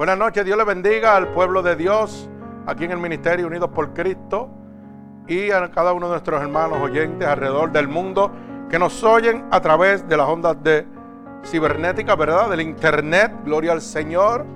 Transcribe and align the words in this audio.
Buenas 0.00 0.16
noches, 0.16 0.46
Dios 0.46 0.56
le 0.56 0.64
bendiga 0.64 1.14
al 1.14 1.28
pueblo 1.28 1.62
de 1.62 1.76
Dios 1.76 2.30
aquí 2.64 2.84
en 2.84 2.92
el 2.92 2.96
Ministerio 2.96 3.46
Unidos 3.46 3.68
por 3.68 3.92
Cristo 3.92 4.48
y 5.28 5.50
a 5.50 5.70
cada 5.70 5.92
uno 5.92 6.06
de 6.06 6.12
nuestros 6.12 6.40
hermanos 6.40 6.80
oyentes 6.80 7.28
alrededor 7.28 7.70
del 7.70 7.86
mundo 7.86 8.32
que 8.70 8.78
nos 8.78 9.04
oyen 9.04 9.44
a 9.50 9.60
través 9.60 10.08
de 10.08 10.16
las 10.16 10.26
ondas 10.26 10.56
de 10.62 10.86
cibernética, 11.44 12.16
¿verdad? 12.16 12.48
Del 12.48 12.62
internet, 12.62 13.30
gloria 13.44 13.72
al 13.72 13.82
Señor, 13.82 14.46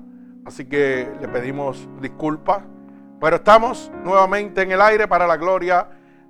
Así 0.44 0.64
que 0.64 1.08
le 1.20 1.28
pedimos 1.28 1.88
disculpas, 2.00 2.62
pero 3.20 3.36
estamos 3.36 3.92
nuevamente 4.02 4.62
en 4.62 4.72
el 4.72 4.80
aire 4.80 5.06
para 5.06 5.26
la 5.26 5.36
gloria 5.36 5.88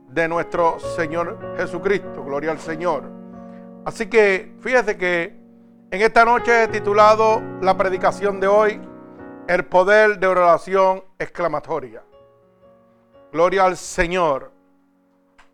de 0.09 0.29
nuestro 0.29 0.79
Señor 0.79 1.39
Jesucristo, 1.57 2.25
gloria 2.25 2.51
al 2.51 2.59
Señor. 2.59 3.05
Así 3.87 4.07
que 4.09 4.55
fíjese 4.61 4.99
que 4.99 5.41
en 5.91 6.03
esta 6.03 6.27
noche 6.27 6.65
he 6.65 6.69
titulado 6.69 7.41
la 7.63 7.77
predicación 7.77 8.39
de 8.39 8.47
hoy 8.47 8.81
El 9.49 9.65
poder 9.65 10.19
de 10.19 10.27
oración 10.27 11.03
exclamatoria. 11.19 12.03
Gloria 13.33 13.65
al 13.65 13.77
Señor 13.77 14.60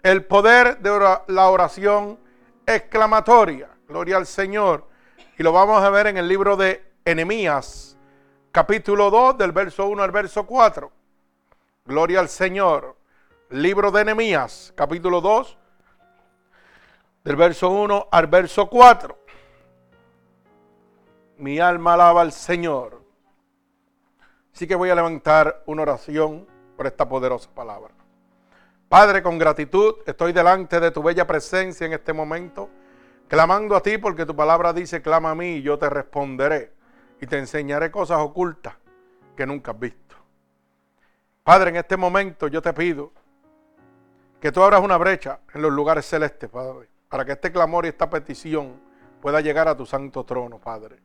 el 0.07 0.25
poder 0.25 0.79
de 0.79 1.19
la 1.27 1.49
oración 1.49 2.17
exclamatoria. 2.65 3.69
Gloria 3.89 4.19
al 4.19 4.27
Señor. 4.27 4.87
Y 5.37 5.43
lo 5.43 5.51
vamos 5.51 5.83
a 5.83 5.91
ver 5.91 6.07
en 6.07 6.17
el 6.17 6.29
libro 6.29 6.57
de 6.57 6.93
Enemías, 7.05 7.97
capítulo 8.53 9.11
2, 9.11 9.37
del 9.37 9.51
verso 9.51 9.89
1 9.89 10.01
al 10.01 10.13
verso 10.13 10.47
4. 10.47 10.93
Gloria 11.87 12.21
al 12.21 12.29
Señor. 12.29 12.97
Libro 13.51 13.91
de 13.91 14.03
Enemías, 14.03 14.73
capítulo 14.77 15.21
2, 15.21 15.59
del 17.25 17.35
verso 17.35 17.71
1 17.71 18.07
al 18.13 18.29
verso 18.29 18.71
4. 18.71 19.19
Mi 21.39 21.59
alma 21.59 21.95
alaba 21.95 22.21
al 22.21 22.31
Señor. 22.31 23.03
Así 24.55 24.69
que 24.69 24.77
voy 24.77 24.89
a 24.89 24.95
levantar 24.95 25.65
una 25.67 25.83
oración 25.83 26.47
por 26.77 26.87
esta 26.87 27.09
poderosa 27.09 27.51
palabra. 27.53 28.06
Padre, 28.89 29.21
con 29.21 29.37
gratitud 29.37 29.97
estoy 30.07 30.33
delante 30.33 30.79
de 30.79 30.93
tu 30.93 31.03
bella 31.03 31.27
presencia 31.27 31.87
en 31.87 31.93
este 31.93 32.13
momento, 32.13 32.71
clamando 33.27 33.75
a 33.75 33.83
ti 33.83 33.99
porque 33.99 34.25
tu 34.25 34.37
palabra 34.37 34.73
dice, 34.73 35.03
clama 35.03 35.33
a 35.33 35.35
mí 35.35 35.55
y 35.55 35.63
yo 35.63 35.77
te 35.77 35.91
responderé 35.91 36.73
y 37.21 37.27
te 37.27 37.37
enseñaré 37.37 37.91
cosas 37.91 38.19
ocultas 38.21 38.75
que 39.37 39.45
nunca 39.45 39.73
has 39.73 39.81
visto. 39.81 40.15
Padre, 41.43 41.71
en 41.71 41.77
este 41.77 41.97
momento 41.97 42.47
yo 42.47 42.63
te 42.63 42.73
pido 42.73 43.13
que 44.41 44.53
tú 44.53 44.63
abras 44.63 44.81
una 44.81 44.97
brecha 44.99 45.41
en 45.53 45.63
los 45.63 45.73
lugares 45.73 46.07
celestes, 46.07 46.49
Padre, 46.49 46.89
para 47.09 47.25
que 47.25 47.33
este 47.33 47.51
clamor 47.51 47.87
y 47.87 47.89
esta 47.89 48.09
petición 48.09 48.81
pueda 49.21 49.41
llegar 49.41 49.67
a 49.67 49.77
tu 49.77 49.85
santo 49.85 50.25
trono, 50.25 50.61
Padre. 50.61 50.99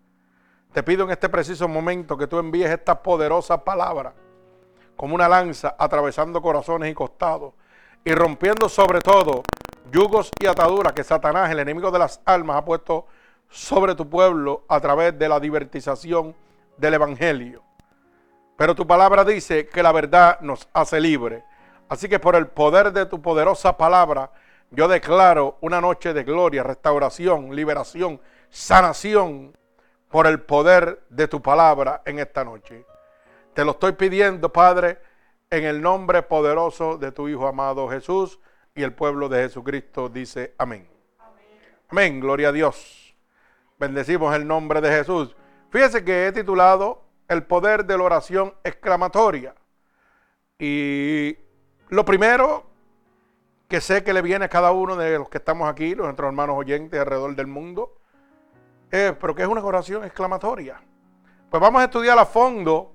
Te 0.72 0.84
pido 0.84 1.06
en 1.06 1.12
este 1.12 1.30
preciso 1.30 1.68
momento 1.68 2.16
que 2.16 2.28
tú 2.28 2.38
envíes 2.38 2.70
esta 2.70 3.02
poderosa 3.02 3.64
palabra 3.64 4.14
como 4.96 5.16
una 5.16 5.28
lanza 5.28 5.76
atravesando 5.80 6.44
corazones 6.44 6.92
y 6.92 6.94
costados 6.94 7.54
y 8.04 8.14
rompiendo 8.14 8.70
sobre 8.70 9.00
todo 9.02 9.44
yugos 9.92 10.32
y 10.40 10.48
ataduras 10.48 10.94
que 10.94 11.04
Satanás, 11.04 11.52
el 11.52 11.60
enemigo 11.60 11.92
de 11.92 12.00
las 12.00 12.22
almas, 12.26 12.58
ha 12.58 12.66
puesto 12.66 13.06
sobre 13.50 13.96
tu 13.96 14.10
pueblo 14.10 14.64
a 14.68 14.80
través 14.80 15.18
de 15.18 15.28
la 15.28 15.40
divertización 15.40 16.36
del 16.78 16.94
Evangelio. 16.96 17.64
Pero 18.58 18.76
tu 18.76 18.88
palabra 18.88 19.24
dice 19.24 19.68
que 19.68 19.84
la 19.84 19.92
verdad 19.92 20.40
nos 20.42 20.68
hace 20.74 21.00
libre. 21.00 21.44
Así 21.90 22.08
que 22.08 22.20
por 22.20 22.36
el 22.36 22.48
poder 22.48 22.94
de 22.94 23.06
tu 23.06 23.22
poderosa 23.22 23.76
palabra, 23.78 24.32
yo 24.70 24.88
declaro 24.88 25.58
una 25.62 25.82
noche 25.82 26.14
de 26.14 26.24
gloria, 26.24 26.64
restauración, 26.64 27.56
liberación, 27.56 28.22
sanación, 28.50 29.54
por 30.12 30.28
el 30.28 30.42
poder 30.42 31.02
de 31.10 31.28
tu 31.28 31.42
palabra 31.42 32.02
en 32.06 32.20
esta 32.20 32.44
noche. 32.44 32.86
Te 33.54 33.66
lo 33.66 33.72
estoy 33.72 33.94
pidiendo, 33.94 34.52
Padre, 34.52 35.00
en 35.52 35.66
el 35.66 35.82
nombre 35.82 36.24
poderoso 36.24 36.98
de 36.98 37.12
tu 37.12 37.28
Hijo 37.28 37.46
amado 37.46 37.90
Jesús 37.90 38.40
y 38.74 38.84
el 38.84 38.94
pueblo 38.94 39.28
de 39.28 39.44
Jesucristo 39.44 40.08
dice 40.08 40.56
amén. 40.58 40.88
Amén, 41.90 42.22
gloria 42.22 42.50
a 42.50 42.52
Dios. 42.54 43.14
Bendecimos 43.78 44.34
el 44.34 44.48
nombre 44.48 44.80
de 44.80 44.90
Jesús. 44.90 45.36
Fíjese 45.70 46.06
que 46.06 46.28
he 46.28 46.32
titulado 46.32 47.04
El 47.28 47.44
poder 47.44 47.86
de 47.86 47.98
la 47.98 48.04
oración 48.06 48.54
exclamatoria. 48.64 49.54
Y 50.58 51.38
lo 51.90 52.06
primero 52.06 52.66
que 53.68 53.82
sé 53.82 54.06
que 54.06 54.14
le 54.14 54.22
viene 54.22 54.46
a 54.46 54.50
cada 54.50 54.72
uno 54.72 54.96
de 54.96 55.18
los 55.18 55.28
que 55.28 55.40
estamos 55.40 55.70
aquí, 55.70 55.96
los 55.96 56.06
nuestros 56.06 56.28
hermanos 56.28 56.56
oyentes 56.58 56.98
alrededor 56.98 57.36
del 57.36 57.48
mundo, 57.48 57.98
es, 58.90 59.12
pero 59.20 59.36
¿qué 59.36 59.42
es 59.42 59.50
una 59.50 59.64
oración 59.64 60.06
exclamatoria? 60.06 60.82
Pues 61.50 61.60
vamos 61.60 61.82
a 61.82 61.86
estudiar 61.86 62.18
a 62.18 62.26
fondo 62.26 62.91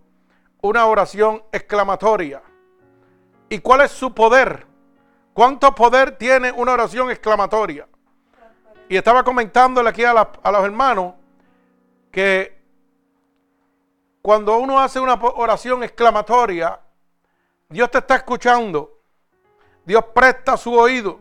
una 0.67 0.87
oración 0.87 1.43
exclamatoria. 1.53 2.43
¿Y 3.49 3.61
cuál 3.61 3.83
es 3.83 3.93
su 3.93 4.15
poder? 4.15 4.67
¿Cuánto 5.33 5.75
poder 5.75 6.19
tiene 6.19 6.51
una 6.53 6.73
oración 6.73 7.11
exclamatoria? 7.11 7.89
Y 8.89 8.97
estaba 8.97 9.23
comentándole 9.23 9.91
aquí 9.91 10.05
a, 10.05 10.11
a 10.11 10.53
los 10.53 10.65
hermanos 10.65 11.15
que 12.11 12.57
cuando 14.23 14.59
uno 14.59 14.81
hace 14.81 14.99
una 14.99 15.15
oración 15.15 15.85
exclamatoria, 15.85 16.81
Dios 17.69 17.91
te 17.91 17.99
está 17.99 18.17
escuchando. 18.17 19.01
Dios 19.85 20.05
presta 20.13 20.57
su 20.57 20.75
oído, 20.75 21.21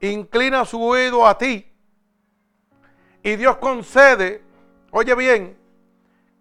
inclina 0.00 0.64
su 0.64 0.82
oído 0.82 1.26
a 1.26 1.36
ti. 1.36 1.70
Y 3.22 3.36
Dios 3.36 3.58
concede, 3.58 4.42
oye 4.92 5.14
bien, 5.14 5.58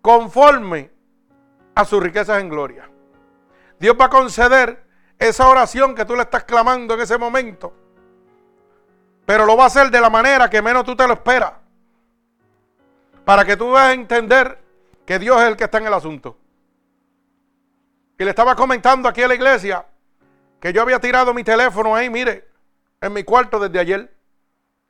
conforme 0.01 0.91
a 1.75 1.85
sus 1.85 2.01
riquezas 2.01 2.41
en 2.41 2.49
gloria. 2.49 2.89
Dios 3.79 3.95
va 3.99 4.05
a 4.05 4.09
conceder 4.09 4.83
esa 5.17 5.47
oración 5.47 5.95
que 5.95 6.05
tú 6.05 6.15
le 6.15 6.23
estás 6.23 6.43
clamando 6.43 6.93
en 6.93 7.01
ese 7.01 7.17
momento. 7.17 7.73
Pero 9.25 9.45
lo 9.45 9.55
va 9.55 9.65
a 9.65 9.67
hacer 9.67 9.91
de 9.91 10.01
la 10.01 10.09
manera 10.09 10.49
que 10.49 10.61
menos 10.61 10.83
tú 10.83 10.95
te 10.95 11.05
lo 11.07 11.13
esperas. 11.13 11.53
Para 13.25 13.45
que 13.45 13.55
tú 13.55 13.71
vas 13.71 13.89
a 13.89 13.93
entender 13.93 14.57
que 15.05 15.19
Dios 15.19 15.41
es 15.41 15.47
el 15.47 15.55
que 15.55 15.65
está 15.65 15.77
en 15.77 15.87
el 15.87 15.93
asunto. 15.93 16.37
Y 18.17 18.23
le 18.23 18.31
estaba 18.31 18.55
comentando 18.55 19.07
aquí 19.07 19.21
a 19.21 19.27
la 19.27 19.35
iglesia 19.35 19.85
que 20.59 20.73
yo 20.73 20.81
había 20.81 20.99
tirado 20.99 21.33
mi 21.33 21.43
teléfono 21.43 21.95
ahí, 21.95 22.09
mire, 22.09 22.47
en 22.99 23.13
mi 23.13 23.23
cuarto 23.23 23.59
desde 23.59 23.79
ayer. 23.79 24.15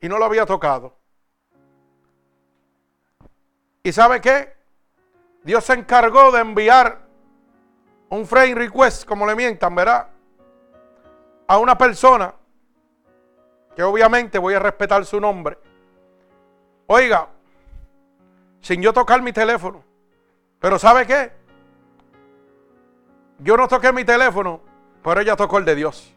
Y 0.02 0.08
no 0.08 0.18
lo 0.18 0.26
había 0.26 0.46
tocado. 0.46 0.96
¿Y 3.84 3.92
sabe 3.92 4.22
qué? 4.22 4.59
Dios 5.50 5.66
se 5.66 5.74
encargó 5.74 6.32
de 6.32 6.42
enviar 6.42 7.00
un 8.10 8.28
friend 8.28 8.56
request, 8.56 9.04
como 9.04 9.26
le 9.26 9.34
mientan, 9.34 9.74
¿verdad? 9.74 10.08
A 11.48 11.58
una 11.58 11.76
persona 11.76 12.32
que 13.76 13.82
obviamente 13.82 14.38
voy 14.38 14.54
a 14.54 14.60
respetar 14.60 15.04
su 15.06 15.20
nombre. 15.20 15.58
Oiga, 16.86 17.30
sin 18.62 18.80
yo 18.80 18.94
tocar 18.94 19.24
mi 19.24 19.34
teléfono. 19.34 19.84
Pero 20.60 20.78
¿sabe 20.78 21.08
qué? 21.08 21.32
Yo 23.40 23.58
no 23.58 23.68
toqué 23.68 23.92
mi 23.92 24.06
teléfono, 24.06 24.62
pero 25.02 25.22
ella 25.22 25.36
tocó 25.36 25.58
el 25.58 25.66
de 25.66 25.74
Dios. 25.74 26.16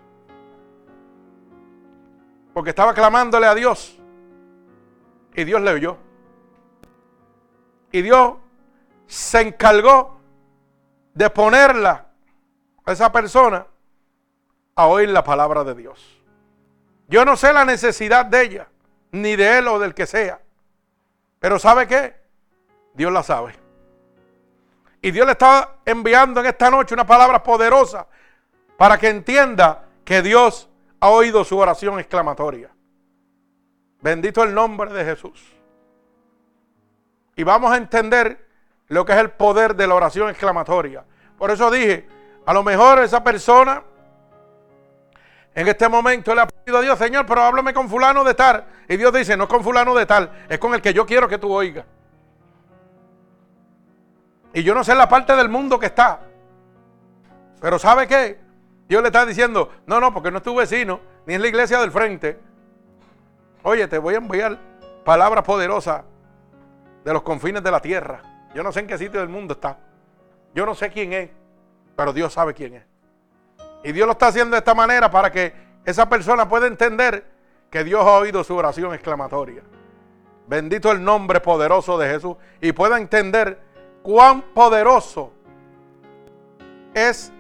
Porque 2.52 2.68
estaba 2.68 2.92
clamándole 2.92 3.46
a 3.46 3.54
Dios. 3.54 3.98
Y 5.34 5.44
Dios 5.44 5.62
le 5.62 5.70
oyó. 5.70 5.96
Y 7.92 8.02
Dios 8.02 8.41
se 9.06 9.40
encargó 9.40 10.20
de 11.14 11.28
ponerla 11.30 12.06
a 12.84 12.92
esa 12.92 13.12
persona 13.12 13.66
a 14.74 14.86
oír 14.86 15.08
la 15.10 15.22
palabra 15.22 15.64
de 15.64 15.74
Dios. 15.74 16.22
Yo 17.08 17.24
no 17.24 17.36
sé 17.36 17.52
la 17.52 17.64
necesidad 17.64 18.24
de 18.26 18.42
ella, 18.42 18.68
ni 19.10 19.36
de 19.36 19.58
él 19.58 19.68
o 19.68 19.78
del 19.78 19.94
que 19.94 20.06
sea. 20.06 20.40
Pero 21.38 21.58
¿sabe 21.58 21.86
qué? 21.86 22.16
Dios 22.94 23.12
la 23.12 23.22
sabe. 23.22 23.54
Y 25.02 25.10
Dios 25.10 25.26
le 25.26 25.32
está 25.32 25.76
enviando 25.84 26.40
en 26.40 26.46
esta 26.46 26.70
noche 26.70 26.94
una 26.94 27.06
palabra 27.06 27.42
poderosa 27.42 28.06
para 28.76 28.98
que 28.98 29.08
entienda 29.08 29.84
que 30.04 30.22
Dios 30.22 30.68
ha 31.00 31.08
oído 31.08 31.44
su 31.44 31.58
oración 31.58 31.98
exclamatoria. 31.98 32.70
Bendito 34.00 34.42
el 34.42 34.54
nombre 34.54 34.92
de 34.92 35.04
Jesús. 35.04 35.52
Y 37.36 37.42
vamos 37.42 37.72
a 37.72 37.76
entender 37.76 38.48
lo 38.92 39.06
que 39.06 39.12
es 39.12 39.18
el 39.18 39.30
poder 39.30 39.74
de 39.74 39.86
la 39.86 39.94
oración 39.94 40.28
exclamatoria. 40.28 41.02
Por 41.38 41.50
eso 41.50 41.70
dije, 41.70 42.06
a 42.44 42.52
lo 42.52 42.62
mejor 42.62 42.98
esa 42.98 43.24
persona 43.24 43.82
en 45.54 45.66
este 45.66 45.88
momento 45.88 46.34
le 46.34 46.42
ha 46.42 46.46
pedido 46.46 46.76
a 46.76 46.82
Dios, 46.82 46.98
Señor, 46.98 47.24
pero 47.24 47.40
háblame 47.40 47.72
con 47.72 47.88
fulano 47.88 48.22
de 48.22 48.32
estar. 48.32 48.66
Y 48.90 48.98
Dios 48.98 49.10
dice, 49.14 49.34
no 49.34 49.44
es 49.44 49.48
con 49.48 49.64
fulano 49.64 49.94
de 49.94 50.04
tal, 50.04 50.30
es 50.46 50.58
con 50.58 50.74
el 50.74 50.82
que 50.82 50.92
yo 50.92 51.06
quiero 51.06 51.26
que 51.26 51.38
tú 51.38 51.50
oigas. 51.50 51.86
Y 54.52 54.62
yo 54.62 54.74
no 54.74 54.84
sé 54.84 54.94
la 54.94 55.08
parte 55.08 55.34
del 55.36 55.48
mundo 55.48 55.78
que 55.78 55.86
está. 55.86 56.20
Pero 57.62 57.78
¿sabe 57.78 58.06
qué? 58.06 58.40
Dios 58.88 59.00
le 59.00 59.08
está 59.08 59.24
diciendo, 59.24 59.70
no, 59.86 60.00
no, 60.00 60.12
porque 60.12 60.30
no 60.30 60.36
es 60.36 60.44
tu 60.44 60.54
vecino, 60.54 61.00
ni 61.24 61.32
es 61.32 61.40
la 61.40 61.48
iglesia 61.48 61.80
del 61.80 61.92
frente. 61.92 62.38
Oye, 63.62 63.88
te 63.88 63.96
voy 63.96 64.16
a 64.16 64.18
enviar 64.18 64.58
palabras 65.02 65.44
poderosas 65.44 66.02
de 67.04 67.12
los 67.14 67.22
confines 67.22 67.62
de 67.62 67.70
la 67.70 67.80
tierra. 67.80 68.31
Yo 68.54 68.62
no 68.62 68.72
sé 68.72 68.80
en 68.80 68.86
qué 68.86 68.98
sitio 68.98 69.20
del 69.20 69.28
mundo 69.28 69.54
está. 69.54 69.78
Yo 70.54 70.66
no 70.66 70.74
sé 70.74 70.90
quién 70.90 71.12
es, 71.12 71.30
pero 71.96 72.12
Dios 72.12 72.32
sabe 72.32 72.54
quién 72.54 72.74
es. 72.74 72.84
Y 73.84 73.92
Dios 73.92 74.06
lo 74.06 74.12
está 74.12 74.28
haciendo 74.28 74.54
de 74.54 74.58
esta 74.58 74.74
manera 74.74 75.10
para 75.10 75.30
que 75.30 75.52
esa 75.84 76.08
persona 76.08 76.48
pueda 76.48 76.66
entender 76.66 77.24
que 77.70 77.82
Dios 77.84 78.04
ha 78.04 78.18
oído 78.18 78.44
su 78.44 78.54
oración 78.54 78.92
exclamatoria. 78.94 79.62
Bendito 80.46 80.92
el 80.92 81.02
nombre 81.02 81.40
poderoso 81.40 81.96
de 81.98 82.08
Jesús 82.08 82.36
y 82.60 82.72
pueda 82.72 82.98
entender 82.98 83.58
cuán 84.02 84.42
poderoso 84.54 85.32
es 86.94 87.32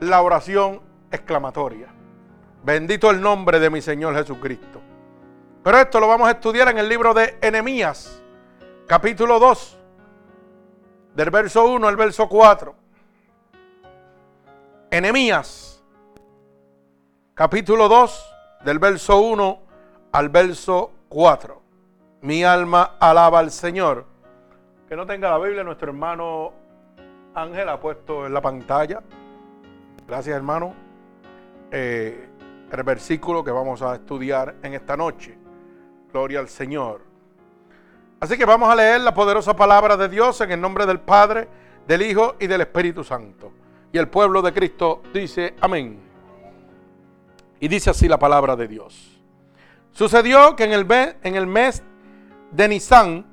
la 0.00 0.20
oración 0.20 0.80
exclamatoria. 1.10 1.88
Bendito 2.62 3.10
el 3.10 3.20
nombre 3.20 3.58
de 3.58 3.70
mi 3.70 3.80
Señor 3.80 4.14
Jesucristo. 4.14 4.80
Pero 5.62 5.78
esto 5.78 6.00
lo 6.00 6.08
vamos 6.08 6.28
a 6.28 6.32
estudiar 6.32 6.68
en 6.68 6.78
el 6.78 6.88
libro 6.88 7.14
de 7.14 7.38
Enemías, 7.40 8.22
capítulo 8.86 9.38
2, 9.38 9.77
del 11.18 11.30
verso 11.30 11.68
1 11.68 11.88
al 11.88 11.96
verso 11.96 12.28
4. 12.28 12.74
Enemías, 14.88 15.84
capítulo 17.34 17.88
2, 17.88 18.36
del 18.64 18.78
verso 18.78 19.18
1 19.18 19.58
al 20.12 20.28
verso 20.28 20.92
4. 21.08 21.60
Mi 22.20 22.44
alma 22.44 22.94
alaba 23.00 23.40
al 23.40 23.50
Señor. 23.50 24.04
Que 24.88 24.94
no 24.94 25.06
tenga 25.06 25.30
la 25.30 25.38
Biblia, 25.38 25.64
nuestro 25.64 25.88
hermano 25.88 26.52
Ángel 27.34 27.68
ha 27.68 27.80
puesto 27.80 28.24
en 28.24 28.32
la 28.32 28.40
pantalla. 28.40 29.02
Gracias, 30.06 30.36
hermano. 30.36 30.72
Eh, 31.72 32.28
el 32.70 32.82
versículo 32.84 33.42
que 33.42 33.50
vamos 33.50 33.82
a 33.82 33.96
estudiar 33.96 34.54
en 34.62 34.74
esta 34.74 34.96
noche. 34.96 35.36
Gloria 36.12 36.38
al 36.38 36.48
Señor. 36.48 37.07
Así 38.20 38.36
que 38.36 38.44
vamos 38.44 38.68
a 38.68 38.74
leer 38.74 39.00
la 39.00 39.14
poderosa 39.14 39.54
palabra 39.54 39.96
de 39.96 40.08
Dios 40.08 40.40
en 40.40 40.50
el 40.50 40.60
nombre 40.60 40.86
del 40.86 40.98
Padre, 40.98 41.48
del 41.86 42.02
Hijo 42.02 42.34
y 42.40 42.48
del 42.48 42.62
Espíritu 42.62 43.04
Santo. 43.04 43.52
Y 43.92 43.98
el 43.98 44.08
pueblo 44.08 44.42
de 44.42 44.52
Cristo 44.52 45.02
dice 45.14 45.54
amén. 45.60 46.00
Y 47.60 47.68
dice 47.68 47.90
así 47.90 48.08
la 48.08 48.18
palabra 48.18 48.56
de 48.56 48.66
Dios. 48.66 49.20
Sucedió 49.92 50.56
que 50.56 50.64
en 50.64 50.72
el, 50.72 50.86
en 51.22 51.36
el 51.36 51.46
mes 51.46 51.82
de 52.50 52.68
Nisan, 52.68 53.24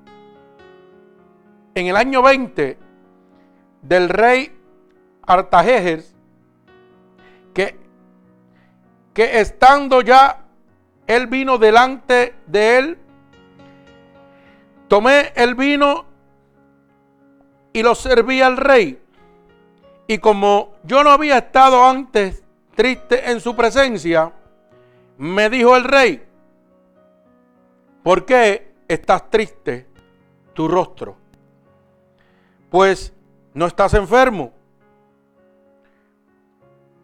en 1.74 1.88
el 1.88 1.96
año 1.96 2.22
20 2.22 2.78
del 3.82 4.10
rey 4.10 4.56
Artajejes, 5.24 6.16
que, 7.56 7.76
que 9.14 9.40
estando 9.40 10.02
ya 10.02 10.46
él 11.08 11.26
vino 11.28 11.58
delante 11.58 12.36
de 12.46 12.78
él, 12.78 12.98
tomé 14.96 15.34
el 15.36 15.56
vino 15.56 16.06
y 17.74 17.84
lo 17.84 17.94
serví 17.96 18.42
al 18.42 18.56
rey. 18.56 18.98
Y 20.08 20.20
como 20.20 20.76
yo 20.84 21.04
no 21.04 21.10
había 21.10 21.38
estado 21.40 21.84
antes 21.86 22.46
triste 22.76 23.30
en 23.30 23.42
su 23.42 23.58
presencia, 23.58 24.32
me 25.18 25.50
dijo 25.50 25.76
el 25.76 25.84
rey, 25.84 26.26
¿por 28.04 28.24
qué 28.24 28.74
estás 28.88 29.30
triste 29.30 29.86
tu 30.54 30.70
rostro? 30.70 31.18
Pues 32.70 33.12
no 33.54 33.66
estás 33.68 33.96
enfermo. 33.96 34.54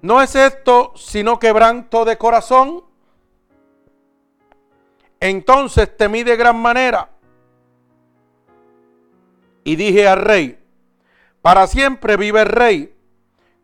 ¿No 0.01 0.21
es 0.21 0.33
esto 0.33 0.93
sino 0.95 1.38
quebranto 1.38 2.05
de 2.05 2.17
corazón? 2.17 2.85
Entonces 5.19 5.97
temí 5.97 6.23
de 6.23 6.38
gran 6.38 6.55
manera 6.55 7.09
y 9.63 9.75
dije 9.75 10.07
al 10.07 10.21
rey, 10.21 10.59
para 11.41 11.67
siempre 11.67 12.17
vive 12.17 12.41
el 12.41 12.47
rey, 12.47 12.95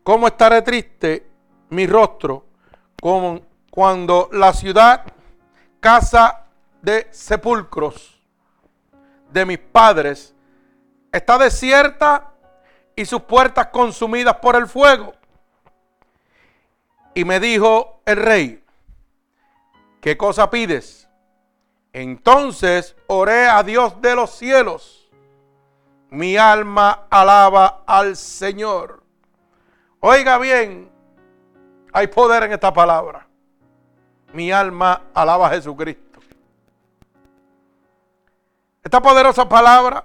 ¿cómo 0.02 0.26
estaré 0.26 0.62
triste 0.62 1.26
mi 1.70 1.86
rostro 1.86 2.46
como 3.00 3.40
cuando 3.70 4.28
la 4.32 4.52
ciudad, 4.52 5.04
casa 5.80 6.46
de 6.82 7.06
sepulcros 7.10 8.20
de 9.30 9.44
mis 9.44 9.58
padres, 9.58 10.34
está 11.12 11.38
desierta 11.38 12.32
y 12.96 13.04
sus 13.04 13.22
puertas 13.22 13.68
consumidas 13.68 14.36
por 14.36 14.56
el 14.56 14.66
fuego? 14.66 15.14
Y 17.14 17.24
me 17.24 17.40
dijo 17.40 18.00
el 18.04 18.16
rey, 18.16 18.64
¿qué 20.00 20.16
cosa 20.16 20.50
pides? 20.50 21.08
Entonces 21.92 22.96
oré 23.06 23.48
a 23.48 23.62
Dios 23.62 24.00
de 24.00 24.14
los 24.14 24.30
cielos. 24.30 24.97
Mi 26.10 26.36
alma 26.36 27.06
alaba 27.10 27.82
al 27.86 28.16
Señor. 28.16 29.02
Oiga 30.00 30.38
bien, 30.38 30.90
hay 31.92 32.06
poder 32.06 32.44
en 32.44 32.52
esta 32.52 32.72
palabra. 32.72 33.26
Mi 34.32 34.50
alma 34.52 35.02
alaba 35.14 35.48
a 35.48 35.50
Jesucristo. 35.50 36.20
Esta 38.82 39.02
poderosa 39.02 39.48
palabra 39.48 40.04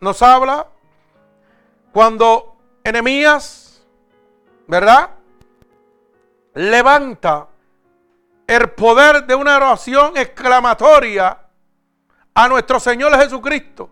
nos 0.00 0.20
habla 0.20 0.66
cuando 1.92 2.56
enemías, 2.84 3.82
¿verdad? 4.66 5.10
Levanta 6.54 7.48
el 8.46 8.70
poder 8.70 9.26
de 9.26 9.34
una 9.34 9.56
oración 9.56 10.16
exclamatoria 10.16 11.38
a 12.34 12.48
nuestro 12.48 12.78
Señor 12.80 13.16
Jesucristo. 13.18 13.90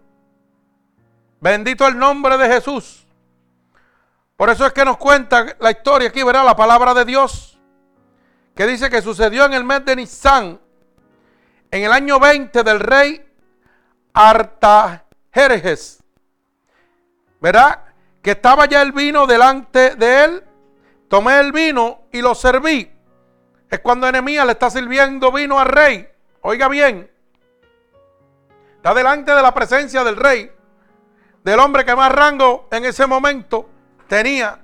Bendito 1.47 1.87
el 1.87 1.97
nombre 1.97 2.37
de 2.39 2.49
Jesús. 2.49 3.07
Por 4.37 4.51
eso 4.51 4.67
es 4.67 4.73
que 4.73 4.85
nos 4.85 4.97
cuenta 4.97 5.47
la 5.61 5.71
historia 5.71 6.09
aquí, 6.09 6.25
verá 6.25 6.43
la 6.43 6.57
palabra 6.57 6.93
de 6.93 7.05
Dios, 7.05 7.57
que 8.57 8.67
dice 8.67 8.91
que 8.91 9.01
sucedió 9.01 9.45
en 9.45 9.53
el 9.53 9.63
mes 9.63 9.85
de 9.85 9.95
Nisan, 9.95 10.61
en 11.71 11.85
el 11.85 11.93
año 11.93 12.19
20 12.19 12.65
del 12.65 12.81
rey 12.81 13.25
Artajerjes. 14.13 16.03
¿Verdad? 17.41 17.85
Que 18.21 18.33
estaba 18.33 18.67
ya 18.67 18.83
el 18.83 18.91
vino 18.91 19.29
delante 19.29 19.95
de 19.95 20.25
él. 20.25 20.45
Tomé 21.07 21.39
el 21.39 21.53
vino 21.53 22.09
y 22.11 22.23
lo 22.23 22.35
serví 22.35 22.91
es 23.71 23.79
cuando 23.79 24.09
Enemías 24.09 24.47
le 24.47 24.53
está 24.53 24.69
sirviendo 24.69 25.31
vino 25.31 25.61
al 25.61 25.69
rey. 25.69 26.09
Oiga 26.41 26.67
bien, 26.67 27.09
está 28.79 28.95
delante 28.95 29.33
de 29.33 29.43
la 29.43 29.55
presencia 29.55 30.03
del 30.03 30.17
rey, 30.17 30.51
del 31.47 31.61
hombre 31.61 31.85
que 31.85 31.95
más 31.95 32.11
rango 32.11 32.67
en 32.73 32.85
ese 32.85 33.07
momento 33.07 33.69
tenía 34.09 34.59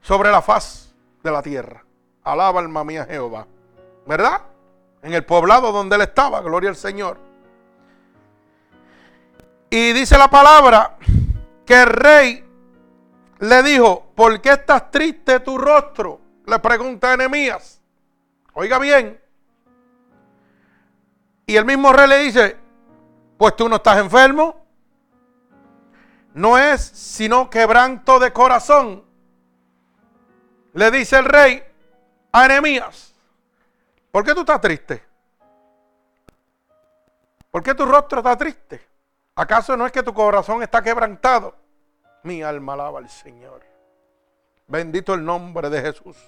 sobre 0.00 0.32
la 0.32 0.42
faz 0.42 0.92
de 1.22 1.30
la 1.30 1.40
tierra. 1.40 1.84
Alaba 2.24 2.58
alma 2.58 2.82
mía 2.82 3.06
Jehová. 3.08 3.46
¿Verdad? 4.06 4.42
En 5.02 5.14
el 5.14 5.24
poblado 5.24 5.70
donde 5.70 5.94
él 5.94 6.02
estaba, 6.02 6.40
gloria 6.40 6.70
al 6.70 6.74
Señor. 6.74 7.20
Y 9.70 9.92
dice 9.92 10.18
la 10.18 10.28
palabra 10.28 10.96
que 11.64 11.82
el 11.82 11.86
rey 11.86 12.44
le 13.38 13.62
dijo, 13.62 14.10
¿por 14.16 14.40
qué 14.40 14.50
estás 14.50 14.90
triste 14.90 15.38
tu 15.38 15.56
rostro? 15.56 16.20
Le 16.44 16.58
pregunta 16.58 17.12
a 17.12 17.60
Oiga 18.54 18.80
bien. 18.80 19.20
Y 21.46 21.54
el 21.54 21.64
mismo 21.64 21.92
rey 21.92 22.08
le 22.08 22.18
dice, 22.18 22.56
pues 23.38 23.54
tú 23.54 23.68
no 23.68 23.76
estás 23.76 23.98
enfermo. 23.98 24.65
No 26.36 26.58
es 26.58 26.82
sino 26.82 27.48
quebranto 27.48 28.18
de 28.18 28.30
corazón. 28.30 29.02
Le 30.74 30.90
dice 30.90 31.16
el 31.16 31.24
rey 31.24 31.64
a 32.30 32.44
Enemías, 32.44 33.14
¿por 34.10 34.22
qué 34.22 34.34
tú 34.34 34.40
estás 34.40 34.60
triste? 34.60 35.02
¿Por 37.50 37.62
qué 37.62 37.74
tu 37.74 37.86
rostro 37.86 38.18
está 38.18 38.36
triste? 38.36 38.86
¿Acaso 39.34 39.78
no 39.78 39.86
es 39.86 39.92
que 39.92 40.02
tu 40.02 40.12
corazón 40.12 40.62
está 40.62 40.82
quebrantado? 40.82 41.54
Mi 42.22 42.42
alma 42.42 42.74
alaba 42.74 42.98
al 42.98 43.08
Señor. 43.08 43.62
Bendito 44.66 45.14
el 45.14 45.24
nombre 45.24 45.70
de 45.70 45.80
Jesús. 45.80 46.18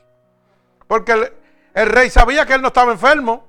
Porque 0.87 1.31
el, 1.75 1.87
rey 1.87 2.09
sabía 2.09 2.47
que 2.47 2.55
él 2.55 2.63
no 2.63 2.69
estaba 2.69 2.93
enfermo. 2.93 3.45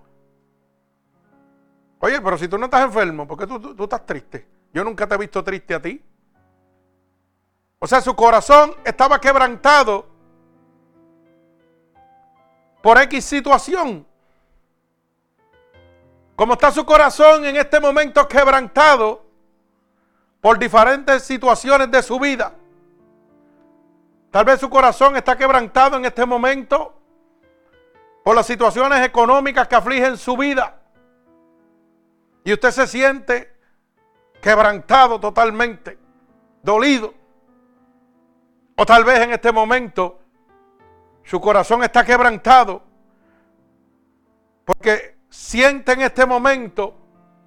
Oye, 2.00 2.20
pero 2.20 2.38
si 2.38 2.50
tú 2.50 2.58
no 2.58 2.66
estás 2.66 2.84
enfermo, 2.84 3.25
¿por 3.25 3.38
qué 3.38 3.48
tú, 3.48 3.82
estás 3.82 4.06
triste? 4.06 4.46
Yo 4.74 4.84
nunca 4.84 5.08
te 5.08 5.16
he 5.16 5.18
visto 5.18 5.42
triste 5.42 5.74
a 5.74 5.82
ti. 5.82 6.04
O 7.80 7.88
sea, 7.88 8.02
su 8.02 8.14
corazón 8.14 8.76
estaba 8.84 9.20
quebrantado 9.20 10.06
por 12.82 12.98
X 13.02 13.26
situación. 13.26 14.06
como 16.36 16.54
está 16.54 16.72
su 16.72 16.86
corazón 16.86 17.44
en 17.44 17.58
este 17.58 17.82
momento 17.82 18.26
quebrantado 18.26 19.26
por 20.40 20.58
diferentes 20.58 21.24
situaciones 21.24 21.92
de 21.92 22.02
su 22.02 22.18
vida. 22.18 22.54
Tal 24.32 24.46
vez 24.46 24.62
su 24.62 24.70
corazón 24.70 25.18
está 25.18 25.38
quebrantado 25.38 25.98
en 25.98 26.06
este 26.06 26.26
momento 26.26 26.98
por 28.24 28.38
las 28.38 28.46
situaciones 28.46 29.06
económicas 29.06 29.68
que 29.68 29.76
afligen 29.76 30.18
su 30.18 30.38
vida. 30.38 30.80
Y 32.46 32.54
usted 32.54 32.72
se 32.72 32.88
siente 32.88 33.54
quebrantado 34.42 35.20
totalmente, 35.20 36.00
dolido. 36.64 37.19
O 38.82 38.86
tal 38.86 39.04
vez 39.04 39.20
en 39.20 39.34
este 39.34 39.52
momento 39.52 40.22
su 41.26 41.42
corazón 41.42 41.84
está 41.84 42.06
quebrantado 42.06 42.82
porque 44.64 45.18
siente 45.30 45.92
en 45.92 46.02
este 46.04 46.26
momento 46.26 46.96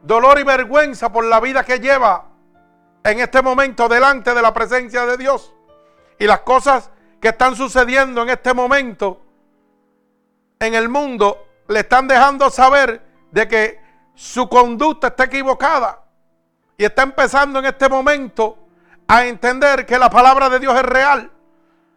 dolor 0.03 0.39
y 0.39 0.43
vergüenza 0.43 1.11
por 1.11 1.25
la 1.25 1.41
vida 1.41 1.65
que 1.65 1.81
lleva 1.81 2.27
en 3.03 3.21
este 3.21 3.41
momento 3.41 3.89
delante 3.89 4.35
de 4.35 4.43
la 4.43 4.53
presencia 4.53 5.07
de 5.07 5.17
Dios. 5.17 5.55
Y 6.19 6.27
las 6.27 6.41
cosas 6.41 6.91
que 7.19 7.29
están 7.29 7.57
sucediendo 7.57 8.21
en 8.21 8.29
este 8.29 8.53
momento 8.53 9.23
en 10.59 10.75
el 10.75 10.91
mundo 10.91 11.47
le 11.69 11.81
están 11.81 12.07
dejando 12.09 12.51
saber 12.51 13.01
de 13.31 13.49
que 13.49 13.81
su 14.15 14.51
conducta 14.51 15.07
está 15.07 15.25
equivocada. 15.25 16.05
Y 16.77 16.85
está 16.85 17.05
empezando 17.05 17.59
en 17.59 17.65
este 17.65 17.89
momento 17.89 18.62
a 19.13 19.27
entender 19.27 19.85
que 19.85 19.99
la 19.99 20.09
palabra 20.09 20.49
de 20.49 20.59
Dios 20.59 20.75
es 20.75 20.83
real. 20.83 21.31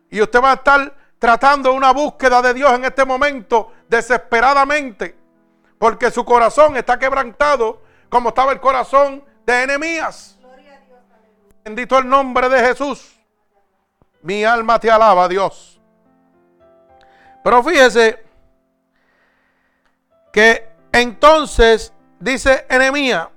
Y 0.10 0.22
usted 0.22 0.42
va 0.42 0.52
a 0.52 0.56
estar 0.56 0.94
tratando 1.18 1.72
una 1.72 1.92
búsqueda 1.92 2.42
de 2.42 2.54
Dios 2.54 2.74
en 2.74 2.84
este 2.84 3.06
momento 3.06 3.72
desesperadamente. 3.88 5.16
Porque 5.80 6.12
su 6.12 6.26
corazón 6.26 6.76
está 6.76 7.00
quebrantado 7.00 7.82
como 8.10 8.30
estaba 8.30 8.52
el 8.52 8.60
corazón 8.60 9.24
de 9.46 9.64
enemías. 9.64 10.38
Bendito 11.64 11.98
el 11.98 12.10
nombre 12.10 12.50
de 12.50 12.60
Jesús. 12.60 13.16
Mi 14.22 14.44
alma 14.44 14.78
te 14.78 14.92
alaba, 14.92 15.30
Dios. 15.30 15.80
Pero 17.46 17.64
fíjese 17.64 18.26
que 20.34 20.68
entonces 20.92 21.94
dice 22.20 22.66
enemía, 22.70 23.30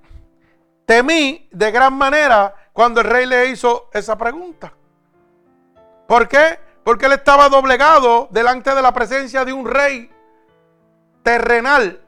temí 0.85 1.49
de 1.53 1.71
gran 1.71 1.95
manera 1.95 2.58
cuando 2.79 3.01
el 3.01 3.09
rey 3.09 3.27
le 3.27 3.47
hizo 3.47 3.91
esa 3.93 4.17
pregunta. 4.17 4.73
¿Por 6.07 6.29
qué? 6.29 6.61
Porque 6.85 7.07
él 7.07 7.13
estaba 7.15 7.49
doblegado 7.49 8.29
delante 8.31 8.73
de 8.73 8.81
la 8.81 8.93
presencia 8.93 9.45
de 9.45 9.53
un 9.53 9.67
rey 9.67 10.09
terrenal. 11.25 12.01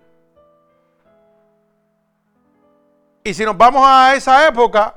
Y 3.25 3.35
si 3.35 3.45
nos 3.45 3.57
vamos 3.57 3.83
a 3.85 4.15
esa 4.15 4.47
época, 4.47 4.95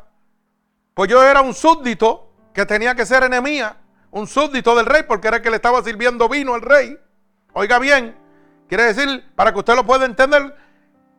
pues 0.94 1.10
yo 1.10 1.24
era 1.24 1.42
un 1.42 1.56
súbdito 1.56 2.30
que 2.54 2.68
tenía 2.68 2.94
que 2.94 3.08
ser 3.08 3.24
enemía, 3.24 3.76
un 4.12 4.28
súbdito 4.28 4.76
del 4.76 4.86
rey, 4.86 5.02
porque 5.08 5.28
era 5.30 5.38
el 5.38 5.44
que 5.44 5.50
le 5.50 5.56
estaba 5.56 5.82
sirviendo 5.82 6.30
vino 6.30 6.54
al 6.54 6.62
rey. 6.62 7.00
Oiga 7.54 7.80
bien, 7.80 8.16
quiere 8.70 8.84
decir, 8.84 9.26
para 9.34 9.52
que 9.52 9.58
usted 9.58 9.74
lo 9.74 9.84
pueda 9.84 10.06
entender, 10.06 10.56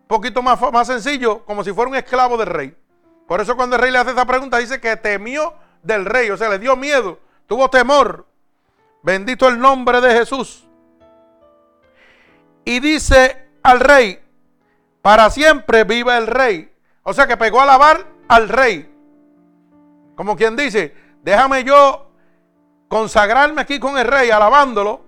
poquito 0.07 0.43
más, 0.43 0.61
más 0.73 0.87
sencillo, 0.87 1.45
como 1.45 1.65
si 1.65 1.73
fuera 1.73 1.91
un 1.91 1.97
esclavo 1.97 2.37
del 2.37 2.47
rey. 2.47 2.84
Por 3.27 3.41
eso 3.41 3.57
cuando 3.57 3.77
el 3.77 3.83
rey 3.83 3.91
le 3.91 3.99
hace 3.99 4.11
esa 4.11 4.27
pregunta, 4.27 4.59
dice 4.59 4.81
que 4.81 4.97
temió 4.97 5.55
del 5.83 6.05
rey, 6.05 6.31
o 6.31 6.37
sea, 6.37 6.49
le 6.49 6.59
dio 6.59 6.77
miedo, 6.77 7.19
tuvo 7.47 7.69
temor. 7.71 8.27
Bendito 9.03 9.49
el 9.49 9.59
nombre 9.59 10.01
de 10.01 10.13
Jesús. 10.19 10.67
Y 12.65 12.81
dice 12.81 13.49
al 13.63 13.81
rey, 13.81 14.23
para 15.03 15.29
siempre 15.31 15.85
viva 15.85 16.17
el 16.17 16.27
rey. 16.27 16.73
O 17.03 17.13
sea 17.13 17.27
que 17.27 17.37
pegó 17.37 17.61
a 17.61 17.65
alabar 17.65 18.07
al 18.29 18.49
rey. 18.49 18.91
Como 20.17 20.37
quien 20.37 20.57
dice, 20.57 20.95
déjame 21.23 21.65
yo 21.65 22.11
consagrarme 22.89 23.61
aquí 23.61 23.79
con 23.79 23.99
el 23.99 24.07
rey, 24.07 24.31
alabándolo, 24.31 25.03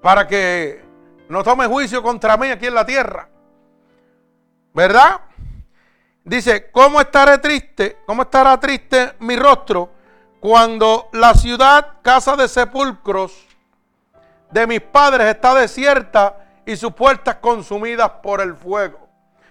para 0.00 0.26
que 0.26 0.82
no 1.28 1.42
tome 1.42 1.66
juicio 1.66 2.02
contra 2.02 2.36
mí 2.36 2.48
aquí 2.48 2.66
en 2.66 2.74
la 2.74 2.86
tierra. 2.86 3.28
¿Verdad? 4.72 5.20
Dice, 6.28 6.70
¿cómo 6.70 7.00
estaré 7.00 7.38
triste? 7.38 8.02
¿Cómo 8.04 8.20
estará 8.20 8.60
triste 8.60 9.14
mi 9.20 9.34
rostro 9.34 9.90
cuando 10.40 11.08
la 11.12 11.32
ciudad, 11.32 11.94
casa 12.02 12.36
de 12.36 12.46
sepulcros 12.48 13.46
de 14.50 14.66
mis 14.66 14.82
padres, 14.82 15.26
está 15.28 15.54
desierta 15.54 16.36
y 16.66 16.76
sus 16.76 16.92
puertas 16.92 17.36
consumidas 17.36 18.10
por 18.22 18.42
el 18.42 18.54
fuego? 18.54 19.08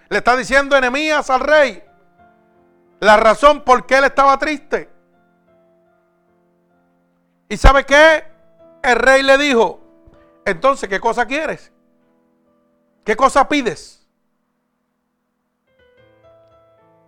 Le 0.07 0.19
está 0.19 0.37
diciendo 0.37 0.77
enemías 0.77 1.31
al 1.31 1.39
rey 1.39 1.83
la 2.99 3.17
razón 3.17 3.63
por 3.63 3.87
qué 3.87 3.97
él 3.97 4.03
estaba 4.03 4.37
triste. 4.37 4.87
¿Y 7.49 7.57
sabe 7.57 7.85
qué? 7.85 8.23
El 8.83 8.97
rey 8.97 9.23
le 9.23 9.39
dijo, 9.39 9.81
entonces, 10.45 10.87
¿qué 10.87 10.99
cosa 10.99 11.25
quieres? 11.25 11.71
¿Qué 13.03 13.15
cosa 13.15 13.49
pides? 13.49 14.06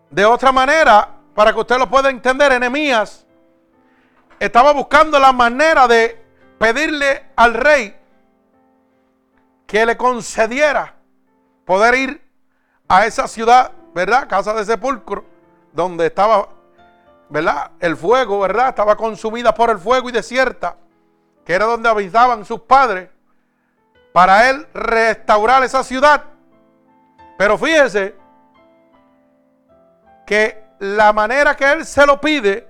De 0.09 0.25
otra 0.25 0.51
manera, 0.51 1.07
para 1.35 1.53
que 1.53 1.59
usted 1.59 1.77
lo 1.77 1.89
pueda 1.89 2.09
entender, 2.09 2.51
enemías 2.51 3.25
estaba 4.39 4.71
buscando 4.71 5.19
la 5.19 5.31
manera 5.33 5.87
de 5.87 6.19
pedirle 6.57 7.31
al 7.35 7.53
rey 7.53 7.95
que 9.67 9.85
le 9.85 9.97
concediera 9.97 10.95
poder 11.65 11.95
ir 11.95 12.21
a 12.87 13.05
esa 13.05 13.27
ciudad, 13.27 13.71
¿verdad? 13.93 14.27
Casa 14.27 14.53
de 14.53 14.65
sepulcro, 14.65 15.23
donde 15.73 16.07
estaba, 16.07 16.49
¿verdad? 17.29 17.71
El 17.79 17.95
fuego, 17.95 18.39
¿verdad? 18.39 18.69
Estaba 18.69 18.95
consumida 18.95 19.53
por 19.53 19.69
el 19.69 19.77
fuego 19.77 20.09
y 20.09 20.11
desierta, 20.11 20.75
que 21.45 21.53
era 21.53 21.65
donde 21.65 21.87
habitaban 21.87 22.45
sus 22.45 22.61
padres, 22.61 23.09
para 24.11 24.49
él 24.49 24.67
restaurar 24.73 25.63
esa 25.63 25.83
ciudad. 25.83 26.23
Pero 27.37 27.57
fíjese 27.57 28.15
que 30.29 30.63
la 30.77 31.11
manera 31.11 31.57
que 31.57 31.65
él 31.71 31.83
se 31.87 32.05
lo 32.05 32.21
pide 32.21 32.67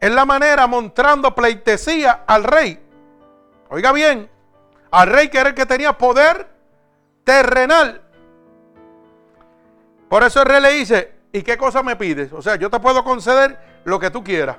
es 0.00 0.10
la 0.10 0.24
manera 0.24 0.66
mostrando 0.66 1.32
pleitesía 1.32 2.24
al 2.26 2.42
rey. 2.42 2.84
Oiga 3.68 3.92
bien, 3.92 4.28
al 4.90 5.06
rey 5.06 5.28
que 5.28 5.38
era 5.38 5.50
el 5.50 5.54
que 5.54 5.64
tenía 5.64 5.96
poder 5.96 6.48
terrenal. 7.22 8.02
Por 10.08 10.24
eso 10.24 10.42
el 10.42 10.48
rey 10.48 10.60
le 10.60 10.72
dice, 10.72 11.14
¿y 11.30 11.42
qué 11.42 11.56
cosa 11.56 11.84
me 11.84 11.94
pides? 11.94 12.32
O 12.32 12.42
sea, 12.42 12.56
yo 12.56 12.68
te 12.68 12.80
puedo 12.80 13.04
conceder 13.04 13.56
lo 13.84 14.00
que 14.00 14.10
tú 14.10 14.24
quieras. 14.24 14.56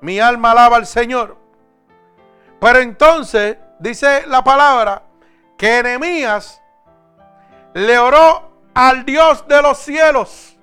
Mi 0.00 0.20
alma 0.20 0.52
alaba 0.52 0.76
al 0.76 0.86
Señor. 0.86 1.36
Pero 2.60 2.78
entonces 2.78 3.56
dice 3.80 4.28
la 4.28 4.44
palabra 4.44 5.02
que 5.58 5.78
Enemías 5.78 6.62
le 7.74 7.98
oró 7.98 8.49
al 8.74 9.04
Dios 9.04 9.46
de 9.46 9.62
los 9.62 9.78
cielos. 9.78 10.56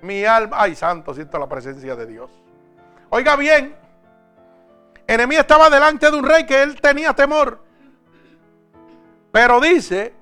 Mi 0.00 0.24
alma, 0.24 0.56
ay 0.60 0.74
santo, 0.74 1.14
siento 1.14 1.38
la 1.38 1.48
presencia 1.48 1.96
de 1.96 2.06
Dios. 2.06 2.30
Oiga 3.10 3.36
bien, 3.36 3.74
Enemías 5.06 5.42
estaba 5.42 5.70
delante 5.70 6.10
de 6.10 6.16
un 6.16 6.24
rey 6.24 6.44
que 6.46 6.62
él 6.62 6.80
tenía 6.80 7.12
temor. 7.14 7.62
Pero 9.32 9.60
dice 9.60 10.14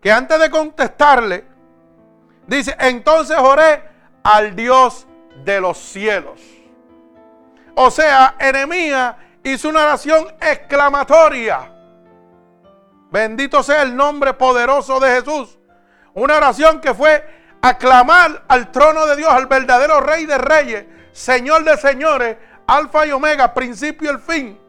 que 0.00 0.12
antes 0.12 0.38
de 0.40 0.50
contestarle, 0.50 1.44
dice, 2.46 2.76
entonces 2.78 3.36
oré 3.38 3.82
al 4.22 4.54
Dios 4.54 5.06
de 5.44 5.60
los 5.60 5.78
cielos. 5.78 6.40
O 7.74 7.90
sea, 7.90 8.34
Enemías 8.38 9.14
hizo 9.42 9.68
una 9.68 9.84
oración 9.84 10.26
exclamatoria. 10.40 11.77
Bendito 13.10 13.62
sea 13.62 13.82
el 13.82 13.96
nombre 13.96 14.34
poderoso 14.34 15.00
de 15.00 15.10
Jesús. 15.10 15.58
Una 16.14 16.36
oración 16.36 16.80
que 16.80 16.94
fue 16.94 17.24
aclamar 17.62 18.44
al 18.48 18.70
trono 18.70 19.06
de 19.06 19.16
Dios, 19.16 19.30
al 19.30 19.46
verdadero 19.46 20.00
Rey 20.00 20.26
de 20.26 20.38
Reyes, 20.38 20.86
Señor 21.12 21.64
de 21.64 21.76
Señores, 21.76 22.36
Alfa 22.66 23.06
y 23.06 23.12
Omega, 23.12 23.54
principio 23.54 24.10
y 24.10 24.14
el 24.14 24.20
fin, 24.20 24.60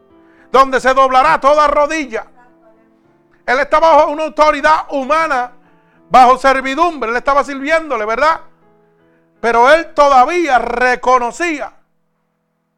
donde 0.50 0.80
se 0.80 0.94
doblará 0.94 1.40
toda 1.40 1.68
rodilla. 1.68 2.26
Él 3.46 3.58
estaba 3.58 3.96
bajo 3.96 4.10
una 4.10 4.24
autoridad 4.24 4.86
humana, 4.90 5.52
bajo 6.08 6.38
servidumbre, 6.38 7.10
él 7.10 7.16
estaba 7.16 7.44
sirviéndole, 7.44 8.04
¿verdad? 8.04 8.40
Pero 9.40 9.70
él 9.70 9.92
todavía 9.94 10.58
reconocía 10.58 11.72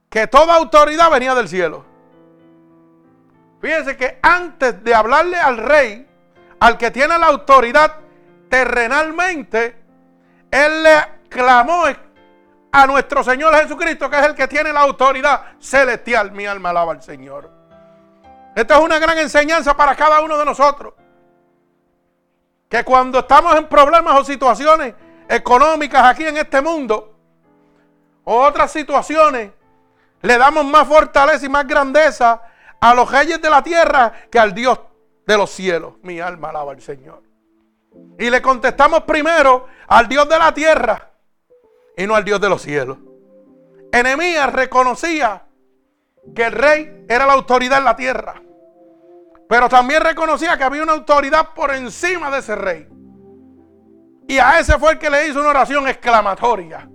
que 0.08 0.26
toda 0.26 0.54
autoridad 0.56 1.10
venía 1.10 1.34
del 1.34 1.48
cielo. 1.48 1.91
Fíjense 3.62 3.96
que 3.96 4.18
antes 4.20 4.82
de 4.82 4.92
hablarle 4.92 5.36
al 5.36 5.56
rey, 5.56 6.04
al 6.58 6.76
que 6.76 6.90
tiene 6.90 7.16
la 7.16 7.28
autoridad 7.28 7.94
terrenalmente, 8.50 9.80
él 10.50 10.82
le 10.82 11.08
clamó 11.28 11.84
a 12.72 12.86
nuestro 12.88 13.22
Señor 13.22 13.54
Jesucristo, 13.54 14.10
que 14.10 14.18
es 14.18 14.26
el 14.26 14.34
que 14.34 14.48
tiene 14.48 14.72
la 14.72 14.80
autoridad 14.80 15.52
celestial. 15.60 16.32
Mi 16.32 16.44
alma 16.44 16.70
alaba 16.70 16.90
al 16.90 17.04
Señor. 17.04 17.52
Esto 18.56 18.74
es 18.74 18.80
una 18.80 18.98
gran 18.98 19.16
enseñanza 19.18 19.76
para 19.76 19.94
cada 19.94 20.20
uno 20.22 20.36
de 20.36 20.44
nosotros. 20.44 20.94
que 22.68 22.82
cuando 22.84 23.20
estamos 23.20 23.54
en 23.56 23.68
problemas 23.68 24.18
o 24.18 24.24
situaciones 24.24 24.94
económicas 25.28 26.02
aquí 26.04 26.26
en 26.26 26.38
este 26.38 26.60
mundo, 26.60 27.14
o 28.24 28.40
otras 28.40 28.72
situaciones, 28.72 29.52
le 30.22 30.38
damos 30.38 30.64
más 30.64 30.88
fortaleza 30.88 31.46
y 31.46 31.48
más 31.48 31.66
grandeza 31.66 32.40
a 32.82 32.94
los 32.94 33.10
reyes 33.10 33.40
de 33.40 33.48
la 33.48 33.62
tierra 33.62 34.12
que 34.28 34.40
al 34.40 34.52
Dios 34.52 34.80
de 35.24 35.36
los 35.36 35.50
cielos. 35.50 35.94
Mi 36.02 36.18
alma 36.18 36.48
alaba 36.48 36.72
al 36.72 36.82
Señor. 36.82 37.22
Y 38.18 38.28
le 38.28 38.42
contestamos 38.42 39.04
primero 39.04 39.66
al 39.86 40.08
Dios 40.08 40.28
de 40.28 40.36
la 40.36 40.52
tierra 40.52 41.12
y 41.96 42.06
no 42.08 42.16
al 42.16 42.24
Dios 42.24 42.40
de 42.40 42.48
los 42.48 42.60
cielos. 42.60 42.98
Enemías 43.92 44.52
reconocía 44.52 45.44
que 46.34 46.44
el 46.44 46.52
rey 46.52 47.04
era 47.08 47.24
la 47.24 47.34
autoridad 47.34 47.78
en 47.78 47.84
la 47.84 47.94
tierra. 47.94 48.42
Pero 49.48 49.68
también 49.68 50.02
reconocía 50.02 50.56
que 50.56 50.64
había 50.64 50.82
una 50.82 50.94
autoridad 50.94 51.50
por 51.54 51.72
encima 51.72 52.32
de 52.32 52.38
ese 52.38 52.56
rey. 52.56 52.88
Y 54.26 54.38
a 54.40 54.58
ese 54.58 54.76
fue 54.80 54.92
el 54.92 54.98
que 54.98 55.10
le 55.10 55.28
hizo 55.28 55.38
una 55.38 55.50
oración 55.50 55.86
exclamatoria. 55.86 56.88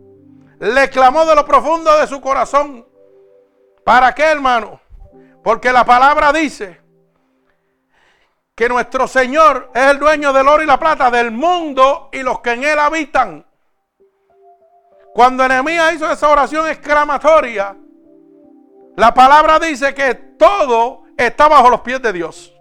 Le 0.60 0.90
clamó 0.90 1.26
de 1.26 1.36
lo 1.36 1.46
profundo 1.46 1.98
de 1.98 2.08
su 2.08 2.20
corazón. 2.20 2.86
¿Para 3.86 4.14
qué, 4.14 4.24
hermano? 4.24 4.82
Porque 5.48 5.72
la 5.72 5.86
palabra 5.86 6.34
dice 6.34 6.78
que 8.54 8.68
nuestro 8.68 9.08
Señor 9.08 9.72
es 9.74 9.86
el 9.86 9.98
dueño 9.98 10.34
del 10.34 10.46
oro 10.46 10.62
y 10.62 10.66
la 10.66 10.78
plata 10.78 11.10
del 11.10 11.32
mundo 11.32 12.10
y 12.12 12.22
los 12.22 12.42
que 12.42 12.52
en 12.52 12.66
él 12.66 12.78
habitan. 12.78 13.46
Cuando 15.14 15.46
Enemías 15.46 15.94
hizo 15.94 16.12
esa 16.12 16.28
oración 16.28 16.68
exclamatoria, 16.68 17.78
la 18.98 19.14
palabra 19.14 19.58
dice 19.58 19.94
que 19.94 20.16
todo 20.38 21.04
está 21.16 21.48
bajo 21.48 21.70
los 21.70 21.80
pies 21.80 22.02
de 22.02 22.12
Dios. 22.12 22.54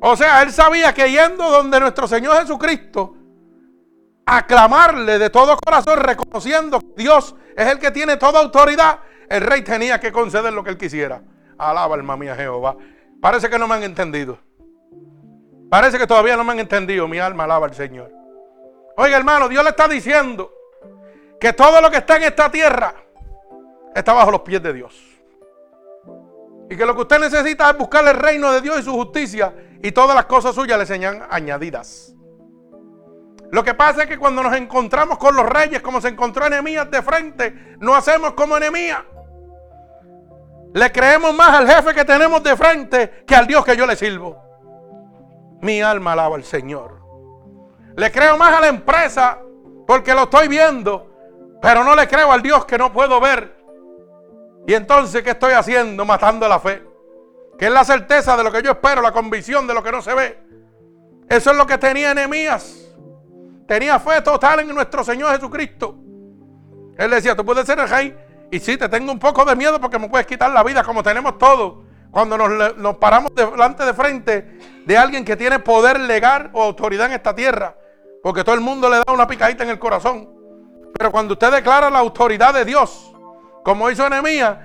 O 0.00 0.16
sea, 0.16 0.42
él 0.42 0.52
sabía 0.52 0.94
que 0.94 1.10
yendo 1.10 1.50
donde 1.50 1.80
nuestro 1.80 2.06
Señor 2.06 2.38
Jesucristo, 2.42 3.16
aclamarle 4.24 5.18
de 5.18 5.30
todo 5.30 5.56
corazón, 5.56 5.98
reconociendo 5.98 6.78
que 6.78 7.02
Dios 7.02 7.34
es 7.56 7.66
el 7.66 7.80
que 7.80 7.90
tiene 7.90 8.18
toda 8.18 8.38
autoridad, 8.38 9.00
el 9.28 9.42
rey 9.42 9.62
tenía 9.62 10.00
que 10.00 10.12
conceder 10.12 10.52
lo 10.52 10.64
que 10.64 10.70
él 10.70 10.78
quisiera. 10.78 11.22
Alaba 11.58 11.94
alma 11.94 12.16
mía 12.16 12.34
Jehová. 12.34 12.76
Parece 13.20 13.50
que 13.50 13.58
no 13.58 13.66
me 13.66 13.74
han 13.74 13.82
entendido. 13.82 14.38
Parece 15.70 15.98
que 15.98 16.06
todavía 16.06 16.36
no 16.36 16.44
me 16.44 16.52
han 16.52 16.60
entendido. 16.60 17.06
Mi 17.08 17.18
alma 17.18 17.44
alaba 17.44 17.66
al 17.66 17.74
Señor. 17.74 18.10
Oiga, 18.96 19.16
hermano, 19.16 19.48
Dios 19.48 19.62
le 19.62 19.70
está 19.70 19.86
diciendo 19.86 20.52
que 21.40 21.52
todo 21.52 21.80
lo 21.80 21.90
que 21.90 21.98
está 21.98 22.16
en 22.16 22.24
esta 22.24 22.50
tierra 22.50 22.94
está 23.94 24.12
bajo 24.12 24.30
los 24.30 24.40
pies 24.40 24.62
de 24.62 24.72
Dios. 24.72 25.00
Y 26.70 26.76
que 26.76 26.84
lo 26.84 26.94
que 26.94 27.02
usted 27.02 27.18
necesita 27.18 27.70
es 27.70 27.78
buscar 27.78 28.06
el 28.06 28.14
reino 28.14 28.52
de 28.52 28.60
Dios 28.60 28.80
y 28.80 28.82
su 28.82 28.92
justicia 28.92 29.54
y 29.82 29.92
todas 29.92 30.14
las 30.14 30.26
cosas 30.26 30.54
suyas 30.54 30.78
le 30.78 30.86
sean 30.86 31.22
añadidas. 31.30 32.14
Lo 33.50 33.64
que 33.64 33.74
pasa 33.74 34.02
es 34.02 34.08
que 34.08 34.18
cuando 34.18 34.42
nos 34.42 34.54
encontramos 34.54 35.16
con 35.16 35.34
los 35.34 35.46
reyes, 35.46 35.80
como 35.80 36.00
se 36.00 36.08
encontró 36.08 36.46
Enemías 36.46 36.90
de 36.90 37.00
frente, 37.02 37.76
no 37.80 37.94
hacemos 37.94 38.32
como 38.34 38.56
Enemías. 38.56 39.00
Le 40.74 40.92
creemos 40.92 41.34
más 41.34 41.56
al 41.56 41.68
jefe 41.68 41.94
que 41.94 42.04
tenemos 42.04 42.42
de 42.42 42.56
frente 42.56 43.24
que 43.26 43.34
al 43.34 43.46
Dios 43.46 43.64
que 43.64 43.76
yo 43.76 43.86
le 43.86 43.96
sirvo. 43.96 44.36
Mi 45.60 45.80
alma 45.80 46.12
alaba 46.12 46.36
al 46.36 46.44
Señor. 46.44 47.02
Le 47.96 48.12
creo 48.12 48.36
más 48.36 48.54
a 48.54 48.60
la 48.60 48.68
empresa 48.68 49.40
porque 49.86 50.14
lo 50.14 50.24
estoy 50.24 50.48
viendo, 50.48 51.10
pero 51.60 51.82
no 51.82 51.96
le 51.96 52.06
creo 52.06 52.30
al 52.30 52.42
Dios 52.42 52.64
que 52.64 52.78
no 52.78 52.92
puedo 52.92 53.20
ver. 53.20 53.56
Y 54.66 54.74
entonces, 54.74 55.22
¿qué 55.22 55.30
estoy 55.30 55.54
haciendo? 55.54 56.04
Matando 56.04 56.46
la 56.46 56.60
fe. 56.60 56.82
Que 57.58 57.66
es 57.66 57.72
la 57.72 57.84
certeza 57.84 58.36
de 58.36 58.44
lo 58.44 58.52
que 58.52 58.62
yo 58.62 58.72
espero, 58.72 59.00
la 59.00 59.12
convicción 59.12 59.66
de 59.66 59.74
lo 59.74 59.82
que 59.82 59.90
no 59.90 60.02
se 60.02 60.14
ve. 60.14 60.38
Eso 61.28 61.50
es 61.50 61.56
lo 61.56 61.66
que 61.66 61.78
tenía 61.78 62.12
Enemías. 62.12 62.94
Tenía 63.66 63.98
fe 63.98 64.20
total 64.22 64.60
en 64.60 64.68
nuestro 64.68 65.02
Señor 65.02 65.32
Jesucristo. 65.32 65.96
Él 66.96 67.10
decía, 67.10 67.34
tú 67.34 67.44
puedes 67.44 67.66
ser 67.66 67.78
el 67.80 67.88
rey. 67.88 68.16
Y 68.50 68.58
sí, 68.60 68.76
te 68.76 68.88
tengo 68.88 69.12
un 69.12 69.18
poco 69.18 69.44
de 69.44 69.54
miedo 69.54 69.80
porque 69.80 69.98
me 69.98 70.08
puedes 70.08 70.26
quitar 70.26 70.50
la 70.50 70.62
vida 70.62 70.82
como 70.82 71.02
tenemos 71.02 71.38
todos. 71.38 71.84
Cuando 72.10 72.38
nos, 72.38 72.96
paramos 72.96 73.34
delante 73.34 73.84
de 73.84 73.92
frente 73.92 74.58
de 74.86 74.96
alguien 74.96 75.24
que 75.24 75.36
tiene 75.36 75.58
poder 75.58 76.00
legal 76.00 76.50
o 76.54 76.62
autoridad 76.62 77.06
en 77.06 77.12
esta 77.12 77.34
tierra. 77.34 77.76
Porque 78.22 78.42
todo 78.42 78.54
el 78.54 78.60
mundo 78.60 78.88
le 78.88 78.96
da 78.96 79.12
una 79.12 79.26
picadita 79.26 79.64
en 79.64 79.70
el 79.70 79.78
corazón. 79.78 80.28
Pero 80.96 81.12
cuando 81.12 81.34
usted 81.34 81.52
declara 81.52 81.90
la 81.90 81.98
autoridad 81.98 82.54
de 82.54 82.64
Dios, 82.64 83.14
como 83.62 83.90
hizo 83.90 84.06
Enemías, 84.06 84.56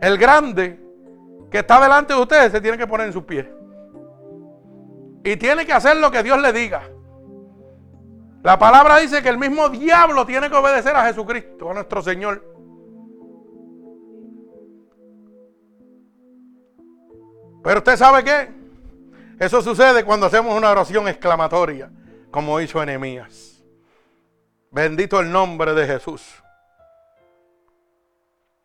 el 0.00 0.18
grande 0.18 0.80
que 1.50 1.58
está 1.58 1.80
delante 1.80 2.14
de 2.14 2.20
ustedes 2.20 2.52
se 2.52 2.60
tiene 2.60 2.76
que 2.76 2.86
poner 2.86 3.06
en 3.06 3.12
sus 3.12 3.24
pies. 3.24 3.46
Y 5.24 5.36
tiene 5.36 5.64
que 5.64 5.72
hacer 5.72 5.96
lo 5.96 6.10
que 6.10 6.22
Dios 6.22 6.40
le 6.40 6.52
diga. 6.52 6.82
La 8.42 8.58
palabra 8.58 8.98
dice 8.98 9.22
que 9.22 9.28
el 9.28 9.38
mismo 9.38 9.68
diablo 9.68 10.26
tiene 10.26 10.48
que 10.48 10.56
obedecer 10.56 10.94
a 10.96 11.04
Jesucristo, 11.06 11.70
a 11.70 11.74
nuestro 11.74 12.02
Señor. 12.02 12.57
Pero 17.68 17.80
usted 17.80 17.98
sabe 17.98 18.24
qué? 18.24 18.50
Eso 19.38 19.60
sucede 19.60 20.02
cuando 20.02 20.24
hacemos 20.24 20.56
una 20.56 20.70
oración 20.70 21.06
exclamatoria, 21.06 21.90
como 22.30 22.58
hizo 22.60 22.82
Enemías. 22.82 23.62
Bendito 24.70 25.20
el 25.20 25.30
nombre 25.30 25.74
de 25.74 25.86
Jesús. 25.86 26.42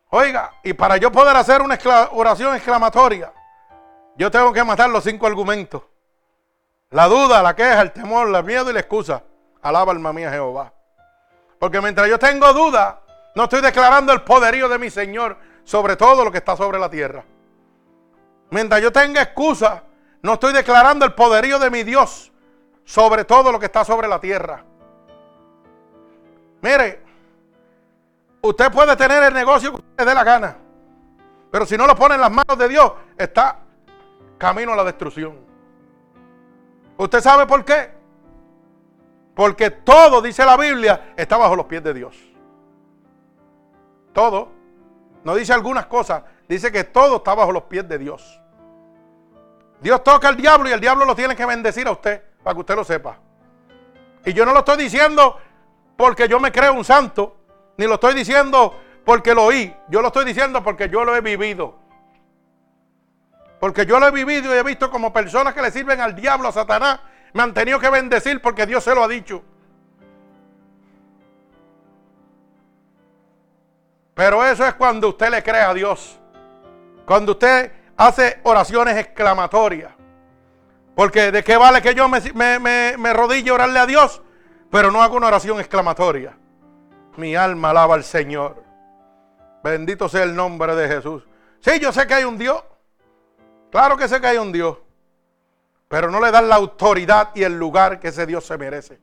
Oiga, 0.08 0.52
y 0.62 0.72
para 0.72 0.96
yo 0.96 1.12
poder 1.12 1.36
hacer 1.36 1.60
una 1.60 1.78
oración 2.12 2.54
exclamatoria, 2.54 3.30
yo 4.16 4.30
tengo 4.30 4.54
que 4.54 4.64
matar 4.64 4.88
los 4.88 5.04
cinco 5.04 5.26
argumentos. 5.26 5.82
La 6.88 7.06
duda, 7.06 7.42
la 7.42 7.54
queja, 7.54 7.82
el 7.82 7.92
temor, 7.92 8.34
el 8.34 8.42
miedo 8.42 8.70
y 8.70 8.72
la 8.72 8.80
excusa. 8.80 9.22
Alaba 9.60 9.92
alma 9.92 10.14
mía 10.14 10.30
Jehová. 10.30 10.72
Porque 11.58 11.78
mientras 11.82 12.08
yo 12.08 12.18
tengo 12.18 12.50
duda, 12.54 13.02
no 13.34 13.44
estoy 13.44 13.60
declarando 13.60 14.14
el 14.14 14.22
poderío 14.22 14.66
de 14.66 14.78
mi 14.78 14.88
Señor 14.88 15.36
sobre 15.62 15.94
todo 15.94 16.24
lo 16.24 16.32
que 16.32 16.38
está 16.38 16.56
sobre 16.56 16.78
la 16.78 16.88
tierra. 16.88 17.22
Mientras 18.54 18.80
yo 18.80 18.92
tenga 18.92 19.20
excusa, 19.20 19.82
no 20.22 20.34
estoy 20.34 20.52
declarando 20.52 21.04
el 21.04 21.12
poderío 21.12 21.58
de 21.58 21.70
mi 21.70 21.82
Dios 21.82 22.30
sobre 22.84 23.24
todo 23.24 23.50
lo 23.50 23.58
que 23.58 23.66
está 23.66 23.84
sobre 23.84 24.06
la 24.06 24.20
tierra. 24.20 24.62
Mire, 26.62 27.02
usted 28.42 28.70
puede 28.70 28.94
tener 28.94 29.24
el 29.24 29.34
negocio 29.34 29.72
que 29.72 29.78
usted 29.78 30.06
dé 30.06 30.14
la 30.14 30.22
gana, 30.22 30.56
pero 31.50 31.66
si 31.66 31.76
no 31.76 31.84
lo 31.84 31.96
pone 31.96 32.14
en 32.14 32.20
las 32.20 32.30
manos 32.30 32.56
de 32.56 32.68
Dios, 32.68 32.92
está 33.18 33.58
camino 34.38 34.72
a 34.72 34.76
la 34.76 34.84
destrucción. 34.84 35.36
¿Usted 36.96 37.20
sabe 37.22 37.48
por 37.48 37.64
qué? 37.64 37.90
Porque 39.34 39.72
todo, 39.72 40.22
dice 40.22 40.44
la 40.44 40.56
Biblia, 40.56 41.12
está 41.16 41.36
bajo 41.36 41.56
los 41.56 41.66
pies 41.66 41.82
de 41.82 41.92
Dios. 41.92 42.16
Todo. 44.12 44.52
No 45.24 45.34
dice 45.34 45.52
algunas 45.52 45.86
cosas, 45.86 46.22
dice 46.48 46.70
que 46.70 46.84
todo 46.84 47.16
está 47.16 47.34
bajo 47.34 47.50
los 47.50 47.64
pies 47.64 47.88
de 47.88 47.98
Dios. 47.98 48.40
Dios 49.84 50.02
toca 50.02 50.28
al 50.28 50.36
diablo 50.38 50.66
y 50.70 50.72
el 50.72 50.80
diablo 50.80 51.04
lo 51.04 51.14
tiene 51.14 51.36
que 51.36 51.44
bendecir 51.44 51.86
a 51.86 51.90
usted, 51.90 52.22
para 52.42 52.54
que 52.54 52.60
usted 52.60 52.74
lo 52.74 52.84
sepa. 52.84 53.18
Y 54.24 54.32
yo 54.32 54.46
no 54.46 54.54
lo 54.54 54.60
estoy 54.60 54.78
diciendo 54.78 55.38
porque 55.94 56.26
yo 56.26 56.40
me 56.40 56.50
creo 56.50 56.72
un 56.72 56.86
santo, 56.86 57.36
ni 57.76 57.86
lo 57.86 57.96
estoy 57.96 58.14
diciendo 58.14 58.80
porque 59.04 59.34
lo 59.34 59.44
oí. 59.44 59.76
Yo 59.88 60.00
lo 60.00 60.06
estoy 60.06 60.24
diciendo 60.24 60.64
porque 60.64 60.88
yo 60.88 61.04
lo 61.04 61.14
he 61.14 61.20
vivido. 61.20 61.74
Porque 63.60 63.84
yo 63.84 64.00
lo 64.00 64.08
he 64.08 64.10
vivido 64.10 64.54
y 64.54 64.58
he 64.58 64.62
visto 64.62 64.90
como 64.90 65.12
personas 65.12 65.52
que 65.52 65.60
le 65.60 65.70
sirven 65.70 66.00
al 66.00 66.14
diablo, 66.14 66.48
a 66.48 66.52
Satanás, 66.52 67.00
me 67.34 67.42
han 67.42 67.52
tenido 67.52 67.78
que 67.78 67.90
bendecir 67.90 68.40
porque 68.40 68.64
Dios 68.64 68.82
se 68.82 68.94
lo 68.94 69.04
ha 69.04 69.08
dicho. 69.08 69.44
Pero 74.14 74.46
eso 74.46 74.64
es 74.64 74.72
cuando 74.72 75.10
usted 75.10 75.28
le 75.28 75.42
cree 75.42 75.60
a 75.60 75.74
Dios. 75.74 76.18
Cuando 77.04 77.32
usted 77.32 77.83
hace 77.96 78.40
oraciones 78.42 78.96
exclamatorias. 78.96 79.92
Porque 80.94 81.32
de 81.32 81.42
qué 81.42 81.56
vale 81.56 81.82
que 81.82 81.94
yo 81.94 82.08
me, 82.08 82.20
me, 82.60 82.96
me, 82.96 83.12
rodille 83.12 83.50
a 83.50 83.54
orarle 83.54 83.78
a 83.80 83.86
Dios, 83.86 84.22
pero 84.70 84.90
no 84.90 85.02
hago 85.02 85.16
una 85.16 85.26
oración 85.26 85.58
exclamatoria. 85.58 86.36
Mi 87.16 87.34
alma 87.34 87.70
alaba 87.70 87.94
al 87.94 88.04
Señor. 88.04 88.62
Bendito 89.62 90.08
sea 90.08 90.22
el 90.22 90.36
nombre 90.36 90.74
de 90.76 90.88
Jesús. 90.88 91.26
Sí, 91.60 91.80
yo 91.80 91.92
sé 91.92 92.06
que 92.06 92.14
hay 92.14 92.24
un 92.24 92.38
Dios. 92.38 92.62
Claro 93.70 93.96
que 93.96 94.06
sé 94.06 94.20
que 94.20 94.26
hay 94.28 94.38
un 94.38 94.52
Dios 94.52 94.78
pero 95.94 96.10
no 96.10 96.20
le 96.20 96.32
dan 96.32 96.48
la 96.48 96.56
autoridad 96.56 97.30
y 97.36 97.44
el 97.44 97.56
lugar 97.56 98.00
que 98.00 98.08
ese 98.08 98.26
Dios 98.26 98.44
se 98.44 98.58
merece. 98.58 98.98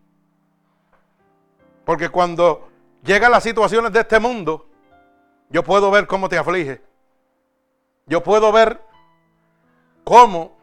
Porque 1.86 2.10
cuando 2.10 2.67
llegan 3.01 3.32
las 3.32 3.43
situaciones 3.43 3.93
de 3.93 4.01
este 4.01 4.19
mundo, 4.19 4.67
yo 5.49 5.63
puedo 5.63 5.89
ver 5.89 6.06
cómo 6.06 6.27
te 6.27 6.38
aflige. 6.38 6.82
Yo 8.12 8.21
puedo 8.21 8.52
ver 8.52 8.82
cómo 10.04 10.58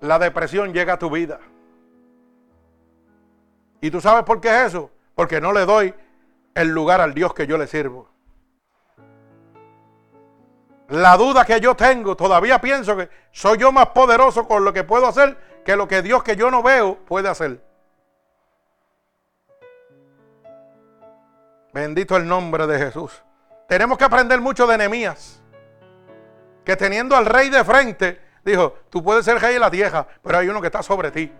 la 0.00 0.18
depresión 0.18 0.72
llega 0.72 0.94
a 0.94 0.98
tu 0.98 1.08
vida. 1.08 1.38
¿Y 3.80 3.88
tú 3.88 4.00
sabes 4.00 4.24
por 4.24 4.40
qué 4.40 4.48
es 4.48 4.66
eso? 4.70 4.90
Porque 5.14 5.40
no 5.40 5.52
le 5.52 5.64
doy 5.64 5.94
el 6.56 6.66
lugar 6.70 7.00
al 7.00 7.14
Dios 7.14 7.32
que 7.32 7.46
yo 7.46 7.56
le 7.56 7.68
sirvo. 7.68 8.08
La 10.88 11.16
duda 11.16 11.44
que 11.44 11.60
yo 11.60 11.76
tengo, 11.76 12.16
todavía 12.16 12.60
pienso 12.60 12.96
que 12.96 13.08
soy 13.30 13.58
yo 13.58 13.70
más 13.70 13.90
poderoso 13.90 14.48
con 14.48 14.64
lo 14.64 14.72
que 14.72 14.82
puedo 14.82 15.06
hacer 15.06 15.60
que 15.64 15.76
lo 15.76 15.86
que 15.86 16.02
Dios 16.02 16.24
que 16.24 16.34
yo 16.34 16.50
no 16.50 16.60
veo 16.60 16.96
puede 17.04 17.28
hacer. 17.28 17.62
Bendito 21.72 22.16
el 22.16 22.26
nombre 22.26 22.66
de 22.66 22.80
Jesús. 22.80 23.22
Tenemos 23.68 23.96
que 23.96 24.02
aprender 24.02 24.40
mucho 24.40 24.66
de 24.66 24.76
Nehemías. 24.76 25.40
Que 26.68 26.76
teniendo 26.76 27.16
al 27.16 27.24
rey 27.24 27.48
de 27.48 27.64
frente, 27.64 28.20
dijo, 28.44 28.74
tú 28.90 29.02
puedes 29.02 29.24
ser 29.24 29.40
rey 29.40 29.54
de 29.54 29.58
la 29.58 29.70
tierra, 29.70 30.06
pero 30.22 30.36
hay 30.36 30.50
uno 30.50 30.60
que 30.60 30.66
está 30.66 30.82
sobre 30.82 31.10
ti. 31.10 31.32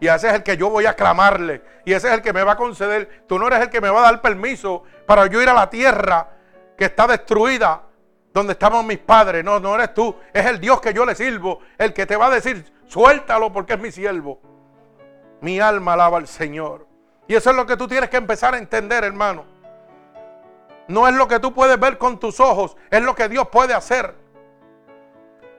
Y 0.00 0.08
ese 0.08 0.26
es 0.26 0.34
el 0.34 0.42
que 0.42 0.56
yo 0.56 0.68
voy 0.68 0.84
a 0.86 0.94
clamarle. 0.94 1.62
Y 1.84 1.92
ese 1.92 2.08
es 2.08 2.14
el 2.14 2.22
que 2.22 2.32
me 2.32 2.42
va 2.42 2.54
a 2.54 2.56
conceder. 2.56 3.22
Tú 3.28 3.38
no 3.38 3.46
eres 3.46 3.60
el 3.60 3.70
que 3.70 3.80
me 3.80 3.88
va 3.88 4.00
a 4.00 4.10
dar 4.10 4.20
permiso 4.20 4.82
para 5.06 5.26
yo 5.26 5.40
ir 5.40 5.48
a 5.48 5.54
la 5.54 5.70
tierra 5.70 6.28
que 6.76 6.86
está 6.86 7.06
destruida, 7.06 7.82
donde 8.32 8.54
estaban 8.54 8.84
mis 8.84 8.98
padres. 8.98 9.44
No, 9.44 9.60
no 9.60 9.76
eres 9.76 9.94
tú. 9.94 10.16
Es 10.32 10.44
el 10.44 10.58
Dios 10.58 10.80
que 10.80 10.92
yo 10.92 11.06
le 11.06 11.14
sirvo. 11.14 11.60
El 11.78 11.92
que 11.92 12.04
te 12.04 12.16
va 12.16 12.26
a 12.26 12.30
decir, 12.30 12.64
suéltalo 12.88 13.52
porque 13.52 13.74
es 13.74 13.78
mi 13.78 13.92
siervo. 13.92 14.40
Mi 15.40 15.60
alma 15.60 15.92
alaba 15.92 16.18
al 16.18 16.26
Señor. 16.26 16.88
Y 17.28 17.36
eso 17.36 17.50
es 17.50 17.54
lo 17.54 17.64
que 17.64 17.76
tú 17.76 17.86
tienes 17.86 18.10
que 18.10 18.16
empezar 18.16 18.54
a 18.54 18.58
entender, 18.58 19.04
hermano. 19.04 19.44
No 20.88 21.06
es 21.06 21.14
lo 21.14 21.28
que 21.28 21.38
tú 21.38 21.54
puedes 21.54 21.78
ver 21.78 21.96
con 21.96 22.18
tus 22.18 22.40
ojos, 22.40 22.76
es 22.90 23.02
lo 23.02 23.14
que 23.14 23.28
Dios 23.28 23.46
puede 23.50 23.72
hacer. 23.72 24.23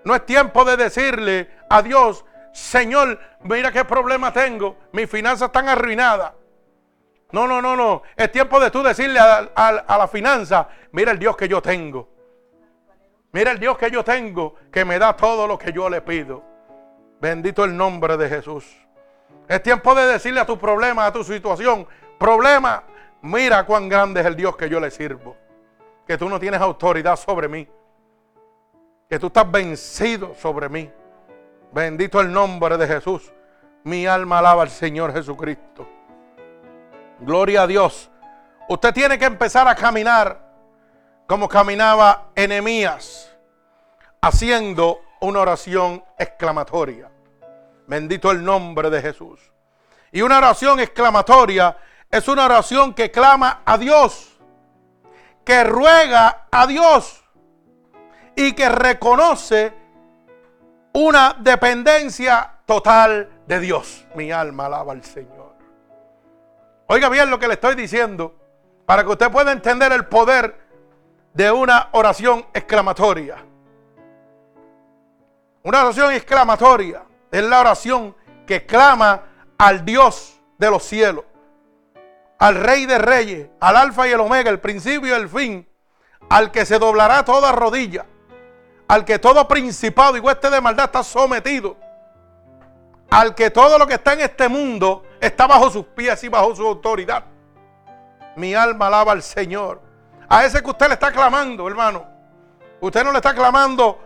No 0.06 0.16
es 0.16 0.26
tiempo 0.26 0.64
de 0.64 0.78
decirle 0.78 1.50
a 1.68 1.82
Dios, 1.82 2.24
Señor, 2.54 3.20
mira 3.42 3.72
qué 3.72 3.84
problema 3.84 4.32
tengo, 4.32 4.78
mis 4.94 5.10
finanzas 5.10 5.48
están 5.48 5.68
arruinadas. 5.68 6.32
No, 7.32 7.48
no, 7.48 7.60
no, 7.62 7.76
no. 7.76 8.04
Es 8.16 8.32
tiempo 8.32 8.60
de 8.60 8.70
tú 8.70 8.84
decirle 8.84 9.20
a, 9.20 9.98
la 9.98 10.08
finanza, 10.08 10.70
mira 10.92 11.12
el 11.12 11.20
Dios 11.20 11.36
que 11.36 11.48
yo 11.48 11.60
tengo. 11.62 12.08
Mira 13.32 13.52
el 13.52 13.60
Dios 13.60 13.78
que 13.78 13.90
yo 13.92 14.04
tengo, 14.04 14.56
que 14.72 14.86
me 14.86 15.00
da 15.00 15.16
todo 15.18 15.48
lo 15.48 15.58
que 15.58 15.74
yo 15.74 15.90
le 15.90 16.02
pido. 16.02 16.44
Bendito 17.20 17.66
el 17.66 17.76
nombre 17.76 18.16
de 18.16 18.30
Jesús. 18.30 18.66
Es 19.50 19.62
tiempo 19.64 19.96
de 19.96 20.06
decirle 20.06 20.40
a 20.40 20.46
tu 20.46 20.58
problema, 20.58 21.08
a 21.08 21.12
tu 21.12 21.24
situación, 21.24 21.88
problema, 22.20 22.84
mira 23.24 23.66
cuán 23.66 23.90
grande 23.90 24.22
es 24.22 24.28
el 24.28 24.36
Dios 24.36 24.56
que 24.56 24.70
yo 24.70 24.80
le 24.80 24.92
sirvo. 24.92 25.36
Que 26.08 26.18
tú 26.18 26.30
no 26.30 26.40
tienes 26.40 26.62
autoridad 26.62 27.16
sobre 27.16 27.48
mí. 27.48 27.68
Que 29.10 29.20
tú 29.20 29.28
estás 29.28 29.50
vencido 29.50 30.34
sobre 30.36 30.70
mí. 30.70 30.92
Bendito 31.72 32.20
el 32.22 32.32
nombre 32.32 32.78
de 32.78 32.88
Jesús. 32.88 33.32
Mi 33.84 34.08
alma 34.08 34.40
alaba 34.40 34.64
al 34.64 34.70
Señor 34.70 35.14
Jesucristo. 35.14 35.88
Gloria 37.20 37.64
a 37.64 37.68
Dios. 37.68 38.10
Usted 38.68 38.94
tiene 38.94 39.20
que 39.20 39.26
empezar 39.26 39.68
a 39.68 39.76
caminar 39.76 40.42
como 41.28 41.48
caminaba 41.48 42.30
Enemías, 42.36 43.36
haciendo 44.22 45.02
una 45.20 45.42
oración 45.42 46.04
exclamatoria. 46.18 47.12
Bendito 47.88 48.32
el 48.32 48.44
nombre 48.44 48.90
de 48.90 49.02
Jesús. 49.02 49.40
Y 50.12 50.22
una 50.22 50.38
oración 50.38 50.80
exclamatoria 50.80 51.78
es 52.10 52.28
una 52.28 52.46
oración 52.46 52.94
que 52.94 53.12
clama 53.12 53.62
a 53.66 53.78
Dios, 53.78 54.40
que 55.44 55.64
ruega 55.64 56.48
a 56.52 56.66
Dios 56.68 57.25
y 58.36 58.54
que 58.54 58.70
reconoce 58.70 59.74
una 60.94 61.36
dependencia 61.40 62.52
total 62.66 63.30
de 63.48 63.60
Dios. 63.60 64.06
Mi 64.16 64.32
alma 64.32 64.66
alaba 64.66 64.94
al 64.94 65.04
Señor. 65.04 65.56
Oiga 66.88 67.10
bien 67.10 67.30
lo 67.30 67.40
que 67.40 67.48
le 67.48 67.56
estoy 67.56 67.76
diciendo 67.76 68.36
para 68.86 69.04
que 69.04 69.10
usted 69.10 69.32
pueda 69.32 69.52
entender 69.52 69.92
el 69.92 70.06
poder 70.06 70.60
de 71.34 71.52
una 71.52 71.90
oración 71.94 72.46
exclamatoria. 72.54 73.38
Una 75.64 75.84
oración 75.84 76.14
exclamatoria 76.14 77.04
es 77.32 77.44
la 77.44 77.60
oración 77.62 78.16
que 78.46 78.66
clama 78.66 79.24
al 79.58 79.84
Dios 79.84 80.40
de 80.58 80.70
los 80.70 80.84
cielos, 80.84 81.26
al 82.38 82.56
Rey 82.56 82.86
de 82.86 83.00
Reyes, 83.00 83.50
al 83.60 83.76
Alfa 83.76 84.08
y 84.08 84.12
el 84.12 84.20
Omega, 84.20 84.52
el 84.52 84.60
principio 84.60 85.10
y 85.10 85.20
el 85.20 85.28
fin, 85.28 85.68
al 86.30 86.52
que 86.52 86.66
se 86.66 86.78
doblará 86.78 87.26
toda 87.26 87.52
rodilla 87.52 88.06
al 88.88 89.04
que 89.06 89.20
todo 89.20 89.48
principado 89.48 90.16
y 90.18 90.20
hueste 90.20 90.50
de 90.50 90.62
maldad 90.62 90.86
está 90.86 91.04
sometido, 91.04 91.76
al 93.10 93.34
que 93.34 93.50
todo 93.50 93.78
lo 93.78 93.88
que 93.88 93.96
está 93.96 94.14
en 94.14 94.22
este 94.22 94.48
mundo 94.48 95.04
está 95.20 95.48
bajo 95.48 95.70
sus 95.70 95.86
pies 95.86 96.24
y 96.24 96.30
bajo 96.30 96.56
su 96.56 96.66
autoridad. 96.66 97.24
Mi 98.36 98.54
alma 98.54 98.88
alaba 98.88 99.14
al 99.14 99.24
Señor. 99.24 99.82
A 100.28 100.44
ese 100.44 100.62
que 100.62 100.70
usted 100.70 100.88
le 100.88 100.94
está 100.96 101.12
clamando, 101.12 101.68
hermano. 101.68 102.06
Usted 102.82 103.04
no 103.04 103.12
le 103.12 103.18
está 103.18 103.34
clamando 103.34 104.00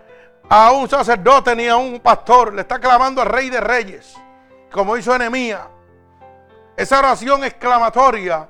a 0.48 0.72
un 0.72 0.88
sacerdote 0.88 1.56
ni 1.56 1.68
a 1.68 1.76
un 1.76 2.00
pastor, 2.00 2.54
le 2.54 2.62
está 2.62 2.80
clamando 2.80 3.22
al 3.22 3.30
Rey 3.30 3.50
de 3.50 3.60
Reyes, 3.60 4.16
como 4.72 4.96
hizo 4.98 5.16
Enemía. 5.16 5.68
Esa 6.78 7.00
oración 7.00 7.44
exclamatoria 7.44 8.48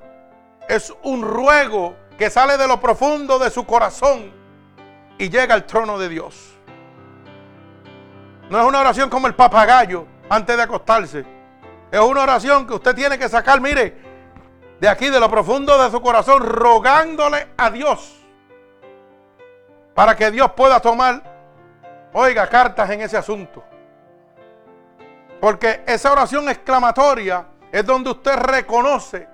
es 0.67 0.93
un 1.03 1.21
ruego 1.21 1.95
que 2.17 2.29
sale 2.29 2.57
de 2.57 2.67
lo 2.67 2.79
profundo 2.79 3.39
de 3.39 3.49
su 3.49 3.65
corazón 3.65 4.38
y 5.19 5.29
llega 5.29 5.53
al 5.53 5.65
trono 5.65 5.99
de 5.99 6.09
Dios. 6.09 6.55
No 8.49 8.59
es 8.59 8.65
una 8.65 8.79
oración 8.79 9.09
como 9.09 9.27
el 9.27 9.35
papagayo 9.35 10.07
antes 10.29 10.57
de 10.57 10.63
acostarse. 10.63 11.25
Es 11.91 11.99
una 11.99 12.23
oración 12.23 12.65
que 12.65 12.73
usted 12.73 12.95
tiene 12.95 13.19
que 13.19 13.29
sacar, 13.29 13.61
mire, 13.61 13.95
de 14.79 14.87
aquí, 14.87 15.09
de 15.09 15.19
lo 15.19 15.29
profundo 15.29 15.77
de 15.83 15.91
su 15.91 16.01
corazón, 16.01 16.41
rogándole 16.41 17.49
a 17.57 17.69
Dios. 17.69 18.15
Para 19.93 20.15
que 20.15 20.31
Dios 20.31 20.53
pueda 20.53 20.79
tomar, 20.79 21.21
oiga, 22.13 22.47
cartas 22.47 22.89
en 22.89 23.01
ese 23.01 23.17
asunto. 23.17 23.61
Porque 25.41 25.83
esa 25.85 26.11
oración 26.13 26.47
exclamatoria 26.47 27.45
es 27.71 27.85
donde 27.85 28.11
usted 28.11 28.35
reconoce 28.37 29.27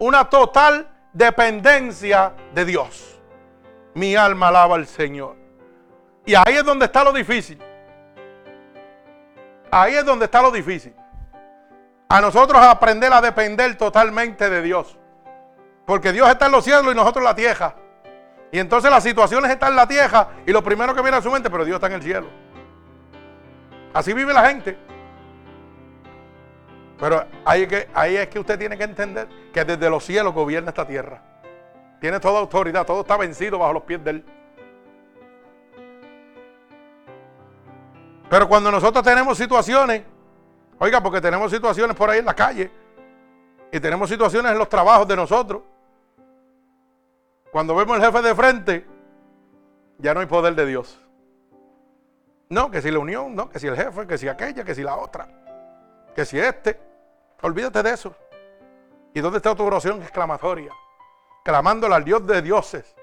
una 0.00 0.28
total 0.28 0.88
dependencia 1.12 2.32
de 2.52 2.64
Dios. 2.64 3.13
Mi 3.94 4.16
alma 4.16 4.48
alaba 4.48 4.74
al 4.74 4.86
Señor. 4.86 5.36
Y 6.26 6.34
ahí 6.34 6.56
es 6.56 6.64
donde 6.64 6.86
está 6.86 7.04
lo 7.04 7.12
difícil. 7.12 7.58
Ahí 9.70 9.94
es 9.94 10.04
donde 10.04 10.26
está 10.26 10.42
lo 10.42 10.50
difícil. 10.50 10.94
A 12.08 12.20
nosotros 12.20 12.62
aprender 12.62 13.12
a 13.12 13.20
depender 13.20 13.76
totalmente 13.76 14.48
de 14.48 14.62
Dios. 14.62 14.98
Porque 15.86 16.12
Dios 16.12 16.28
está 16.28 16.46
en 16.46 16.52
los 16.52 16.64
cielos 16.64 16.92
y 16.92 16.96
nosotros 16.96 17.22
en 17.22 17.24
la 17.24 17.34
tierra. 17.34 17.74
Y 18.52 18.58
entonces 18.58 18.90
las 18.90 19.02
situaciones 19.02 19.50
están 19.50 19.70
en 19.70 19.76
la 19.76 19.88
tierra 19.88 20.28
y 20.46 20.52
lo 20.52 20.62
primero 20.62 20.94
que 20.94 21.02
viene 21.02 21.16
a 21.16 21.22
su 21.22 21.30
mente, 21.30 21.50
pero 21.50 21.64
Dios 21.64 21.76
está 21.76 21.88
en 21.88 21.94
el 21.94 22.02
cielo. 22.02 22.26
Así 23.92 24.12
vive 24.12 24.32
la 24.32 24.48
gente. 24.48 24.78
Pero 26.98 27.26
ahí 27.44 27.66
que, 27.66 27.88
ahí 27.92 28.16
es 28.16 28.28
que 28.28 28.38
usted 28.38 28.58
tiene 28.58 28.78
que 28.78 28.84
entender 28.84 29.28
que 29.52 29.64
desde 29.64 29.90
los 29.90 30.04
cielos 30.04 30.32
gobierna 30.32 30.70
esta 30.70 30.86
tierra. 30.86 31.20
Tiene 32.00 32.20
toda 32.20 32.40
autoridad, 32.40 32.84
todo 32.84 33.00
está 33.00 33.16
vencido 33.16 33.58
bajo 33.58 33.72
los 33.72 33.82
pies 33.84 34.02
de 34.04 34.10
Él. 34.10 34.24
Pero 38.28 38.48
cuando 38.48 38.70
nosotros 38.70 39.04
tenemos 39.04 39.38
situaciones, 39.38 40.02
oiga, 40.78 41.02
porque 41.02 41.20
tenemos 41.20 41.50
situaciones 41.52 41.96
por 41.96 42.10
ahí 42.10 42.18
en 42.18 42.24
la 42.24 42.34
calle 42.34 42.70
y 43.70 43.80
tenemos 43.80 44.08
situaciones 44.08 44.52
en 44.52 44.58
los 44.58 44.68
trabajos 44.68 45.06
de 45.06 45.16
nosotros, 45.16 45.62
cuando 47.52 47.74
vemos 47.76 47.96
el 47.96 48.04
jefe 48.04 48.22
de 48.22 48.34
frente, 48.34 48.86
ya 49.98 50.12
no 50.14 50.20
hay 50.20 50.26
poder 50.26 50.54
de 50.54 50.66
Dios. 50.66 51.00
No, 52.48 52.70
que 52.70 52.82
si 52.82 52.90
la 52.90 52.98
unión, 52.98 53.34
no, 53.34 53.48
que 53.48 53.58
si 53.58 53.66
el 53.66 53.76
jefe, 53.76 54.06
que 54.06 54.18
si 54.18 54.28
aquella, 54.28 54.64
que 54.64 54.74
si 54.74 54.82
la 54.82 54.96
otra, 54.96 55.28
que 56.14 56.24
si 56.24 56.38
este. 56.38 56.78
Olvídate 57.42 57.82
de 57.82 57.92
eso. 57.92 58.14
¿Y 59.12 59.20
dónde 59.20 59.38
está 59.38 59.54
tu 59.54 59.62
oración 59.62 60.02
exclamatoria? 60.02 60.72
Clamándole 61.44 61.94
al 61.94 62.02
Dios 62.02 62.26
de 62.26 62.42
dioses. 62.42 62.96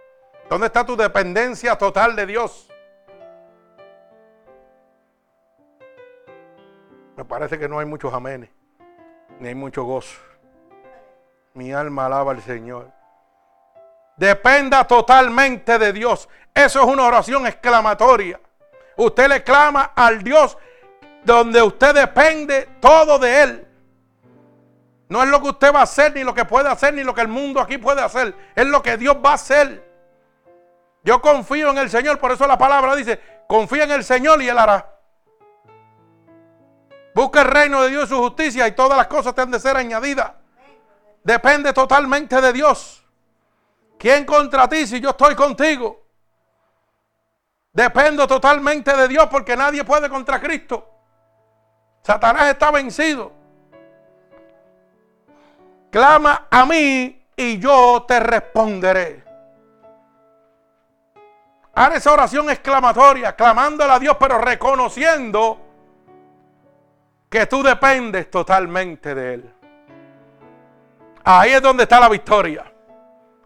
¿Dónde 0.50 0.68
está 0.68 0.86
tu 0.86 0.98
dependencia 0.98 1.78
total 1.78 2.16
de 2.16 2.26
Dios? 2.26 2.68
Me 7.16 7.24
parece 7.24 7.58
que 7.58 7.70
no 7.70 7.80
hay 7.80 7.86
muchos 7.86 8.14
amenes, 8.14 8.50
ni 9.40 9.48
hay 9.48 9.56
mucho 9.56 9.84
gozo. 9.84 10.20
Mi 11.54 11.72
alma 11.72 12.08
alaba 12.08 12.32
al 12.32 12.42
Señor. 12.42 12.92
Dependa 14.18 14.86
totalmente 14.86 15.78
de 15.78 15.94
Dios. 15.94 16.28
Eso 16.54 16.82
es 16.82 16.86
una 16.86 17.04
oración 17.04 17.46
exclamatoria. 17.46 18.40
Usted 18.98 19.30
le 19.30 19.44
clama 19.44 19.92
al 19.96 20.24
Dios 20.24 20.58
donde 21.24 21.62
usted 21.62 21.94
depende 21.94 22.68
todo 22.80 23.20
de 23.20 23.44
Él. 23.44 23.68
No 25.12 25.22
es 25.22 25.28
lo 25.28 25.42
que 25.42 25.50
usted 25.50 25.74
va 25.74 25.82
a 25.82 25.84
hacer, 25.84 26.16
ni 26.16 26.24
lo 26.24 26.34
que 26.34 26.46
puede 26.46 26.70
hacer, 26.70 26.94
ni 26.94 27.04
lo 27.04 27.14
que 27.14 27.20
el 27.20 27.28
mundo 27.28 27.60
aquí 27.60 27.78
puede 27.78 28.02
hacer. 28.02 28.34
Es 28.56 28.66
lo 28.66 28.82
que 28.82 28.96
Dios 28.96 29.18
va 29.18 29.32
a 29.32 29.34
hacer. 29.34 29.86
Yo 31.04 31.22
confío 31.22 31.70
en 31.70 31.80
el 31.80 31.90
Señor, 31.90 32.18
por 32.18 32.32
eso 32.32 32.48
la 32.48 32.58
palabra 32.58 32.96
dice, 32.96 33.20
confía 33.46 33.84
en 33.84 33.92
el 33.92 34.06
Señor 34.06 34.42
y 34.42 34.48
Él 34.48 34.58
hará. 34.58 34.90
Busca 37.14 37.42
el 37.42 37.50
reino 37.50 37.82
de 37.82 37.90
Dios 37.90 38.06
y 38.06 38.08
su 38.08 38.20
justicia 38.20 38.66
y 38.70 38.72
todas 38.72 38.98
las 38.98 39.08
cosas 39.08 39.36
te 39.36 39.42
han 39.42 39.52
de 39.52 39.60
ser 39.60 39.76
añadidas. 39.76 40.32
Depende 41.26 41.74
totalmente 41.74 42.40
de 42.40 42.54
Dios. 42.54 43.04
¿Quién 44.00 44.26
contra 44.26 44.70
ti 44.70 44.88
si 44.88 45.02
yo 45.02 45.10
estoy 45.10 45.36
contigo? 45.36 46.06
Dependo 47.74 48.26
totalmente 48.28 48.96
de 48.96 49.10
Dios 49.10 49.28
porque 49.30 49.58
nadie 49.58 49.84
puede 49.84 50.08
contra 50.08 50.40
Cristo. 50.40 50.88
Satanás 52.02 52.48
está 52.48 52.72
vencido. 52.72 53.41
Clama 55.92 56.48
a 56.50 56.66
mí 56.66 57.22
y 57.36 57.60
yo 57.60 58.06
te 58.08 58.20
responderé. 58.20 59.24
Haz 61.74 61.96
esa 61.96 62.14
oración 62.14 62.50
exclamatoria, 62.50 63.36
clamándole 63.36 63.92
a 63.92 64.00
Dios, 64.00 64.16
pero 64.20 64.38
reconociendo 64.38 65.60
que 67.30 67.46
tú 67.46 67.62
dependes 67.62 68.32
totalmente 68.32 69.14
de 69.16 69.34
Él. 69.34 69.54
Ahí 71.24 71.52
es 71.52 71.62
donde 71.62 71.84
está 71.84 72.00
la 72.00 72.10
victoria. 72.10 72.72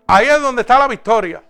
Ahí 0.08 0.28
es 0.28 0.42
donde 0.42 0.62
está 0.62 0.80
la 0.80 0.88
victoria. 0.88 1.44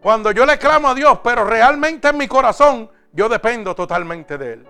Cuando 0.00 0.30
yo 0.30 0.46
le 0.46 0.58
clamo 0.58 0.88
a 0.88 0.94
Dios, 0.94 1.18
pero 1.22 1.44
realmente 1.44 2.08
en 2.08 2.16
mi 2.16 2.28
corazón, 2.28 2.90
yo 3.12 3.28
dependo 3.28 3.74
totalmente 3.74 4.38
de 4.38 4.52
Él. 4.52 4.68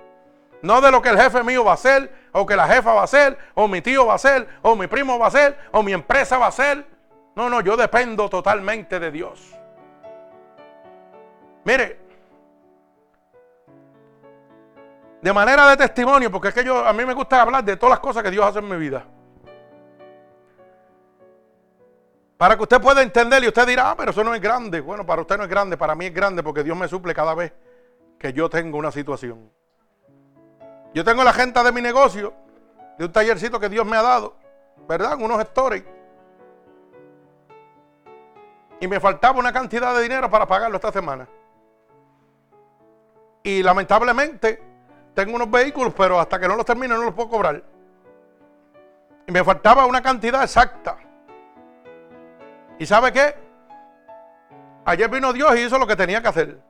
No 0.62 0.80
de 0.80 0.90
lo 0.90 1.02
que 1.02 1.10
el 1.10 1.20
jefe 1.20 1.42
mío 1.42 1.64
va 1.64 1.72
a 1.72 1.74
hacer, 1.74 2.23
o 2.36 2.44
que 2.44 2.56
la 2.56 2.66
jefa 2.66 2.92
va 2.92 3.02
a 3.02 3.04
hacer, 3.04 3.38
o 3.54 3.68
mi 3.68 3.80
tío 3.80 4.06
va 4.06 4.12
a 4.12 4.16
hacer, 4.16 4.48
o 4.62 4.74
mi 4.74 4.88
primo 4.88 5.18
va 5.18 5.26
a 5.26 5.28
hacer, 5.28 5.56
o 5.70 5.84
mi 5.84 5.92
empresa 5.92 6.36
va 6.36 6.46
a 6.46 6.48
hacer. 6.48 6.84
No, 7.36 7.48
no, 7.48 7.60
yo 7.60 7.76
dependo 7.76 8.28
totalmente 8.28 8.98
de 8.98 9.10
Dios. 9.12 9.54
Mire, 11.62 12.00
de 15.22 15.32
manera 15.32 15.68
de 15.68 15.76
testimonio, 15.76 16.30
porque 16.30 16.48
es 16.48 16.54
que 16.54 16.64
yo, 16.64 16.84
a 16.84 16.92
mí 16.92 17.04
me 17.04 17.14
gusta 17.14 17.40
hablar 17.40 17.62
de 17.62 17.76
todas 17.76 17.90
las 17.90 18.00
cosas 18.00 18.24
que 18.24 18.32
Dios 18.32 18.44
hace 18.44 18.58
en 18.58 18.68
mi 18.68 18.76
vida. 18.76 19.04
Para 22.36 22.56
que 22.56 22.62
usted 22.64 22.80
pueda 22.80 23.00
entender 23.00 23.44
y 23.44 23.46
usted 23.46 23.64
dirá, 23.64 23.92
ah, 23.92 23.96
pero 23.96 24.10
eso 24.10 24.24
no 24.24 24.34
es 24.34 24.40
grande. 24.40 24.80
Bueno, 24.80 25.06
para 25.06 25.22
usted 25.22 25.36
no 25.36 25.44
es 25.44 25.48
grande, 25.48 25.76
para 25.76 25.94
mí 25.94 26.06
es 26.06 26.12
grande 26.12 26.42
porque 26.42 26.64
Dios 26.64 26.76
me 26.76 26.88
suple 26.88 27.14
cada 27.14 27.32
vez 27.34 27.52
que 28.18 28.32
yo 28.32 28.50
tengo 28.50 28.76
una 28.76 28.90
situación. 28.90 29.53
Yo 30.94 31.04
tengo 31.04 31.24
la 31.24 31.33
gente 31.33 31.61
de 31.62 31.72
mi 31.72 31.83
negocio, 31.83 32.33
de 32.96 33.04
un 33.04 33.12
tallercito 33.12 33.59
que 33.59 33.68
Dios 33.68 33.85
me 33.85 33.96
ha 33.96 34.02
dado, 34.02 34.37
¿verdad? 34.88 35.18
Unos 35.20 35.38
gestores. 35.38 35.83
Y 38.78 38.87
me 38.87 39.00
faltaba 39.00 39.38
una 39.38 39.52
cantidad 39.52 39.92
de 39.94 40.02
dinero 40.02 40.30
para 40.30 40.46
pagarlo 40.46 40.76
esta 40.76 40.92
semana. 40.92 41.28
Y 43.42 43.62
lamentablemente 43.62 44.62
tengo 45.14 45.35
unos 45.35 45.50
vehículos, 45.50 45.92
pero 45.96 46.20
hasta 46.20 46.38
que 46.38 46.46
no 46.46 46.54
los 46.54 46.64
termine 46.64 46.94
no 46.94 47.02
los 47.02 47.14
puedo 47.14 47.28
cobrar. 47.28 47.62
Y 49.26 49.33
me 49.33 49.42
faltaba 49.42 49.87
una 49.87 50.00
cantidad 50.00 50.44
exacta. 50.44 50.96
¿Y 52.78 52.87
sabe 52.87 53.12
qué? 53.12 53.35
Ayer 54.85 55.09
vino 55.09 55.33
Dios 55.33 55.57
y 55.57 55.64
hizo 55.64 55.78
lo 55.78 55.87
que 55.87 55.96
tenía 55.96 56.22
que 56.22 56.28
hacer, 56.28 56.61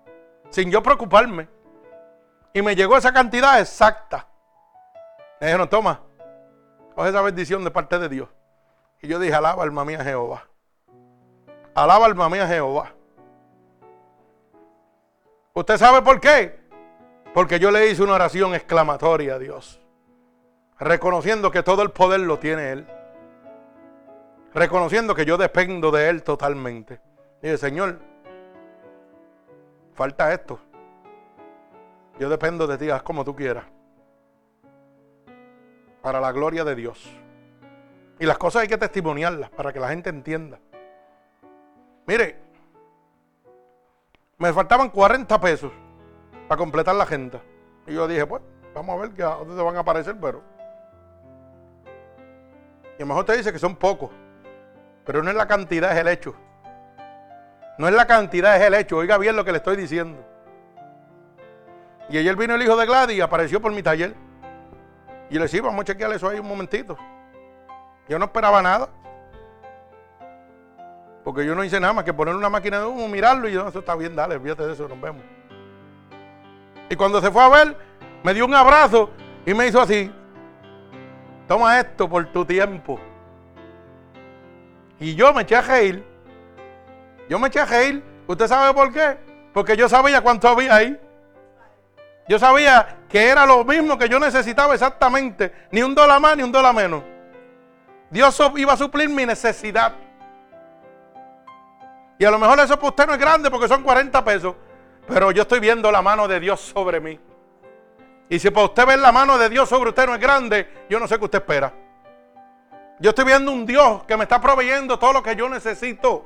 sin 0.48 0.70
yo 0.70 0.82
preocuparme. 0.82 1.48
Y 2.54 2.62
me 2.62 2.76
llegó 2.76 2.96
esa 2.96 3.12
cantidad 3.12 3.60
exacta. 3.60 4.28
Me 5.40 5.48
dijeron, 5.48 5.68
toma, 5.68 6.00
coge 6.94 7.10
esa 7.10 7.20
bendición 7.20 7.64
de 7.64 7.70
parte 7.72 7.98
de 7.98 8.08
Dios. 8.08 8.28
Y 9.02 9.08
yo 9.08 9.18
dije, 9.18 9.34
alaba 9.34 9.64
alma 9.64 9.84
mía 9.84 10.02
Jehová. 10.04 10.46
Alaba 11.74 12.06
alma 12.06 12.28
mía 12.28 12.46
Jehová. 12.46 12.92
¿Usted 15.52 15.76
sabe 15.76 16.00
por 16.02 16.20
qué? 16.20 16.60
Porque 17.34 17.58
yo 17.58 17.72
le 17.72 17.88
hice 17.88 18.04
una 18.04 18.14
oración 18.14 18.54
exclamatoria 18.54 19.34
a 19.34 19.38
Dios, 19.40 19.80
reconociendo 20.78 21.50
que 21.50 21.64
todo 21.64 21.82
el 21.82 21.90
poder 21.90 22.20
lo 22.20 22.38
tiene 22.38 22.70
Él, 22.70 22.86
reconociendo 24.54 25.16
que 25.16 25.24
yo 25.24 25.36
dependo 25.36 25.90
de 25.90 26.08
Él 26.08 26.22
totalmente. 26.22 27.00
Dije, 27.42 27.58
Señor, 27.58 27.98
falta 29.94 30.32
esto. 30.32 30.60
Yo 32.18 32.28
dependo 32.28 32.66
de 32.66 32.78
ti, 32.78 32.90
haz 32.90 33.02
como 33.02 33.24
tú 33.24 33.34
quieras. 33.34 33.64
Para 36.02 36.20
la 36.20 36.32
gloria 36.32 36.64
de 36.64 36.74
Dios. 36.74 37.04
Y 38.20 38.26
las 38.26 38.38
cosas 38.38 38.62
hay 38.62 38.68
que 38.68 38.78
testimoniarlas 38.78 39.50
para 39.50 39.72
que 39.72 39.80
la 39.80 39.88
gente 39.88 40.10
entienda. 40.10 40.60
Mire, 42.06 42.36
me 44.38 44.52
faltaban 44.52 44.90
40 44.90 45.40
pesos 45.40 45.72
para 46.46 46.58
completar 46.58 46.94
la 46.94 47.04
agenda. 47.04 47.40
Y 47.86 47.94
yo 47.94 48.06
dije, 48.06 48.26
pues, 48.26 48.42
vamos 48.74 48.96
a 48.96 49.06
ver 49.06 49.22
a 49.22 49.36
dónde 49.36 49.62
van 49.62 49.76
a 49.76 49.80
aparecer, 49.80 50.16
pero. 50.20 50.42
Y 52.98 53.02
a 53.02 53.04
lo 53.04 53.06
mejor 53.06 53.24
te 53.24 53.36
dice 53.36 53.52
que 53.52 53.58
son 53.58 53.74
pocos. 53.74 54.10
Pero 55.04 55.22
no 55.22 55.30
es 55.30 55.36
la 55.36 55.48
cantidad, 55.48 55.92
es 55.92 55.98
el 55.98 56.08
hecho. 56.08 56.34
No 57.76 57.88
es 57.88 57.94
la 57.94 58.06
cantidad, 58.06 58.56
es 58.56 58.62
el 58.62 58.74
hecho. 58.74 58.98
Oiga 58.98 59.18
bien 59.18 59.34
lo 59.34 59.44
que 59.44 59.50
le 59.50 59.58
estoy 59.58 59.76
diciendo. 59.76 60.33
Y 62.08 62.18
ayer 62.18 62.36
vino 62.36 62.54
el 62.54 62.62
hijo 62.62 62.76
de 62.76 62.86
Gladys 62.86 63.16
y 63.16 63.20
apareció 63.20 63.60
por 63.60 63.72
mi 63.72 63.82
taller. 63.82 64.14
Y 65.30 65.34
le 65.34 65.40
decía, 65.40 65.62
vamos 65.62 65.82
a 65.82 65.84
chequear 65.84 66.12
eso 66.12 66.28
ahí 66.28 66.38
un 66.38 66.48
momentito. 66.48 66.96
Yo 68.08 68.18
no 68.18 68.26
esperaba 68.26 68.60
nada. 68.62 68.88
Porque 71.24 71.46
yo 71.46 71.54
no 71.54 71.64
hice 71.64 71.80
nada 71.80 71.94
más 71.94 72.04
que 72.04 72.12
poner 72.12 72.34
una 72.34 72.50
máquina 72.50 72.78
de 72.80 72.84
humo, 72.84 73.08
mirarlo 73.08 73.48
y 73.48 73.52
yo, 73.52 73.66
eso 73.66 73.78
está 73.78 73.94
bien, 73.96 74.14
dale, 74.14 74.38
fíjate 74.38 74.66
de 74.66 74.74
eso, 74.74 74.86
nos 74.86 75.00
vemos. 75.00 75.22
Y 76.90 76.96
cuando 76.96 77.20
se 77.22 77.30
fue 77.30 77.42
a 77.42 77.48
ver, 77.48 77.76
me 78.22 78.34
dio 78.34 78.44
un 78.44 78.54
abrazo 78.54 79.10
y 79.46 79.54
me 79.54 79.66
hizo 79.66 79.80
así. 79.80 80.12
Toma 81.48 81.80
esto 81.80 82.08
por 82.08 82.26
tu 82.26 82.44
tiempo. 82.44 83.00
Y 85.00 85.14
yo 85.14 85.32
me 85.32 85.42
eché 85.42 85.56
a 85.56 85.62
reír. 85.62 86.04
Yo 87.28 87.38
me 87.38 87.48
eché 87.48 87.60
a 87.60 87.64
reír. 87.64 88.02
¿Usted 88.26 88.46
sabe 88.46 88.74
por 88.74 88.92
qué? 88.92 89.16
Porque 89.52 89.76
yo 89.76 89.88
sabía 89.88 90.20
cuánto 90.20 90.48
había 90.48 90.74
ahí. 90.74 91.00
Yo 92.26 92.38
sabía 92.38 92.96
que 93.08 93.28
era 93.28 93.44
lo 93.44 93.64
mismo 93.64 93.98
que 93.98 94.08
yo 94.08 94.18
necesitaba 94.18 94.74
exactamente. 94.74 95.52
Ni 95.70 95.82
un 95.82 95.94
dólar 95.94 96.20
más 96.20 96.36
ni 96.36 96.42
un 96.42 96.52
dólar 96.52 96.74
menos. 96.74 97.02
Dios 98.10 98.40
iba 98.56 98.72
a 98.72 98.76
suplir 98.76 99.08
mi 99.08 99.26
necesidad. 99.26 99.92
Y 102.18 102.24
a 102.24 102.30
lo 102.30 102.38
mejor 102.38 102.58
eso 102.60 102.76
para 102.76 102.88
usted 102.88 103.06
no 103.06 103.12
es 103.12 103.18
grande 103.18 103.50
porque 103.50 103.68
son 103.68 103.82
40 103.82 104.24
pesos. 104.24 104.54
Pero 105.06 105.30
yo 105.32 105.42
estoy 105.42 105.60
viendo 105.60 105.90
la 105.90 106.00
mano 106.00 106.26
de 106.26 106.40
Dios 106.40 106.60
sobre 106.60 107.00
mí. 107.00 107.20
Y 108.28 108.38
si 108.38 108.50
para 108.50 108.66
usted 108.66 108.86
ver 108.86 108.98
la 109.00 109.12
mano 109.12 109.36
de 109.36 109.48
Dios 109.50 109.68
sobre 109.68 109.90
usted 109.90 110.06
no 110.06 110.14
es 110.14 110.20
grande, 110.20 110.86
yo 110.88 110.98
no 110.98 111.06
sé 111.06 111.18
qué 111.18 111.24
usted 111.24 111.38
espera. 111.40 111.72
Yo 113.00 113.10
estoy 113.10 113.24
viendo 113.24 113.52
un 113.52 113.66
Dios 113.66 114.04
que 114.04 114.16
me 114.16 114.22
está 114.22 114.40
proveyendo 114.40 114.98
todo 114.98 115.12
lo 115.12 115.22
que 115.22 115.36
yo 115.36 115.48
necesito. 115.48 116.24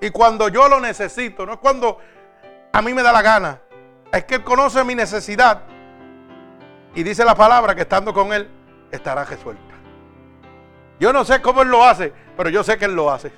Y 0.00 0.10
cuando 0.10 0.48
yo 0.48 0.68
lo 0.68 0.80
necesito, 0.80 1.46
no 1.46 1.54
es 1.54 1.58
cuando 1.58 1.98
a 2.72 2.82
mí 2.82 2.92
me 2.92 3.02
da 3.02 3.12
la 3.12 3.22
gana. 3.22 3.60
Es 4.14 4.24
que 4.24 4.36
Él 4.36 4.44
conoce 4.44 4.82
mi 4.84 4.94
necesidad. 4.94 5.62
Y 6.94 7.02
dice 7.02 7.24
la 7.24 7.34
palabra 7.34 7.74
que 7.74 7.82
estando 7.82 8.14
con 8.14 8.32
Él 8.32 8.48
estará 8.92 9.24
resuelta. 9.24 9.74
Yo 11.00 11.12
no 11.12 11.24
sé 11.24 11.42
cómo 11.42 11.62
Él 11.62 11.68
lo 11.68 11.84
hace, 11.84 12.12
pero 12.36 12.48
yo 12.48 12.62
sé 12.62 12.78
que 12.78 12.84
Él 12.84 12.94
lo 12.94 13.10
hace. 13.10 13.32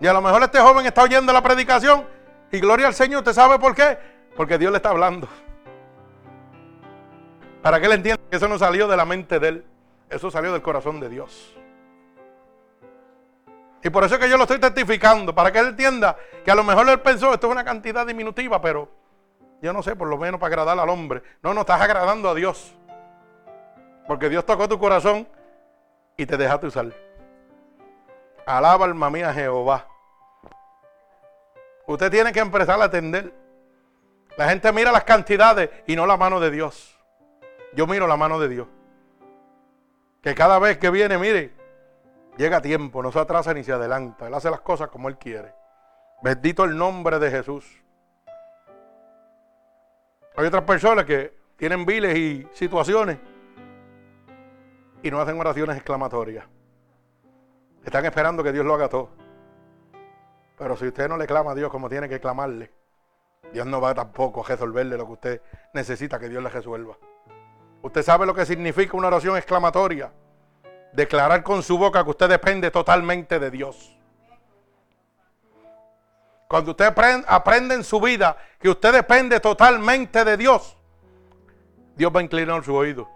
Y 0.00 0.06
a 0.08 0.12
lo 0.12 0.20
mejor 0.20 0.42
este 0.42 0.58
joven 0.58 0.84
está 0.84 1.04
oyendo 1.04 1.32
la 1.32 1.42
predicación 1.42 2.04
y 2.50 2.58
gloria 2.58 2.88
al 2.88 2.94
Señor. 2.94 3.20
¿Usted 3.20 3.32
sabe 3.32 3.58
por 3.58 3.74
qué? 3.74 3.96
Porque 4.36 4.58
Dios 4.58 4.72
le 4.72 4.78
está 4.78 4.90
hablando. 4.90 5.28
Para 7.62 7.78
que 7.80 7.86
él 7.86 7.92
entienda 7.92 8.20
que 8.28 8.36
eso 8.36 8.48
no 8.48 8.58
salió 8.58 8.88
de 8.88 8.96
la 8.96 9.04
mente 9.04 9.38
de 9.38 9.48
él. 9.48 9.64
Eso 10.10 10.30
salió 10.30 10.52
del 10.52 10.60
corazón 10.60 11.00
de 11.00 11.08
Dios. 11.08 11.56
Y 13.84 13.90
por 13.90 14.02
eso 14.02 14.14
es 14.14 14.20
que 14.20 14.30
yo 14.30 14.38
lo 14.38 14.44
estoy 14.44 14.58
testificando. 14.58 15.34
Para 15.34 15.52
que 15.52 15.58
él 15.58 15.66
entienda 15.66 16.16
que 16.42 16.50
a 16.50 16.54
lo 16.54 16.64
mejor 16.64 16.88
él 16.88 17.00
pensó, 17.00 17.34
esto 17.34 17.46
es 17.46 17.52
una 17.52 17.64
cantidad 17.64 18.06
diminutiva, 18.06 18.58
pero 18.60 18.88
yo 19.60 19.74
no 19.74 19.82
sé, 19.82 19.94
por 19.94 20.08
lo 20.08 20.16
menos 20.16 20.40
para 20.40 20.54
agradar 20.54 20.78
al 20.78 20.88
hombre. 20.88 21.22
No, 21.42 21.52
no 21.52 21.60
estás 21.60 21.82
agradando 21.82 22.30
a 22.30 22.34
Dios. 22.34 22.74
Porque 24.06 24.30
Dios 24.30 24.46
tocó 24.46 24.66
tu 24.70 24.78
corazón 24.78 25.28
y 26.16 26.24
te 26.24 26.38
dejaste 26.38 26.66
usar. 26.66 26.86
Alaba 28.46 28.86
alma 28.86 29.10
mía 29.10 29.34
Jehová. 29.34 29.86
Usted 31.86 32.10
tiene 32.10 32.32
que 32.32 32.40
empezar 32.40 32.80
a 32.80 32.84
atender. 32.84 33.34
La 34.38 34.48
gente 34.48 34.72
mira 34.72 34.92
las 34.92 35.04
cantidades 35.04 35.68
y 35.86 35.94
no 35.94 36.06
la 36.06 36.16
mano 36.16 36.40
de 36.40 36.50
Dios. 36.50 36.98
Yo 37.74 37.86
miro 37.86 38.06
la 38.06 38.16
mano 38.16 38.40
de 38.40 38.48
Dios. 38.48 38.66
Que 40.22 40.34
cada 40.34 40.58
vez 40.58 40.78
que 40.78 40.88
viene, 40.88 41.18
mire, 41.18 41.52
llega 42.36 42.58
a 42.58 42.62
tiempo, 42.62 43.02
no 43.02 43.12
se 43.12 43.18
atrasa 43.18 43.54
ni 43.54 43.64
se 43.64 43.72
adelanta. 43.72 44.26
Él 44.26 44.34
hace 44.34 44.50
las 44.50 44.60
cosas 44.60 44.88
como 44.88 45.08
Él 45.08 45.16
quiere. 45.18 45.54
Bendito 46.22 46.64
el 46.64 46.76
nombre 46.76 47.18
de 47.18 47.30
Jesús. 47.30 47.82
Hay 50.36 50.46
otras 50.46 50.64
personas 50.64 51.04
que 51.04 51.36
tienen 51.56 51.86
viles 51.86 52.16
y 52.16 52.48
situaciones 52.52 53.18
y 55.02 55.10
no 55.10 55.20
hacen 55.20 55.38
oraciones 55.38 55.76
exclamatorias. 55.76 56.44
Están 57.84 58.04
esperando 58.06 58.42
que 58.42 58.52
Dios 58.52 58.64
lo 58.64 58.74
haga 58.74 58.88
todo. 58.88 59.10
Pero 60.58 60.76
si 60.76 60.86
usted 60.86 61.08
no 61.08 61.16
le 61.16 61.26
clama 61.26 61.52
a 61.52 61.54
Dios 61.54 61.70
como 61.70 61.88
tiene 61.88 62.08
que 62.08 62.20
clamarle, 62.20 62.72
Dios 63.52 63.66
no 63.66 63.80
va 63.80 63.94
tampoco 63.94 64.44
a 64.44 64.48
resolverle 64.48 64.96
lo 64.96 65.06
que 65.06 65.12
usted 65.12 65.42
necesita 65.74 66.18
que 66.18 66.28
Dios 66.28 66.42
le 66.42 66.48
resuelva. 66.48 66.96
Usted 67.82 68.02
sabe 68.02 68.24
lo 68.24 68.34
que 68.34 68.46
significa 68.46 68.96
una 68.96 69.08
oración 69.08 69.36
exclamatoria. 69.36 70.10
Declarar 70.94 71.42
con 71.42 71.62
su 71.62 71.76
boca 71.76 72.04
que 72.04 72.10
usted 72.10 72.28
depende 72.28 72.70
totalmente 72.70 73.40
de 73.40 73.50
Dios. 73.50 73.96
Cuando 76.46 76.70
usted 76.70 76.94
aprende 77.26 77.74
en 77.74 77.82
su 77.82 78.00
vida 78.00 78.36
que 78.60 78.68
usted 78.68 78.92
depende 78.92 79.40
totalmente 79.40 80.24
de 80.24 80.36
Dios, 80.36 80.76
Dios 81.96 82.14
va 82.14 82.20
a 82.20 82.22
inclinar 82.22 82.62
su 82.62 82.74
oído. 82.74 83.08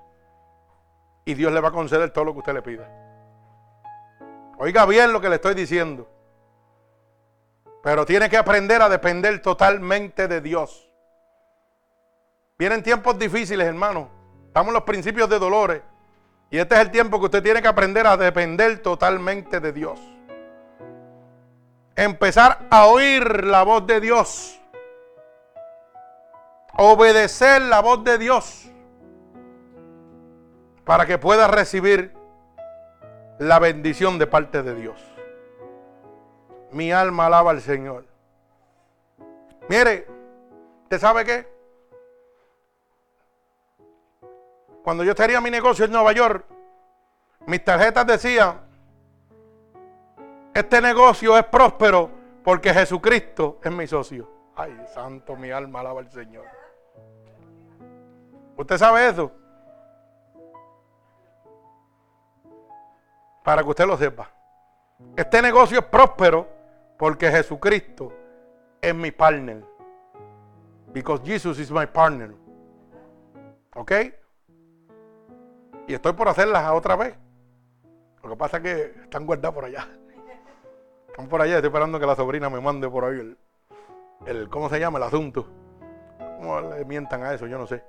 Y 1.24 1.34
Dios 1.34 1.52
le 1.52 1.60
va 1.60 1.68
a 1.68 1.72
conceder 1.72 2.10
todo 2.10 2.24
lo 2.24 2.32
que 2.32 2.38
usted 2.40 2.54
le 2.54 2.62
pida. 2.62 2.88
Oiga 4.58 4.84
bien 4.86 5.12
lo 5.12 5.20
que 5.20 5.28
le 5.28 5.36
estoy 5.36 5.54
diciendo. 5.54 6.08
Pero 7.82 8.04
tiene 8.04 8.28
que 8.28 8.38
aprender 8.38 8.82
a 8.82 8.88
depender 8.88 9.40
totalmente 9.40 10.26
de 10.26 10.40
Dios. 10.40 10.90
Vienen 12.58 12.82
tiempos 12.82 13.16
difíciles, 13.18 13.68
hermano. 13.68 14.10
Estamos 14.46 14.68
en 14.68 14.74
los 14.74 14.82
principios 14.82 15.28
de 15.28 15.38
dolores. 15.38 15.82
Y 16.50 16.58
este 16.58 16.74
es 16.74 16.80
el 16.80 16.90
tiempo 16.90 17.18
que 17.18 17.26
usted 17.26 17.42
tiene 17.42 17.60
que 17.60 17.68
aprender 17.68 18.06
a 18.06 18.16
depender 18.16 18.80
totalmente 18.80 19.60
de 19.60 19.72
Dios. 19.72 20.00
Empezar 21.94 22.66
a 22.70 22.86
oír 22.86 23.44
la 23.44 23.64
voz 23.64 23.86
de 23.86 24.00
Dios. 24.00 24.60
Obedecer 26.76 27.60
la 27.62 27.80
voz 27.80 28.02
de 28.04 28.18
Dios. 28.18 28.70
Para 30.84 31.04
que 31.06 31.18
pueda 31.18 31.48
recibir 31.48 32.14
la 33.38 33.58
bendición 33.58 34.18
de 34.18 34.26
parte 34.26 34.62
de 34.62 34.74
Dios. 34.74 35.00
Mi 36.70 36.92
alma 36.92 37.26
alaba 37.26 37.50
al 37.50 37.60
Señor. 37.60 38.06
Mire, 39.68 40.06
¿usted 40.84 40.98
sabe 40.98 41.24
qué? 41.24 41.57
Cuando 44.88 45.04
yo 45.04 45.14
tenía 45.14 45.38
mi 45.42 45.50
negocio 45.50 45.84
en 45.84 45.92
Nueva 45.92 46.12
York, 46.12 46.46
mis 47.46 47.62
tarjetas 47.62 48.06
decían, 48.06 48.58
este 50.54 50.80
negocio 50.80 51.36
es 51.36 51.44
próspero 51.44 52.10
porque 52.42 52.72
Jesucristo 52.72 53.60
es 53.62 53.70
mi 53.70 53.86
socio. 53.86 54.26
Ay, 54.56 54.74
santo, 54.94 55.36
mi 55.36 55.50
alma 55.50 55.80
alaba 55.80 56.00
al 56.00 56.10
Señor. 56.10 56.46
¿Usted 58.56 58.78
sabe 58.78 59.10
eso? 59.10 59.30
Para 63.44 63.62
que 63.62 63.68
usted 63.68 63.86
lo 63.86 63.98
sepa. 63.98 64.30
Este 65.16 65.42
negocio 65.42 65.80
es 65.80 65.84
próspero 65.84 66.48
porque 66.96 67.30
Jesucristo 67.30 68.10
es 68.80 68.94
mi 68.94 69.10
partner. 69.10 69.62
Because 70.94 71.22
Jesus 71.26 71.58
is 71.58 71.70
my 71.70 71.84
partner. 71.84 72.34
¿Ok? 73.74 73.92
Y 75.88 75.94
estoy 75.94 76.12
por 76.12 76.28
hacerlas 76.28 76.70
otra 76.70 76.96
vez. 76.96 77.16
Lo 78.22 78.30
que 78.30 78.36
pasa 78.36 78.58
es 78.58 78.62
que 78.62 79.00
están 79.04 79.24
guardadas 79.24 79.54
por 79.54 79.64
allá. 79.64 79.88
Están 81.08 81.28
por 81.28 81.40
allá, 81.40 81.56
estoy 81.56 81.68
esperando 81.68 81.98
que 81.98 82.06
la 82.06 82.14
sobrina 82.14 82.50
me 82.50 82.60
mande 82.60 82.88
por 82.90 83.06
ahí 83.06 83.18
el, 83.18 83.38
el 84.26 84.48
¿cómo 84.50 84.68
se 84.68 84.78
llama? 84.78 84.98
El 84.98 85.04
asunto. 85.04 85.48
¿Cómo 86.36 86.60
le 86.60 86.84
mientan 86.84 87.22
a 87.22 87.32
eso? 87.32 87.46
Yo 87.46 87.56
no 87.56 87.66
sé. 87.66 87.82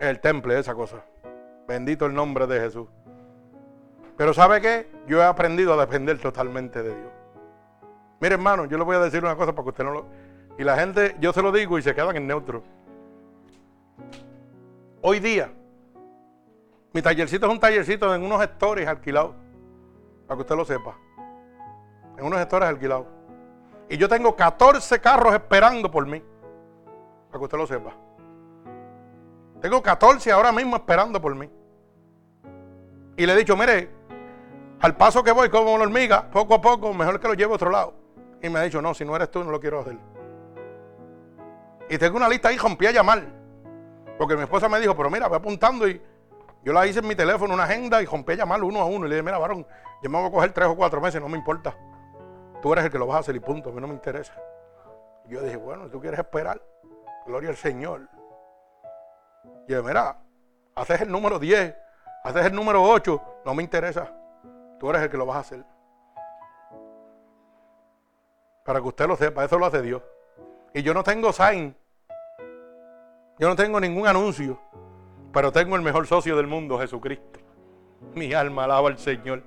El 0.00 0.20
temple, 0.20 0.58
esa 0.58 0.74
cosa. 0.74 1.04
Bendito 1.68 2.06
el 2.06 2.14
nombre 2.14 2.48
de 2.48 2.60
Jesús. 2.60 2.88
Pero 4.16 4.34
¿sabe 4.34 4.60
qué? 4.60 4.90
Yo 5.06 5.20
he 5.20 5.24
aprendido 5.24 5.74
a 5.74 5.86
depender 5.86 6.18
totalmente 6.18 6.82
de 6.82 6.88
Dios. 6.88 7.12
Mire 8.18 8.34
hermano, 8.34 8.64
yo 8.64 8.78
le 8.78 8.84
voy 8.84 8.96
a 8.96 9.00
decir 9.00 9.22
una 9.22 9.36
cosa 9.36 9.52
para 9.52 9.62
que 9.62 9.70
usted 9.70 9.84
no 9.84 9.92
lo... 9.92 10.06
Y 10.58 10.64
la 10.64 10.76
gente, 10.76 11.14
yo 11.20 11.32
se 11.32 11.40
lo 11.40 11.52
digo 11.52 11.78
y 11.78 11.82
se 11.82 11.94
quedan 11.94 12.16
en 12.16 12.26
neutro. 12.26 12.64
Hoy 15.02 15.20
día, 15.20 15.52
mi 16.96 17.02
tallercito 17.02 17.44
es 17.44 17.52
un 17.52 17.60
tallercito 17.60 18.14
en 18.14 18.22
unos 18.22 18.40
gestores 18.40 18.88
alquilados. 18.88 19.34
Para 20.26 20.38
que 20.38 20.40
usted 20.40 20.56
lo 20.56 20.64
sepa. 20.64 20.96
En 22.16 22.24
unos 22.24 22.38
gestores 22.38 22.70
alquilados. 22.70 23.06
Y 23.90 23.98
yo 23.98 24.08
tengo 24.08 24.34
14 24.34 24.98
carros 24.98 25.34
esperando 25.34 25.90
por 25.90 26.06
mí. 26.06 26.22
Para 27.28 27.38
que 27.38 27.44
usted 27.44 27.58
lo 27.58 27.66
sepa. 27.66 27.92
Tengo 29.60 29.82
14 29.82 30.32
ahora 30.32 30.52
mismo 30.52 30.76
esperando 30.76 31.20
por 31.20 31.34
mí. 31.34 31.50
Y 33.18 33.26
le 33.26 33.34
he 33.34 33.36
dicho, 33.36 33.58
mire, 33.58 33.90
al 34.80 34.96
paso 34.96 35.22
que 35.22 35.32
voy 35.32 35.50
como 35.50 35.74
una 35.74 35.84
hormiga, 35.84 36.30
poco 36.30 36.54
a 36.54 36.62
poco, 36.62 36.94
mejor 36.94 37.20
que 37.20 37.28
lo 37.28 37.34
lleve 37.34 37.52
a 37.52 37.56
otro 37.56 37.68
lado. 37.68 37.92
Y 38.42 38.48
me 38.48 38.58
ha 38.58 38.62
dicho, 38.62 38.80
no, 38.80 38.94
si 38.94 39.04
no 39.04 39.14
eres 39.14 39.30
tú, 39.30 39.44
no 39.44 39.50
lo 39.50 39.60
quiero 39.60 39.80
hacer. 39.80 39.98
Y 41.90 41.98
tengo 41.98 42.16
una 42.16 42.30
lista 42.30 42.48
ahí, 42.48 42.56
rompí 42.56 42.86
a 42.86 42.90
llamar. 42.92 43.22
Porque 44.16 44.34
mi 44.34 44.44
esposa 44.44 44.66
me 44.66 44.80
dijo, 44.80 44.96
pero 44.96 45.10
mira, 45.10 45.28
voy 45.28 45.36
apuntando 45.36 45.86
y 45.86 46.00
yo 46.62 46.72
la 46.72 46.86
hice 46.86 46.98
en 46.98 47.06
mi 47.06 47.14
teléfono, 47.14 47.54
una 47.54 47.64
agenda, 47.64 48.02
y 48.02 48.06
rompí 48.06 48.32
a 48.32 48.36
llamar 48.36 48.62
uno 48.62 48.80
a 48.80 48.84
uno. 48.84 49.06
Y 49.06 49.08
le 49.08 49.16
dije, 49.16 49.22
mira, 49.22 49.38
varón, 49.38 49.66
yo 50.02 50.10
me 50.10 50.18
voy 50.18 50.28
a 50.28 50.30
coger 50.30 50.52
tres 50.52 50.68
o 50.68 50.76
cuatro 50.76 51.00
meses, 51.00 51.20
no 51.20 51.28
me 51.28 51.38
importa. 51.38 51.76
Tú 52.60 52.72
eres 52.72 52.84
el 52.86 52.90
que 52.90 52.98
lo 52.98 53.06
vas 53.06 53.16
a 53.16 53.20
hacer 53.20 53.36
y 53.36 53.40
punto, 53.40 53.70
a 53.70 53.72
mí 53.72 53.80
no 53.80 53.86
me 53.86 53.94
interesa. 53.94 54.34
Y 55.28 55.34
yo 55.34 55.42
dije, 55.42 55.56
bueno, 55.56 55.88
tú 55.88 56.00
quieres 56.00 56.18
esperar, 56.18 56.60
gloria 57.26 57.50
al 57.50 57.56
Señor. 57.56 58.08
Y 59.68 59.72
yo, 59.72 59.82
mira, 59.82 60.18
haces 60.74 61.00
el 61.02 61.10
número 61.10 61.38
10, 61.38 61.74
haces 62.24 62.46
el 62.46 62.54
número 62.54 62.82
8, 62.82 63.22
no 63.44 63.54
me 63.54 63.62
interesa. 63.62 64.12
Tú 64.78 64.90
eres 64.90 65.02
el 65.02 65.10
que 65.10 65.16
lo 65.16 65.26
vas 65.26 65.36
a 65.36 65.40
hacer. 65.40 65.64
Para 68.64 68.80
que 68.80 68.88
usted 68.88 69.06
lo 69.06 69.16
sepa, 69.16 69.44
eso 69.44 69.58
lo 69.58 69.66
hace 69.66 69.80
Dios. 69.80 70.02
Y 70.74 70.82
yo 70.82 70.92
no 70.92 71.04
tengo 71.04 71.32
sign. 71.32 71.76
Yo 73.38 73.48
no 73.48 73.56
tengo 73.56 73.78
ningún 73.78 74.06
anuncio. 74.06 74.58
Pero 75.36 75.52
tengo 75.52 75.76
el 75.76 75.82
mejor 75.82 76.06
socio 76.06 76.34
del 76.34 76.46
mundo, 76.46 76.78
Jesucristo. 76.78 77.38
Mi 78.14 78.32
alma 78.32 78.64
alaba 78.64 78.88
al 78.88 78.96
Señor. 78.96 79.42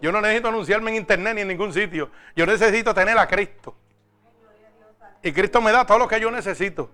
Yo 0.00 0.12
no 0.12 0.20
necesito 0.20 0.46
anunciarme 0.46 0.92
en 0.92 0.98
internet 0.98 1.34
ni 1.34 1.40
en 1.40 1.48
ningún 1.48 1.72
sitio. 1.72 2.08
Yo 2.36 2.46
necesito 2.46 2.94
tener 2.94 3.18
a 3.18 3.26
Cristo. 3.26 3.74
Y 5.20 5.32
Cristo 5.32 5.60
me 5.60 5.72
da 5.72 5.84
todo 5.84 5.98
lo 5.98 6.06
que 6.06 6.20
yo 6.20 6.30
necesito. 6.30 6.88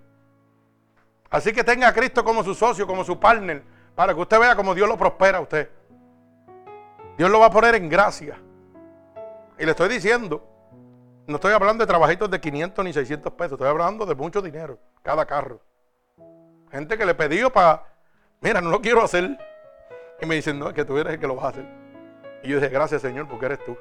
Así 1.28 1.52
que 1.52 1.62
tenga 1.62 1.88
a 1.88 1.92
Cristo 1.92 2.24
como 2.24 2.42
su 2.42 2.54
socio, 2.54 2.86
como 2.86 3.04
su 3.04 3.20
partner, 3.20 3.62
para 3.94 4.14
que 4.14 4.20
usted 4.20 4.40
vea 4.40 4.56
cómo 4.56 4.74
Dios 4.74 4.88
lo 4.88 4.96
prospera 4.96 5.36
a 5.36 5.40
usted. 5.42 5.68
Dios 7.18 7.30
lo 7.30 7.40
va 7.40 7.48
a 7.48 7.50
poner 7.50 7.74
en 7.74 7.90
gracia. 7.90 8.38
Y 9.58 9.66
le 9.66 9.72
estoy 9.72 9.90
diciendo, 9.90 10.42
no 11.26 11.34
estoy 11.34 11.52
hablando 11.52 11.84
de 11.84 11.88
trabajitos 11.88 12.30
de 12.30 12.40
500 12.40 12.84
ni 12.86 12.94
600 12.94 13.34
pesos, 13.34 13.52
estoy 13.52 13.68
hablando 13.68 14.06
de 14.06 14.14
mucho 14.14 14.40
dinero, 14.40 14.78
cada 15.02 15.26
carro. 15.26 15.60
Gente 16.70 16.96
que 16.96 17.04
le 17.04 17.14
pidió 17.14 17.52
para 17.52 17.93
mira, 18.44 18.60
no 18.60 18.70
lo 18.70 18.80
quiero 18.80 19.02
hacer. 19.02 19.36
Y 20.20 20.26
me 20.26 20.36
dicen, 20.36 20.58
no, 20.58 20.68
es 20.68 20.74
que 20.74 20.84
tú 20.84 20.96
eres 20.98 21.14
el 21.14 21.18
que 21.18 21.26
lo 21.26 21.34
vas 21.34 21.46
a 21.46 21.48
hacer. 21.48 21.66
Y 22.42 22.48
yo 22.50 22.56
dije, 22.56 22.68
gracias 22.68 23.02
Señor, 23.02 23.26
porque 23.26 23.46
eres 23.46 23.64
tú. 23.64 23.76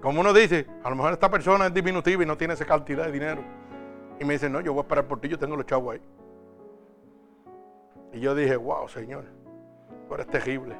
Como 0.00 0.20
uno 0.20 0.32
dice, 0.32 0.66
a 0.82 0.90
lo 0.90 0.96
mejor 0.96 1.12
esta 1.12 1.30
persona 1.30 1.66
es 1.66 1.74
diminutiva 1.74 2.22
y 2.22 2.26
no 2.26 2.36
tiene 2.36 2.54
esa 2.54 2.64
cantidad 2.64 3.06
de 3.06 3.12
dinero. 3.12 3.42
Y 4.20 4.24
me 4.24 4.34
dicen, 4.34 4.52
no, 4.52 4.60
yo 4.60 4.72
voy 4.72 4.80
a 4.80 4.82
esperar 4.82 5.06
por 5.06 5.20
ti, 5.20 5.28
yo 5.28 5.38
tengo 5.38 5.56
los 5.56 5.66
chavos 5.66 5.94
ahí. 5.94 6.02
Y 8.12 8.20
yo 8.20 8.34
dije, 8.34 8.54
wow, 8.56 8.88
Señor, 8.88 9.24
tú 10.08 10.14
eres 10.14 10.28
terrible. 10.28 10.76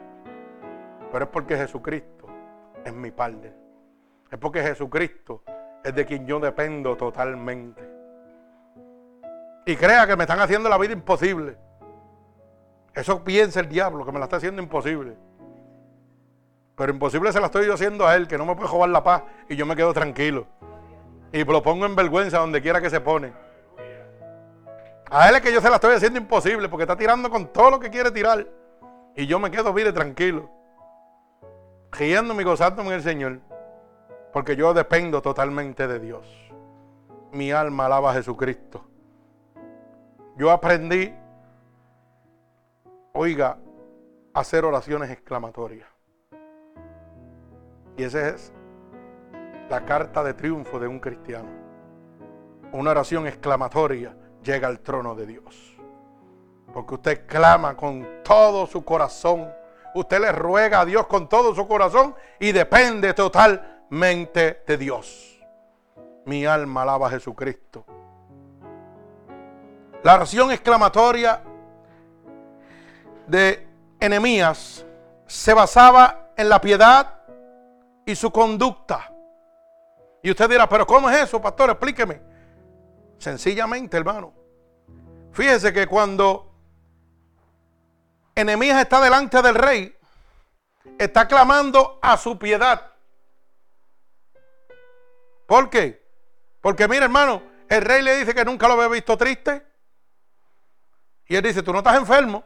Pero 1.11 1.25
es 1.25 1.31
porque 1.31 1.57
Jesucristo 1.57 2.27
es 2.85 2.93
mi 2.93 3.11
Padre. 3.11 3.53
Es 4.31 4.39
porque 4.39 4.63
Jesucristo 4.63 5.43
es 5.83 5.95
de 5.95 6.07
quien 6.07 6.27
yo 6.27 6.39
dependo 6.39 6.97
totalmente. 6.97 7.83
Y 9.67 9.75
crea 9.77 10.07
que 10.07 10.17
me 10.17 10.25
están 10.25 10.41
haciendo 10.41 10.69
la 10.69 10.79
vida 10.79 10.93
imposible. 10.93 11.57
Eso 12.95 13.25
piensa 13.25 13.61
el 13.61 13.69
diablo, 13.69 14.05
que 14.05 14.13
me 14.13 14.19
la 14.19 14.27
está 14.27 14.37
haciendo 14.37 14.63
imposible. 14.63 15.17
Pero 16.77 16.93
imposible 16.93 17.33
se 17.33 17.41
la 17.41 17.47
estoy 17.47 17.67
yo 17.67 17.75
haciendo 17.75 18.07
a 18.07 18.15
él, 18.17 18.29
que 18.29 18.39
no 18.39 18.47
me 18.47 18.55
puede 18.55 18.69
jugar 18.69 18.91
la 18.91 19.03
paz 19.03 19.23
y 19.49 19.57
yo 19.57 19.67
me 19.67 19.77
quedo 19.77 19.93
tranquilo. 19.93 20.47
Y 21.33 21.45
lo 21.45 21.63
pongo 21.63 21.87
en 21.87 21.97
vergüenza 21.97 22.39
donde 22.39 22.63
quiera 22.63 22.81
que 22.81 22.91
se 22.91 23.01
pone. 23.01 23.33
A 25.11 25.29
él 25.29 25.37
es 25.37 25.41
que 25.41 25.53
yo 25.53 25.61
se 25.61 25.69
la 25.69 25.77
estoy 25.77 25.95
haciendo 25.95 26.19
imposible 26.19 26.69
porque 26.69 26.85
está 26.85 26.97
tirando 26.97 27.29
con 27.31 27.49
todo 27.49 27.71
lo 27.71 27.81
que 27.81 27.91
quiere 27.91 28.11
tirar. 28.11 28.47
Y 29.17 29.27
yo 29.27 29.39
me 29.39 29.51
quedo 29.51 29.73
bien 29.73 29.93
tranquilo. 29.93 30.49
Riéndome 31.93 32.43
y 32.43 32.45
gozándome 32.45 32.91
en 32.91 32.95
el 32.95 33.03
Señor. 33.03 33.41
Porque 34.33 34.57
yo 34.57 34.75
dependo 34.75 35.23
totalmente 35.23 35.87
de 35.87 36.01
Dios. 36.01 36.27
Mi 37.33 37.53
alma 37.53 37.87
alaba 37.87 38.11
a 38.11 38.15
Jesucristo. 38.15 38.85
Yo 40.37 40.51
aprendí 40.51 41.15
oiga, 43.17 43.59
hacer 44.35 44.65
oraciones 44.65 45.09
exclamatorias. 45.11 45.89
Y 47.97 48.03
esa 48.03 48.29
es 48.29 48.53
la 49.71 49.85
carta 49.85 50.25
de 50.25 50.35
triunfo 50.35 50.81
de 50.81 50.89
un 50.89 50.99
cristiano. 50.99 51.49
Una 52.73 52.91
oración 52.91 53.29
exclamatoria 53.29 54.17
llega 54.43 54.67
al 54.67 54.81
trono 54.81 55.15
de 55.15 55.27
Dios. 55.27 55.77
Porque 56.73 56.95
usted 56.95 57.27
clama 57.27 57.77
con 57.77 58.05
todo 58.25 58.67
su 58.67 58.85
corazón. 58.85 59.49
Usted 59.95 60.21
le 60.21 60.33
ruega 60.33 60.81
a 60.81 60.85
Dios 60.85 61.07
con 61.07 61.29
todo 61.29 61.55
su 61.55 61.69
corazón 61.69 62.17
y 62.41 62.51
depende 62.51 63.15
totalmente 63.15 64.65
de 64.67 64.77
Dios. 64.77 65.41
Mi 66.25 66.45
alma 66.47 66.83
alaba 66.83 67.07
a 67.07 67.11
Jesucristo. 67.11 67.87
La 70.03 70.17
oración 70.17 70.51
exclamatoria 70.51 71.54
de 73.27 73.67
enemías 74.01 74.85
se 75.27 75.55
basaba 75.55 76.31
en 76.37 76.49
la 76.49 76.61
piedad 76.61 77.21
y 78.07 78.15
su 78.15 78.31
conducta. 78.31 79.11
Y 80.23 80.31
usted 80.31 80.49
dirá, 80.49 80.69
pero 80.69 80.87
¿cómo 80.87 81.11
es 81.11 81.23
eso, 81.23 81.41
pastor? 81.41 81.71
Explíqueme. 81.71 82.21
Sencillamente, 83.19 83.97
hermano. 83.97 84.33
Fíjese 85.33 85.73
que 85.73 85.87
cuando 85.87 86.55
Enemías 88.35 88.81
está 88.81 89.01
delante 89.01 89.41
del 89.43 89.55
rey, 89.55 89.97
está 90.99 91.29
clamando 91.29 91.99
a 92.03 92.17
su 92.17 92.39
piedad. 92.39 92.93
¿Por 95.47 95.71
qué? 95.71 96.05
Porque 96.61 96.89
mira 96.89 97.05
hermano, 97.05 97.43
el 97.69 97.83
rey 97.83 98.03
le 98.03 98.17
dice 98.17 98.35
que 98.35 98.45
nunca 98.45 98.67
lo 98.67 98.75
había 98.75 98.89
visto 98.89 99.17
triste. 99.17 99.65
Y 101.27 101.37
él 101.37 101.43
dice, 101.43 101.63
tú 101.63 101.73
no 101.73 101.79
estás 101.79 101.97
enfermo. 101.97 102.45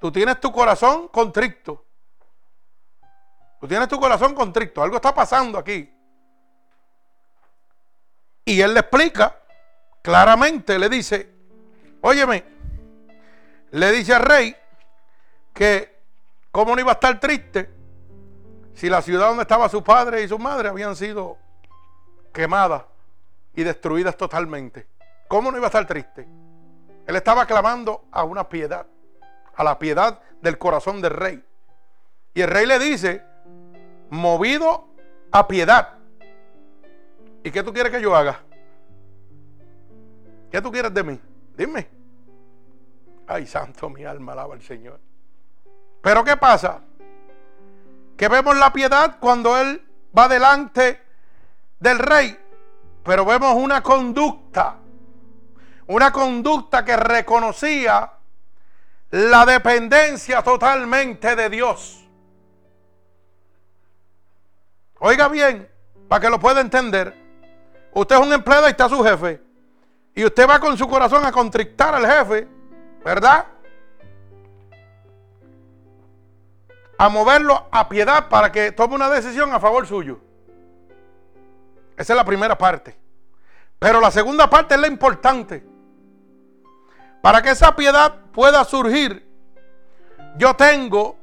Tú 0.00 0.12
tienes 0.12 0.40
tu 0.40 0.52
corazón 0.52 1.08
contrito. 1.08 1.84
Tú 3.60 3.66
tienes 3.66 3.88
tu 3.88 3.98
corazón 3.98 4.34
contrito. 4.34 4.82
Algo 4.82 4.96
está 4.96 5.14
pasando 5.14 5.58
aquí. 5.58 5.92
Y 8.44 8.60
él 8.60 8.74
le 8.74 8.80
explica 8.80 9.36
claramente, 10.02 10.78
le 10.78 10.88
dice, 10.88 11.28
óyeme, 12.00 12.44
le 13.72 13.90
dice 13.90 14.14
al 14.14 14.22
rey 14.22 14.56
que 15.52 16.00
cómo 16.52 16.74
no 16.74 16.80
iba 16.80 16.92
a 16.92 16.94
estar 16.94 17.18
triste 17.18 17.68
si 18.74 18.88
la 18.88 19.02
ciudad 19.02 19.28
donde 19.28 19.42
estaba 19.42 19.68
su 19.68 19.82
padre 19.82 20.22
y 20.22 20.28
su 20.28 20.38
madre 20.38 20.68
habían 20.68 20.94
sido 20.94 21.38
quemadas 22.32 22.84
y 23.54 23.64
destruidas 23.64 24.16
totalmente. 24.16 24.86
¿Cómo 25.26 25.50
no 25.50 25.56
iba 25.56 25.66
a 25.66 25.68
estar 25.68 25.86
triste? 25.86 26.28
Él 27.06 27.16
estaba 27.16 27.46
clamando 27.46 28.04
a 28.12 28.22
una 28.22 28.48
piedad, 28.48 28.86
a 29.56 29.64
la 29.64 29.78
piedad 29.78 30.20
del 30.40 30.58
corazón 30.58 31.00
del 31.00 31.12
rey. 31.12 31.44
Y 32.34 32.42
el 32.42 32.50
rey 32.50 32.66
le 32.66 32.78
dice, 32.78 33.22
movido 34.10 34.88
a 35.32 35.48
piedad. 35.48 35.94
¿Y 37.42 37.50
qué 37.50 37.62
tú 37.62 37.72
quieres 37.72 37.92
que 37.92 38.00
yo 38.00 38.14
haga? 38.14 38.40
¿Qué 40.50 40.60
tú 40.60 40.70
quieres 40.70 40.92
de 40.92 41.02
mí? 41.02 41.20
Dime. 41.56 41.88
Ay, 43.26 43.46
santo, 43.46 43.88
mi 43.88 44.04
alma 44.04 44.32
alaba 44.32 44.54
al 44.54 44.62
Señor. 44.62 45.00
Pero 46.02 46.22
¿qué 46.22 46.36
pasa? 46.36 46.80
Que 48.16 48.28
vemos 48.28 48.56
la 48.56 48.72
piedad 48.72 49.18
cuando 49.18 49.58
Él 49.58 49.82
va 50.16 50.28
delante 50.28 51.02
del 51.80 51.98
rey, 51.98 52.38
pero 53.02 53.24
vemos 53.24 53.54
una 53.54 53.82
conducta, 53.82 54.76
una 55.88 56.12
conducta 56.12 56.84
que 56.84 56.96
reconocía 56.96 58.12
la 59.10 59.46
dependencia 59.46 60.42
totalmente 60.42 61.36
de 61.36 61.48
Dios. 61.48 62.04
Oiga 64.98 65.28
bien, 65.28 65.68
para 66.08 66.20
que 66.20 66.30
lo 66.30 66.40
pueda 66.40 66.60
entender, 66.60 67.14
usted 67.92 68.16
es 68.16 68.22
un 68.22 68.32
empleado 68.32 68.66
y 68.66 68.70
está 68.70 68.88
su 68.88 69.02
jefe, 69.04 69.40
y 70.14 70.24
usted 70.24 70.48
va 70.48 70.58
con 70.58 70.76
su 70.76 70.88
corazón 70.88 71.24
a 71.24 71.32
contrictar 71.32 71.94
al 71.94 72.06
jefe, 72.06 72.48
¿verdad? 73.04 73.46
A 76.98 77.08
moverlo 77.10 77.68
a 77.70 77.88
piedad 77.88 78.28
para 78.28 78.50
que 78.50 78.72
tome 78.72 78.94
una 78.94 79.10
decisión 79.10 79.52
a 79.52 79.60
favor 79.60 79.86
suyo. 79.86 80.18
Esa 81.96 82.12
es 82.12 82.16
la 82.16 82.24
primera 82.24 82.56
parte. 82.56 82.96
Pero 83.78 84.00
la 84.00 84.10
segunda 84.10 84.48
parte 84.48 84.74
es 84.74 84.80
la 84.80 84.86
importante. 84.86 85.66
Para 87.22 87.42
que 87.42 87.50
esa 87.50 87.76
piedad 87.76 88.25
pueda 88.36 88.62
surgir, 88.66 89.26
yo 90.36 90.54
tengo 90.54 91.16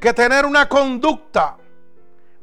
que 0.00 0.14
tener 0.14 0.46
una 0.46 0.68
conducta, 0.68 1.56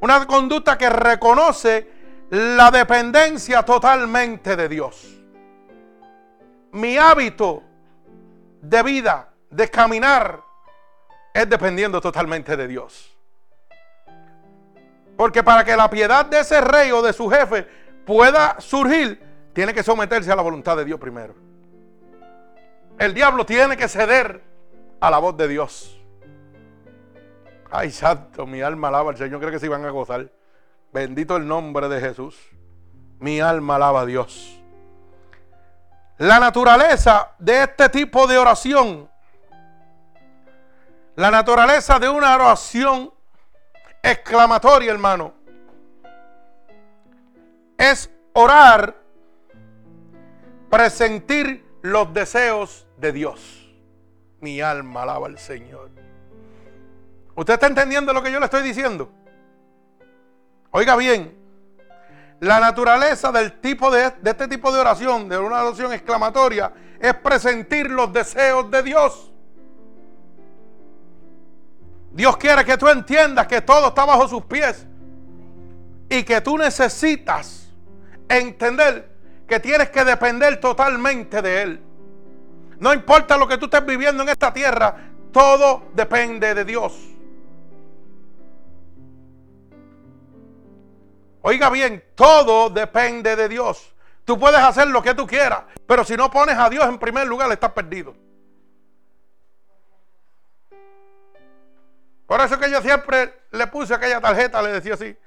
una 0.01 0.27
conducta 0.27 0.77
que 0.77 0.89
reconoce 0.89 1.89
la 2.29 2.69
dependencia 2.69 3.63
totalmente 3.63 4.57
de 4.57 4.67
Dios. 4.67 5.07
Mi 6.73 6.97
hábito 6.97 7.63
de 8.61 8.83
vida, 8.83 9.29
de 9.49 9.69
caminar, 9.69 10.43
es 11.33 11.49
dependiendo 11.49 12.01
totalmente 12.01 12.57
de 12.57 12.67
Dios. 12.67 13.17
Porque 15.15 15.43
para 15.43 15.63
que 15.63 15.77
la 15.77 15.89
piedad 15.89 16.25
de 16.25 16.41
ese 16.41 16.59
rey 16.59 16.91
o 16.91 17.01
de 17.01 17.13
su 17.13 17.29
jefe 17.29 17.65
pueda 18.05 18.59
surgir, 18.59 19.17
tiene 19.53 19.73
que 19.73 19.81
someterse 19.81 20.29
a 20.29 20.35
la 20.35 20.41
voluntad 20.41 20.75
de 20.75 20.83
Dios 20.83 20.99
primero. 20.99 21.48
El 22.99 23.13
diablo 23.13 23.45
tiene 23.45 23.77
que 23.77 23.87
ceder 23.87 24.43
a 24.99 25.09
la 25.09 25.19
voz 25.19 25.37
de 25.37 25.47
Dios. 25.47 25.97
Ay, 27.71 27.91
santo, 27.91 28.45
mi 28.45 28.61
alma 28.61 28.89
alaba 28.89 29.11
al 29.11 29.17
Señor. 29.17 29.39
Creo 29.39 29.51
que 29.51 29.59
se 29.59 29.67
iban 29.67 29.85
a 29.85 29.89
gozar. 29.89 30.29
Bendito 30.91 31.37
el 31.37 31.47
nombre 31.47 31.87
de 31.87 32.01
Jesús. 32.01 32.37
Mi 33.19 33.39
alma 33.39 33.75
alaba 33.75 34.01
a 34.01 34.05
Dios. 34.05 34.61
La 36.17 36.41
naturaleza 36.41 37.35
de 37.39 37.63
este 37.63 37.87
tipo 37.87 38.27
de 38.27 38.37
oración, 38.37 39.09
la 41.15 41.31
naturaleza 41.31 41.99
de 41.99 42.09
una 42.09 42.35
oración 42.35 43.13
exclamatoria, 44.03 44.91
hermano, 44.91 45.33
es 47.77 48.11
orar, 48.33 48.93
presentir 50.69 51.65
los 51.81 52.13
deseos 52.13 52.88
de 52.99 53.11
Dios. 53.11 53.71
Mi 54.41 54.61
alma 54.61 55.03
alaba 55.03 55.27
al 55.27 55.37
Señor. 55.37 55.89
¿Usted 57.35 57.53
está 57.53 57.67
entendiendo 57.67 58.13
lo 58.13 58.21
que 58.21 58.31
yo 58.31 58.39
le 58.39 58.45
estoy 58.45 58.63
diciendo? 58.63 59.11
Oiga 60.71 60.95
bien, 60.95 61.35
la 62.39 62.59
naturaleza 62.59 63.31
del 63.31 63.59
tipo 63.59 63.89
de, 63.91 64.11
de 64.21 64.31
este 64.31 64.47
tipo 64.47 64.71
de 64.71 64.79
oración, 64.79 65.27
de 65.27 65.37
una 65.37 65.63
oración 65.63 65.93
exclamatoria, 65.93 66.71
es 66.99 67.13
presentir 67.15 67.89
los 67.89 68.11
deseos 68.13 68.69
de 68.69 68.83
Dios. 68.83 69.31
Dios 72.11 72.37
quiere 72.37 72.65
que 72.65 72.77
tú 72.77 72.87
entiendas 72.87 73.47
que 73.47 73.61
todo 73.61 73.89
está 73.89 74.05
bajo 74.05 74.27
sus 74.27 74.43
pies 74.43 74.85
y 76.09 76.23
que 76.23 76.41
tú 76.41 76.57
necesitas 76.57 77.69
entender 78.27 79.09
que 79.47 79.59
tienes 79.59 79.89
que 79.89 80.03
depender 80.03 80.59
totalmente 80.59 81.41
de 81.41 81.61
Él. 81.61 81.83
No 82.79 82.93
importa 82.93 83.37
lo 83.37 83.47
que 83.47 83.57
tú 83.57 83.65
estés 83.65 83.85
viviendo 83.85 84.23
en 84.23 84.29
esta 84.29 84.53
tierra, 84.53 85.11
todo 85.31 85.83
depende 85.93 86.53
de 86.53 86.65
Dios. 86.65 86.93
Oiga 91.41 91.69
bien, 91.69 92.03
todo 92.15 92.69
depende 92.69 93.35
de 93.35 93.49
Dios. 93.49 93.93
Tú 94.23 94.39
puedes 94.39 94.59
hacer 94.59 94.87
lo 94.87 95.01
que 95.01 95.13
tú 95.13 95.25
quieras, 95.25 95.63
pero 95.87 96.03
si 96.03 96.15
no 96.15 96.29
pones 96.29 96.57
a 96.57 96.69
Dios 96.69 96.85
en 96.85 96.99
primer 96.99 97.27
lugar, 97.27 97.51
estás 97.51 97.71
perdido. 97.71 98.15
Por 102.27 102.39
eso 102.41 102.59
que 102.59 102.69
yo 102.69 102.81
siempre 102.81 103.41
le 103.51 103.67
puse 103.67 103.93
aquella 103.93 104.21
tarjeta, 104.21 104.61
le 104.61 104.71
decía 104.73 104.93
así, 104.93 105.17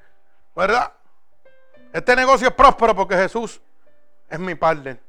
¿verdad? 0.55 0.93
Este 1.93 2.15
negocio 2.15 2.49
es 2.49 2.55
próspero 2.55 2.95
porque 2.95 3.17
Jesús 3.17 3.61
es 4.29 4.39
mi 4.39 4.55
partner, 4.55 5.03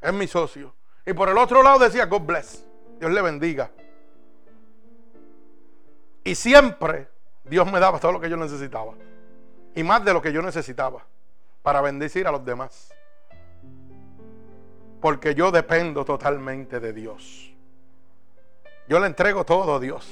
es 0.00 0.12
mi 0.12 0.28
socio. 0.28 0.77
Y 1.08 1.14
por 1.14 1.30
el 1.30 1.38
otro 1.38 1.62
lado 1.62 1.78
decía, 1.78 2.04
God 2.04 2.20
bless, 2.20 2.62
Dios 3.00 3.10
le 3.10 3.22
bendiga. 3.22 3.70
Y 6.22 6.34
siempre 6.34 7.08
Dios 7.44 7.72
me 7.72 7.80
daba 7.80 7.98
todo 7.98 8.12
lo 8.12 8.20
que 8.20 8.28
yo 8.28 8.36
necesitaba. 8.36 8.92
Y 9.74 9.82
más 9.82 10.04
de 10.04 10.12
lo 10.12 10.20
que 10.20 10.34
yo 10.34 10.42
necesitaba 10.42 11.02
para 11.62 11.80
bendecir 11.80 12.26
a 12.26 12.30
los 12.30 12.44
demás. 12.44 12.92
Porque 15.00 15.34
yo 15.34 15.50
dependo 15.50 16.04
totalmente 16.04 16.78
de 16.78 16.92
Dios. 16.92 17.54
Yo 18.86 19.00
le 19.00 19.06
entrego 19.06 19.44
todo 19.44 19.76
a 19.76 19.80
Dios. 19.80 20.06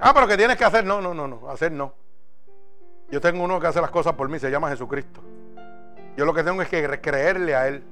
Ah, 0.00 0.14
pero 0.14 0.26
que 0.26 0.38
tienes 0.38 0.56
que 0.56 0.64
hacer. 0.64 0.86
No, 0.86 1.02
no, 1.02 1.12
no, 1.12 1.28
no. 1.28 1.50
Hacer 1.50 1.70
no. 1.70 1.92
Yo 3.10 3.20
tengo 3.20 3.44
uno 3.44 3.60
que 3.60 3.66
hace 3.66 3.82
las 3.82 3.90
cosas 3.90 4.14
por 4.14 4.30
mí, 4.30 4.38
se 4.38 4.50
llama 4.50 4.70
Jesucristo. 4.70 5.20
Yo 6.16 6.24
lo 6.24 6.32
que 6.32 6.42
tengo 6.42 6.62
es 6.62 6.68
que 6.70 6.98
creerle 7.02 7.54
a 7.54 7.68
Él. 7.68 7.84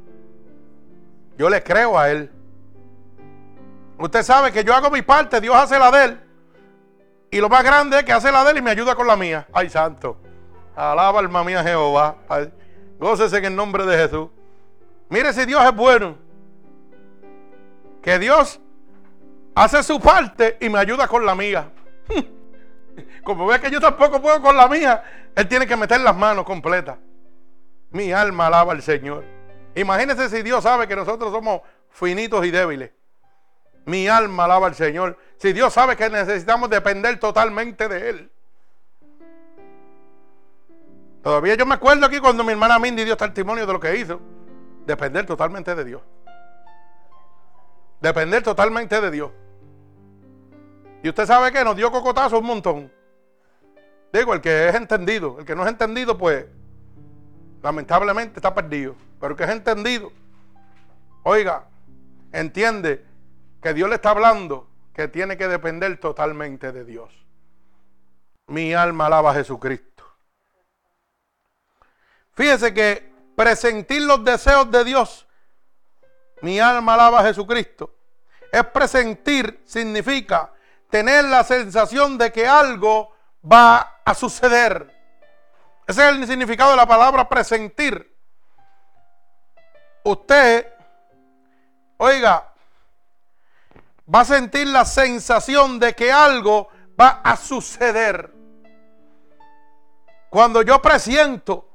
Yo 1.40 1.48
le 1.48 1.62
creo 1.62 1.98
a 1.98 2.10
Él. 2.10 2.30
Usted 3.96 4.22
sabe 4.22 4.52
que 4.52 4.62
yo 4.62 4.74
hago 4.74 4.90
mi 4.90 5.00
parte, 5.00 5.40
Dios 5.40 5.56
hace 5.56 5.78
la 5.78 5.90
de 5.90 6.04
Él. 6.04 6.20
Y 7.30 7.40
lo 7.40 7.48
más 7.48 7.64
grande 7.64 7.98
es 7.98 8.04
que 8.04 8.12
hace 8.12 8.30
la 8.30 8.44
de 8.44 8.50
Él 8.50 8.58
y 8.58 8.60
me 8.60 8.70
ayuda 8.70 8.94
con 8.94 9.06
la 9.06 9.16
mía. 9.16 9.48
Ay, 9.50 9.70
santo. 9.70 10.18
Alaba 10.76 11.18
alma 11.18 11.42
mía 11.42 11.64
Jehová. 11.64 12.16
gócese 12.98 13.38
en 13.38 13.46
el 13.46 13.56
nombre 13.56 13.86
de 13.86 13.96
Jesús. 13.96 14.28
Mire 15.08 15.32
si 15.32 15.46
Dios 15.46 15.64
es 15.64 15.74
bueno. 15.74 16.18
Que 18.02 18.18
Dios 18.18 18.60
hace 19.54 19.82
su 19.82 19.98
parte 19.98 20.58
y 20.60 20.68
me 20.68 20.78
ayuda 20.78 21.08
con 21.08 21.24
la 21.24 21.34
mía. 21.34 21.70
Como 23.24 23.46
ve 23.46 23.58
que 23.60 23.70
yo 23.70 23.80
tampoco 23.80 24.20
puedo 24.20 24.42
con 24.42 24.58
la 24.58 24.68
mía, 24.68 25.02
Él 25.34 25.48
tiene 25.48 25.66
que 25.66 25.74
meter 25.74 26.02
las 26.02 26.14
manos 26.14 26.44
completas. 26.44 26.98
Mi 27.92 28.12
alma 28.12 28.48
alaba 28.48 28.72
al 28.72 28.82
Señor. 28.82 29.39
Imagínense 29.74 30.28
si 30.28 30.42
Dios 30.42 30.62
sabe 30.62 30.88
que 30.88 30.96
nosotros 30.96 31.32
somos 31.32 31.62
finitos 31.90 32.44
y 32.44 32.50
débiles. 32.50 32.90
Mi 33.86 34.08
alma 34.08 34.44
alaba 34.44 34.66
al 34.66 34.74
Señor. 34.74 35.16
Si 35.38 35.52
Dios 35.52 35.72
sabe 35.72 35.96
que 35.96 36.10
necesitamos 36.10 36.68
depender 36.70 37.18
totalmente 37.18 37.88
de 37.88 38.10
Él. 38.10 38.30
Todavía 41.22 41.54
yo 41.54 41.66
me 41.66 41.74
acuerdo 41.74 42.06
aquí 42.06 42.18
cuando 42.18 42.42
mi 42.44 42.52
hermana 42.52 42.78
Mindy 42.78 43.04
dio 43.04 43.16
testimonio 43.16 43.66
de 43.66 43.72
lo 43.72 43.80
que 43.80 43.96
hizo. 43.96 44.20
Depender 44.86 45.26
totalmente 45.26 45.74
de 45.74 45.84
Dios. 45.84 46.02
Depender 48.00 48.42
totalmente 48.42 49.00
de 49.00 49.10
Dios. 49.10 49.30
Y 51.02 51.08
usted 51.08 51.26
sabe 51.26 51.52
que 51.52 51.64
nos 51.64 51.76
dio 51.76 51.90
cocotazo 51.90 52.38
un 52.38 52.46
montón. 52.46 52.92
Digo, 54.12 54.34
el 54.34 54.40
que 54.40 54.68
es 54.68 54.74
entendido. 54.74 55.36
El 55.38 55.44
que 55.44 55.54
no 55.54 55.62
es 55.62 55.68
entendido, 55.68 56.16
pues, 56.18 56.46
lamentablemente 57.62 58.36
está 58.36 58.54
perdido. 58.54 58.94
Pero 59.20 59.36
que 59.36 59.44
es 59.44 59.50
entendido, 59.50 60.12
oiga, 61.22 61.64
entiende 62.32 63.04
que 63.62 63.74
Dios 63.74 63.88
le 63.88 63.96
está 63.96 64.10
hablando 64.10 64.68
que 64.94 65.08
tiene 65.08 65.36
que 65.36 65.48
depender 65.48 65.98
totalmente 65.98 66.72
de 66.72 66.84
Dios. 66.84 67.12
Mi 68.46 68.74
alma 68.74 69.06
alaba 69.06 69.30
a 69.30 69.34
Jesucristo. 69.34 70.04
Fíjese 72.32 72.72
que 72.72 73.12
presentir 73.36 74.02
los 74.02 74.24
deseos 74.24 74.70
de 74.70 74.84
Dios, 74.84 75.26
mi 76.42 76.58
alma 76.58 76.94
alaba 76.94 77.20
a 77.20 77.24
Jesucristo, 77.24 77.94
es 78.50 78.64
presentir, 78.66 79.62
significa 79.66 80.52
tener 80.88 81.24
la 81.26 81.44
sensación 81.44 82.18
de 82.18 82.32
que 82.32 82.46
algo 82.46 83.14
va 83.44 84.00
a 84.04 84.14
suceder. 84.14 84.99
Ese 85.90 86.08
es 86.08 86.14
el 86.14 86.24
significado 86.24 86.70
de 86.70 86.76
la 86.76 86.86
palabra 86.86 87.28
presentir. 87.28 88.16
Usted, 90.04 90.72
oiga, 91.96 92.48
va 94.14 94.20
a 94.20 94.24
sentir 94.24 94.68
la 94.68 94.84
sensación 94.84 95.80
de 95.80 95.92
que 95.94 96.12
algo 96.12 96.68
va 96.98 97.20
a 97.24 97.36
suceder. 97.36 98.32
Cuando 100.28 100.62
yo 100.62 100.80
presiento 100.80 101.68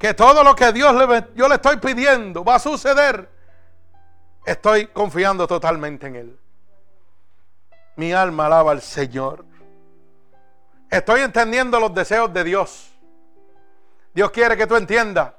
que 0.00 0.12
todo 0.12 0.42
lo 0.42 0.56
que 0.56 0.72
Dios 0.72 0.92
le, 0.96 1.28
yo 1.36 1.46
le 1.46 1.54
estoy 1.54 1.76
pidiendo 1.76 2.42
va 2.42 2.56
a 2.56 2.58
suceder, 2.58 3.30
estoy 4.44 4.88
confiando 4.88 5.46
totalmente 5.46 6.08
en 6.08 6.16
Él. 6.16 6.40
Mi 7.94 8.12
alma 8.12 8.46
alaba 8.46 8.72
al 8.72 8.82
Señor. 8.82 9.44
Estoy 10.90 11.20
entendiendo 11.20 11.78
los 11.78 11.94
deseos 11.94 12.32
de 12.32 12.42
Dios. 12.42 12.94
Dios 14.16 14.30
quiere 14.30 14.56
que 14.56 14.66
tú 14.66 14.76
entiendas 14.76 15.34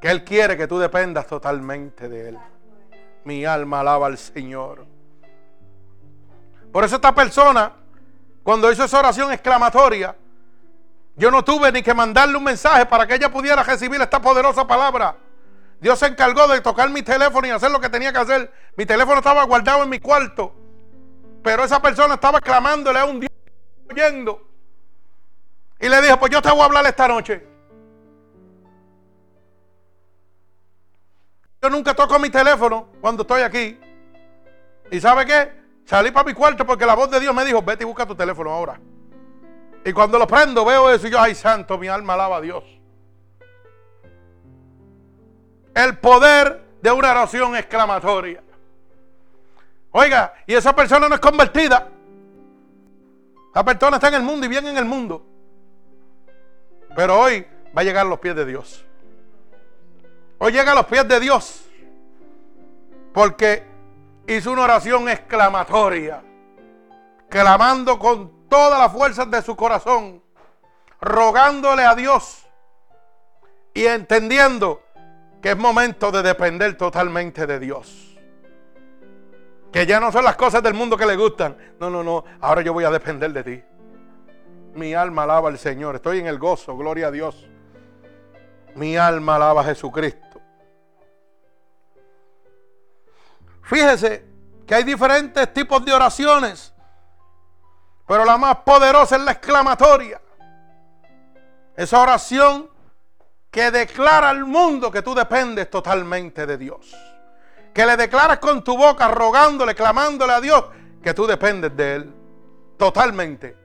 que 0.00 0.10
Él 0.10 0.24
quiere 0.24 0.56
que 0.56 0.66
tú 0.66 0.78
dependas 0.78 1.26
totalmente 1.26 2.08
de 2.08 2.30
Él. 2.30 2.38
Mi 3.24 3.44
alma 3.44 3.80
alaba 3.80 4.06
al 4.06 4.16
Señor. 4.16 4.86
Por 6.72 6.82
eso 6.82 6.96
esta 6.96 7.14
persona, 7.14 7.72
cuando 8.42 8.72
hizo 8.72 8.84
esa 8.84 9.00
oración 9.00 9.30
exclamatoria, 9.32 10.16
yo 11.14 11.30
no 11.30 11.44
tuve 11.44 11.70
ni 11.70 11.82
que 11.82 11.92
mandarle 11.92 12.38
un 12.38 12.44
mensaje 12.44 12.86
para 12.86 13.06
que 13.06 13.16
ella 13.16 13.30
pudiera 13.30 13.62
recibir 13.62 14.00
esta 14.00 14.18
poderosa 14.18 14.66
palabra. 14.66 15.14
Dios 15.78 15.98
se 15.98 16.06
encargó 16.06 16.48
de 16.48 16.62
tocar 16.62 16.88
mi 16.88 17.02
teléfono 17.02 17.46
y 17.46 17.50
hacer 17.50 17.70
lo 17.70 17.80
que 17.80 17.90
tenía 17.90 18.14
que 18.14 18.18
hacer. 18.20 18.50
Mi 18.78 18.86
teléfono 18.86 19.18
estaba 19.18 19.44
guardado 19.44 19.82
en 19.82 19.90
mi 19.90 20.00
cuarto. 20.00 20.54
Pero 21.44 21.64
esa 21.64 21.82
persona 21.82 22.14
estaba 22.14 22.40
clamándole 22.40 22.98
a 22.98 23.04
un 23.04 23.20
Dios 23.20 23.32
oyendo. 23.90 24.40
Y 25.78 25.90
le 25.90 26.00
dijo, 26.00 26.18
pues 26.18 26.32
yo 26.32 26.40
te 26.40 26.50
voy 26.50 26.62
a 26.62 26.64
hablar 26.64 26.86
esta 26.86 27.06
noche. 27.08 27.55
Yo 31.62 31.70
nunca 31.70 31.94
toco 31.94 32.18
mi 32.18 32.30
teléfono 32.30 32.88
cuando 33.00 33.22
estoy 33.22 33.42
aquí. 33.42 33.78
¿Y 34.90 35.00
sabe 35.00 35.26
qué? 35.26 35.52
Salí 35.84 36.10
para 36.10 36.26
mi 36.26 36.34
cuarto 36.34 36.66
porque 36.66 36.86
la 36.86 36.94
voz 36.94 37.10
de 37.10 37.20
Dios 37.20 37.34
me 37.34 37.44
dijo, 37.44 37.62
vete 37.62 37.84
y 37.84 37.86
busca 37.86 38.06
tu 38.06 38.14
teléfono 38.14 38.50
ahora. 38.50 38.80
Y 39.84 39.92
cuando 39.92 40.18
lo 40.18 40.26
prendo 40.26 40.64
veo 40.64 40.90
eso 40.90 41.06
y 41.06 41.10
yo, 41.10 41.20
ay 41.20 41.34
santo, 41.34 41.78
mi 41.78 41.88
alma 41.88 42.14
alaba 42.14 42.38
a 42.38 42.40
Dios. 42.40 42.64
El 45.74 45.98
poder 45.98 46.64
de 46.82 46.90
una 46.90 47.10
oración 47.10 47.54
exclamatoria. 47.54 48.42
Oiga, 49.92 50.34
y 50.46 50.54
esa 50.54 50.74
persona 50.74 51.08
no 51.08 51.14
es 51.14 51.20
convertida. 51.20 51.88
Esa 53.50 53.64
persona 53.64 53.96
está 53.96 54.08
en 54.08 54.14
el 54.14 54.22
mundo 54.22 54.46
y 54.46 54.48
bien 54.48 54.66
en 54.66 54.76
el 54.76 54.84
mundo. 54.84 55.24
Pero 56.94 57.20
hoy 57.20 57.46
va 57.76 57.82
a 57.82 57.84
llegar 57.84 58.06
a 58.06 58.08
los 58.08 58.18
pies 58.18 58.34
de 58.34 58.44
Dios. 58.44 58.85
Hoy 60.38 60.52
llega 60.52 60.72
a 60.72 60.74
los 60.74 60.86
pies 60.86 61.06
de 61.08 61.20
Dios. 61.20 61.68
Porque 63.12 63.64
hizo 64.26 64.52
una 64.52 64.62
oración 64.62 65.08
exclamatoria. 65.08 66.22
Clamando 67.28 67.98
con 67.98 68.48
todas 68.48 68.78
las 68.78 68.92
fuerzas 68.92 69.30
de 69.30 69.42
su 69.42 69.56
corazón, 69.56 70.22
rogándole 71.00 71.84
a 71.84 71.94
Dios 71.94 72.46
y 73.74 73.86
entendiendo 73.86 74.82
que 75.42 75.50
es 75.50 75.56
momento 75.56 76.10
de 76.12 76.22
depender 76.22 76.76
totalmente 76.76 77.46
de 77.46 77.58
Dios. 77.58 78.16
Que 79.72 79.86
ya 79.86 80.00
no 80.00 80.10
son 80.12 80.24
las 80.24 80.36
cosas 80.36 80.62
del 80.62 80.74
mundo 80.74 80.96
que 80.96 81.06
le 81.06 81.16
gustan. 81.16 81.56
No, 81.80 81.90
no, 81.90 82.02
no. 82.02 82.24
Ahora 82.40 82.62
yo 82.62 82.72
voy 82.72 82.84
a 82.84 82.90
depender 82.90 83.32
de 83.32 83.44
ti. 83.44 83.62
Mi 84.74 84.94
alma 84.94 85.24
alaba 85.24 85.48
al 85.48 85.58
Señor. 85.58 85.96
Estoy 85.96 86.20
en 86.20 86.26
el 86.26 86.38
gozo. 86.38 86.76
Gloria 86.76 87.08
a 87.08 87.10
Dios. 87.10 87.46
Mi 88.74 88.96
alma 88.96 89.36
alaba 89.36 89.62
a 89.62 89.64
Jesucristo. 89.64 90.25
Fíjese 93.66 94.24
que 94.64 94.76
hay 94.76 94.84
diferentes 94.84 95.52
tipos 95.52 95.84
de 95.84 95.92
oraciones. 95.92 96.72
Pero 98.06 98.24
la 98.24 98.38
más 98.38 98.58
poderosa 98.58 99.16
es 99.16 99.22
la 99.22 99.32
exclamatoria. 99.32 100.20
Esa 101.76 102.00
oración 102.00 102.70
que 103.50 103.72
declara 103.72 104.28
al 104.28 104.44
mundo 104.44 104.90
que 104.90 105.02
tú 105.02 105.16
dependes 105.16 105.68
totalmente 105.68 106.46
de 106.46 106.56
Dios. 106.56 106.94
Que 107.74 107.84
le 107.84 107.96
declaras 107.96 108.38
con 108.38 108.62
tu 108.62 108.76
boca, 108.76 109.08
rogándole, 109.08 109.74
clamándole 109.74 110.32
a 110.32 110.40
Dios 110.40 110.64
que 111.02 111.12
tú 111.12 111.26
dependes 111.26 111.76
de 111.76 111.96
Él. 111.96 112.14
Totalmente. 112.78 113.56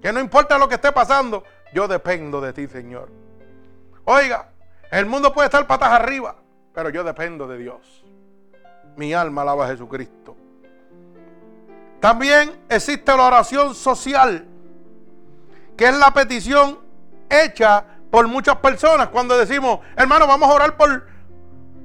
Que 0.00 0.14
no 0.14 0.20
importa 0.20 0.56
lo 0.56 0.66
que 0.66 0.76
esté 0.76 0.92
pasando, 0.92 1.44
yo 1.74 1.86
dependo 1.86 2.40
de 2.40 2.54
ti, 2.54 2.66
Señor. 2.68 3.10
Oiga, 4.04 4.50
el 4.90 5.04
mundo 5.04 5.30
puede 5.30 5.46
estar 5.46 5.66
patas 5.66 5.90
arriba, 5.90 6.36
pero 6.74 6.88
yo 6.88 7.04
dependo 7.04 7.46
de 7.46 7.58
Dios. 7.58 8.01
Mi 8.96 9.12
alma 9.12 9.42
alaba 9.42 9.64
a 9.64 9.68
Jesucristo. 9.68 10.36
También 12.00 12.60
existe 12.68 13.16
la 13.16 13.26
oración 13.26 13.74
social, 13.74 14.46
que 15.76 15.84
es 15.86 15.96
la 15.96 16.12
petición 16.12 16.80
hecha 17.30 17.84
por 18.10 18.26
muchas 18.28 18.56
personas 18.56 19.08
cuando 19.08 19.38
decimos, 19.38 19.80
hermano, 19.96 20.26
vamos 20.26 20.50
a 20.50 20.54
orar 20.54 20.76
por 20.76 21.06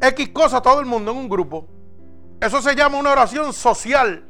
X 0.01 0.29
cosa 0.29 0.61
todo 0.61 0.79
el 0.79 0.85
mundo 0.85 1.11
en 1.11 1.17
un 1.17 1.29
grupo. 1.29 1.67
Eso 2.41 2.61
se 2.61 2.75
llama 2.75 2.97
una 2.97 3.11
oración 3.11 3.53
social, 3.53 4.25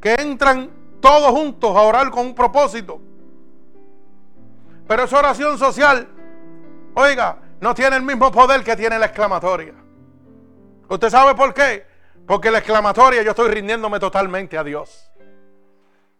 que 0.00 0.14
entran 0.14 0.70
todos 1.00 1.30
juntos 1.30 1.76
a 1.76 1.82
orar 1.82 2.10
con 2.10 2.26
un 2.26 2.34
propósito. 2.34 3.00
Pero 4.88 5.04
esa 5.04 5.18
oración 5.18 5.58
social, 5.58 6.08
oiga, 6.94 7.38
no 7.60 7.74
tiene 7.74 7.96
el 7.96 8.02
mismo 8.02 8.32
poder 8.32 8.64
que 8.64 8.74
tiene 8.74 8.98
la 8.98 9.06
exclamatoria. 9.06 9.74
¿Usted 10.88 11.10
sabe 11.10 11.34
por 11.34 11.54
qué? 11.54 11.89
Porque 12.30 12.48
la 12.48 12.58
exclamatoria 12.58 13.24
yo 13.24 13.30
estoy 13.30 13.48
rindiéndome 13.50 13.98
totalmente 13.98 14.56
a 14.56 14.62
Dios 14.62 15.10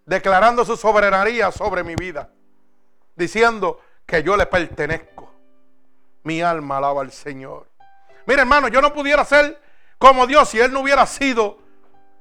declarando 0.04 0.64
su 0.64 0.76
soberanía 0.76 1.52
sobre 1.52 1.84
mi 1.84 1.94
vida, 1.94 2.28
diciendo 3.14 3.80
que 4.06 4.20
yo 4.20 4.36
le 4.36 4.44
pertenezco. 4.46 5.32
Mi 6.24 6.42
alma 6.42 6.78
alaba 6.78 7.02
al 7.02 7.12
Señor. 7.12 7.68
Mire, 8.26 8.40
hermano, 8.40 8.66
yo 8.66 8.82
no 8.82 8.92
pudiera 8.92 9.24
ser 9.24 9.62
como 9.98 10.26
Dios 10.26 10.48
si 10.48 10.58
Él 10.58 10.72
no 10.72 10.80
hubiera 10.80 11.06
sido 11.06 11.58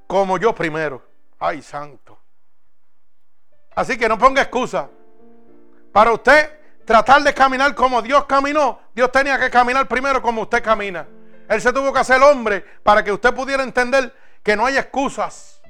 como 0.06 0.38
yo 0.38 0.54
primero. 0.54 1.04
Ay, 1.40 1.60
santo. 1.60 2.16
Así 3.74 3.98
que 3.98 4.08
no 4.08 4.16
ponga 4.16 4.42
excusa. 4.42 4.88
Para 5.92 6.12
usted 6.12 6.60
tratar 6.84 7.24
de 7.24 7.34
caminar 7.34 7.74
como 7.74 8.00
Dios 8.02 8.24
caminó, 8.26 8.78
Dios 8.94 9.10
tenía 9.10 9.36
que 9.36 9.50
caminar 9.50 9.88
primero 9.88 10.22
como 10.22 10.42
usted 10.42 10.62
camina. 10.62 11.08
Él 11.50 11.60
se 11.60 11.72
tuvo 11.72 11.92
que 11.92 11.98
hacer 11.98 12.22
hombre 12.22 12.64
para 12.84 13.02
que 13.02 13.10
usted 13.10 13.34
pudiera 13.34 13.64
entender 13.64 14.14
que 14.40 14.54
no 14.54 14.66
hay 14.66 14.76
excusas. 14.76 15.60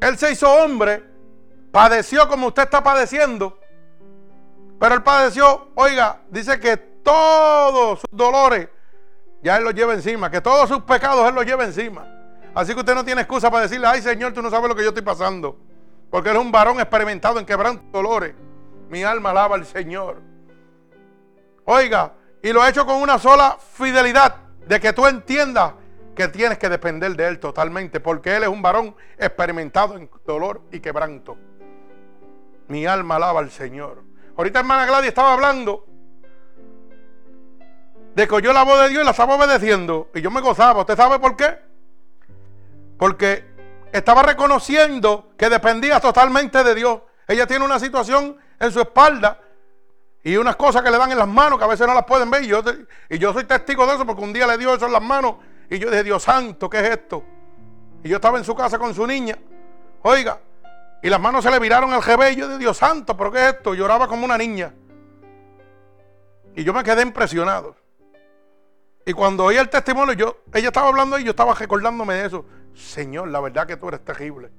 Él 0.00 0.16
se 0.16 0.30
hizo 0.30 0.48
hombre, 0.48 1.02
padeció 1.72 2.28
como 2.28 2.46
usted 2.46 2.62
está 2.62 2.80
padeciendo, 2.80 3.58
pero 4.78 4.94
él 4.94 5.02
padeció, 5.02 5.72
oiga, 5.74 6.20
dice 6.30 6.60
que 6.60 6.76
todos 6.76 8.02
sus 8.02 8.16
dolores 8.16 8.68
ya 9.42 9.56
él 9.56 9.64
los 9.64 9.74
lleva 9.74 9.94
encima, 9.94 10.30
que 10.30 10.40
todos 10.40 10.68
sus 10.68 10.82
pecados 10.82 11.28
él 11.28 11.34
los 11.34 11.44
lleva 11.44 11.64
encima. 11.64 12.06
Así 12.54 12.72
que 12.72 12.78
usted 12.78 12.94
no 12.94 13.04
tiene 13.04 13.22
excusa 13.22 13.50
para 13.50 13.64
decirle, 13.64 13.88
ay 13.88 14.00
Señor, 14.00 14.32
tú 14.32 14.42
no 14.42 14.50
sabes 14.50 14.68
lo 14.68 14.76
que 14.76 14.82
yo 14.82 14.90
estoy 14.90 15.02
pasando. 15.02 15.58
Porque 16.08 16.30
él 16.30 16.36
es 16.36 16.42
un 16.42 16.52
varón 16.52 16.78
experimentado 16.78 17.40
en 17.40 17.44
quebranto 17.44 17.82
dolores. 17.90 18.32
Mi 18.88 19.02
alma 19.02 19.30
alaba 19.30 19.56
al 19.56 19.66
Señor. 19.66 20.22
Oiga, 21.64 22.12
y 22.46 22.52
lo 22.52 22.62
ha 22.62 22.68
hecho 22.68 22.86
con 22.86 23.02
una 23.02 23.18
sola 23.18 23.58
fidelidad 23.72 24.36
de 24.68 24.78
que 24.78 24.92
tú 24.92 25.04
entiendas 25.04 25.72
que 26.14 26.28
tienes 26.28 26.58
que 26.58 26.68
depender 26.68 27.16
de 27.16 27.26
Él 27.26 27.40
totalmente, 27.40 27.98
porque 27.98 28.36
Él 28.36 28.44
es 28.44 28.48
un 28.48 28.62
varón 28.62 28.94
experimentado 29.18 29.96
en 29.96 30.08
dolor 30.24 30.62
y 30.70 30.78
quebranto. 30.78 31.36
Mi 32.68 32.86
alma 32.86 33.16
alaba 33.16 33.40
al 33.40 33.50
Señor. 33.50 34.04
Ahorita 34.36 34.60
hermana 34.60 34.86
Gladys 34.86 35.08
estaba 35.08 35.32
hablando 35.32 35.86
de 38.14 38.28
que 38.28 38.34
oyó 38.36 38.52
la 38.52 38.62
voz 38.62 38.80
de 38.82 38.90
Dios 38.90 39.02
y 39.02 39.04
la 39.04 39.10
estaba 39.10 39.34
obedeciendo. 39.34 40.10
Y 40.14 40.20
yo 40.20 40.30
me 40.30 40.40
gozaba. 40.40 40.82
¿Usted 40.82 40.96
sabe 40.96 41.18
por 41.18 41.36
qué? 41.36 41.58
Porque 42.96 43.44
estaba 43.90 44.22
reconociendo 44.22 45.32
que 45.36 45.50
dependía 45.50 45.98
totalmente 45.98 46.62
de 46.62 46.76
Dios. 46.76 47.00
Ella 47.26 47.48
tiene 47.48 47.64
una 47.64 47.80
situación 47.80 48.36
en 48.60 48.70
su 48.70 48.80
espalda 48.80 49.40
y 50.26 50.36
unas 50.36 50.56
cosas 50.56 50.82
que 50.82 50.90
le 50.90 50.98
dan 50.98 51.12
en 51.12 51.18
las 51.18 51.28
manos 51.28 51.56
que 51.56 51.64
a 51.64 51.68
veces 51.68 51.86
no 51.86 51.94
las 51.94 52.04
pueden 52.04 52.28
ver. 52.28 52.42
Y 52.42 52.48
yo, 52.48 52.60
y 53.08 53.16
yo 53.16 53.32
soy 53.32 53.44
testigo 53.44 53.86
de 53.86 53.94
eso 53.94 54.04
porque 54.04 54.24
un 54.24 54.32
día 54.32 54.44
le 54.48 54.58
dio 54.58 54.74
eso 54.74 54.86
en 54.86 54.92
las 54.92 55.00
manos 55.00 55.36
y 55.70 55.78
yo 55.78 55.88
dije, 55.88 56.02
Dios 56.02 56.20
santo, 56.24 56.68
¿qué 56.68 56.80
es 56.80 56.90
esto? 56.90 57.22
Y 58.02 58.08
yo 58.08 58.16
estaba 58.16 58.36
en 58.36 58.42
su 58.42 58.52
casa 58.52 58.76
con 58.76 58.92
su 58.92 59.06
niña. 59.06 59.38
Oiga, 60.02 60.40
y 61.00 61.08
las 61.10 61.20
manos 61.20 61.44
se 61.44 61.50
le 61.52 61.60
viraron 61.60 61.92
al 61.92 62.02
rebello 62.02 62.48
de 62.48 62.58
Dios 62.58 62.76
santo, 62.76 63.16
¿pero 63.16 63.30
qué 63.30 63.38
es 63.38 63.54
esto? 63.54 63.72
Lloraba 63.72 64.08
como 64.08 64.24
una 64.24 64.36
niña. 64.36 64.74
Y 66.56 66.64
yo 66.64 66.74
me 66.74 66.82
quedé 66.82 67.02
impresionado. 67.02 67.76
Y 69.04 69.12
cuando 69.12 69.44
oí 69.44 69.56
el 69.56 69.68
testimonio, 69.68 70.14
yo, 70.14 70.38
ella 70.52 70.66
estaba 70.70 70.88
hablando 70.88 71.20
y 71.20 71.22
yo 71.22 71.30
estaba 71.30 71.54
recordándome 71.54 72.14
de 72.14 72.26
eso. 72.26 72.44
Señor, 72.74 73.28
la 73.28 73.38
verdad 73.38 73.64
que 73.64 73.76
tú 73.76 73.86
eres 73.86 74.04
terrible. 74.04 74.50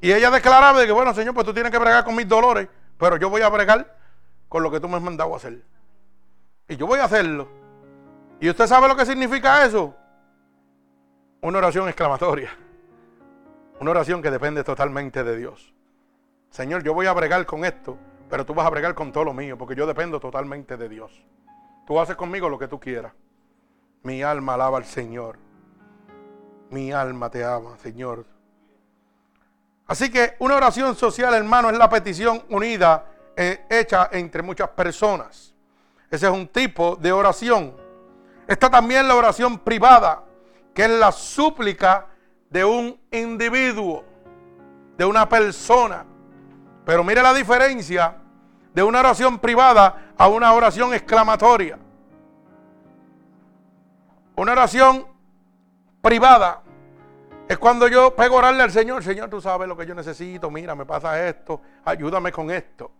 Y 0.00 0.10
ella 0.10 0.28
declaraba 0.32 0.80
de 0.80 0.86
que, 0.86 0.92
bueno, 0.92 1.14
Señor, 1.14 1.34
pues 1.34 1.46
tú 1.46 1.54
tienes 1.54 1.70
que 1.70 1.78
bregar 1.78 2.04
con 2.04 2.16
mis 2.16 2.26
dolores, 2.26 2.68
pero 2.98 3.16
yo 3.16 3.30
voy 3.30 3.42
a 3.42 3.48
bregar 3.48 3.97
con 4.48 4.62
lo 4.62 4.70
que 4.70 4.80
tú 4.80 4.88
me 4.88 4.96
has 4.96 5.02
mandado 5.02 5.34
a 5.34 5.36
hacer. 5.36 5.62
Y 6.68 6.76
yo 6.76 6.86
voy 6.86 7.00
a 7.00 7.04
hacerlo. 7.04 7.48
¿Y 8.40 8.48
usted 8.48 8.66
sabe 8.66 8.88
lo 8.88 8.96
que 8.96 9.06
significa 9.06 9.64
eso? 9.64 9.94
Una 11.40 11.58
oración 11.58 11.88
exclamatoria. 11.88 12.50
Una 13.80 13.90
oración 13.90 14.22
que 14.22 14.30
depende 14.30 14.64
totalmente 14.64 15.22
de 15.22 15.36
Dios. 15.36 15.72
Señor, 16.50 16.82
yo 16.82 16.94
voy 16.94 17.06
a 17.06 17.12
bregar 17.12 17.46
con 17.46 17.64
esto, 17.64 17.96
pero 18.28 18.44
tú 18.44 18.54
vas 18.54 18.66
a 18.66 18.70
bregar 18.70 18.94
con 18.94 19.12
todo 19.12 19.24
lo 19.24 19.34
mío, 19.34 19.56
porque 19.56 19.74
yo 19.74 19.86
dependo 19.86 20.18
totalmente 20.18 20.76
de 20.76 20.88
Dios. 20.88 21.24
Tú 21.86 22.00
haces 22.00 22.16
conmigo 22.16 22.48
lo 22.48 22.58
que 22.58 22.68
tú 22.68 22.80
quieras. 22.80 23.12
Mi 24.02 24.22
alma 24.22 24.54
alaba 24.54 24.78
al 24.78 24.84
Señor. 24.84 25.38
Mi 26.70 26.92
alma 26.92 27.30
te 27.30 27.44
ama, 27.44 27.78
Señor. 27.78 28.26
Así 29.86 30.10
que 30.10 30.34
una 30.38 30.56
oración 30.56 30.94
social, 30.94 31.32
hermano, 31.34 31.70
es 31.70 31.78
la 31.78 31.88
petición 31.88 32.42
unida, 32.50 33.06
eh, 33.40 33.64
hecha 33.70 34.08
entre 34.10 34.42
muchas 34.42 34.68
personas. 34.70 35.54
Ese 36.10 36.26
es 36.26 36.32
un 36.32 36.48
tipo 36.48 36.96
de 36.96 37.12
oración. 37.12 37.72
Está 38.48 38.68
también 38.68 39.06
la 39.06 39.14
oración 39.14 39.60
privada, 39.60 40.24
que 40.74 40.82
es 40.82 40.90
la 40.90 41.12
súplica 41.12 42.06
de 42.50 42.64
un 42.64 43.00
individuo, 43.12 44.04
de 44.96 45.04
una 45.04 45.28
persona. 45.28 46.04
Pero 46.84 47.04
mire 47.04 47.22
la 47.22 47.32
diferencia 47.32 48.16
de 48.74 48.82
una 48.82 48.98
oración 48.98 49.38
privada 49.38 50.14
a 50.18 50.26
una 50.26 50.52
oración 50.52 50.92
exclamatoria. 50.92 51.78
Una 54.34 54.50
oración 54.50 55.06
privada 56.02 56.62
es 57.48 57.56
cuando 57.56 57.86
yo 57.86 58.16
pego 58.16 58.34
orarle 58.34 58.64
al 58.64 58.72
Señor, 58.72 59.04
Señor, 59.04 59.30
tú 59.30 59.40
sabes 59.40 59.68
lo 59.68 59.76
que 59.76 59.86
yo 59.86 59.94
necesito, 59.94 60.50
mira, 60.50 60.74
me 60.74 60.84
pasa 60.84 61.28
esto, 61.28 61.60
ayúdame 61.84 62.32
con 62.32 62.50
esto. 62.50 62.97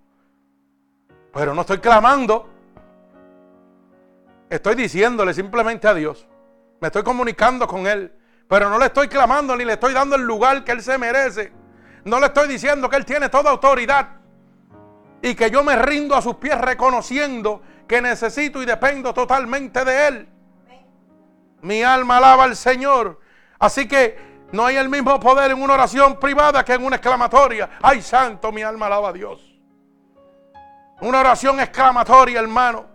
Pero 1.33 1.55
no 1.55 1.61
estoy 1.63 1.79
clamando, 1.79 2.49
estoy 4.49 4.75
diciéndole 4.75 5.35
simplemente 5.35 5.87
a 5.87 5.95
Dios, 5.95 6.27
me 6.81 6.89
estoy 6.89 7.03
comunicando 7.03 7.67
con 7.67 7.87
Él. 7.87 8.13
Pero 8.49 8.71
no 8.71 8.79
le 8.79 8.87
estoy 8.87 9.09
clamando 9.09 9.55
ni 9.55 9.65
le 9.65 9.75
estoy 9.75 9.93
dando 9.93 10.17
el 10.17 10.23
lugar 10.23 10.65
que 10.65 10.73
Él 10.73 10.83
se 10.83 10.97
merece. 10.97 11.53
No 12.05 12.19
le 12.19 12.27
estoy 12.27 12.49
diciendo 12.49 12.89
que 12.89 12.97
Él 12.97 13.05
tiene 13.05 13.29
toda 13.29 13.51
autoridad. 13.51 14.09
Y 15.21 15.35
que 15.35 15.51
yo 15.51 15.63
me 15.63 15.77
rindo 15.77 16.15
a 16.17 16.23
sus 16.23 16.37
pies 16.37 16.59
reconociendo 16.59 17.61
que 17.87 18.01
necesito 18.01 18.63
y 18.63 18.67
dependo 18.67 19.13
totalmente 19.13 19.85
de 19.85 20.09
Él. 20.09 20.29
Mi 21.61 21.83
alma 21.83 22.17
alaba 22.17 22.45
al 22.45 22.57
Señor. 22.57 23.21
Así 23.59 23.87
que 23.87 24.17
no 24.53 24.65
hay 24.65 24.77
el 24.77 24.89
mismo 24.89 25.21
poder 25.21 25.51
en 25.51 25.61
una 25.61 25.75
oración 25.75 26.19
privada 26.19 26.65
que 26.65 26.73
en 26.73 26.85
una 26.85 26.97
exclamatoria. 26.97 27.69
Ay, 27.83 28.01
santo, 28.01 28.51
mi 28.51 28.63
alma 28.63 28.87
alaba 28.87 29.11
a 29.11 29.13
Dios. 29.13 29.48
Una 31.01 31.21
oración 31.21 31.61
exclamatoria, 31.61 32.41
hermano, 32.41 32.87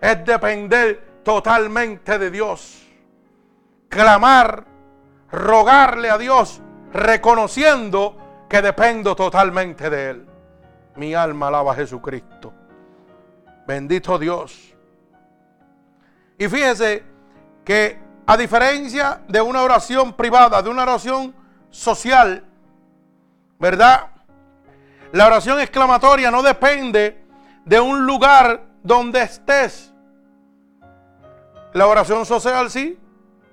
es 0.00 0.24
depender 0.24 1.20
totalmente 1.24 2.18
de 2.18 2.30
Dios. 2.30 2.86
Clamar 3.88 4.64
rogarle 5.30 6.10
a 6.10 6.18
Dios 6.18 6.60
reconociendo 6.92 8.46
que 8.48 8.62
dependo 8.62 9.16
totalmente 9.16 9.88
de 9.90 10.10
Él. 10.10 10.26
Mi 10.96 11.14
alma 11.14 11.48
alaba 11.48 11.72
a 11.72 11.74
Jesucristo. 11.74 12.52
Bendito 13.66 14.18
Dios. 14.18 14.74
Y 16.38 16.48
fíjese 16.48 17.04
que 17.64 17.98
a 18.26 18.36
diferencia 18.36 19.22
de 19.26 19.40
una 19.40 19.62
oración 19.62 20.12
privada, 20.12 20.60
de 20.62 20.68
una 20.68 20.82
oración 20.82 21.34
social, 21.70 22.44
¿verdad? 23.58 24.08
La 25.12 25.26
oración 25.26 25.60
exclamatoria 25.60 26.30
no 26.30 26.42
depende 26.42 27.27
de 27.68 27.78
un 27.78 28.06
lugar 28.06 28.62
donde 28.82 29.22
estés. 29.22 29.92
La 31.74 31.86
oración 31.86 32.24
social 32.24 32.70
sí, 32.70 32.98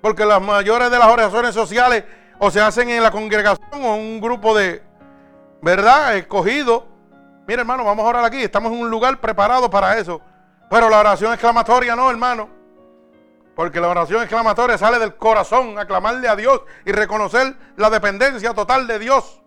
porque 0.00 0.24
las 0.24 0.40
mayores 0.40 0.90
de 0.90 0.98
las 0.98 1.08
oraciones 1.08 1.54
sociales 1.54 2.04
o 2.38 2.50
se 2.50 2.60
hacen 2.60 2.88
en 2.88 3.02
la 3.02 3.10
congregación 3.10 3.68
o 3.72 3.94
en 3.94 4.00
un 4.00 4.20
grupo 4.20 4.56
de, 4.56 4.82
¿verdad? 5.60 6.16
Escogido. 6.16 6.86
Mire, 7.46 7.60
hermano, 7.60 7.84
vamos 7.84 8.06
a 8.06 8.08
orar 8.08 8.24
aquí. 8.24 8.42
Estamos 8.42 8.72
en 8.72 8.80
un 8.80 8.90
lugar 8.90 9.20
preparado 9.20 9.68
para 9.68 9.98
eso. 9.98 10.20
Pero 10.70 10.88
la 10.88 11.00
oración 11.00 11.32
exclamatoria 11.32 11.94
no, 11.94 12.10
hermano. 12.10 12.48
Porque 13.54 13.80
la 13.80 13.88
oración 13.88 14.22
exclamatoria 14.22 14.78
sale 14.78 14.98
del 14.98 15.16
corazón, 15.16 15.78
aclamarle 15.78 16.28
a 16.28 16.36
Dios 16.36 16.62
y 16.86 16.92
reconocer 16.92 17.54
la 17.76 17.90
dependencia 17.90 18.54
total 18.54 18.86
de 18.86 18.98
Dios. 18.98 19.42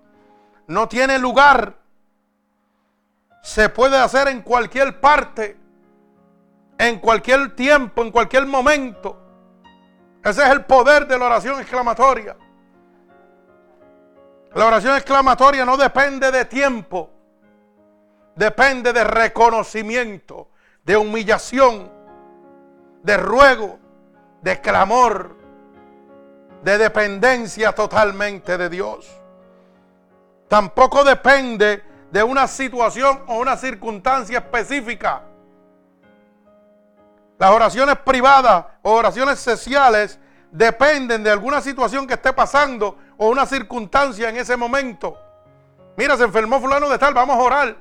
No 0.67 0.87
tiene 0.87 1.17
lugar. 1.17 1.75
Se 3.49 3.67
puede 3.67 3.97
hacer 3.97 4.27
en 4.27 4.43
cualquier 4.43 4.99
parte, 4.99 5.57
en 6.77 6.99
cualquier 6.99 7.55
tiempo, 7.55 8.03
en 8.03 8.11
cualquier 8.11 8.45
momento. 8.45 9.17
Ese 10.23 10.43
es 10.43 10.49
el 10.49 10.65
poder 10.65 11.07
de 11.07 11.17
la 11.17 11.25
oración 11.25 11.59
exclamatoria. 11.59 12.37
La 14.53 14.67
oración 14.67 14.95
exclamatoria 14.95 15.65
no 15.65 15.77
depende 15.77 16.31
de 16.31 16.45
tiempo, 16.45 17.09
depende 18.35 18.93
de 18.93 19.03
reconocimiento, 19.03 20.49
de 20.83 20.97
humillación, 20.97 21.91
de 23.01 23.17
ruego, 23.17 23.79
de 24.43 24.61
clamor, 24.61 25.35
de 26.61 26.77
dependencia 26.77 27.71
totalmente 27.71 28.59
de 28.59 28.69
Dios. 28.69 29.09
Tampoco 30.47 31.03
depende 31.03 31.88
de 32.11 32.23
una 32.23 32.47
situación 32.47 33.19
o 33.27 33.37
una 33.37 33.55
circunstancia 33.57 34.39
específica. 34.39 35.23
Las 37.37 37.51
oraciones 37.51 37.97
privadas 37.99 38.65
o 38.81 38.93
oraciones 38.93 39.39
sociales 39.39 40.19
dependen 40.51 41.23
de 41.23 41.29
alguna 41.29 41.61
situación 41.61 42.07
que 42.07 42.15
esté 42.15 42.33
pasando 42.33 42.97
o 43.17 43.29
una 43.29 43.45
circunstancia 43.45 44.29
en 44.29 44.37
ese 44.37 44.57
momento. 44.57 45.17
Mira, 45.95 46.17
se 46.17 46.23
enfermó 46.23 46.59
fulano 46.59 46.89
de 46.89 46.97
tal, 46.97 47.13
vamos 47.13 47.37
a 47.37 47.41
orar. 47.41 47.77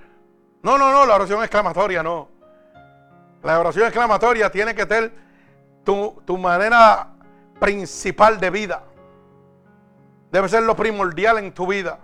No, 0.62 0.76
no, 0.76 0.92
no, 0.92 1.06
la 1.06 1.14
oración 1.14 1.40
exclamatoria 1.40 2.02
no. 2.02 2.28
La 3.42 3.58
oración 3.58 3.86
exclamatoria 3.86 4.50
tiene 4.50 4.74
que 4.74 4.84
ser 4.84 5.12
tu, 5.84 6.20
tu 6.26 6.36
manera 6.36 7.08
principal 7.58 8.38
de 8.38 8.50
vida. 8.50 8.82
Debe 10.30 10.48
ser 10.48 10.62
lo 10.64 10.76
primordial 10.76 11.38
en 11.38 11.52
tu 11.52 11.66
vida. 11.66 11.98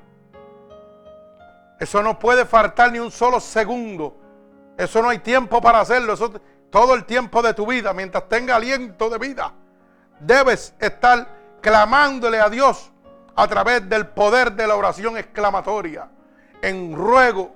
Eso 1.79 2.03
no 2.03 2.19
puede 2.19 2.45
faltar 2.45 2.93
ni 2.93 2.99
un 2.99 3.11
solo 3.11 3.41
segundo. 3.41 4.17
Eso 4.77 5.03
no 5.03 5.09
hay 5.09 5.19
tiempo 5.19 5.61
para 5.61 5.81
hacerlo. 5.81 6.13
Eso 6.15 6.33
todo 6.71 6.95
el 6.95 7.05
tiempo 7.05 7.43
de 7.43 7.55
tu 7.55 7.67
vida, 7.67 7.93
mientras 7.93 8.29
tenga 8.29 8.57
aliento 8.57 9.09
de 9.09 9.19
vida, 9.19 9.53
debes 10.19 10.75
estar 10.81 11.29
clamándole 11.61 12.41
a 12.41 12.49
Dios 12.49 12.91
a 13.37 13.47
través 13.47 13.89
del 13.89 14.09
poder 14.09 14.53
de 14.53 14.67
la 14.67 14.77
oración 14.77 15.17
exclamatoria, 15.17 16.09
en 16.63 16.97
ruego, 16.97 17.55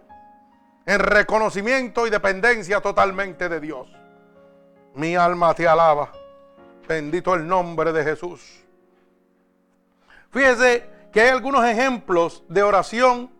en 0.87 1.01
reconocimiento 1.01 2.07
y 2.07 2.11
dependencia 2.11 2.81
totalmente 2.81 3.49
de 3.49 3.61
Dios. 3.61 3.89
Mi 4.95 5.17
alma 5.17 5.55
te 5.55 5.67
alaba. 5.67 6.13
Bendito 6.87 7.35
el 7.35 7.47
nombre 7.47 7.93
de 7.93 8.05
Jesús. 8.05 8.65
Fíjese 10.31 10.89
que 11.13 11.21
hay 11.23 11.29
algunos 11.29 11.65
ejemplos 11.65 12.45
de 12.49 12.63
oración 12.63 13.31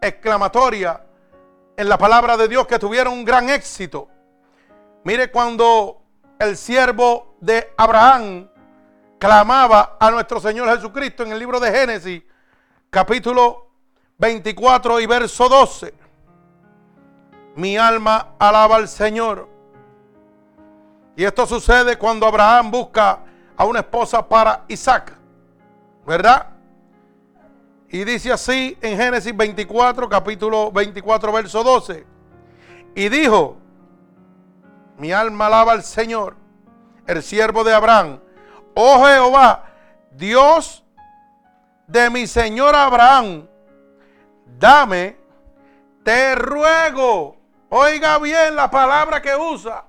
exclamatoria 0.00 1.02
en 1.76 1.88
la 1.88 1.98
palabra 1.98 2.36
de 2.36 2.48
Dios 2.48 2.66
que 2.66 2.78
tuvieron 2.78 3.12
un 3.12 3.24
gran 3.24 3.50
éxito. 3.50 4.08
Mire 5.04 5.30
cuando 5.30 6.02
el 6.38 6.56
siervo 6.56 7.36
de 7.40 7.72
Abraham 7.76 8.48
clamaba 9.18 9.96
a 10.00 10.10
nuestro 10.10 10.40
Señor 10.40 10.68
Jesucristo 10.74 11.22
en 11.22 11.32
el 11.32 11.38
libro 11.38 11.60
de 11.60 11.70
Génesis, 11.70 12.22
capítulo 12.90 13.70
24 14.18 15.00
y 15.00 15.06
verso 15.06 15.48
12. 15.48 15.94
Mi 17.56 17.76
alma 17.76 18.34
alaba 18.38 18.76
al 18.76 18.88
Señor. 18.88 19.48
Y 21.16 21.24
esto 21.24 21.46
sucede 21.46 21.96
cuando 21.96 22.26
Abraham 22.26 22.70
busca 22.70 23.20
a 23.56 23.64
una 23.64 23.80
esposa 23.80 24.26
para 24.28 24.64
Isaac. 24.68 25.14
¿Verdad? 26.06 26.55
Y 27.88 28.04
dice 28.04 28.32
así 28.32 28.76
en 28.80 28.96
Génesis 28.96 29.36
24, 29.36 30.08
capítulo 30.08 30.72
24, 30.72 31.32
verso 31.32 31.62
12. 31.62 32.06
Y 32.94 33.08
dijo, 33.08 33.58
mi 34.98 35.12
alma 35.12 35.46
alaba 35.46 35.72
al 35.72 35.82
Señor, 35.82 36.36
el 37.06 37.22
siervo 37.22 37.62
de 37.62 37.74
Abraham. 37.74 38.20
Oh 38.74 39.04
Jehová, 39.06 39.64
Dios 40.10 40.84
de 41.86 42.10
mi 42.10 42.26
Señor 42.26 42.74
Abraham, 42.74 43.46
dame, 44.58 45.16
te 46.02 46.34
ruego. 46.34 47.36
Oiga 47.68 48.18
bien 48.18 48.56
la 48.56 48.70
palabra 48.70 49.20
que 49.20 49.34
usa. 49.36 49.84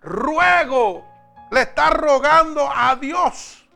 Ruego. 0.00 1.04
Le 1.50 1.62
está 1.62 1.90
rogando 1.90 2.68
a 2.70 2.94
Dios 2.96 3.66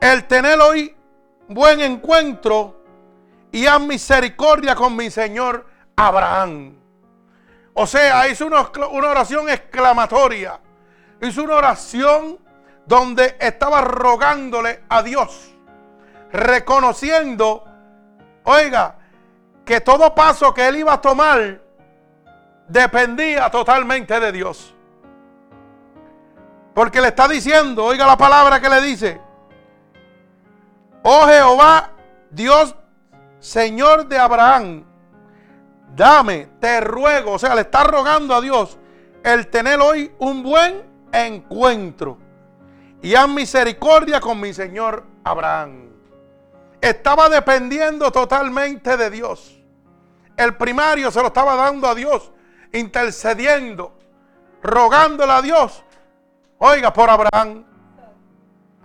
el 0.00 0.26
tener 0.26 0.58
hoy 0.58 0.96
buen 1.50 1.80
encuentro 1.80 2.76
y 3.50 3.66
a 3.66 3.78
misericordia 3.78 4.76
con 4.76 4.94
mi 4.94 5.10
Señor 5.10 5.66
Abraham. 5.96 6.76
O 7.74 7.86
sea, 7.86 8.28
hizo 8.28 8.46
una, 8.46 8.70
una 8.90 9.08
oración 9.10 9.48
exclamatoria. 9.48 10.60
Hizo 11.20 11.42
una 11.42 11.56
oración 11.56 12.38
donde 12.86 13.36
estaba 13.40 13.80
rogándole 13.82 14.84
a 14.88 15.02
Dios, 15.02 15.52
reconociendo, 16.32 17.64
oiga, 18.44 18.96
que 19.64 19.80
todo 19.80 20.14
paso 20.14 20.54
que 20.54 20.66
él 20.66 20.76
iba 20.76 20.94
a 20.94 21.00
tomar 21.00 21.60
dependía 22.68 23.50
totalmente 23.50 24.18
de 24.18 24.32
Dios. 24.32 24.74
Porque 26.74 27.00
le 27.00 27.08
está 27.08 27.26
diciendo, 27.26 27.84
oiga 27.84 28.06
la 28.06 28.16
palabra 28.16 28.60
que 28.60 28.68
le 28.68 28.80
dice, 28.80 29.20
oh 31.02 31.26
Jehová, 31.26 31.90
Dios, 32.30 32.74
Señor 33.38 34.06
de 34.06 34.18
Abraham, 34.18 34.84
dame, 35.94 36.48
te 36.60 36.80
ruego, 36.80 37.32
o 37.32 37.38
sea, 37.38 37.54
le 37.54 37.62
está 37.62 37.84
rogando 37.84 38.34
a 38.34 38.40
Dios 38.40 38.78
el 39.22 39.48
tener 39.48 39.80
hoy 39.80 40.12
un 40.18 40.42
buen 40.42 40.82
encuentro 41.12 42.18
y 43.02 43.14
haz 43.14 43.28
misericordia 43.28 44.20
con 44.20 44.40
mi 44.40 44.52
Señor 44.52 45.04
Abraham. 45.24 45.90
Estaba 46.80 47.28
dependiendo 47.28 48.10
totalmente 48.10 48.96
de 48.96 49.10
Dios. 49.10 49.60
El 50.36 50.56
primario 50.56 51.10
se 51.10 51.20
lo 51.20 51.26
estaba 51.26 51.54
dando 51.54 51.88
a 51.88 51.94
Dios, 51.94 52.32
intercediendo, 52.72 53.98
rogándole 54.62 55.32
a 55.32 55.42
Dios, 55.42 55.84
oiga, 56.58 56.92
por 56.92 57.10
Abraham, 57.10 57.64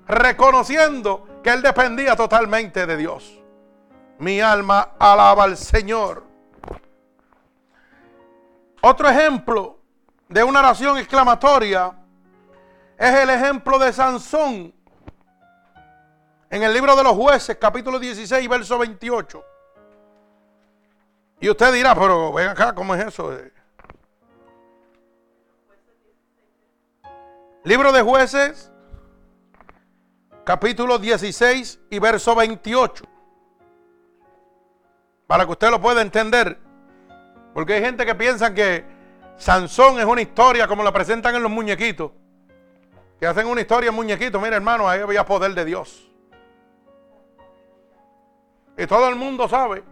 reconociendo 0.07 1.28
que 1.46 1.52
él 1.52 1.62
dependía 1.62 2.16
totalmente 2.16 2.88
de 2.88 2.98
Dios. 2.98 3.39
Mi 4.18 4.41
alma 4.41 4.96
alaba 4.98 5.43
al 5.43 5.58
Señor. 5.58 6.24
Otro 8.82 9.08
ejemplo 9.08 9.78
de 10.28 10.43
una 10.43 10.62
oración 10.62 10.98
exclamatoria 10.98 11.96
es 12.98 13.14
el 13.14 13.30
ejemplo 13.30 13.78
de 13.78 13.93
Sansón. 13.93 14.74
En 16.50 16.64
el 16.64 16.74
libro 16.74 16.96
de 16.96 17.04
los 17.04 17.14
jueces, 17.14 17.56
capítulo 17.62 18.00
16, 18.00 18.50
verso 18.50 18.80
28. 18.80 19.43
Y 21.41 21.50
usted 21.52 21.72
dirá, 21.72 21.93
pero 21.93 22.34
ven 22.34 22.48
acá, 22.48 22.74
¿cómo 22.74 22.96
es 22.96 23.06
eso? 23.06 23.38
Libro 27.64 27.91
de 27.91 28.02
jueces, 28.02 28.72
capítulo 30.46 31.00
16 31.00 31.80
y 31.89 32.00
verso 32.00 32.36
28. 32.36 33.04
Para 35.28 35.46
que 35.46 35.52
usted 35.52 35.72
lo 35.72 35.82
pueda 35.82 36.02
entender. 36.02 36.60
Porque 37.54 37.74
hay 37.74 37.82
gente 37.82 38.06
que 38.06 38.16
piensa 38.16 38.54
que 38.54 38.86
Sansón 39.38 40.00
es 40.00 40.06
una 40.06 40.22
historia 40.22 40.68
como 40.68 40.84
la 40.84 40.93
presentan 40.93 41.36
en 41.36 41.41
los 41.41 41.52
muñequitos. 41.52 42.12
Que 43.20 43.26
hacen 43.26 43.48
una 43.48 43.62
historia 43.62 43.89
en 43.89 43.96
muñequitos. 43.96 44.41
Mira, 44.41 44.56
hermano, 44.56 44.88
ahí 44.88 45.02
había 45.02 45.26
poder 45.26 45.56
de 45.56 45.66
Dios. 45.66 46.10
Y 48.78 48.86
todo 48.86 49.10
el 49.10 49.16
mundo 49.16 49.48
sabe, 49.48 49.84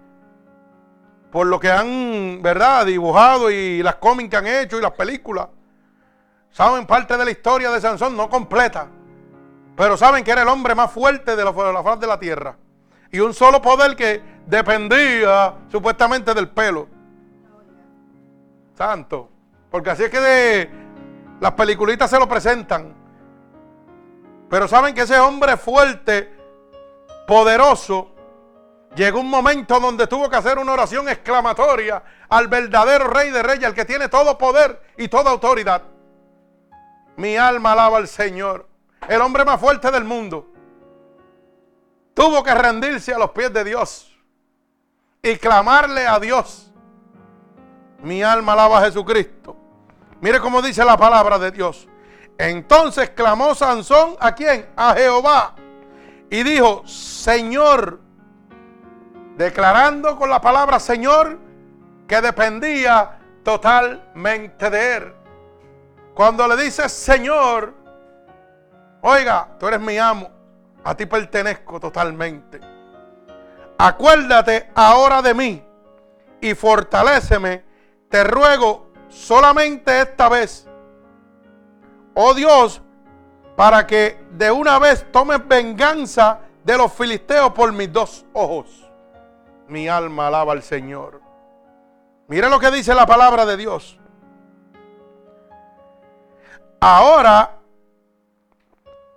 por 1.32 1.48
lo 1.48 1.58
que 1.58 1.72
han, 1.72 2.42
¿verdad?, 2.42 2.86
dibujado 2.86 3.50
y 3.50 3.82
las 3.82 3.96
cómics 3.96 4.30
que 4.30 4.36
han 4.36 4.48
hecho 4.48 4.78
y 4.78 4.82
las 4.82 4.92
películas, 4.92 5.48
saben 6.52 6.86
parte 6.86 7.16
de 7.16 7.24
la 7.24 7.32
historia 7.32 7.72
de 7.72 7.80
Sansón, 7.80 8.18
no 8.18 8.30
completa, 8.30 8.90
pero 9.76 9.98
saben 9.98 10.24
que 10.24 10.32
era 10.32 10.44
el 10.44 10.48
hombre 10.48 10.76
más 10.76 10.92
fuerte 10.92 11.36
de 11.36 11.44
la, 11.44 11.52
de 11.52 11.74
la 11.74 11.84
faz 11.84 12.00
de 12.00 12.08
la 12.08 12.20
tierra. 12.20 12.56
Y 13.12 13.20
un 13.20 13.34
solo 13.34 13.62
poder 13.62 13.96
que 13.96 14.22
dependía 14.46 15.54
supuestamente 15.72 16.34
del 16.34 16.50
pelo. 16.50 16.88
Santo. 18.76 19.30
Porque 19.70 19.90
así 19.90 20.04
es 20.04 20.10
que 20.10 20.20
de 20.20 20.70
las 21.40 21.52
peliculitas 21.54 22.10
se 22.10 22.20
lo 22.20 22.28
presentan. 22.28 22.94
Pero 24.50 24.68
saben 24.68 24.94
que 24.94 25.02
ese 25.02 25.20
hombre 25.20 25.58
fuerte, 25.58 26.32
poderoso, 27.28 28.12
llegó 28.96 29.20
un 29.20 29.30
momento 29.30 29.80
donde 29.80 30.06
tuvo 30.08 30.30
que 30.30 30.36
hacer 30.36 30.60
una 30.60 30.74
oración 30.74 31.10
exclamatoria 31.10 32.04
al 32.30 32.48
verdadero 32.48 33.08
rey 33.08 33.32
de 33.32 33.42
reyes, 33.42 33.66
al 33.66 33.74
que 33.74 33.86
tiene 33.86 34.10
todo 34.10 34.38
poder 34.38 34.80
y 34.98 35.08
toda 35.08 35.32
autoridad. 35.32 35.82
Mi 37.16 37.38
alma 37.38 37.72
alaba 37.74 37.98
al 37.98 38.08
Señor, 38.08 38.68
el 39.08 39.22
hombre 39.22 39.46
más 39.46 39.60
fuerte 39.60 39.90
del 39.92 40.04
mundo. 40.04 40.48
Tuvo 42.14 42.44
que 42.44 42.54
rendirse 42.54 43.14
a 43.14 43.18
los 43.18 43.32
pies 43.32 43.52
de 43.52 43.64
Dios 43.64 44.16
y 45.22 45.38
clamarle 45.38 46.06
a 46.06 46.20
Dios. 46.20 46.72
Mi 48.00 48.22
alma 48.22 48.54
alaba 48.54 48.80
a 48.80 48.86
Jesucristo. 48.86 49.56
Mire 50.22 50.40
cómo 50.40 50.62
dice 50.62 50.84
la 50.86 50.98
palabra 50.98 51.40
de 51.40 51.52
Dios. 51.52 51.88
Entonces 52.38 53.10
clamó 53.12 53.56
Sansón 53.56 54.16
a 54.20 54.34
quién? 54.34 54.70
A 54.76 54.94
Jehová. 54.94 55.56
Y 56.30 56.44
dijo, 56.44 56.86
Señor, 56.86 58.00
declarando 59.38 60.18
con 60.18 60.30
la 60.30 60.42
palabra 60.42 60.80
Señor 60.80 61.40
que 62.08 62.22
dependía 62.22 63.20
totalmente 63.44 64.70
de 64.70 64.96
él. 64.96 65.14
Cuando 66.14 66.48
le 66.48 66.62
dice 66.64 66.88
Señor, 66.90 67.74
oiga, 69.04 69.50
tú 69.60 69.68
eres 69.68 69.80
mi 69.80 69.98
amo, 69.98 70.30
a 70.84 70.96
ti 70.96 71.06
pertenezco 71.06 71.80
totalmente. 71.80 72.60
Acuérdate 73.78 74.72
ahora 74.74 75.22
de 75.22 75.34
mí 75.34 75.64
y 76.42 76.56
fortaléceme, 76.56 77.64
te 78.10 78.24
ruego 78.24 78.92
solamente 79.10 80.02
esta 80.02 80.28
vez 80.30 80.68
oh 82.14 82.34
Dios, 82.34 82.82
para 83.56 83.86
que 83.86 84.20
de 84.32 84.52
una 84.52 84.80
vez 84.80 85.06
tomes 85.12 85.46
venganza 85.48 86.40
de 86.64 86.78
los 86.78 86.92
filisteos 86.94 87.52
por 87.52 87.72
mis 87.72 87.92
dos 87.92 88.26
ojos. 88.34 88.90
Mi 89.68 89.88
alma 89.88 90.28
alaba 90.28 90.54
al 90.54 90.64
Señor. 90.64 91.22
Mira 92.28 92.50
lo 92.50 92.60
que 92.60 92.72
dice 92.72 92.94
la 92.94 93.06
palabra 93.06 93.46
de 93.46 93.58
Dios. 93.58 94.00
Ahora, 96.80 97.60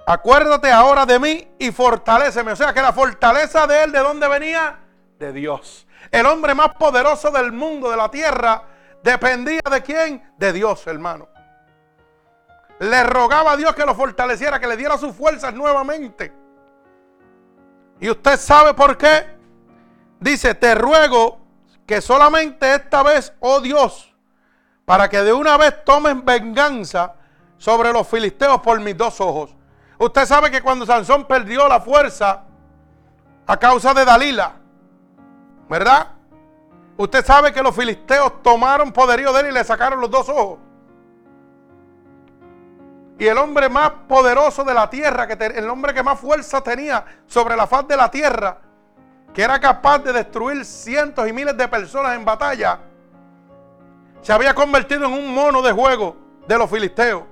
acuérdate 0.07 0.71
ahora 0.71 1.05
de 1.05 1.19
mí 1.19 1.49
y 1.59 1.71
fortaléceme. 1.73 2.53
O 2.53 2.57
sea 2.57 2.73
que 2.73 2.81
la 2.81 2.93
fortaleza 2.93 3.67
de 3.67 3.85
él, 3.85 3.93
¿de 3.93 3.99
dónde 3.99 4.29
venía? 4.29 4.79
De 5.19 5.33
Dios. 5.33 5.87
El 6.11 6.25
hombre 6.27 6.55
más 6.55 6.75
poderoso 6.77 7.31
del 7.31 7.53
mundo, 7.53 7.91
de 7.91 7.97
la 7.97 8.11
tierra, 8.11 8.63
dependía 9.03 9.63
de 9.71 9.83
quién? 9.83 10.33
De 10.39 10.53
Dios, 10.53 10.87
hermano 10.87 11.29
le 12.79 13.03
rogaba 13.05 13.53
a 13.53 13.57
Dios 13.57 13.75
que 13.75 13.87
lo 13.87 13.95
fortaleciera, 13.95 14.61
que 14.61 14.67
le 14.67 14.77
diera 14.77 14.99
sus 14.99 15.15
fuerzas 15.15 15.55
nuevamente. 15.55 16.33
Y 18.01 18.11
usted 18.11 18.39
sabe 18.39 18.75
por 18.75 18.99
qué. 18.99 19.37
Dice, 20.21 20.55
te 20.55 20.75
ruego 20.75 21.39
que 21.87 22.01
solamente 22.01 22.75
esta 22.75 23.03
vez, 23.03 23.33
oh 23.41 23.61
Dios, 23.61 24.15
para 24.85 25.09
que 25.09 25.23
de 25.23 25.33
una 25.33 25.57
vez 25.57 25.85
tomen 25.85 26.25
venganza 26.25 27.15
sobre 27.59 27.93
los 27.93 28.07
filisteos 28.07 28.61
por 28.61 28.81
mis 28.81 28.97
dos 28.97 29.21
ojos. 29.21 29.56
Usted 29.99 30.27
sabe 30.27 30.51
que 30.51 30.61
cuando 30.61 30.85
Sansón 30.85 31.25
perdió 31.25 31.69
la 31.69 31.81
fuerza 31.81 32.45
a 33.47 33.57
causa 33.57 33.95
de 33.95 34.05
Dalila, 34.05 34.53
¿verdad? 35.69 36.09
Usted 36.99 37.25
sabe 37.25 37.53
que 37.53 37.63
los 37.63 37.75
filisteos 37.75 38.43
tomaron 38.43 38.93
poderío 38.93 39.33
de 39.33 39.41
él 39.41 39.47
y 39.49 39.53
le 39.53 39.65
sacaron 39.65 40.01
los 40.01 40.11
dos 40.11 40.29
ojos. 40.29 40.59
Y 43.19 43.27
el 43.27 43.39
hombre 43.39 43.69
más 43.69 43.91
poderoso 44.07 44.63
de 44.65 44.75
la 44.75 44.91
tierra, 44.91 45.25
el 45.25 45.71
hombre 45.71 45.95
que 45.95 46.03
más 46.03 46.21
fuerza 46.21 46.61
tenía 46.63 47.05
sobre 47.27 47.57
la 47.57 47.67
faz 47.67 47.89
de 47.89 47.97
la 47.97 48.11
tierra, 48.11 48.59
que 49.33 49.43
era 49.43 49.59
capaz 49.59 50.01
de 50.01 50.13
destruir 50.13 50.65
cientos 50.65 51.27
y 51.27 51.33
miles 51.33 51.57
de 51.57 51.69
personas 51.69 52.15
en 52.15 52.25
batalla, 52.25 52.81
se 54.21 54.33
había 54.33 54.55
convertido 54.55 55.07
en 55.07 55.13
un 55.13 55.33
mono 55.33 55.63
de 55.63 55.73
juego 55.73 56.17
de 56.47 56.59
los 56.59 56.69
filisteos. 56.69 57.23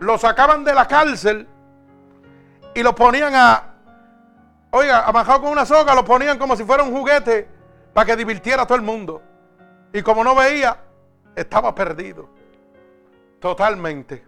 Lo 0.00 0.16
sacaban 0.16 0.64
de 0.64 0.74
la 0.74 0.86
cárcel 0.86 1.48
y 2.78 2.82
lo 2.84 2.94
ponían 2.94 3.34
a, 3.34 3.74
oiga, 4.70 5.04
amajado 5.04 5.40
con 5.40 5.50
una 5.50 5.66
soga, 5.66 5.96
lo 5.96 6.04
ponían 6.04 6.38
como 6.38 6.54
si 6.54 6.62
fuera 6.62 6.84
un 6.84 6.92
juguete 6.92 7.48
para 7.92 8.06
que 8.06 8.14
divirtiera 8.14 8.62
a 8.62 8.66
todo 8.68 8.76
el 8.76 8.82
mundo. 8.82 9.20
Y 9.92 10.00
como 10.00 10.22
no 10.22 10.32
veía, 10.36 10.78
estaba 11.34 11.74
perdido. 11.74 12.28
Totalmente. 13.40 14.24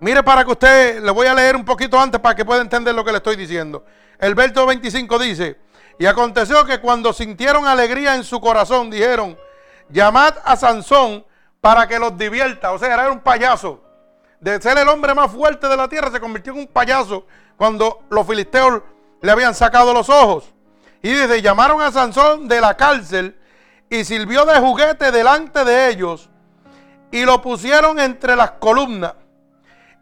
Mire 0.00 0.22
para 0.22 0.44
que 0.44 0.50
usted, 0.50 1.02
le 1.02 1.10
voy 1.10 1.26
a 1.26 1.32
leer 1.32 1.56
un 1.56 1.64
poquito 1.64 1.98
antes 1.98 2.20
para 2.20 2.34
que 2.34 2.44
pueda 2.44 2.60
entender 2.60 2.94
lo 2.94 3.02
que 3.02 3.12
le 3.12 3.16
estoy 3.16 3.36
diciendo. 3.36 3.86
El 4.18 4.34
verso 4.34 4.66
25 4.66 5.18
dice, 5.18 5.58
y 5.98 6.04
aconteció 6.04 6.66
que 6.66 6.78
cuando 6.78 7.14
sintieron 7.14 7.66
alegría 7.66 8.16
en 8.16 8.24
su 8.24 8.38
corazón, 8.38 8.90
dijeron, 8.90 9.38
llamad 9.88 10.34
a 10.44 10.56
Sansón 10.56 11.24
para 11.62 11.88
que 11.88 11.98
los 11.98 12.18
divierta. 12.18 12.72
O 12.72 12.78
sea, 12.78 12.92
era 12.92 13.10
un 13.10 13.20
payaso. 13.20 13.81
De 14.42 14.60
ser 14.60 14.76
el 14.76 14.88
hombre 14.88 15.14
más 15.14 15.30
fuerte 15.30 15.68
de 15.68 15.76
la 15.76 15.86
tierra, 15.86 16.10
se 16.10 16.18
convirtió 16.18 16.52
en 16.52 16.58
un 16.58 16.66
payaso 16.66 17.24
cuando 17.56 18.02
los 18.10 18.26
filisteos 18.26 18.82
le 19.20 19.30
habían 19.30 19.54
sacado 19.54 19.94
los 19.94 20.10
ojos. 20.10 20.52
Y 21.00 21.10
dice, 21.10 21.40
llamaron 21.40 21.80
a 21.80 21.92
Sansón 21.92 22.48
de 22.48 22.60
la 22.60 22.76
cárcel 22.76 23.38
y 23.88 24.04
sirvió 24.04 24.44
de 24.44 24.58
juguete 24.58 25.12
delante 25.12 25.64
de 25.64 25.90
ellos 25.90 26.28
y 27.12 27.24
lo 27.24 27.40
pusieron 27.40 28.00
entre 28.00 28.34
las 28.34 28.50
columnas. 28.52 29.14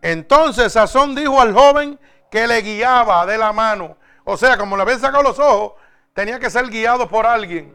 Entonces 0.01 0.73
Sansón 0.73 1.15
dijo 1.15 1.39
al 1.39 1.53
joven 1.53 2.01
que 2.31 2.47
le 2.47 2.63
guiaba 2.63 3.27
de 3.27 3.37
la 3.37 3.53
mano. 3.53 3.99
O 4.25 4.39
sea, 4.39 4.57
como 4.57 4.75
le 4.75 4.85
habían 4.85 5.01
sacado 5.01 5.23
los 5.23 5.39
ojos, 5.39 5.73
tenía 6.15 6.41
que 6.41 6.49
ser 6.49 6.67
guiado 6.71 7.07
por 7.11 7.27
alguien. 7.27 7.75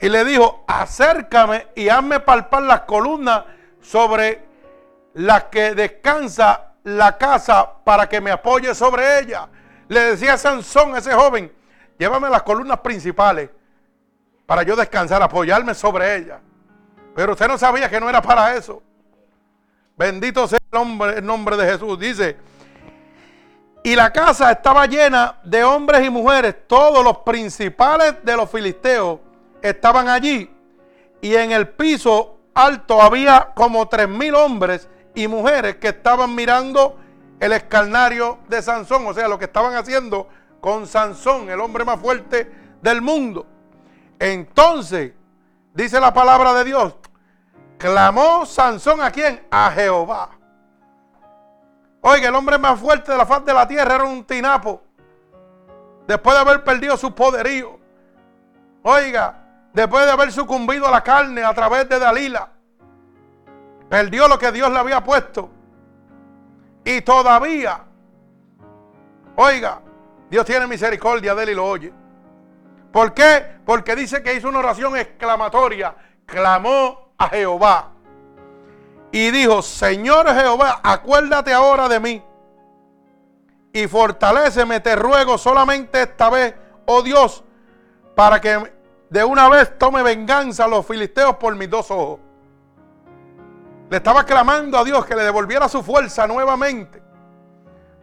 Y 0.00 0.08
le 0.08 0.24
dijo, 0.24 0.62
acércame 0.68 1.66
y 1.74 1.88
hazme 1.88 2.20
palpar 2.20 2.62
las 2.62 2.82
columnas 2.82 3.42
sobre 3.80 4.51
las 5.14 5.44
que 5.44 5.74
descansa 5.74 6.72
la 6.84 7.16
casa 7.16 7.68
para 7.84 8.08
que 8.08 8.20
me 8.20 8.30
apoye 8.30 8.74
sobre 8.74 9.20
ella. 9.20 9.48
Le 9.88 10.00
decía 10.00 10.36
Sansón 10.36 10.94
a 10.94 10.98
ese 10.98 11.12
joven, 11.12 11.52
llévame 11.98 12.28
las 12.28 12.42
columnas 12.42 12.80
principales 12.80 13.50
para 14.46 14.62
yo 14.62 14.76
descansar, 14.76 15.22
apoyarme 15.22 15.74
sobre 15.74 16.16
ella. 16.16 16.40
Pero 17.14 17.32
usted 17.32 17.48
no 17.48 17.58
sabía 17.58 17.88
que 17.88 18.00
no 18.00 18.08
era 18.08 18.22
para 18.22 18.54
eso. 18.54 18.82
Bendito 19.96 20.48
sea 20.48 20.58
el 20.58 20.78
nombre, 20.78 21.18
el 21.18 21.26
nombre 21.26 21.56
de 21.56 21.70
Jesús. 21.70 21.98
Dice, 21.98 22.36
y 23.84 23.94
la 23.94 24.12
casa 24.12 24.50
estaba 24.50 24.86
llena 24.86 25.38
de 25.44 25.64
hombres 25.64 26.04
y 26.04 26.10
mujeres. 26.10 26.56
Todos 26.66 27.04
los 27.04 27.18
principales 27.18 28.14
de 28.22 28.36
los 28.36 28.50
filisteos 28.50 29.20
estaban 29.60 30.08
allí. 30.08 30.50
Y 31.20 31.34
en 31.34 31.52
el 31.52 31.68
piso 31.68 32.38
alto 32.54 33.00
había 33.00 33.50
como 33.54 33.88
tres 33.88 34.08
mil 34.08 34.34
hombres 34.34 34.88
y 35.14 35.28
mujeres 35.28 35.76
que 35.76 35.88
estaban 35.88 36.34
mirando 36.34 36.96
el 37.40 37.52
escarnario 37.52 38.38
de 38.48 38.62
Sansón. 38.62 39.06
O 39.06 39.14
sea, 39.14 39.28
lo 39.28 39.38
que 39.38 39.46
estaban 39.46 39.74
haciendo 39.74 40.28
con 40.60 40.86
Sansón, 40.86 41.50
el 41.50 41.60
hombre 41.60 41.84
más 41.84 42.00
fuerte 42.00 42.50
del 42.80 43.02
mundo. 43.02 43.46
Entonces, 44.18 45.12
dice 45.74 46.00
la 46.00 46.14
palabra 46.14 46.54
de 46.54 46.64
Dios, 46.64 46.94
clamó 47.78 48.46
Sansón 48.46 49.00
a 49.00 49.10
quién? 49.10 49.44
A 49.50 49.70
Jehová. 49.72 50.30
Oiga, 52.00 52.28
el 52.28 52.34
hombre 52.34 52.58
más 52.58 52.78
fuerte 52.80 53.12
de 53.12 53.18
la 53.18 53.26
faz 53.26 53.44
de 53.44 53.54
la 53.54 53.66
tierra 53.66 53.96
era 53.96 54.04
un 54.04 54.24
tinapo. 54.24 54.82
Después 56.06 56.34
de 56.34 56.40
haber 56.40 56.64
perdido 56.64 56.96
su 56.96 57.14
poderío. 57.14 57.78
Oiga, 58.82 59.68
después 59.72 60.04
de 60.04 60.10
haber 60.10 60.32
sucumbido 60.32 60.86
a 60.86 60.90
la 60.90 61.02
carne 61.02 61.44
a 61.44 61.54
través 61.54 61.88
de 61.88 61.98
Dalila. 61.98 62.50
Perdió 63.92 64.26
lo 64.26 64.38
que 64.38 64.50
Dios 64.50 64.72
le 64.72 64.78
había 64.78 65.04
puesto. 65.04 65.50
Y 66.82 67.02
todavía, 67.02 67.84
oiga, 69.36 69.82
Dios 70.30 70.46
tiene 70.46 70.66
misericordia 70.66 71.34
de 71.34 71.42
él 71.42 71.50
y 71.50 71.54
lo 71.54 71.66
oye. 71.66 71.92
¿Por 72.90 73.12
qué? 73.12 73.58
Porque 73.66 73.94
dice 73.94 74.22
que 74.22 74.32
hizo 74.32 74.48
una 74.48 74.60
oración 74.60 74.96
exclamatoria. 74.96 75.94
Clamó 76.24 77.12
a 77.18 77.28
Jehová. 77.28 77.90
Y 79.10 79.30
dijo, 79.30 79.60
Señor 79.60 80.26
Jehová, 80.34 80.80
acuérdate 80.82 81.52
ahora 81.52 81.86
de 81.86 82.00
mí. 82.00 82.24
Y 83.74 83.86
fortaléceme, 83.88 84.80
te 84.80 84.96
ruego 84.96 85.36
solamente 85.36 86.00
esta 86.00 86.30
vez, 86.30 86.54
oh 86.86 87.02
Dios, 87.02 87.44
para 88.16 88.40
que 88.40 88.72
de 89.10 89.22
una 89.22 89.50
vez 89.50 89.78
tome 89.78 90.02
venganza 90.02 90.64
a 90.64 90.68
los 90.68 90.86
filisteos 90.86 91.36
por 91.36 91.54
mis 91.56 91.68
dos 91.68 91.90
ojos. 91.90 92.31
Le 93.92 93.98
estaba 93.98 94.24
clamando 94.24 94.78
a 94.78 94.84
Dios 94.84 95.04
que 95.04 95.14
le 95.14 95.22
devolviera 95.22 95.68
su 95.68 95.82
fuerza 95.82 96.26
nuevamente 96.26 97.02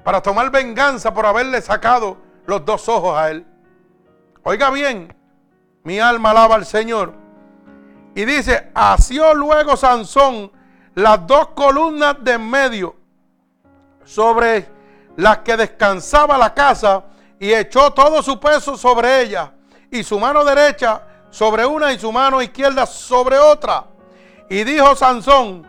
para 0.04 0.22
tomar 0.22 0.52
venganza 0.52 1.12
por 1.12 1.26
haberle 1.26 1.64
sacado 1.64 2.16
los 2.46 2.64
dos 2.64 2.88
ojos 2.88 3.18
a 3.18 3.32
él. 3.32 3.44
Oiga 4.44 4.70
bien, 4.70 5.12
mi 5.82 6.00
alma 6.00 6.30
alaba 6.30 6.54
al 6.54 6.68
Señor. 6.68 7.16
Y 8.14 8.24
dice, 8.24 8.70
asió 8.76 9.34
luego 9.34 9.76
Sansón 9.76 10.52
las 10.94 11.26
dos 11.26 11.48
columnas 11.56 12.18
de 12.22 12.34
en 12.34 12.48
medio 12.48 12.96
sobre 14.06 14.70
las 15.16 15.40
que 15.40 15.58
descansaba 15.58 16.38
la 16.38 16.54
casa 16.54 17.04
y 17.40 17.52
echó 17.52 17.94
todo 17.94 18.22
su 18.22 18.40
peso 18.40 18.78
sobre 18.78 19.24
ella 19.24 19.54
y 19.90 20.04
su 20.04 20.20
mano 20.20 20.46
derecha 20.46 21.02
sobre 21.32 21.66
una 21.66 21.92
y 21.92 21.98
su 21.98 22.12
mano 22.12 22.44
izquierda 22.44 22.86
sobre 22.86 23.40
otra. 23.40 23.86
Y 24.52 24.64
dijo 24.64 24.96
Sansón, 24.96 25.69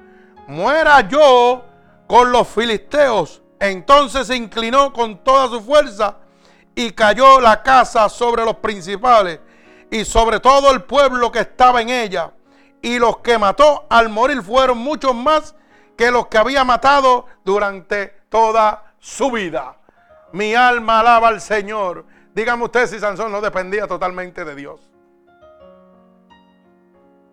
muera 0.50 1.00
yo 1.08 1.64
con 2.06 2.32
los 2.32 2.48
filisteos. 2.48 3.42
Entonces 3.58 4.26
se 4.26 4.36
inclinó 4.36 4.92
con 4.92 5.22
toda 5.22 5.48
su 5.48 5.60
fuerza 5.60 6.16
y 6.74 6.90
cayó 6.90 7.40
la 7.40 7.62
casa 7.62 8.08
sobre 8.08 8.44
los 8.44 8.56
principales 8.56 9.40
y 9.90 10.04
sobre 10.04 10.40
todo 10.40 10.70
el 10.72 10.82
pueblo 10.82 11.30
que 11.30 11.40
estaba 11.40 11.80
en 11.80 11.88
ella. 11.88 12.32
Y 12.82 12.98
los 12.98 13.18
que 13.18 13.38
mató 13.38 13.86
al 13.88 14.08
morir 14.08 14.42
fueron 14.42 14.78
muchos 14.78 15.14
más 15.14 15.54
que 15.96 16.10
los 16.10 16.26
que 16.26 16.38
había 16.38 16.64
matado 16.64 17.26
durante 17.44 18.06
toda 18.28 18.94
su 18.98 19.30
vida. 19.30 19.76
Mi 20.32 20.54
alma 20.54 21.00
alaba 21.00 21.28
al 21.28 21.40
Señor. 21.40 22.06
Dígame 22.34 22.64
usted 22.64 22.86
si 22.86 22.98
Sansón 22.98 23.30
no 23.30 23.40
dependía 23.40 23.86
totalmente 23.86 24.44
de 24.44 24.54
Dios. 24.54 24.80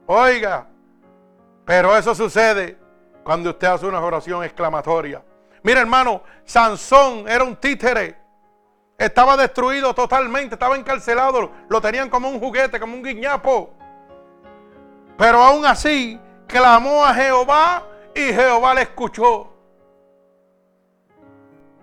Oiga, 0.06 0.68
pero 1.66 1.96
eso 1.96 2.14
sucede 2.14 2.87
cuando 3.28 3.50
usted 3.50 3.68
hace 3.68 3.86
una 3.86 4.00
oración 4.00 4.42
exclamatoria. 4.42 5.22
Mira 5.62 5.82
hermano, 5.82 6.22
Sansón 6.46 7.28
era 7.28 7.44
un 7.44 7.58
títere 7.58 8.16
estaba 8.98 9.36
destruido 9.36 9.94
totalmente, 9.94 10.56
estaba 10.56 10.78
encarcelado, 10.78 11.52
lo 11.68 11.82
tenían 11.82 12.10
como 12.10 12.30
un 12.30 12.40
juguete, 12.40 12.80
como 12.80 12.96
un 12.96 13.04
guiñapo. 13.04 13.74
Pero 15.18 15.44
aún 15.44 15.66
así 15.66 16.18
clamó 16.48 17.06
a 17.06 17.14
Jehová 17.14 17.84
y 18.16 18.34
Jehová 18.34 18.74
le 18.74 18.84
escuchó. 18.84 19.54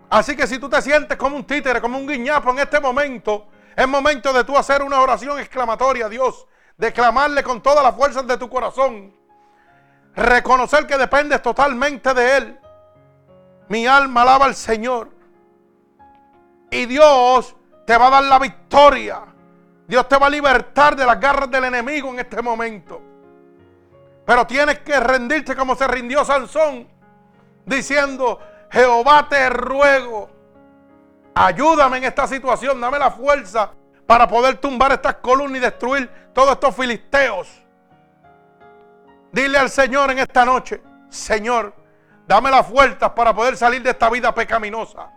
Así 0.08 0.34
que 0.34 0.46
si 0.46 0.58
tú 0.58 0.70
te 0.70 0.80
sientes 0.80 1.18
como 1.18 1.36
un 1.36 1.44
títere, 1.44 1.78
como 1.82 1.98
un 1.98 2.06
guiñapo 2.08 2.50
en 2.52 2.60
este 2.60 2.80
momento, 2.80 3.48
es 3.76 3.86
momento 3.86 4.32
de 4.32 4.44
tú 4.44 4.56
hacer 4.56 4.82
una 4.82 5.00
oración 5.00 5.38
exclamatoria 5.38 6.06
a 6.06 6.08
Dios, 6.08 6.46
de 6.78 6.90
clamarle 6.90 7.42
con 7.42 7.62
todas 7.62 7.84
las 7.84 7.94
fuerzas 7.94 8.26
de 8.26 8.38
tu 8.38 8.48
corazón, 8.48 9.14
reconocer 10.14 10.86
que 10.86 10.96
dependes 10.96 11.42
totalmente 11.42 12.14
de 12.14 12.36
Él. 12.36 12.60
Mi 13.68 13.86
alma 13.86 14.22
alaba 14.22 14.46
al 14.46 14.54
Señor. 14.54 15.10
Y 16.70 16.86
Dios 16.86 17.56
te 17.86 17.96
va 17.96 18.08
a 18.08 18.10
dar 18.10 18.24
la 18.24 18.38
victoria. 18.38 19.22
Dios 19.86 20.08
te 20.08 20.16
va 20.16 20.26
a 20.26 20.30
libertar 20.30 20.96
de 20.96 21.04
las 21.04 21.20
garras 21.20 21.50
del 21.50 21.64
enemigo 21.64 22.08
en 22.10 22.20
este 22.20 22.40
momento. 22.40 23.00
Pero 24.24 24.46
tienes 24.46 24.78
que 24.80 24.98
rendirte 24.98 25.54
como 25.54 25.74
se 25.74 25.86
rindió 25.86 26.24
Sansón, 26.24 26.88
diciendo, 27.66 28.40
Jehová 28.70 29.28
te 29.28 29.50
ruego, 29.50 30.30
ayúdame 31.34 31.98
en 31.98 32.04
esta 32.04 32.26
situación, 32.26 32.80
dame 32.80 32.98
la 32.98 33.10
fuerza 33.10 33.72
para 34.06 34.26
poder 34.26 34.56
tumbar 34.56 34.92
estas 34.92 35.16
columnas 35.16 35.58
y 35.58 35.60
destruir 35.60 36.10
todos 36.32 36.52
estos 36.52 36.74
filisteos. 36.74 37.63
Dile 39.34 39.58
al 39.58 39.68
Señor 39.68 40.12
en 40.12 40.20
esta 40.20 40.44
noche, 40.44 40.80
Señor, 41.08 41.74
dame 42.24 42.52
las 42.52 42.68
fuerzas 42.68 43.10
para 43.10 43.34
poder 43.34 43.56
salir 43.56 43.82
de 43.82 43.90
esta 43.90 44.08
vida 44.08 44.32
pecaminosa. 44.32 45.10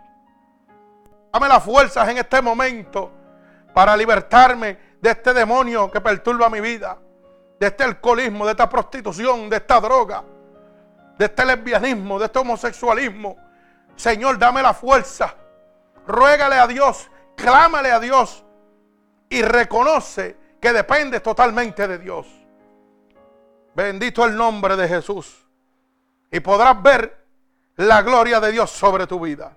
Dame 1.32 1.46
las 1.46 1.62
fuerzas 1.62 2.08
en 2.08 2.18
este 2.18 2.42
momento 2.42 3.12
para 3.72 3.96
libertarme 3.96 4.96
de 5.00 5.10
este 5.10 5.32
demonio 5.32 5.88
que 5.88 6.00
perturba 6.00 6.50
mi 6.50 6.60
vida, 6.60 6.98
de 7.60 7.68
este 7.68 7.84
alcoholismo, 7.84 8.44
de 8.44 8.50
esta 8.50 8.68
prostitución, 8.68 9.48
de 9.48 9.58
esta 9.58 9.80
droga, 9.80 10.24
de 11.16 11.24
este 11.24 11.46
lesbianismo, 11.46 12.18
de 12.18 12.24
este 12.24 12.40
homosexualismo. 12.40 13.36
Señor, 13.94 14.36
dame 14.36 14.62
la 14.62 14.74
fuerza. 14.74 15.32
Ruégale 16.08 16.56
a 16.56 16.66
Dios, 16.66 17.08
clámale 17.36 17.92
a 17.92 18.00
Dios 18.00 18.44
y 19.28 19.42
reconoce 19.42 20.36
que 20.60 20.72
dependes 20.72 21.22
totalmente 21.22 21.86
de 21.86 21.98
Dios. 21.98 22.37
Bendito 23.78 24.24
el 24.24 24.34
nombre 24.34 24.74
de 24.74 24.88
Jesús. 24.88 25.46
Y 26.32 26.40
podrás 26.40 26.82
ver 26.82 27.24
la 27.76 28.02
gloria 28.02 28.40
de 28.40 28.50
Dios 28.50 28.70
sobre 28.70 29.06
tu 29.06 29.20
vida. 29.20 29.52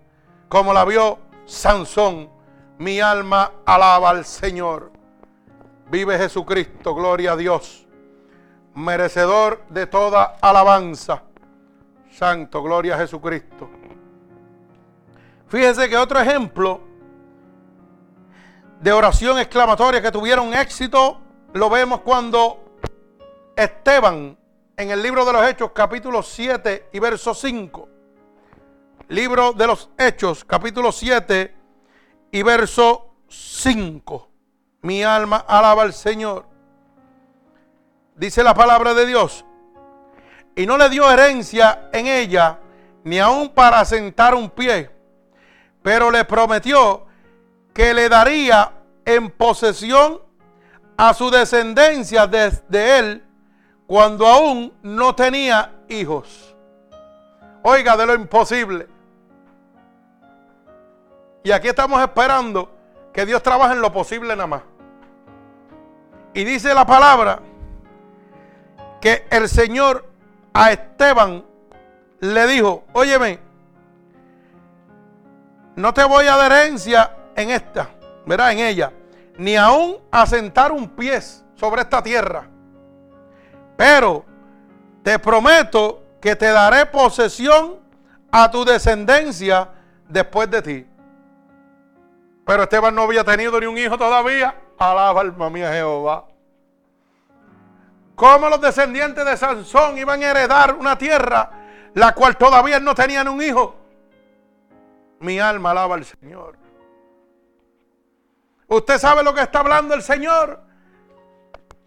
como 0.47 0.74
la 0.74 0.86
vio 0.86 1.17
Sansón. 1.45 2.30
Mi 2.78 2.99
alma 2.99 3.51
alaba 3.65 4.11
al 4.11 4.24
Señor. 4.24 4.91
Vive 5.89 6.19
Jesucristo, 6.19 6.93
gloria 6.93 7.32
a 7.32 7.36
Dios. 7.36 7.88
Merecedor 8.76 9.63
de 9.69 9.88
toda 9.88 10.38
alabanza. 10.39 11.24
Santo, 12.11 12.61
gloria 12.61 12.93
a 12.93 12.99
Jesucristo. 12.99 13.72
Fíjese 15.47 15.89
que 15.89 15.97
otro 15.97 16.19
ejemplo 16.19 16.80
de 18.82 18.91
oración 18.91 19.39
exclamatoria 19.39 19.99
que 19.99 20.11
tuvieron 20.11 20.53
éxito 20.53 21.19
lo 21.53 21.72
vemos 21.72 22.01
cuando 22.01 22.70
Esteban 23.56 24.38
en 24.78 24.91
el 24.91 25.04
libro 25.04 25.26
de 25.26 25.34
los 25.34 25.45
Hechos 25.45 25.72
capítulo 25.74 26.24
7 26.24 26.89
y 26.93 26.99
verso 26.99 27.34
5. 27.34 27.89
Libro 29.10 29.52
de 29.54 29.68
los 29.68 29.89
Hechos 29.97 30.45
capítulo 30.45 30.91
7 30.91 31.54
y 32.32 32.43
verso 32.43 33.14
5. 33.28 34.30
Mi 34.84 35.04
alma 35.04 35.45
alaba 35.47 35.84
al 35.84 35.93
Señor. 35.93 36.45
Dice 38.16 38.41
la 38.41 38.54
palabra 38.54 38.93
de 38.93 39.06
Dios. 39.06 39.45
Y 40.56 40.66
no 40.66 40.78
le 40.78 40.89
dio 40.89 41.10
herencia 41.10 41.89
en 41.91 42.08
ella, 42.08 42.60
ni 43.04 43.20
aun 43.20 43.49
para 43.49 43.84
sentar 43.86 44.36
un 44.36 44.49
pie, 44.49 44.89
pero 45.82 46.12
le 46.12 46.26
prometió 46.26 47.06
que 47.74 47.93
le 47.93 48.10
daría 48.10 48.74
en 49.06 49.30
posesión 49.30 50.22
a 50.97 51.14
su 51.14 51.30
descendencia 51.30 52.28
desde 52.28 52.99
él 52.99 53.24
cuando 53.92 54.26
aún 54.26 54.72
no 54.84 55.14
tenía 55.14 55.70
hijos. 55.89 56.56
Oiga, 57.62 57.98
de 57.98 58.06
lo 58.06 58.16
imposible. 58.16 58.88
Y 61.44 61.52
aquí 61.52 61.68
estamos 61.68 62.02
esperando 62.02 62.72
que 63.12 63.26
Dios 63.26 63.44
trabaje 63.44 63.74
en 63.74 63.82
lo 63.82 63.92
posible 63.92 64.34
nada 64.34 64.48
más. 64.48 64.62
Y 66.34 66.46
dice 66.46 66.74
la 66.74 66.86
palabra 66.86 67.42
que 69.02 69.28
el 69.30 69.50
Señor 69.50 70.06
a 70.54 70.72
Esteban 70.72 71.44
le 72.22 72.48
dijo, 72.48 72.86
óyeme, 72.94 73.39
no 75.76 75.94
te 75.94 76.06
voy 76.06 76.28
a 76.28 76.38
dar 76.38 76.50
herencia 76.50 77.14
en 77.36 77.50
esta, 77.50 77.89
verá, 78.26 78.54
en 78.54 78.60
ella, 78.60 78.94
ni 79.38 79.58
aún 79.58 79.98
asentar 80.12 80.72
un 80.72 80.88
pie 80.88 81.20
sobre 81.20 81.82
esta 81.82 82.02
tierra. 82.02 82.51
Pero 83.82 84.23
te 85.01 85.17
prometo 85.17 86.03
que 86.21 86.36
te 86.36 86.51
daré 86.51 86.86
posesión 86.86 87.79
a 88.32 88.51
tu 88.51 88.63
descendencia 88.63 89.69
después 90.07 90.51
de 90.51 90.61
ti. 90.61 90.88
Pero 92.45 92.61
Esteban 92.61 92.93
no 92.93 93.01
había 93.01 93.23
tenido 93.23 93.59
ni 93.59 93.65
un 93.65 93.79
hijo 93.79 93.97
todavía. 93.97 94.53
Alaba 94.77 95.21
alma 95.21 95.49
mía 95.49 95.73
Jehová. 95.73 96.25
¿Cómo 98.13 98.49
los 98.49 98.61
descendientes 98.61 99.25
de 99.25 99.36
Sansón 99.36 99.97
iban 99.97 100.21
a 100.21 100.29
heredar 100.29 100.75
una 100.75 100.95
tierra 100.95 101.49
la 101.95 102.13
cual 102.13 102.38
todavía 102.38 102.79
no 102.79 102.93
tenían 102.93 103.29
un 103.29 103.41
hijo? 103.41 103.75
Mi 105.21 105.39
alma 105.39 105.71
alaba 105.71 105.95
al 105.95 106.05
Señor. 106.05 106.55
Usted 108.67 108.99
sabe 108.99 109.23
lo 109.23 109.34
que 109.34 109.41
está 109.41 109.61
hablando 109.61 109.95
el 109.95 110.03
Señor. 110.03 110.69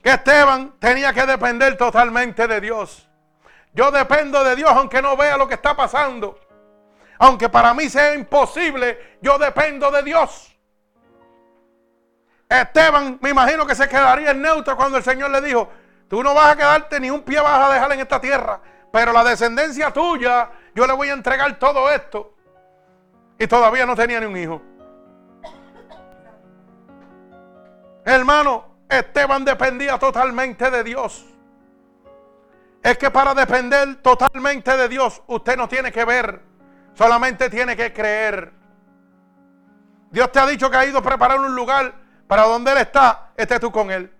Que 0.04 0.10
Esteban 0.10 0.74
tenía 0.78 1.14
que 1.14 1.24
depender 1.24 1.78
totalmente 1.78 2.46
de 2.46 2.60
Dios. 2.60 3.08
Yo 3.72 3.90
dependo 3.90 4.44
de 4.44 4.54
Dios 4.54 4.70
aunque 4.70 5.00
no 5.00 5.16
vea 5.16 5.38
lo 5.38 5.48
que 5.48 5.54
está 5.54 5.74
pasando. 5.74 6.38
Aunque 7.18 7.48
para 7.48 7.72
mí 7.72 7.88
sea 7.88 8.14
imposible, 8.14 9.16
yo 9.22 9.38
dependo 9.38 9.90
de 9.90 10.02
Dios. 10.02 10.54
Esteban, 12.50 13.18
me 13.22 13.30
imagino 13.30 13.66
que 13.66 13.74
se 13.74 13.88
quedaría 13.88 14.32
en 14.32 14.42
neutro 14.42 14.76
cuando 14.76 14.98
el 14.98 15.04
Señor 15.04 15.30
le 15.30 15.40
dijo, 15.40 15.70
tú 16.06 16.22
no 16.22 16.34
vas 16.34 16.52
a 16.52 16.56
quedarte 16.56 17.00
ni 17.00 17.08
un 17.08 17.22
pie 17.22 17.40
vas 17.40 17.70
a 17.70 17.72
dejar 17.72 17.90
en 17.92 18.00
esta 18.00 18.20
tierra, 18.20 18.60
pero 18.92 19.10
la 19.10 19.24
descendencia 19.24 19.90
tuya, 19.90 20.50
yo 20.74 20.86
le 20.86 20.92
voy 20.92 21.08
a 21.08 21.14
entregar 21.14 21.58
todo 21.58 21.90
esto. 21.90 22.34
Y 23.38 23.46
todavía 23.46 23.86
no 23.86 23.96
tenía 23.96 24.20
ni 24.20 24.26
un 24.26 24.36
hijo. 24.36 24.62
Hermano, 28.04 28.73
Esteban 28.98 29.44
dependía 29.44 29.98
totalmente 29.98 30.70
de 30.70 30.84
Dios. 30.84 31.26
Es 32.82 32.98
que 32.98 33.10
para 33.10 33.34
depender 33.34 33.96
totalmente 34.02 34.76
de 34.76 34.88
Dios, 34.88 35.22
usted 35.26 35.56
no 35.56 35.68
tiene 35.68 35.90
que 35.90 36.04
ver, 36.04 36.42
solamente 36.94 37.48
tiene 37.48 37.76
que 37.76 37.92
creer. 37.92 38.52
Dios 40.10 40.30
te 40.30 40.38
ha 40.38 40.46
dicho 40.46 40.70
que 40.70 40.76
ha 40.76 40.84
ido 40.84 40.98
a 40.98 41.02
preparar 41.02 41.40
un 41.40 41.56
lugar 41.56 41.94
para 42.26 42.42
donde 42.42 42.72
Él 42.72 42.78
está, 42.78 43.30
estés 43.36 43.58
tú 43.60 43.72
con 43.72 43.90
Él. 43.90 44.12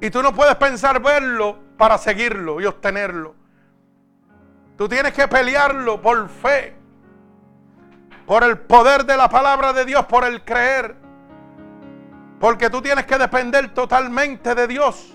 Y 0.00 0.10
tú 0.10 0.22
no 0.22 0.34
puedes 0.34 0.54
pensar 0.56 1.00
verlo 1.00 1.58
para 1.76 1.98
seguirlo 1.98 2.60
y 2.60 2.66
obtenerlo. 2.66 3.34
Tú 4.76 4.88
tienes 4.88 5.12
que 5.12 5.28
pelearlo 5.28 6.02
por 6.02 6.28
fe, 6.28 6.74
por 8.26 8.42
el 8.42 8.58
poder 8.58 9.04
de 9.04 9.16
la 9.16 9.28
palabra 9.28 9.72
de 9.72 9.84
Dios, 9.84 10.04
por 10.06 10.24
el 10.24 10.44
creer. 10.44 11.03
Porque 12.44 12.68
tú 12.68 12.82
tienes 12.82 13.06
que 13.06 13.16
depender 13.16 13.72
totalmente 13.72 14.54
de 14.54 14.66
Dios. 14.66 15.14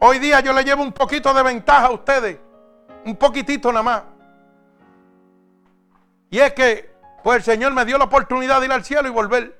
Hoy 0.00 0.18
día 0.18 0.40
yo 0.40 0.52
le 0.52 0.62
llevo 0.62 0.82
un 0.82 0.92
poquito 0.92 1.32
de 1.32 1.42
ventaja 1.42 1.86
a 1.86 1.92
ustedes. 1.92 2.38
Un 3.06 3.16
poquitito 3.16 3.72
nada 3.72 3.82
más. 3.82 4.02
Y 6.28 6.40
es 6.40 6.52
que, 6.52 6.94
pues 7.24 7.38
el 7.38 7.42
Señor 7.42 7.72
me 7.72 7.86
dio 7.86 7.96
la 7.96 8.04
oportunidad 8.04 8.60
de 8.60 8.66
ir 8.66 8.72
al 8.72 8.84
cielo 8.84 9.08
y 9.08 9.10
volver. 9.10 9.56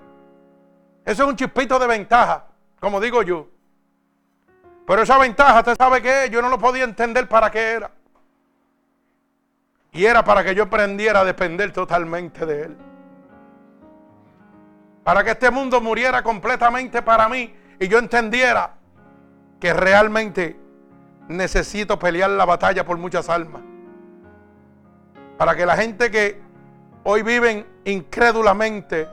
Eso 1.02 1.22
es 1.22 1.28
un 1.30 1.34
chispito 1.34 1.78
de 1.78 1.86
ventaja, 1.86 2.44
como 2.78 3.00
digo 3.00 3.22
yo. 3.22 3.48
Pero 4.86 5.00
esa 5.00 5.16
ventaja, 5.16 5.60
usted 5.60 5.78
sabe 5.78 6.02
que 6.02 6.28
yo 6.30 6.42
no 6.42 6.50
lo 6.50 6.58
podía 6.58 6.84
entender 6.84 7.26
para 7.26 7.50
qué 7.50 7.70
era. 7.70 7.90
Y 9.92 10.04
era 10.04 10.22
para 10.22 10.44
que 10.44 10.54
yo 10.54 10.64
aprendiera 10.64 11.20
a 11.20 11.24
depender 11.24 11.72
totalmente 11.72 12.44
de 12.44 12.64
Él 12.64 12.76
para 15.06 15.22
que 15.22 15.30
este 15.30 15.52
mundo 15.52 15.80
muriera 15.80 16.20
completamente 16.24 17.00
para 17.00 17.28
mí 17.28 17.54
y 17.78 17.86
yo 17.86 18.00
entendiera 18.00 18.74
que 19.60 19.72
realmente 19.72 20.58
necesito 21.28 21.96
pelear 21.96 22.30
la 22.30 22.44
batalla 22.44 22.84
por 22.84 22.98
muchas 22.98 23.28
almas. 23.28 23.62
Para 25.38 25.54
que 25.54 25.64
la 25.64 25.76
gente 25.76 26.10
que 26.10 26.42
hoy 27.04 27.22
viven 27.22 27.64
incrédulamente 27.84 29.06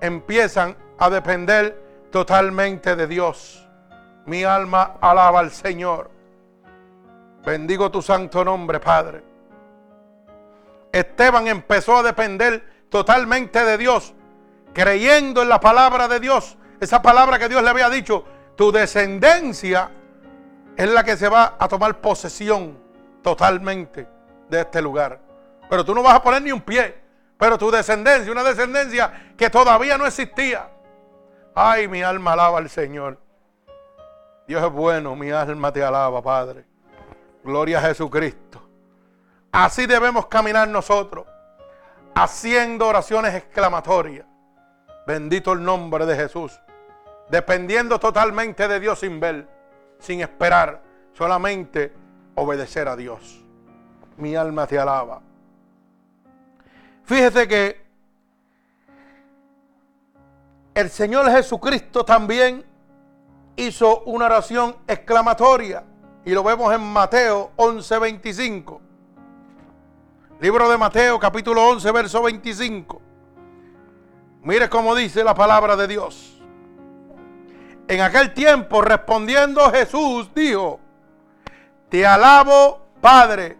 empiezan 0.00 0.76
a 1.00 1.10
depender 1.10 2.06
totalmente 2.12 2.94
de 2.94 3.08
Dios. 3.08 3.68
Mi 4.26 4.44
alma 4.44 4.98
alaba 5.00 5.40
al 5.40 5.50
Señor. 5.50 6.12
Bendigo 7.44 7.90
tu 7.90 8.02
santo 8.02 8.44
nombre, 8.44 8.78
Padre. 8.78 9.24
Esteban 10.92 11.48
empezó 11.48 11.96
a 11.96 12.02
depender 12.04 12.86
totalmente 12.88 13.64
de 13.64 13.78
Dios 13.78 14.14
creyendo 14.72 15.42
en 15.42 15.48
la 15.48 15.60
palabra 15.60 16.08
de 16.08 16.20
Dios, 16.20 16.56
esa 16.80 17.02
palabra 17.02 17.38
que 17.38 17.48
Dios 17.48 17.62
le 17.62 17.70
había 17.70 17.90
dicho, 17.90 18.24
tu 18.56 18.72
descendencia 18.72 19.90
es 20.76 20.88
la 20.88 21.04
que 21.04 21.16
se 21.16 21.28
va 21.28 21.56
a 21.58 21.68
tomar 21.68 22.00
posesión 22.00 22.78
totalmente 23.22 24.08
de 24.48 24.60
este 24.60 24.80
lugar. 24.80 25.20
Pero 25.68 25.84
tú 25.84 25.94
no 25.94 26.02
vas 26.02 26.14
a 26.14 26.22
poner 26.22 26.42
ni 26.42 26.52
un 26.52 26.60
pie, 26.60 26.98
pero 27.38 27.58
tu 27.58 27.70
descendencia, 27.70 28.32
una 28.32 28.42
descendencia 28.42 29.32
que 29.36 29.50
todavía 29.50 29.96
no 29.96 30.06
existía. 30.06 30.68
Ay, 31.54 31.88
mi 31.88 32.02
alma 32.02 32.32
alaba 32.32 32.58
al 32.58 32.70
Señor. 32.70 33.18
Dios 34.46 34.62
es 34.62 34.72
bueno, 34.72 35.14
mi 35.14 35.30
alma 35.30 35.72
te 35.72 35.82
alaba, 35.84 36.22
Padre. 36.22 36.64
Gloria 37.44 37.78
a 37.78 37.82
Jesucristo. 37.82 38.62
Así 39.52 39.86
debemos 39.86 40.26
caminar 40.26 40.68
nosotros, 40.68 41.26
haciendo 42.14 42.86
oraciones 42.86 43.34
exclamatorias. 43.34 44.26
Bendito 45.10 45.54
el 45.54 45.64
nombre 45.64 46.06
de 46.06 46.14
Jesús. 46.14 46.60
Dependiendo 47.28 47.98
totalmente 47.98 48.68
de 48.68 48.78
Dios 48.78 49.00
sin 49.00 49.18
ver, 49.18 49.44
sin 49.98 50.20
esperar, 50.20 50.84
solamente 51.14 51.92
obedecer 52.36 52.86
a 52.86 52.94
Dios. 52.94 53.44
Mi 54.18 54.36
alma 54.36 54.68
te 54.68 54.78
alaba. 54.78 55.20
Fíjese 57.02 57.48
que 57.48 57.84
el 60.74 60.88
Señor 60.90 61.28
Jesucristo 61.32 62.04
también 62.04 62.64
hizo 63.56 64.02
una 64.02 64.26
oración 64.26 64.76
exclamatoria 64.86 65.82
y 66.24 66.30
lo 66.30 66.44
vemos 66.44 66.72
en 66.72 66.82
Mateo 66.82 67.50
11:25. 67.56 68.80
Libro 70.38 70.70
de 70.70 70.78
Mateo 70.78 71.18
capítulo 71.18 71.68
11 71.68 71.90
verso 71.90 72.22
25. 72.22 73.09
Mire 74.42 74.68
cómo 74.68 74.94
dice 74.94 75.22
la 75.22 75.34
palabra 75.34 75.76
de 75.76 75.86
Dios. 75.86 76.40
En 77.88 78.00
aquel 78.00 78.32
tiempo 78.32 78.80
respondiendo 78.80 79.70
Jesús 79.70 80.30
dijo, 80.34 80.80
te 81.88 82.06
alabo 82.06 82.86
Padre, 83.00 83.58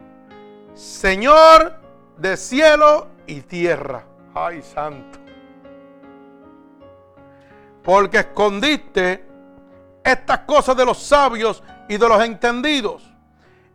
Señor 0.74 1.81
de 2.16 2.37
cielo 2.37 3.09
y 3.26 3.41
tierra. 3.41 4.05
Ay, 4.35 4.62
santo. 4.62 5.18
Porque 7.83 8.18
escondiste 8.18 9.26
estas 10.05 10.41
cosas 10.41 10.76
de 10.76 10.85
los 10.85 10.99
sabios 11.03 11.62
y 11.89 11.97
de 11.97 12.09
los 12.09 12.22
entendidos 12.22 13.03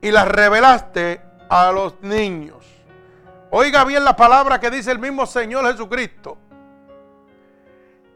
y 0.01 0.11
las 0.11 0.27
revelaste 0.27 1.21
a 1.49 1.71
los 1.71 2.01
niños. 2.01 2.65
Oiga 3.51 3.83
bien 3.83 4.03
la 4.03 4.15
palabra 4.15 4.59
que 4.59 4.71
dice 4.71 4.91
el 4.91 4.99
mismo 4.99 5.25
Señor 5.25 5.65
Jesucristo. 5.71 6.37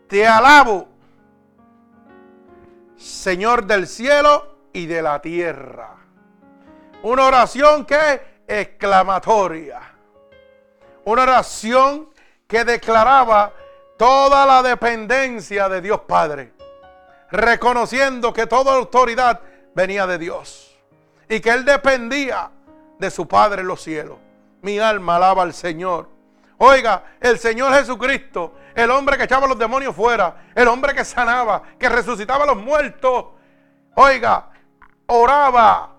Te 0.10 0.26
alabo, 0.26 0.88
Señor 2.98 3.66
del 3.66 3.86
cielo 3.86 4.56
y 4.74 4.88
de 4.88 5.04
la 5.04 5.22
tierra. 5.22 5.98
Una 7.04 7.28
oración 7.28 7.86
que 7.86 8.42
exclamatoria. 8.48 9.80
Una 11.06 11.22
oración 11.22 12.10
que 12.48 12.66
declaraba 12.66 13.54
toda 14.00 14.48
la 14.48 14.64
dependencia 14.64 15.70
de 15.70 15.80
Dios 15.80 16.02
Padre. 16.08 16.54
Reconociendo 17.30 18.34
que 18.34 18.48
toda 18.48 18.74
autoridad 18.74 19.42
venía 19.76 20.08
de 20.08 20.18
Dios. 20.18 20.76
Y 21.30 21.40
que 21.40 21.52
Él 21.52 21.64
dependía 21.66 22.50
de 22.98 23.12
su 23.12 23.28
Padre 23.28 23.62
en 23.62 23.68
los 23.68 23.84
cielos. 23.84 24.18
Mi 24.64 24.80
alma 24.80 25.18
alaba 25.18 25.44
al 25.44 25.54
Señor. 25.54 26.10
Oiga, 26.62 27.04
el 27.22 27.40
Señor 27.40 27.74
Jesucristo, 27.74 28.56
el 28.76 28.92
hombre 28.92 29.18
que 29.18 29.24
echaba 29.24 29.48
los 29.48 29.58
demonios 29.58 29.96
fuera, 29.96 30.52
el 30.54 30.68
hombre 30.68 30.94
que 30.94 31.06
sanaba, 31.06 31.64
que 31.80 31.88
resucitaba 31.88 32.44
a 32.44 32.48
los 32.48 32.58
muertos. 32.58 33.28
Oiga, 33.96 34.50
oraba 35.08 35.96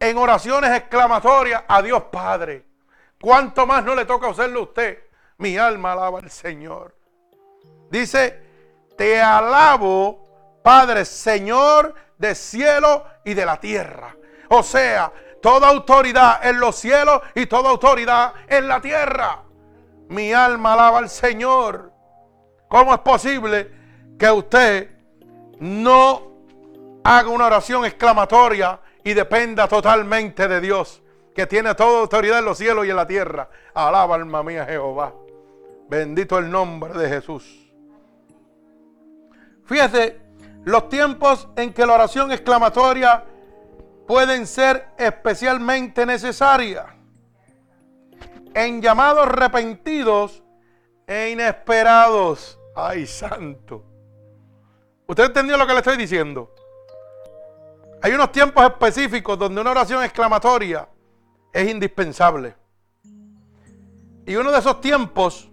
en 0.00 0.16
oraciones 0.16 0.74
exclamatorias 0.74 1.62
a 1.68 1.82
Dios 1.82 2.04
Padre. 2.04 2.64
¿Cuánto 3.20 3.66
más 3.66 3.84
no 3.84 3.94
le 3.94 4.06
toca 4.06 4.28
hacerlo 4.28 4.60
a 4.60 4.62
usted? 4.62 4.98
Mi 5.36 5.58
alma 5.58 5.92
alaba 5.92 6.20
al 6.20 6.30
Señor. 6.30 6.94
Dice, 7.90 8.42
te 8.96 9.20
alabo, 9.20 10.60
Padre, 10.62 11.04
Señor 11.04 11.94
de 12.16 12.34
cielo 12.34 13.04
y 13.26 13.34
de 13.34 13.44
la 13.44 13.60
tierra. 13.60 14.16
O 14.48 14.62
sea, 14.62 15.12
toda 15.42 15.68
autoridad 15.68 16.46
en 16.46 16.60
los 16.60 16.76
cielos 16.76 17.20
y 17.34 17.44
toda 17.44 17.68
autoridad 17.68 18.32
en 18.48 18.68
la 18.68 18.80
tierra. 18.80 19.42
Mi 20.08 20.32
alma 20.32 20.74
alaba 20.74 20.98
al 20.98 21.08
Señor. 21.08 21.92
¿Cómo 22.68 22.92
es 22.94 23.00
posible 23.00 23.70
que 24.18 24.30
usted 24.30 24.90
no 25.60 26.22
haga 27.04 27.28
una 27.28 27.46
oración 27.46 27.84
exclamatoria 27.84 28.80
y 29.04 29.14
dependa 29.14 29.68
totalmente 29.68 30.48
de 30.48 30.60
Dios, 30.60 31.02
que 31.34 31.46
tiene 31.46 31.74
toda 31.74 32.00
autoridad 32.00 32.40
en 32.40 32.44
los 32.44 32.58
cielos 32.58 32.86
y 32.86 32.90
en 32.90 32.96
la 32.96 33.06
tierra? 33.06 33.48
Alaba 33.74 34.14
alma 34.14 34.42
mía 34.42 34.64
Jehová. 34.64 35.12
Bendito 35.88 36.38
el 36.38 36.50
nombre 36.50 36.94
de 36.94 37.08
Jesús. 37.08 37.72
Fíjese, 39.64 40.20
los 40.64 40.88
tiempos 40.88 41.48
en 41.56 41.72
que 41.72 41.86
la 41.86 41.94
oración 41.94 42.32
exclamatoria 42.32 43.24
pueden 44.06 44.46
ser 44.46 44.88
especialmente 44.98 46.06
necesarias. 46.06 46.95
En 48.56 48.80
llamados 48.80 49.28
repentidos 49.28 50.42
e 51.06 51.28
inesperados. 51.28 52.58
Ay, 52.74 53.06
santo. 53.06 53.84
¿Usted 55.06 55.24
entendió 55.26 55.58
lo 55.58 55.66
que 55.66 55.74
le 55.74 55.80
estoy 55.80 55.98
diciendo? 55.98 56.54
Hay 58.00 58.12
unos 58.12 58.32
tiempos 58.32 58.64
específicos 58.64 59.38
donde 59.38 59.60
una 59.60 59.72
oración 59.72 60.02
exclamatoria 60.02 60.88
es 61.52 61.70
indispensable. 61.70 62.56
Y 64.24 64.36
uno 64.36 64.50
de 64.50 64.58
esos 64.58 64.80
tiempos 64.80 65.50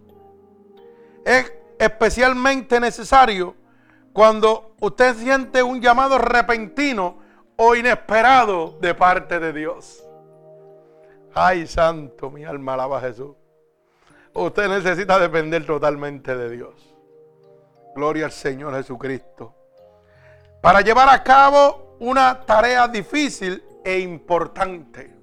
es 1.25 1.51
especialmente 1.77 2.79
necesario 2.79 3.53
cuando 4.13 4.77
usted 4.79 5.13
siente 5.17 5.61
un 5.61 5.81
llamado 5.81 6.17
repentino 6.19 7.17
o 7.57 7.75
inesperado 7.75 8.77
de 8.79 8.95
parte 8.95 9.41
de 9.41 9.51
Dios. 9.51 10.05
Ay, 11.35 11.65
santo, 11.67 12.29
mi 12.29 12.43
alma 12.43 12.75
alaba 12.75 12.99
a 12.99 13.01
Jesús. 13.01 13.35
Usted 14.33 14.67
necesita 14.67 15.19
depender 15.19 15.65
totalmente 15.65 16.35
de 16.35 16.49
Dios. 16.49 16.95
Gloria 17.95 18.25
al 18.25 18.31
Señor 18.31 18.75
Jesucristo. 18.75 19.53
Para 20.61 20.81
llevar 20.81 21.09
a 21.09 21.23
cabo 21.23 21.97
una 21.99 22.41
tarea 22.45 22.87
difícil 22.87 23.63
e 23.83 23.99
importante. 23.99 25.13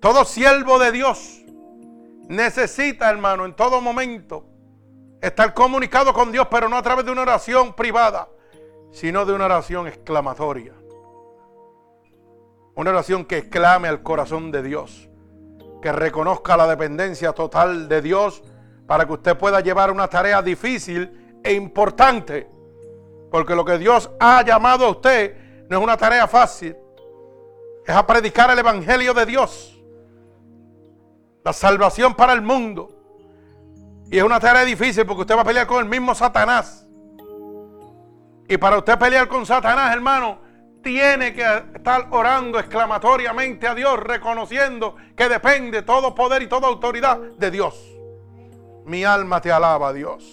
Todo 0.00 0.24
siervo 0.24 0.78
de 0.78 0.92
Dios 0.92 1.42
necesita, 2.28 3.10
hermano, 3.10 3.44
en 3.44 3.54
todo 3.54 3.80
momento 3.80 4.46
estar 5.20 5.52
comunicado 5.52 6.12
con 6.12 6.32
Dios, 6.32 6.46
pero 6.50 6.68
no 6.68 6.76
a 6.76 6.82
través 6.82 7.04
de 7.04 7.12
una 7.12 7.22
oración 7.22 7.74
privada, 7.74 8.28
sino 8.90 9.26
de 9.26 9.34
una 9.34 9.46
oración 9.46 9.86
exclamatoria. 9.86 10.79
Una 12.80 12.92
oración 12.92 13.26
que 13.26 13.36
exclame 13.36 13.88
al 13.88 14.02
corazón 14.02 14.50
de 14.50 14.62
Dios, 14.62 15.10
que 15.82 15.92
reconozca 15.92 16.56
la 16.56 16.66
dependencia 16.66 17.34
total 17.34 17.90
de 17.90 18.00
Dios 18.00 18.42
para 18.86 19.04
que 19.04 19.12
usted 19.12 19.36
pueda 19.36 19.60
llevar 19.60 19.90
una 19.90 20.08
tarea 20.08 20.40
difícil 20.40 21.38
e 21.44 21.52
importante. 21.52 22.48
Porque 23.30 23.54
lo 23.54 23.66
que 23.66 23.76
Dios 23.76 24.08
ha 24.18 24.42
llamado 24.42 24.86
a 24.86 24.90
usted 24.92 25.66
no 25.68 25.76
es 25.76 25.84
una 25.84 25.98
tarea 25.98 26.26
fácil, 26.26 26.74
es 27.84 27.94
a 27.94 28.06
predicar 28.06 28.50
el 28.50 28.60
Evangelio 28.60 29.12
de 29.12 29.26
Dios, 29.26 29.78
la 31.44 31.52
salvación 31.52 32.14
para 32.14 32.32
el 32.32 32.40
mundo. 32.40 32.96
Y 34.10 34.16
es 34.16 34.24
una 34.24 34.40
tarea 34.40 34.64
difícil 34.64 35.04
porque 35.04 35.20
usted 35.20 35.36
va 35.36 35.42
a 35.42 35.44
pelear 35.44 35.66
con 35.66 35.80
el 35.80 35.90
mismo 35.90 36.14
Satanás. 36.14 36.86
Y 38.48 38.56
para 38.56 38.78
usted 38.78 38.98
pelear 38.98 39.28
con 39.28 39.44
Satanás, 39.44 39.92
hermano, 39.92 40.48
tiene 40.82 41.32
que 41.34 41.44
estar 41.74 42.08
orando 42.10 42.58
exclamatoriamente 42.58 43.66
a 43.66 43.74
Dios, 43.74 43.98
reconociendo 44.00 44.96
que 45.16 45.28
depende 45.28 45.82
todo 45.82 46.14
poder 46.14 46.42
y 46.42 46.46
toda 46.46 46.68
autoridad 46.68 47.18
de 47.18 47.50
Dios. 47.50 47.74
Mi 48.84 49.04
alma 49.04 49.40
te 49.40 49.52
alaba, 49.52 49.92
Dios. 49.92 50.24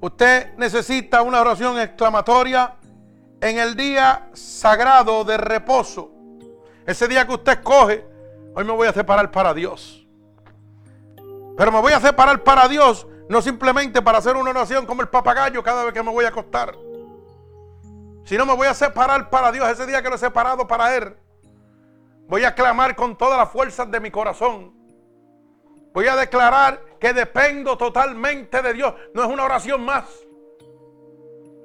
Usted 0.00 0.54
necesita 0.58 1.22
una 1.22 1.40
oración 1.40 1.78
exclamatoria 1.80 2.74
en 3.40 3.58
el 3.58 3.74
día 3.74 4.28
sagrado 4.34 5.24
de 5.24 5.38
reposo. 5.38 6.10
Ese 6.86 7.08
día 7.08 7.26
que 7.26 7.32
usted 7.32 7.52
escoge, 7.52 8.04
hoy 8.54 8.64
me 8.64 8.72
voy 8.72 8.86
a 8.86 8.92
separar 8.92 9.30
para 9.30 9.54
Dios. 9.54 10.06
Pero 11.56 11.72
me 11.72 11.80
voy 11.80 11.92
a 11.92 12.00
separar 12.00 12.42
para 12.42 12.68
Dios 12.68 13.06
no 13.28 13.40
simplemente 13.40 14.02
para 14.02 14.18
hacer 14.18 14.36
una 14.36 14.50
oración 14.50 14.86
como 14.86 15.02
el 15.02 15.08
papagayo 15.08 15.62
cada 15.62 15.84
vez 15.84 15.94
que 15.94 16.02
me 16.02 16.10
voy 16.10 16.24
a 16.24 16.28
acostar. 16.28 16.74
Sino 18.24 18.46
me 18.46 18.54
voy 18.54 18.66
a 18.66 18.74
separar 18.74 19.30
para 19.30 19.52
Dios 19.52 19.68
ese 19.68 19.86
día 19.86 20.02
que 20.02 20.08
lo 20.08 20.16
he 20.16 20.18
separado 20.18 20.66
para 20.66 20.96
Él. 20.96 21.16
Voy 22.26 22.44
a 22.44 22.54
clamar 22.54 22.96
con 22.96 23.16
todas 23.16 23.38
las 23.38 23.50
fuerzas 23.50 23.90
de 23.90 24.00
mi 24.00 24.10
corazón. 24.10 24.72
Voy 25.92 26.06
a 26.06 26.16
declarar 26.16 26.80
que 26.98 27.12
dependo 27.12 27.76
totalmente 27.76 28.62
de 28.62 28.72
Dios. 28.72 28.94
No 29.14 29.22
es 29.22 29.28
una 29.28 29.44
oración 29.44 29.84
más. 29.84 30.04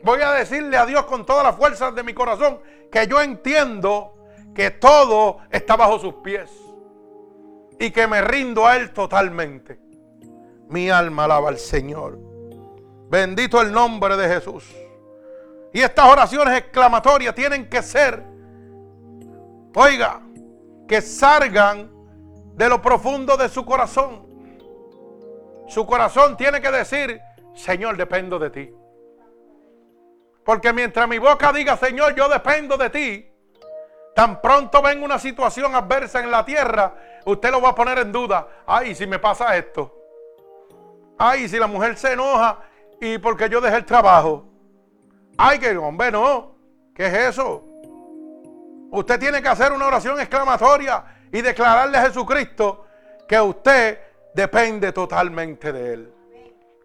Voy 0.04 0.22
a 0.22 0.32
decirle 0.34 0.78
a 0.78 0.86
Dios 0.86 1.06
con 1.06 1.26
todas 1.26 1.44
las 1.44 1.56
fuerzas 1.56 1.96
de 1.96 2.04
mi 2.04 2.14
corazón 2.14 2.60
que 2.92 3.08
yo 3.08 3.22
entiendo 3.22 4.16
que 4.54 4.72
todo 4.72 5.40
está 5.50 5.76
bajo 5.76 6.00
sus 6.00 6.16
pies. 6.16 6.52
Y 7.80 7.92
que 7.92 8.08
me 8.08 8.22
rindo 8.22 8.68
a 8.68 8.76
Él 8.76 8.92
totalmente. 8.92 9.89
Mi 10.70 10.90
alma 10.90 11.24
alaba 11.24 11.50
al 11.50 11.58
Señor. 11.58 12.20
Bendito 13.10 13.60
el 13.60 13.72
nombre 13.72 14.16
de 14.16 14.28
Jesús. 14.28 14.72
Y 15.74 15.82
estas 15.82 16.06
oraciones 16.08 16.58
exclamatorias 16.58 17.34
tienen 17.34 17.68
que 17.68 17.82
ser, 17.82 18.24
oiga, 19.76 20.22
que 20.88 21.02
salgan 21.02 21.92
de 22.54 22.70
lo 22.70 22.82
profundo 22.82 23.36
de 23.36 23.50
su 23.50 23.66
corazón. 23.66 24.28
Su 25.68 25.86
corazón 25.88 26.38
tiene 26.38 26.62
que 26.62 26.72
decir, 26.72 27.20
Señor, 27.56 27.98
dependo 27.98 28.38
de 28.38 28.50
ti. 28.52 28.74
Porque 30.44 30.72
mientras 30.72 31.08
mi 31.08 31.18
boca 31.18 31.52
diga, 31.52 31.78
Señor, 31.78 32.16
yo 32.16 32.30
dependo 32.30 32.78
de 32.78 32.90
ti, 32.92 33.32
tan 34.16 34.40
pronto 34.42 34.82
venga 34.84 35.06
una 35.06 35.18
situación 35.18 35.74
adversa 35.74 36.20
en 36.20 36.30
la 36.30 36.46
tierra, 36.46 37.22
usted 37.26 37.52
lo 37.52 37.62
va 37.62 37.70
a 37.70 37.76
poner 37.76 37.98
en 38.00 38.12
duda. 38.12 38.48
Ay, 38.68 38.94
si 38.94 39.08
me 39.08 39.18
pasa 39.18 39.56
esto. 39.58 39.99
Ay, 41.22 41.50
si 41.50 41.60
la 41.60 41.68
mujer 41.68 41.98
se 41.98 42.14
enoja 42.14 42.60
y 43.02 43.18
porque 43.18 43.50
yo 43.50 43.60
dejé 43.60 43.76
el 43.76 43.86
trabajo. 43.86 44.46
Ay, 45.38 45.60
que 45.60 45.76
hombre, 45.76 46.12
no. 46.12 46.56
¿Qué 46.96 47.08
es 47.08 47.14
eso? 47.14 47.66
Usted 48.90 49.20
tiene 49.20 49.42
que 49.42 49.50
hacer 49.50 49.74
una 49.74 49.88
oración 49.88 50.18
exclamatoria 50.18 51.04
y 51.30 51.42
declararle 51.42 51.98
a 51.98 52.04
Jesucristo 52.04 52.86
que 53.28 53.40
usted 53.40 54.00
depende 54.34 54.94
totalmente 54.94 55.74
de 55.74 55.94
Él. 55.94 56.14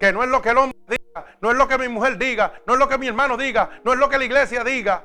Que 0.01 0.13
no 0.13 0.25
es 0.25 0.29
lo 0.29 0.43
que 0.43 0.51
el 0.51 0.59
hombre 0.59 0.79
diga, 0.89 1.27
no 1.41 1.53
es 1.53 1.57
lo 1.57 1.69
que 1.69 1.79
mi 1.79 1.89
mujer 1.89 2.19
diga, 2.19 2.55
no 2.67 2.75
es 2.75 2.79
lo 2.81 2.89
que 2.89 2.99
mi 2.99 3.07
hermano 3.07 3.37
diga, 3.37 3.71
no 3.85 3.93
es 3.93 3.99
lo 4.01 4.09
que 4.09 4.19
la 4.19 4.25
iglesia 4.25 4.65
diga. 4.65 5.05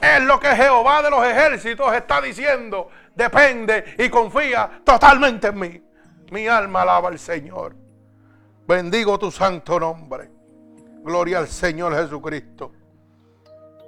Es 0.00 0.22
lo 0.22 0.38
que 0.38 0.54
Jehová 0.54 1.02
de 1.02 1.10
los 1.10 1.26
ejércitos 1.26 1.92
está 1.92 2.20
diciendo. 2.20 2.88
depende 3.16 3.96
y 3.98 4.08
confía 4.08 4.80
totalmente 4.84 5.48
en 5.48 5.58
mí. 5.58 5.82
Mi 6.30 6.46
alma 6.46 6.82
alaba 6.82 7.08
al 7.08 7.18
Señor. 7.18 7.83
Bendigo 8.66 9.18
tu 9.18 9.30
santo 9.30 9.78
nombre. 9.78 10.30
Gloria 11.02 11.38
al 11.38 11.48
Señor 11.48 11.94
Jesucristo. 11.94 12.72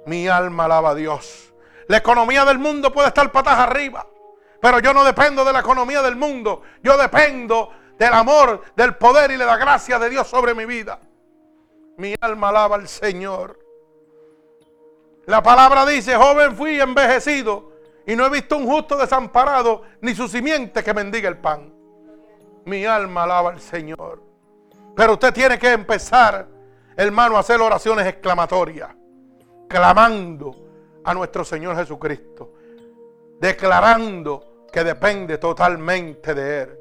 Mi 0.05 0.27
alma 0.27 0.65
alaba 0.65 0.91
a 0.91 0.95
Dios. 0.95 1.51
La 1.87 1.97
economía 1.97 2.45
del 2.45 2.59
mundo 2.59 2.93
puede 2.93 3.07
estar 3.07 3.31
patas 3.31 3.57
arriba. 3.57 4.05
Pero 4.61 4.79
yo 4.79 4.93
no 4.93 5.03
dependo 5.03 5.43
de 5.43 5.51
la 5.53 5.61
economía 5.61 6.03
del 6.03 6.15
mundo. 6.15 6.61
Yo 6.83 6.95
dependo 6.95 7.71
del 7.97 8.13
amor, 8.13 8.61
del 8.75 8.95
poder 8.97 9.31
y 9.31 9.37
de 9.37 9.45
la 9.45 9.57
gracia 9.57 9.97
de 9.97 10.11
Dios 10.11 10.27
sobre 10.27 10.53
mi 10.53 10.65
vida. 10.65 10.99
Mi 11.97 12.13
alma 12.21 12.49
alaba 12.49 12.75
al 12.75 12.87
Señor. 12.87 13.59
La 15.25 15.41
palabra 15.41 15.87
dice, 15.87 16.15
joven 16.15 16.55
fui 16.55 16.79
envejecido 16.79 17.71
y 18.05 18.15
no 18.15 18.27
he 18.27 18.29
visto 18.29 18.55
un 18.55 18.67
justo 18.67 18.95
desamparado 18.95 19.81
ni 20.01 20.13
su 20.13 20.27
simiente 20.27 20.83
que 20.83 20.93
mendiga 20.93 21.27
el 21.27 21.37
pan. 21.37 21.73
Mi 22.65 22.85
alma 22.85 23.23
alaba 23.23 23.49
al 23.49 23.59
Señor. 23.59 24.26
Pero 24.97 25.13
usted 25.13 25.31
tiene 25.31 25.59
que 25.59 25.71
empezar, 25.71 26.47
hermano, 26.95 27.37
a 27.37 27.41
hacer 27.41 27.61
oraciones 27.61 28.07
exclamatorias, 28.07 28.89
clamando 29.69 30.55
a 31.03 31.13
nuestro 31.13 31.45
Señor 31.45 31.75
Jesucristo, 31.75 32.51
declarando 33.39 34.65
que 34.73 34.83
depende 34.83 35.37
totalmente 35.37 36.33
de 36.33 36.61
Él. 36.61 36.79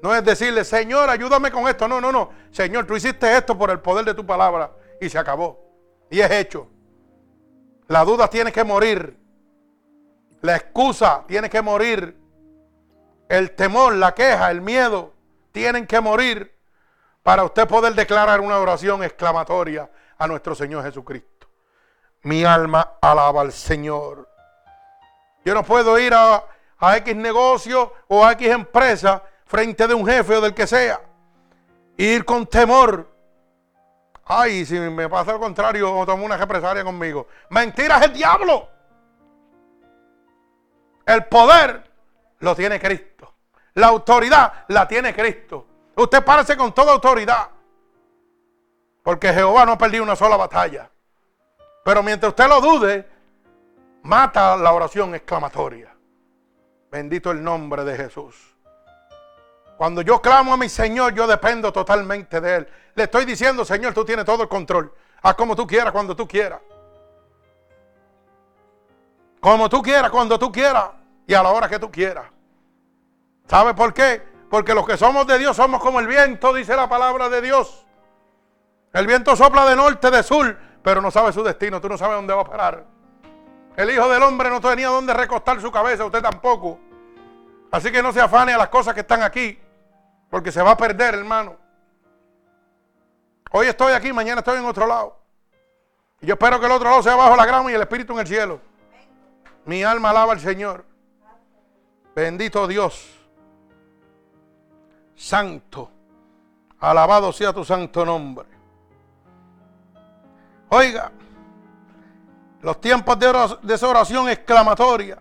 No 0.00 0.14
es 0.14 0.24
decirle, 0.24 0.62
Señor, 0.62 1.10
ayúdame 1.10 1.50
con 1.50 1.66
esto. 1.66 1.88
No, 1.88 2.00
no, 2.00 2.12
no. 2.12 2.30
Señor, 2.52 2.86
tú 2.86 2.94
hiciste 2.94 3.36
esto 3.36 3.58
por 3.58 3.70
el 3.70 3.80
poder 3.80 4.04
de 4.04 4.14
tu 4.14 4.24
palabra 4.24 4.70
y 5.00 5.08
se 5.08 5.18
acabó. 5.18 5.58
Y 6.08 6.20
es 6.20 6.30
hecho. 6.30 6.68
La 7.88 8.04
duda 8.04 8.30
tiene 8.30 8.52
que 8.52 8.62
morir. 8.62 9.18
La 10.40 10.54
excusa 10.54 11.24
tiene 11.26 11.50
que 11.50 11.60
morir. 11.60 12.16
El 13.28 13.50
temor, 13.56 13.94
la 13.94 14.14
queja, 14.14 14.52
el 14.52 14.60
miedo 14.60 15.14
tienen 15.50 15.84
que 15.88 16.00
morir 16.00 16.59
para 17.30 17.44
usted 17.44 17.68
poder 17.68 17.94
declarar 17.94 18.40
una 18.40 18.58
oración 18.58 19.04
exclamatoria 19.04 19.88
a 20.18 20.26
nuestro 20.26 20.52
Señor 20.52 20.82
Jesucristo. 20.82 21.46
Mi 22.22 22.42
alma 22.42 22.94
alaba 23.00 23.42
al 23.42 23.52
Señor. 23.52 24.28
Yo 25.44 25.54
no 25.54 25.62
puedo 25.62 25.96
ir 25.96 26.12
a, 26.12 26.44
X 26.96 27.14
negocio 27.14 27.92
o 28.08 28.26
a 28.26 28.32
X 28.32 28.48
empresa 28.48 29.22
frente 29.46 29.86
de 29.86 29.94
un 29.94 30.04
jefe 30.04 30.34
o 30.34 30.40
del 30.40 30.54
que 30.54 30.66
sea. 30.66 31.00
Ir 31.96 32.24
con 32.24 32.48
temor. 32.48 33.08
Ay, 34.24 34.66
si 34.66 34.80
me 34.80 35.08
pasa 35.08 35.30
lo 35.30 35.38
contrario, 35.38 35.96
o 35.96 36.04
tomo 36.04 36.24
una 36.24 36.36
represalia 36.36 36.82
conmigo. 36.82 37.28
Mentira 37.50 37.98
es 37.98 38.06
el 38.06 38.12
diablo. 38.12 38.68
El 41.06 41.26
poder 41.26 41.92
lo 42.40 42.56
tiene 42.56 42.80
Cristo. 42.80 43.36
La 43.74 43.86
autoridad 43.86 44.64
la 44.66 44.88
tiene 44.88 45.14
Cristo. 45.14 45.69
Usted 46.00 46.24
párese 46.24 46.56
con 46.56 46.72
toda 46.72 46.92
autoridad. 46.92 47.50
Porque 49.02 49.34
Jehová 49.34 49.66
no 49.66 49.72
ha 49.72 49.78
perdido 49.78 50.02
una 50.02 50.16
sola 50.16 50.38
batalla. 50.38 50.90
Pero 51.84 52.02
mientras 52.02 52.30
usted 52.30 52.48
lo 52.48 52.58
dude, 52.58 53.06
mata 54.02 54.56
la 54.56 54.72
oración 54.72 55.14
exclamatoria. 55.14 55.94
Bendito 56.90 57.30
el 57.30 57.44
nombre 57.44 57.84
de 57.84 57.98
Jesús. 57.98 58.56
Cuando 59.76 60.00
yo 60.00 60.22
clamo 60.22 60.54
a 60.54 60.56
mi 60.56 60.70
Señor, 60.70 61.14
yo 61.14 61.26
dependo 61.26 61.70
totalmente 61.70 62.40
de 62.40 62.56
Él. 62.56 62.68
Le 62.94 63.02
estoy 63.04 63.26
diciendo, 63.26 63.62
Señor, 63.62 63.92
tú 63.92 64.02
tienes 64.02 64.24
todo 64.24 64.42
el 64.42 64.48
control. 64.48 64.94
Haz 65.20 65.34
como 65.34 65.54
tú 65.54 65.66
quieras, 65.66 65.92
cuando 65.92 66.16
tú 66.16 66.26
quieras. 66.26 66.62
Como 69.38 69.68
tú 69.68 69.82
quieras, 69.82 70.10
cuando 70.10 70.38
tú 70.38 70.50
quieras. 70.50 70.92
Y 71.26 71.34
a 71.34 71.42
la 71.42 71.50
hora 71.50 71.68
que 71.68 71.78
tú 71.78 71.90
quieras. 71.90 72.24
¿Sabe 73.46 73.74
por 73.74 73.92
qué? 73.92 74.29
Porque 74.50 74.74
los 74.74 74.84
que 74.84 74.96
somos 74.96 75.28
de 75.28 75.38
Dios 75.38 75.56
somos 75.56 75.80
como 75.80 76.00
el 76.00 76.08
viento, 76.08 76.52
dice 76.52 76.74
la 76.74 76.88
palabra 76.88 77.28
de 77.28 77.40
Dios. 77.40 77.86
El 78.92 79.06
viento 79.06 79.36
sopla 79.36 79.64
de 79.64 79.76
norte, 79.76 80.10
de 80.10 80.24
sur, 80.24 80.58
pero 80.82 81.00
no 81.00 81.12
sabe 81.12 81.32
su 81.32 81.44
destino. 81.44 81.80
Tú 81.80 81.88
no 81.88 81.96
sabes 81.96 82.16
dónde 82.16 82.34
va 82.34 82.42
a 82.42 82.44
parar. 82.44 82.84
El 83.76 83.88
Hijo 83.90 84.08
del 84.08 84.20
Hombre 84.24 84.50
no 84.50 84.60
tenía 84.60 84.88
dónde 84.88 85.14
recostar 85.14 85.60
su 85.60 85.70
cabeza, 85.70 86.04
usted 86.04 86.20
tampoco. 86.20 86.80
Así 87.70 87.92
que 87.92 88.02
no 88.02 88.12
se 88.12 88.20
afane 88.20 88.52
a 88.52 88.58
las 88.58 88.68
cosas 88.68 88.92
que 88.92 89.00
están 89.00 89.22
aquí. 89.22 89.56
Porque 90.28 90.50
se 90.50 90.60
va 90.60 90.72
a 90.72 90.76
perder, 90.76 91.14
hermano. 91.14 91.56
Hoy 93.52 93.68
estoy 93.68 93.92
aquí, 93.92 94.12
mañana 94.12 94.40
estoy 94.40 94.58
en 94.58 94.64
otro 94.64 94.84
lado. 94.84 95.16
Y 96.20 96.26
yo 96.26 96.34
espero 96.34 96.58
que 96.58 96.66
el 96.66 96.72
otro 96.72 96.90
lado 96.90 97.02
sea 97.04 97.14
bajo 97.14 97.36
la 97.36 97.46
grama 97.46 97.70
y 97.70 97.74
el 97.74 97.82
Espíritu 97.82 98.14
en 98.14 98.18
el 98.18 98.26
cielo. 98.26 98.60
Mi 99.64 99.84
alma 99.84 100.10
alaba 100.10 100.32
al 100.32 100.40
Señor. 100.40 100.84
Bendito 102.16 102.66
Dios. 102.66 103.19
Santo. 105.20 105.92
Alabado 106.80 107.30
sea 107.30 107.52
tu 107.52 107.62
santo 107.62 108.06
nombre. 108.06 108.46
Oiga, 110.70 111.12
los 112.62 112.80
tiempos 112.80 113.18
de, 113.18 113.74
esa 113.74 113.88
oración 113.88 114.30
exclamatoria 114.30 115.18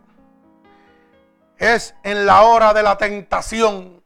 es 1.57 1.93
en 2.01 2.25
la 2.25 2.43
hora 2.43 2.73
de 2.73 2.81
la 2.81 2.97
tentación. 2.97 4.01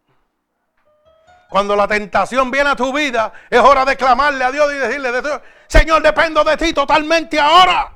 Cuando 1.47 1.75
la 1.75 1.87
tentación 1.87 2.49
viene 2.49 2.71
a 2.71 2.75
tu 2.75 2.91
vida, 2.91 3.31
es 3.47 3.59
hora 3.59 3.85
de 3.85 3.95
clamarle 3.95 4.43
a 4.43 4.51
Dios 4.51 4.73
y 4.73 4.77
decirle, 4.77 5.11
Señor, 5.67 6.01
dependo 6.01 6.43
de 6.43 6.57
ti 6.57 6.73
totalmente 6.73 7.39
ahora. 7.39 7.93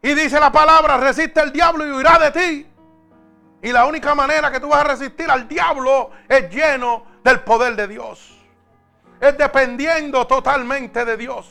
Y 0.00 0.14
dice 0.14 0.38
la 0.38 0.52
palabra, 0.52 0.98
resiste 0.98 1.40
el 1.40 1.50
diablo 1.50 1.84
y 1.84 1.90
huirá 1.90 2.18
de 2.18 2.30
ti. 2.30 2.73
Y 3.64 3.72
la 3.72 3.86
única 3.86 4.14
manera 4.14 4.52
que 4.52 4.60
tú 4.60 4.68
vas 4.68 4.82
a 4.82 4.88
resistir 4.88 5.30
al 5.30 5.48
diablo 5.48 6.10
es 6.28 6.50
lleno 6.50 7.06
del 7.24 7.40
poder 7.40 7.74
de 7.74 7.88
Dios. 7.88 8.38
Es 9.18 9.38
dependiendo 9.38 10.26
totalmente 10.26 11.02
de 11.06 11.16
Dios. 11.16 11.48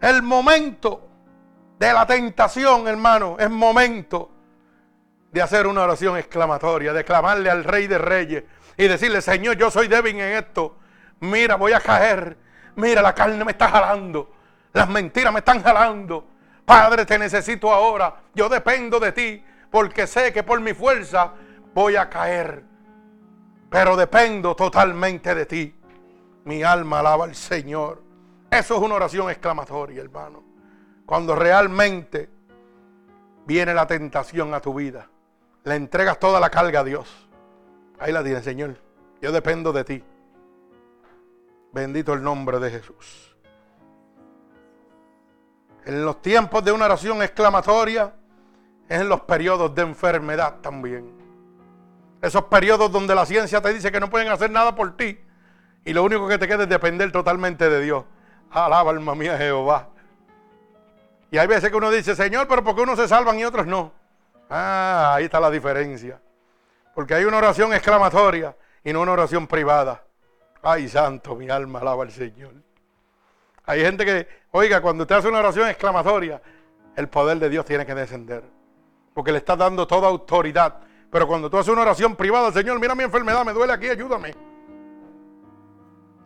El 0.00 0.22
momento 0.22 1.06
de 1.78 1.92
la 1.92 2.06
tentación, 2.06 2.88
hermano, 2.88 3.36
es 3.38 3.50
momento 3.50 4.30
de 5.30 5.42
hacer 5.42 5.66
una 5.66 5.82
oración 5.82 6.16
exclamatoria, 6.16 6.94
de 6.94 7.04
clamarle 7.04 7.50
al 7.50 7.62
Rey 7.62 7.86
de 7.86 7.98
Reyes 7.98 8.44
y 8.78 8.88
decirle, 8.88 9.20
Señor, 9.20 9.58
yo 9.58 9.70
soy 9.70 9.86
débil 9.86 10.18
en 10.18 10.38
esto. 10.38 10.78
Mira, 11.20 11.56
voy 11.56 11.74
a 11.74 11.80
caer. 11.80 12.38
Mira, 12.76 13.02
la 13.02 13.14
carne 13.14 13.44
me 13.44 13.52
está 13.52 13.68
jalando. 13.68 14.32
Las 14.72 14.88
mentiras 14.88 15.30
me 15.30 15.40
están 15.40 15.62
jalando. 15.62 16.26
Padre, 16.64 17.04
te 17.04 17.18
necesito 17.18 17.70
ahora. 17.70 18.14
Yo 18.32 18.48
dependo 18.48 18.98
de 18.98 19.12
ti 19.12 19.44
porque 19.74 20.06
sé 20.06 20.32
que 20.32 20.44
por 20.44 20.60
mi 20.60 20.72
fuerza 20.72 21.32
voy 21.74 21.96
a 21.96 22.08
caer. 22.08 22.62
Pero 23.68 23.96
dependo 23.96 24.54
totalmente 24.54 25.34
de 25.34 25.46
ti. 25.46 25.74
Mi 26.44 26.62
alma 26.62 27.00
alaba 27.00 27.24
al 27.24 27.34
Señor. 27.34 28.00
Eso 28.48 28.76
es 28.76 28.80
una 28.80 28.94
oración 28.94 29.28
exclamatoria, 29.30 30.00
hermano. 30.00 30.44
Cuando 31.04 31.34
realmente 31.34 32.30
viene 33.46 33.74
la 33.74 33.84
tentación 33.84 34.54
a 34.54 34.60
tu 34.60 34.74
vida 34.74 35.08
le 35.64 35.74
entregas 35.74 36.20
toda 36.20 36.38
la 36.38 36.50
carga 36.50 36.78
a 36.78 36.84
Dios. 36.84 37.28
Ahí 37.98 38.12
la 38.12 38.22
tienes, 38.22 38.44
Señor. 38.44 38.76
Yo 39.20 39.32
dependo 39.32 39.72
de 39.72 39.82
ti. 39.82 40.04
Bendito 41.72 42.12
el 42.12 42.22
nombre 42.22 42.60
de 42.60 42.70
Jesús. 42.70 43.36
En 45.84 46.04
los 46.04 46.22
tiempos 46.22 46.64
de 46.64 46.70
una 46.70 46.84
oración 46.84 47.24
exclamatoria, 47.24 48.14
es 48.88 49.00
en 49.00 49.08
los 49.08 49.22
periodos 49.22 49.74
de 49.74 49.82
enfermedad 49.82 50.56
también. 50.60 51.12
Esos 52.22 52.44
periodos 52.44 52.90
donde 52.90 53.14
la 53.14 53.26
ciencia 53.26 53.60
te 53.60 53.72
dice 53.72 53.92
que 53.92 54.00
no 54.00 54.10
pueden 54.10 54.28
hacer 54.28 54.50
nada 54.50 54.74
por 54.74 54.96
ti 54.96 55.18
y 55.84 55.92
lo 55.92 56.02
único 56.02 56.26
que 56.26 56.38
te 56.38 56.48
queda 56.48 56.62
es 56.62 56.68
depender 56.68 57.12
totalmente 57.12 57.68
de 57.68 57.80
Dios. 57.82 58.04
Alaba 58.50 58.90
alma 58.90 59.14
mía 59.14 59.36
Jehová. 59.36 59.88
Y 61.30 61.38
hay 61.38 61.46
veces 61.46 61.70
que 61.70 61.76
uno 61.76 61.90
dice, 61.90 62.14
Señor, 62.14 62.46
pero 62.48 62.62
¿por 62.64 62.74
qué 62.74 62.82
unos 62.82 62.98
se 62.98 63.08
salvan 63.08 63.38
y 63.38 63.44
otros 63.44 63.66
no? 63.66 63.92
Ah, 64.48 65.14
ahí 65.16 65.24
está 65.24 65.40
la 65.40 65.50
diferencia. 65.50 66.20
Porque 66.94 67.14
hay 67.14 67.24
una 67.24 67.38
oración 67.38 67.74
exclamatoria 67.74 68.56
y 68.84 68.92
no 68.92 69.00
una 69.00 69.12
oración 69.12 69.46
privada. 69.46 70.02
Ay, 70.62 70.88
santo, 70.88 71.34
mi 71.34 71.50
alma 71.50 71.80
alaba 71.80 72.04
al 72.04 72.12
Señor. 72.12 72.52
Hay 73.66 73.80
gente 73.80 74.04
que, 74.04 74.28
oiga, 74.52 74.80
cuando 74.80 75.02
usted 75.02 75.16
hace 75.16 75.28
una 75.28 75.40
oración 75.40 75.68
exclamatoria, 75.68 76.40
el 76.96 77.08
poder 77.08 77.38
de 77.38 77.48
Dios 77.48 77.64
tiene 77.64 77.84
que 77.84 77.94
descender. 77.94 78.44
Porque 79.14 79.32
le 79.32 79.38
está 79.38 79.56
dando 79.56 79.86
toda 79.86 80.08
autoridad. 80.08 80.80
Pero 81.10 81.26
cuando 81.26 81.48
tú 81.48 81.56
haces 81.56 81.72
una 81.72 81.82
oración 81.82 82.16
privada, 82.16 82.50
Señor, 82.52 82.78
mira 82.80 82.94
mi 82.94 83.04
enfermedad, 83.04 83.44
me 83.44 83.52
duele 83.52 83.72
aquí, 83.72 83.88
ayúdame. 83.88 84.34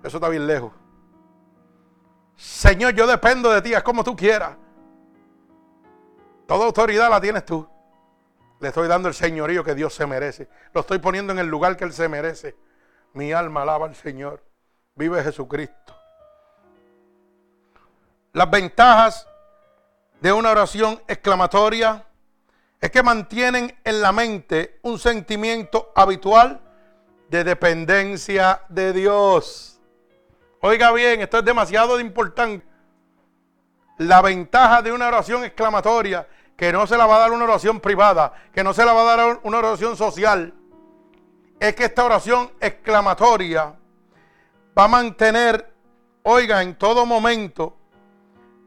Eso 0.02 0.16
está 0.16 0.28
bien 0.28 0.46
lejos. 0.46 0.72
Señor, 2.34 2.94
yo 2.94 3.06
dependo 3.06 3.50
de 3.50 3.60
ti, 3.60 3.74
es 3.74 3.82
como 3.82 4.02
tú 4.02 4.16
quieras. 4.16 4.56
Toda 6.46 6.64
autoridad 6.64 7.10
la 7.10 7.20
tienes 7.20 7.44
tú. 7.44 7.68
Le 8.60 8.68
estoy 8.68 8.88
dando 8.88 9.08
el 9.08 9.14
señorío 9.14 9.62
que 9.62 9.74
Dios 9.74 9.92
se 9.94 10.06
merece. 10.06 10.48
Lo 10.72 10.80
estoy 10.80 10.98
poniendo 10.98 11.32
en 11.32 11.38
el 11.38 11.46
lugar 11.46 11.76
que 11.76 11.84
Él 11.84 11.92
se 11.92 12.08
merece. 12.08 12.56
Mi 13.12 13.32
alma 13.32 13.62
alaba 13.62 13.86
al 13.86 13.94
Señor. 13.94 14.42
Vive 14.94 15.22
Jesucristo. 15.22 15.94
Las 18.32 18.50
ventajas 18.50 19.28
de 20.20 20.32
una 20.32 20.50
oración 20.50 21.00
exclamatoria 21.06 22.04
es 22.80 22.90
que 22.90 23.02
mantienen 23.02 23.76
en 23.84 24.00
la 24.00 24.12
mente 24.12 24.78
un 24.82 24.98
sentimiento 24.98 25.92
habitual 25.94 26.60
de 27.28 27.44
dependencia 27.44 28.62
de 28.68 28.92
Dios. 28.92 29.80
Oiga 30.60 30.92
bien, 30.92 31.20
esto 31.20 31.38
es 31.38 31.44
demasiado 31.44 31.98
importante. 32.00 32.66
La 33.98 34.22
ventaja 34.22 34.80
de 34.80 34.92
una 34.92 35.08
oración 35.08 35.44
exclamatoria, 35.44 36.26
que 36.56 36.72
no 36.72 36.86
se 36.86 36.96
la 36.96 37.06
va 37.06 37.16
a 37.16 37.20
dar 37.20 37.32
una 37.32 37.44
oración 37.44 37.80
privada, 37.80 38.32
que 38.52 38.64
no 38.64 38.72
se 38.72 38.84
la 38.84 38.92
va 38.92 39.02
a 39.02 39.16
dar 39.16 39.40
una 39.42 39.58
oración 39.58 39.96
social, 39.96 40.54
es 41.58 41.74
que 41.74 41.84
esta 41.84 42.04
oración 42.04 42.50
exclamatoria 42.60 43.74
va 44.76 44.84
a 44.84 44.88
mantener, 44.88 45.72
oiga, 46.22 46.62
en 46.62 46.76
todo 46.76 47.04
momento, 47.06 47.76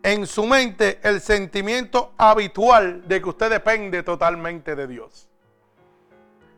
en 0.04 0.26
su 0.26 0.46
mente 0.46 1.00
el 1.04 1.22
sentimiento 1.22 2.14
habitual 2.18 3.08
de 3.08 3.22
que 3.22 3.30
usted 3.30 3.50
depende 3.50 4.04
totalmente 4.04 4.76
de 4.76 4.88
Dios. 4.88 5.28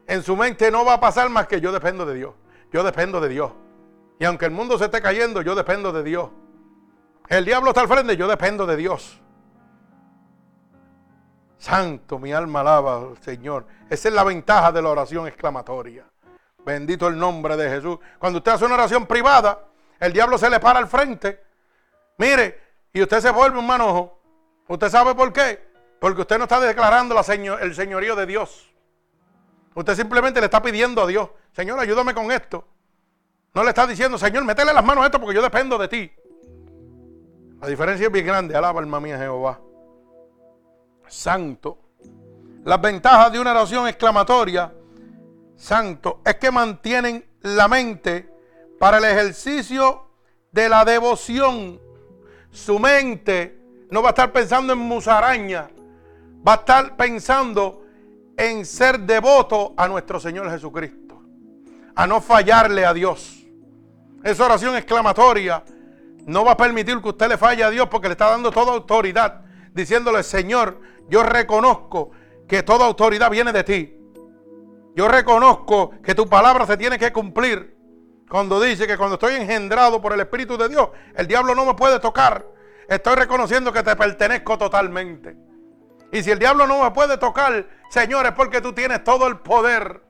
En 0.07 0.23
su 0.23 0.35
mente 0.35 0.71
no 0.71 0.85
va 0.85 0.93
a 0.93 0.99
pasar 0.99 1.29
más 1.29 1.47
que 1.47 1.61
yo 1.61 1.71
dependo 1.71 2.05
de 2.05 2.15
Dios. 2.15 2.33
Yo 2.71 2.83
dependo 2.83 3.19
de 3.21 3.29
Dios. 3.29 3.51
Y 4.19 4.25
aunque 4.25 4.45
el 4.45 4.51
mundo 4.51 4.77
se 4.77 4.85
esté 4.85 5.01
cayendo, 5.01 5.41
yo 5.41 5.55
dependo 5.55 5.91
de 5.91 6.03
Dios. 6.03 6.29
El 7.27 7.45
diablo 7.45 7.69
está 7.69 7.81
al 7.81 7.87
frente, 7.87 8.17
yo 8.17 8.27
dependo 8.27 8.65
de 8.65 8.75
Dios. 8.75 9.19
Santo, 11.57 12.19
mi 12.19 12.33
alma 12.33 12.61
alaba 12.61 12.97
al 12.97 13.17
Señor. 13.21 13.65
Esa 13.89 14.09
es 14.09 14.13
la 14.13 14.23
ventaja 14.23 14.71
de 14.71 14.81
la 14.81 14.89
oración 14.89 15.27
exclamatoria. 15.27 16.05
Bendito 16.65 17.07
el 17.07 17.17
nombre 17.17 17.55
de 17.55 17.69
Jesús. 17.69 17.99
Cuando 18.19 18.39
usted 18.39 18.53
hace 18.53 18.65
una 18.65 18.75
oración 18.75 19.05
privada, 19.05 19.65
el 19.99 20.11
diablo 20.11 20.37
se 20.37 20.49
le 20.49 20.59
para 20.59 20.79
al 20.79 20.87
frente. 20.87 21.41
Mire, 22.17 22.72
y 22.93 23.01
usted 23.01 23.19
se 23.19 23.31
vuelve 23.31 23.57
un 23.57 23.65
manojo. 23.65 24.19
¿Usted 24.67 24.89
sabe 24.89 25.15
por 25.15 25.33
qué? 25.33 25.59
Porque 25.99 26.21
usted 26.21 26.37
no 26.37 26.43
está 26.43 26.59
declarando 26.59 27.15
la 27.15 27.21
el 27.61 27.75
señorío 27.75 28.15
de 28.15 28.25
Dios. 28.25 28.71
Usted 29.73 29.95
simplemente 29.95 30.39
le 30.39 30.45
está 30.45 30.61
pidiendo 30.61 31.01
a 31.01 31.07
Dios, 31.07 31.29
Señor, 31.51 31.79
ayúdame 31.79 32.13
con 32.13 32.31
esto. 32.31 32.67
No 33.53 33.63
le 33.63 33.69
está 33.69 33.87
diciendo, 33.87 34.17
Señor, 34.17 34.43
métele 34.45 34.73
las 34.73 34.83
manos 34.83 35.03
a 35.03 35.07
esto 35.07 35.19
porque 35.19 35.35
yo 35.35 35.41
dependo 35.41 35.77
de 35.77 35.87
ti. 35.87 36.11
La 37.61 37.67
diferencia 37.67 38.07
es 38.07 38.11
bien 38.11 38.25
grande. 38.25 38.55
Alaba 38.55 38.79
alma 38.79 38.99
mía 38.99 39.17
Jehová. 39.17 39.59
Santo. 41.07 41.79
Las 42.65 42.81
ventajas 42.81 43.31
de 43.31 43.39
una 43.39 43.51
oración 43.51 43.87
exclamatoria, 43.87 44.73
santo, 45.55 46.21
es 46.25 46.35
que 46.35 46.49
mantienen 46.49 47.25
la 47.41 47.67
mente 47.67 48.29
para 48.79 48.97
el 48.97 49.05
ejercicio 49.05 50.07
de 50.51 50.69
la 50.69 50.83
devoción 50.85 51.79
su 52.53 52.77
mente 52.77 53.59
no 53.89 54.01
va 54.01 54.09
a 54.09 54.11
estar 54.11 54.31
pensando 54.31 54.73
en 54.73 54.79
musaraña, 54.79 55.69
va 56.47 56.53
a 56.53 56.57
estar 56.57 56.95
pensando 56.95 57.83
en 58.37 58.65
ser 58.65 58.99
devoto 58.99 59.73
a 59.75 59.87
nuestro 59.87 60.19
Señor 60.19 60.49
Jesucristo, 60.49 61.21
a 61.95 62.07
no 62.07 62.21
fallarle 62.21 62.85
a 62.85 62.93
Dios. 62.93 63.43
Esa 64.23 64.45
oración 64.45 64.75
exclamatoria 64.75 65.63
no 66.27 66.45
va 66.45 66.51
a 66.51 66.57
permitir 66.57 67.01
que 67.01 67.09
usted 67.09 67.27
le 67.27 67.37
falle 67.37 67.63
a 67.63 67.71
Dios 67.71 67.89
porque 67.89 68.07
le 68.07 68.13
está 68.13 68.29
dando 68.29 68.51
toda 68.51 68.71
autoridad, 68.71 69.41
diciéndole, 69.73 70.21
Señor, 70.21 70.79
yo 71.09 71.23
reconozco 71.23 72.11
que 72.47 72.61
toda 72.61 72.85
autoridad 72.85 73.31
viene 73.31 73.51
de 73.51 73.63
ti. 73.63 73.97
Yo 74.95 75.07
reconozco 75.07 75.89
que 76.03 76.13
tu 76.13 76.29
palabra 76.29 76.67
se 76.67 76.77
tiene 76.77 76.99
que 76.99 77.11
cumplir. 77.11 77.72
Cuando 78.33 78.59
dice 78.59 78.87
que 78.87 78.97
cuando 78.97 79.13
estoy 79.13 79.35
engendrado 79.35 80.01
por 80.01 80.11
el 80.11 80.19
Espíritu 80.19 80.57
de 80.57 80.67
Dios, 80.67 80.89
el 81.13 81.27
diablo 81.27 81.53
no 81.53 81.67
me 81.67 81.75
puede 81.75 81.99
tocar. 81.99 82.43
Estoy 82.87 83.13
reconociendo 83.13 83.71
que 83.71 83.83
te 83.83 83.95
pertenezco 83.95 84.57
totalmente. 84.57 85.37
Y 86.11 86.23
si 86.23 86.31
el 86.31 86.39
diablo 86.39 86.65
no 86.65 86.81
me 86.81 86.89
puede 86.89 87.19
tocar, 87.19 87.69
Señor, 87.91 88.25
es 88.25 88.31
porque 88.31 88.59
tú 88.59 88.73
tienes 88.73 89.03
todo 89.03 89.27
el 89.27 89.37
poder. 89.37 90.01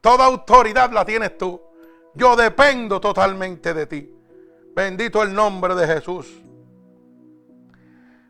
Toda 0.00 0.24
autoridad 0.24 0.90
la 0.90 1.04
tienes 1.04 1.38
tú. 1.38 1.62
Yo 2.14 2.34
dependo 2.34 3.00
totalmente 3.00 3.72
de 3.72 3.86
ti. 3.86 4.12
Bendito 4.74 5.22
el 5.22 5.32
nombre 5.32 5.76
de 5.76 5.86
Jesús. 5.86 6.26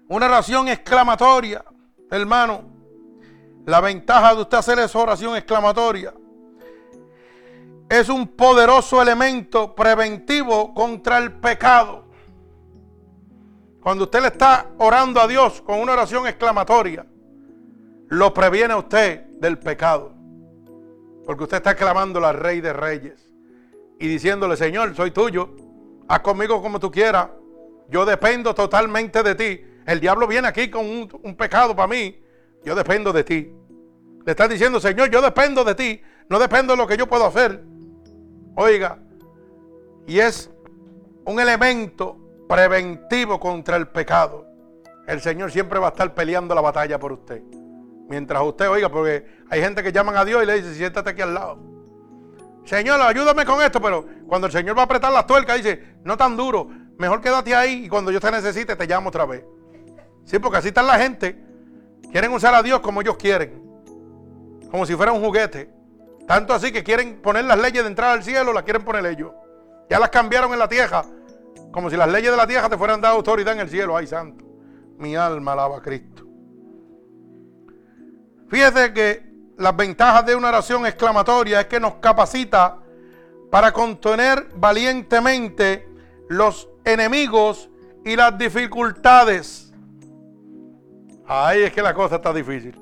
Una 0.09 0.27
oración 0.27 0.69
exclamatoria, 0.69 1.65
hermano. 2.11 2.65
La 3.65 3.81
ventaja 3.81 4.35
de 4.35 4.43
usted 4.43 4.59
hacer 4.59 4.79
esa 4.79 4.99
oración 4.99 5.37
exclamatoria 5.37 6.13
es 7.89 8.09
un 8.09 8.29
poderoso 8.29 9.01
elemento 9.01 9.75
preventivo 9.75 10.75
contra 10.75 11.19
el 11.19 11.33
pecado. 11.33 12.05
Cuando 13.81 14.05
usted 14.05 14.21
le 14.21 14.29
está 14.29 14.67
orando 14.79 15.21
a 15.21 15.27
Dios 15.27 15.63
con 15.63 15.81
una 15.81 15.93
oración 15.93 16.27
exclamatoria, 16.27 17.07
lo 18.09 18.35
previene 18.35 18.75
a 18.75 18.79
usted 18.79 19.25
del 19.39 19.59
pecado. 19.59 20.13
Porque 21.25 21.45
usted 21.45 21.59
está 21.59 21.75
clamando 21.75 22.25
al 22.27 22.37
Rey 22.37 22.61
de 22.61 22.73
Reyes 22.73 23.33
y 23.99 24.09
diciéndole, 24.09 24.57
Señor, 24.57 24.95
soy 24.95 25.11
tuyo, 25.11 25.57
haz 26.09 26.21
conmigo 26.21 26.61
como 26.61 26.81
tú 26.81 26.91
quieras, 26.91 27.29
yo 27.89 28.05
dependo 28.05 28.55
totalmente 28.55 29.23
de 29.23 29.35
ti. 29.35 29.65
El 29.87 30.01
diablo 30.01 30.27
viene 30.27 30.49
aquí 30.49 30.69
con 30.69 30.85
un, 30.87 31.37
pecado 31.37 31.75
para 31.75 31.89
mí, 31.89 32.21
yo 32.65 32.75
dependo 32.75 33.13
de 33.13 33.25
ti. 33.25 33.51
Le 34.27 34.33
está 34.33 34.47
diciendo, 34.47 34.81
Señor, 34.81 35.11
yo 35.11 35.23
dependo 35.23 35.65
de 35.65 35.75
ti, 35.75 36.03
no 36.29 36.39
dependo 36.39 36.75
de 36.75 36.77
lo 36.77 36.87
que 36.87 36.97
yo 36.99 37.07
puedo 37.07 37.25
hacer. 37.25 37.63
Oiga, 38.61 38.99
y 40.05 40.19
es 40.19 40.51
un 41.25 41.39
elemento 41.39 42.17
preventivo 42.49 43.39
contra 43.39 43.77
el 43.77 43.87
pecado. 43.87 44.49
El 45.07 45.21
Señor 45.21 45.53
siempre 45.53 45.79
va 45.79 45.87
a 45.87 45.91
estar 45.91 46.13
peleando 46.13 46.57
la 46.57 46.61
batalla 46.61 46.99
por 46.99 47.13
usted. 47.13 47.41
Mientras 48.09 48.43
usted 48.43 48.69
oiga, 48.69 48.89
porque 48.89 49.25
hay 49.49 49.61
gente 49.61 49.81
que 49.81 49.93
llaman 49.93 50.17
a 50.17 50.25
Dios 50.25 50.43
y 50.43 50.47
le 50.47 50.55
dice, 50.55 50.75
siéntate 50.75 51.11
aquí 51.11 51.23
al 51.23 51.35
lado. 51.35 51.61
Señor, 52.65 53.01
ayúdame 53.01 53.45
con 53.45 53.63
esto, 53.63 53.81
pero 53.81 54.05
cuando 54.27 54.49
el 54.49 54.53
Señor 54.53 54.77
va 54.77 54.83
a 54.83 54.87
apretar 54.87 55.13
las 55.13 55.29
tuercas, 55.29 55.59
dice, 55.59 55.95
no 56.03 56.17
tan 56.17 56.37
duro, 56.37 56.69
mejor 56.99 57.21
quédate 57.21 57.55
ahí 57.55 57.85
y 57.85 57.89
cuando 57.89 58.11
yo 58.11 58.19
te 58.19 58.29
necesite 58.33 58.75
te 58.75 58.87
llamo 58.89 59.11
otra 59.11 59.25
vez. 59.25 59.45
Sí, 60.25 60.41
porque 60.41 60.59
así 60.59 60.69
está 60.69 60.83
la 60.83 60.99
gente. 60.99 61.41
Quieren 62.11 62.33
usar 62.33 62.53
a 62.57 62.63
Dios 62.65 62.81
como 62.81 63.03
ellos 63.03 63.19
quieren. 63.19 63.63
Como 64.69 64.85
si 64.85 64.97
fuera 64.97 65.13
un 65.13 65.23
juguete. 65.23 65.78
Tanto 66.29 66.53
así 66.53 66.71
que 66.71 66.85
quieren 66.85 67.23
poner 67.23 67.47
las 67.47 67.59
leyes 67.59 67.83
de 67.83 67.89
entrar 67.89 68.11
al 68.11 68.23
cielo, 68.23 68.53
las 68.53 68.63
quieren 68.63 68.85
poner 68.85 69.07
ellos. 69.07 69.33
Ya 69.89 69.99
las 69.99 70.11
cambiaron 70.11 70.53
en 70.53 70.59
la 70.59 70.69
tierra. 70.69 71.03
Como 71.73 71.89
si 71.89 71.97
las 71.97 72.07
leyes 72.07 72.31
de 72.31 72.37
la 72.37 72.47
tierra 72.47 72.69
te 72.69 72.77
fueran 72.77 73.01
dado 73.01 73.17
autoridad 73.17 73.55
en 73.55 73.61
el 73.61 73.71
cielo. 73.71 73.97
Ay, 73.97 74.07
santo. 74.07 74.45
Mi 74.99 75.17
alma 75.17 75.53
alaba 75.55 75.79
a 75.79 75.81
Cristo. 75.81 76.25
Fíjese 78.51 78.93
que 78.93 79.27
las 79.57 79.75
ventajas 79.75 80.27
de 80.27 80.35
una 80.35 80.49
oración 80.49 80.85
exclamatoria 80.85 81.63
es 81.63 81.67
que 81.67 81.81
nos 81.81 81.95
capacita 81.95 82.77
para 83.51 83.73
contener 83.73 84.51
valientemente 84.55 85.89
los 86.29 86.69
enemigos 86.85 87.71
y 88.05 88.17
las 88.17 88.37
dificultades. 88.37 89.73
Ay, 91.27 91.63
es 91.63 91.73
que 91.73 91.81
la 91.81 91.95
cosa 91.95 92.17
está 92.17 92.35
difícil. 92.35 92.79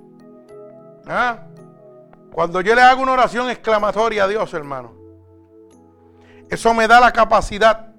¿Ah? 1.06 1.46
Cuando 2.36 2.60
yo 2.60 2.74
le 2.74 2.82
hago 2.82 3.00
una 3.00 3.12
oración 3.12 3.48
exclamatoria 3.48 4.24
a 4.24 4.28
Dios, 4.28 4.52
hermano, 4.52 4.92
eso 6.50 6.74
me 6.74 6.86
da 6.86 7.00
la 7.00 7.10
capacidad 7.10 7.94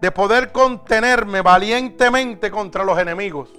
de 0.00 0.10
poder 0.10 0.52
contenerme 0.52 1.42
valientemente 1.42 2.50
contra 2.50 2.82
los 2.82 2.98
enemigos. 2.98 3.50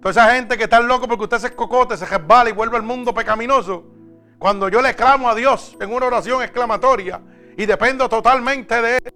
Toda 0.00 0.10
esa 0.10 0.34
gente 0.34 0.56
que 0.56 0.64
está 0.64 0.80
loco 0.80 1.06
porque 1.06 1.24
usted 1.24 1.36
se 1.36 1.46
escocote, 1.48 1.98
se 1.98 2.06
resbala 2.06 2.48
y 2.48 2.54
vuelve 2.54 2.78
al 2.78 2.82
mundo 2.82 3.12
pecaminoso. 3.12 3.84
Cuando 4.38 4.70
yo 4.70 4.80
le 4.80 4.96
clamo 4.96 5.28
a 5.28 5.34
Dios 5.34 5.76
en 5.82 5.92
una 5.92 6.06
oración 6.06 6.40
exclamatoria 6.42 7.20
y 7.58 7.66
dependo 7.66 8.08
totalmente 8.08 8.80
de 8.80 8.96
Él, 8.96 9.14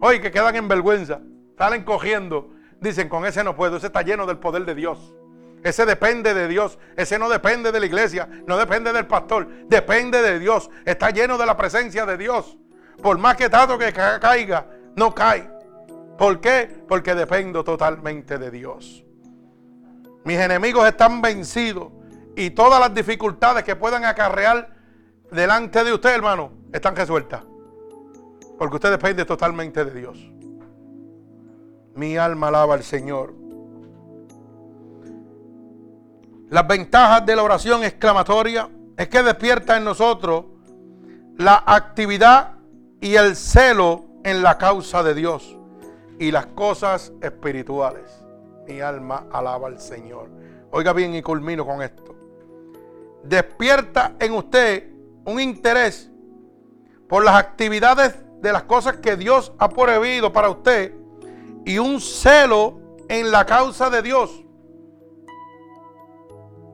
hoy 0.00 0.20
que 0.20 0.32
quedan 0.32 0.56
en 0.56 0.66
vergüenza, 0.66 1.20
salen 1.56 1.84
cogiendo, 1.84 2.50
dicen 2.80 3.08
con 3.08 3.26
ese 3.26 3.44
no 3.44 3.54
puedo, 3.54 3.76
ese 3.76 3.86
está 3.86 4.02
lleno 4.02 4.26
del 4.26 4.38
poder 4.38 4.64
de 4.64 4.74
Dios. 4.74 5.14
Ese 5.62 5.84
depende 5.84 6.32
de 6.32 6.48
Dios. 6.48 6.78
Ese 6.96 7.18
no 7.18 7.28
depende 7.28 7.70
de 7.70 7.80
la 7.80 7.86
iglesia. 7.86 8.28
No 8.46 8.56
depende 8.56 8.92
del 8.92 9.06
pastor. 9.06 9.48
Depende 9.66 10.22
de 10.22 10.38
Dios. 10.38 10.70
Está 10.84 11.10
lleno 11.10 11.36
de 11.36 11.46
la 11.46 11.56
presencia 11.56 12.06
de 12.06 12.16
Dios. 12.16 12.56
Por 13.02 13.18
más 13.18 13.36
que 13.36 13.48
tanto 13.48 13.78
que 13.78 13.92
caiga, 13.92 14.66
no 14.96 15.14
cae. 15.14 15.50
¿Por 16.16 16.40
qué? 16.40 16.84
Porque 16.88 17.14
dependo 17.14 17.64
totalmente 17.64 18.38
de 18.38 18.50
Dios. 18.50 19.04
Mis 20.24 20.38
enemigos 20.38 20.86
están 20.86 21.20
vencidos. 21.20 21.88
Y 22.36 22.50
todas 22.50 22.80
las 22.80 22.94
dificultades 22.94 23.64
que 23.64 23.76
puedan 23.76 24.04
acarrear 24.04 24.74
delante 25.30 25.84
de 25.84 25.92
usted, 25.92 26.10
hermano, 26.14 26.52
están 26.72 26.96
resueltas. 26.96 27.44
Porque 28.58 28.76
usted 28.76 28.90
depende 28.90 29.24
totalmente 29.24 29.84
de 29.84 29.98
Dios. 29.98 30.30
Mi 31.94 32.16
alma 32.16 32.48
alaba 32.48 32.74
al 32.74 32.82
Señor. 32.82 33.34
Las 36.50 36.66
ventajas 36.66 37.24
de 37.24 37.36
la 37.36 37.44
oración 37.44 37.84
exclamatoria 37.84 38.68
es 38.96 39.08
que 39.08 39.22
despierta 39.22 39.76
en 39.76 39.84
nosotros 39.84 40.46
la 41.38 41.62
actividad 41.64 42.54
y 43.00 43.14
el 43.14 43.36
celo 43.36 44.06
en 44.24 44.42
la 44.42 44.58
causa 44.58 45.04
de 45.04 45.14
Dios 45.14 45.56
y 46.18 46.32
las 46.32 46.46
cosas 46.46 47.12
espirituales. 47.22 48.10
Mi 48.66 48.80
alma 48.80 49.26
alaba 49.32 49.68
al 49.68 49.80
Señor. 49.80 50.28
Oiga 50.72 50.92
bien 50.92 51.14
y 51.14 51.22
culmino 51.22 51.64
con 51.64 51.82
esto. 51.82 52.16
Despierta 53.22 54.16
en 54.18 54.32
usted 54.32 54.90
un 55.26 55.38
interés 55.38 56.10
por 57.08 57.24
las 57.24 57.36
actividades 57.36 58.16
de 58.42 58.52
las 58.52 58.64
cosas 58.64 58.96
que 58.96 59.16
Dios 59.16 59.52
ha 59.58 59.68
prohibido 59.68 60.32
para 60.32 60.50
usted 60.50 60.96
y 61.64 61.78
un 61.78 62.00
celo 62.00 62.80
en 63.08 63.30
la 63.30 63.46
causa 63.46 63.88
de 63.88 64.02
Dios. 64.02 64.44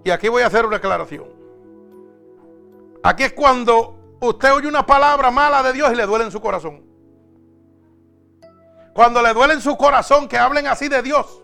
Y 0.07 0.11
aquí 0.13 0.29
voy 0.29 0.43
a 0.43 0.47
hacer 0.47 0.65
una 0.65 0.77
aclaración. 0.77 1.25
Aquí 3.03 3.25
es 3.25 3.33
cuando 3.33 4.17
usted 4.21 4.53
oye 4.53 4.69
una 4.69 4.87
palabra 4.87 5.33
mala 5.33 5.65
de 5.65 5.73
Dios 5.73 5.93
y 5.93 5.97
le 5.97 6.07
duele 6.07 6.27
en 6.27 6.31
su 6.31 6.41
corazón. 6.41 6.81
Cuando 8.95 9.21
le 9.21 9.35
duele 9.35 9.55
en 9.55 9.61
su 9.61 9.77
corazón 9.77 10.29
que 10.29 10.39
hablen 10.39 10.69
así 10.69 10.87
de 10.87 11.03
Dios. 11.03 11.43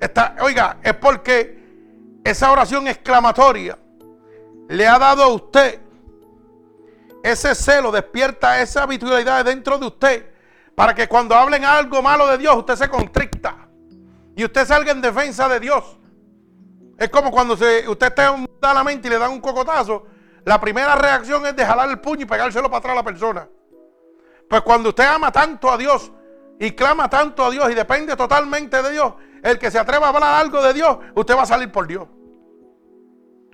Está, 0.00 0.36
oiga, 0.40 0.78
es 0.82 0.94
porque 0.94 2.18
esa 2.24 2.50
oración 2.50 2.88
exclamatoria 2.88 3.78
le 4.70 4.88
ha 4.88 4.98
dado 4.98 5.24
a 5.24 5.28
usted 5.28 5.82
ese 7.22 7.54
celo, 7.54 7.92
despierta 7.92 8.62
esa 8.62 8.84
habitualidad 8.84 9.44
dentro 9.44 9.76
de 9.76 9.86
usted 9.86 10.30
para 10.74 10.94
que 10.94 11.06
cuando 11.06 11.34
hablen 11.34 11.62
algo 11.66 12.00
malo 12.00 12.26
de 12.26 12.38
Dios 12.38 12.56
usted 12.56 12.76
se 12.76 12.88
constricta 12.88 13.68
y 14.34 14.46
usted 14.46 14.66
salga 14.66 14.92
en 14.92 15.02
defensa 15.02 15.46
de 15.46 15.60
Dios. 15.60 15.98
Es 16.98 17.08
como 17.10 17.30
cuando 17.30 17.56
se, 17.56 17.88
usted 17.88 18.08
está 18.08 18.34
da 18.60 18.74
la 18.74 18.82
mente 18.82 19.06
y 19.06 19.10
le 19.10 19.18
dan 19.18 19.30
un 19.30 19.40
cocotazo, 19.40 20.04
la 20.44 20.60
primera 20.60 20.96
reacción 20.96 21.46
es 21.46 21.54
de 21.54 21.64
jalar 21.64 21.88
el 21.88 22.00
puño 22.00 22.22
y 22.22 22.26
pegárselo 22.26 22.68
para 22.68 22.78
atrás 22.78 22.92
a 22.92 22.96
la 22.96 23.04
persona. 23.04 23.48
Pues 24.48 24.62
cuando 24.62 24.88
usted 24.88 25.04
ama 25.04 25.30
tanto 25.30 25.70
a 25.70 25.76
Dios 25.76 26.10
y 26.58 26.72
clama 26.72 27.08
tanto 27.08 27.44
a 27.44 27.50
Dios 27.50 27.70
y 27.70 27.74
depende 27.74 28.16
totalmente 28.16 28.82
de 28.82 28.90
Dios, 28.90 29.14
el 29.42 29.58
que 29.60 29.70
se 29.70 29.78
atreva 29.78 30.06
a 30.06 30.08
hablar 30.08 30.40
algo 30.40 30.60
de 30.60 30.74
Dios, 30.74 30.98
usted 31.14 31.36
va 31.36 31.42
a 31.42 31.46
salir 31.46 31.70
por 31.70 31.86
Dios. 31.86 32.08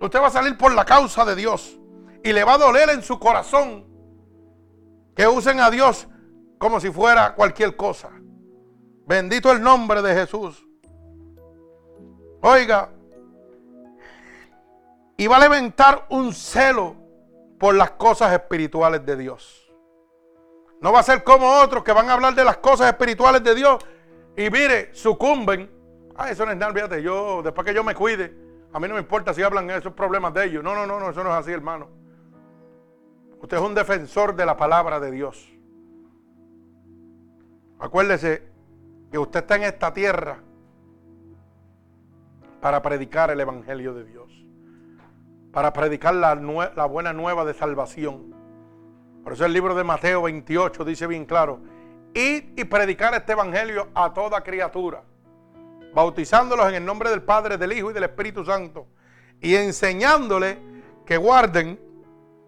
Usted 0.01 0.21
va 0.21 0.29
a 0.29 0.31
salir 0.31 0.57
por 0.57 0.73
la 0.73 0.85
causa 0.85 1.25
de 1.25 1.37
Dios. 1.37 1.79
Y 2.23 2.33
le 2.33 2.45
va 2.45 2.55
a 2.55 2.59
doler 2.59 2.89
en 2.91 3.03
su 3.03 3.19
corazón 3.19 3.87
que 5.15 5.27
usen 5.27 5.61
a 5.61 5.71
Dios 5.71 6.09
como 6.59 6.81
si 6.81 6.91
fuera 6.91 7.35
cualquier 7.35 7.77
cosa. 7.77 8.11
Bendito 9.07 9.53
el 9.53 9.61
nombre 9.61 10.01
de 10.01 10.15
Jesús. 10.15 10.67
Oiga, 12.41 12.94
y 15.25 15.27
va 15.27 15.39
a 15.39 15.41
levantar 15.41 16.05
un 16.11 16.35
celo 16.35 16.95
por 17.59 17.75
las 17.75 17.93
cosas 17.93 18.31
espirituales 18.35 19.07
de 19.07 19.17
Dios. 19.17 19.73
No 20.83 20.93
va 20.93 21.01
a 21.01 21.03
ser 21.03 21.25
como 21.25 21.51
otros 21.63 21.83
que 21.83 21.95
van 21.95 22.11
a 22.11 22.13
hablar 22.13 22.35
de 22.35 22.45
las 22.45 22.59
cosas 22.59 22.89
espirituales 22.89 23.43
de 23.43 23.55
Dios 23.55 23.83
y 24.37 24.51
mire, 24.51 24.95
sucumben. 24.95 25.71
Ah, 26.15 26.29
eso 26.29 26.45
no 26.45 26.53
es 26.53 26.59
nada, 26.59 26.75
fíjate, 26.75 27.03
yo, 27.03 27.41
después 27.43 27.67
que 27.67 27.73
yo 27.73 27.83
me 27.83 27.95
cuide, 27.95 28.37
a 28.71 28.79
mí 28.79 28.87
no 28.87 28.97
me 28.97 29.01
importa 29.01 29.33
si 29.33 29.43
hablan 29.43 29.71
esos 29.71 29.95
problemas 29.95 30.35
de 30.35 30.45
ellos. 30.45 30.63
No, 30.63 30.75
no, 30.75 30.87
no, 30.87 31.01
no, 31.01 31.09
eso 31.09 31.25
no 31.25 31.31
es 31.31 31.37
así, 31.37 31.53
hermano. 31.53 31.89
Usted 33.41 33.57
es 33.57 33.63
un 33.63 33.75
defensor 33.75 34.37
de 34.37 34.45
la 34.45 34.59
palabra 34.59 35.01
de 35.01 35.11
Dios. 35.11 35.51
Acuérdese 37.79 38.43
que 39.11 39.17
usted 39.17 39.41
está 39.41 39.57
en 39.57 39.63
esta 39.63 39.91
tierra 39.95 40.43
para 42.61 42.83
predicar 42.83 43.31
el 43.31 43.41
Evangelio 43.41 43.95
de 43.95 44.05
Dios. 44.05 44.44
Para 45.55 45.73
predicar 45.73 46.15
la, 46.15 46.35
buena 46.87 47.15
nueva 47.15 47.45
de 47.45 47.55
salvación 47.55 48.35
por 49.25 49.33
eso 49.33 49.47
el 49.47 49.55
libro 49.55 49.75
de 49.75 49.85
Mateo 49.85 50.21
28 50.21 50.85
dice 50.85 51.07
bien 51.07 51.25
claro, 51.25 51.59
id 52.13 52.59
y 52.59 52.65
predicar 52.65 53.15
este 53.15 53.33
evangelio 53.33 53.89
a 53.95 54.13
toda 54.13 54.43
criatura, 54.43 55.03
bautizándolos 55.95 56.69
en 56.69 56.75
el 56.75 56.85
nombre 56.85 57.09
del 57.09 57.23
Padre, 57.23 57.57
del 57.57 57.73
Hijo 57.73 57.91
y 57.91 57.95
del 57.95 58.05
Espíritu 58.05 58.45
Santo, 58.45 58.87
y 59.41 59.55
enseñándoles 59.55 60.59
que 61.07 61.17
guarden 61.17 61.81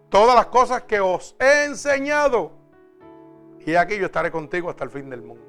todas 0.09 0.35
las 0.35 0.45
cosas 0.45 0.83
que 0.83 0.99
os 0.99 1.35
he 1.39 1.65
enseñado. 1.65 2.51
Y 3.65 3.73
aquí 3.73 3.97
yo 3.97 4.05
estaré 4.05 4.29
contigo 4.29 4.69
hasta 4.69 4.83
el 4.83 4.91
fin 4.91 5.09
del 5.09 5.23
mundo. 5.23 5.43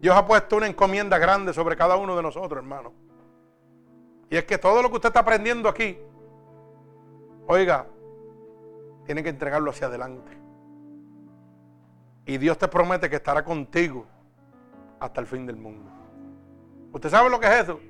Dios 0.00 0.16
ha 0.16 0.26
puesto 0.26 0.56
una 0.56 0.66
encomienda 0.66 1.18
grande 1.18 1.52
sobre 1.52 1.76
cada 1.76 1.96
uno 1.96 2.16
de 2.16 2.22
nosotros, 2.22 2.56
hermano. 2.56 3.03
Y 4.30 4.36
es 4.36 4.44
que 4.44 4.58
todo 4.58 4.82
lo 4.82 4.88
que 4.90 4.96
usted 4.96 5.08
está 5.08 5.20
aprendiendo 5.20 5.68
aquí, 5.68 5.98
oiga, 7.46 7.86
tiene 9.04 9.22
que 9.22 9.28
entregarlo 9.28 9.70
hacia 9.70 9.86
adelante. 9.86 10.32
Y 12.26 12.38
Dios 12.38 12.56
te 12.58 12.68
promete 12.68 13.10
que 13.10 13.16
estará 13.16 13.44
contigo 13.44 14.06
hasta 14.98 15.20
el 15.20 15.26
fin 15.26 15.46
del 15.46 15.56
mundo. 15.56 15.90
¿Usted 16.92 17.10
sabe 17.10 17.28
lo 17.28 17.38
que 17.38 17.46
es 17.46 17.64
eso? 17.64 17.80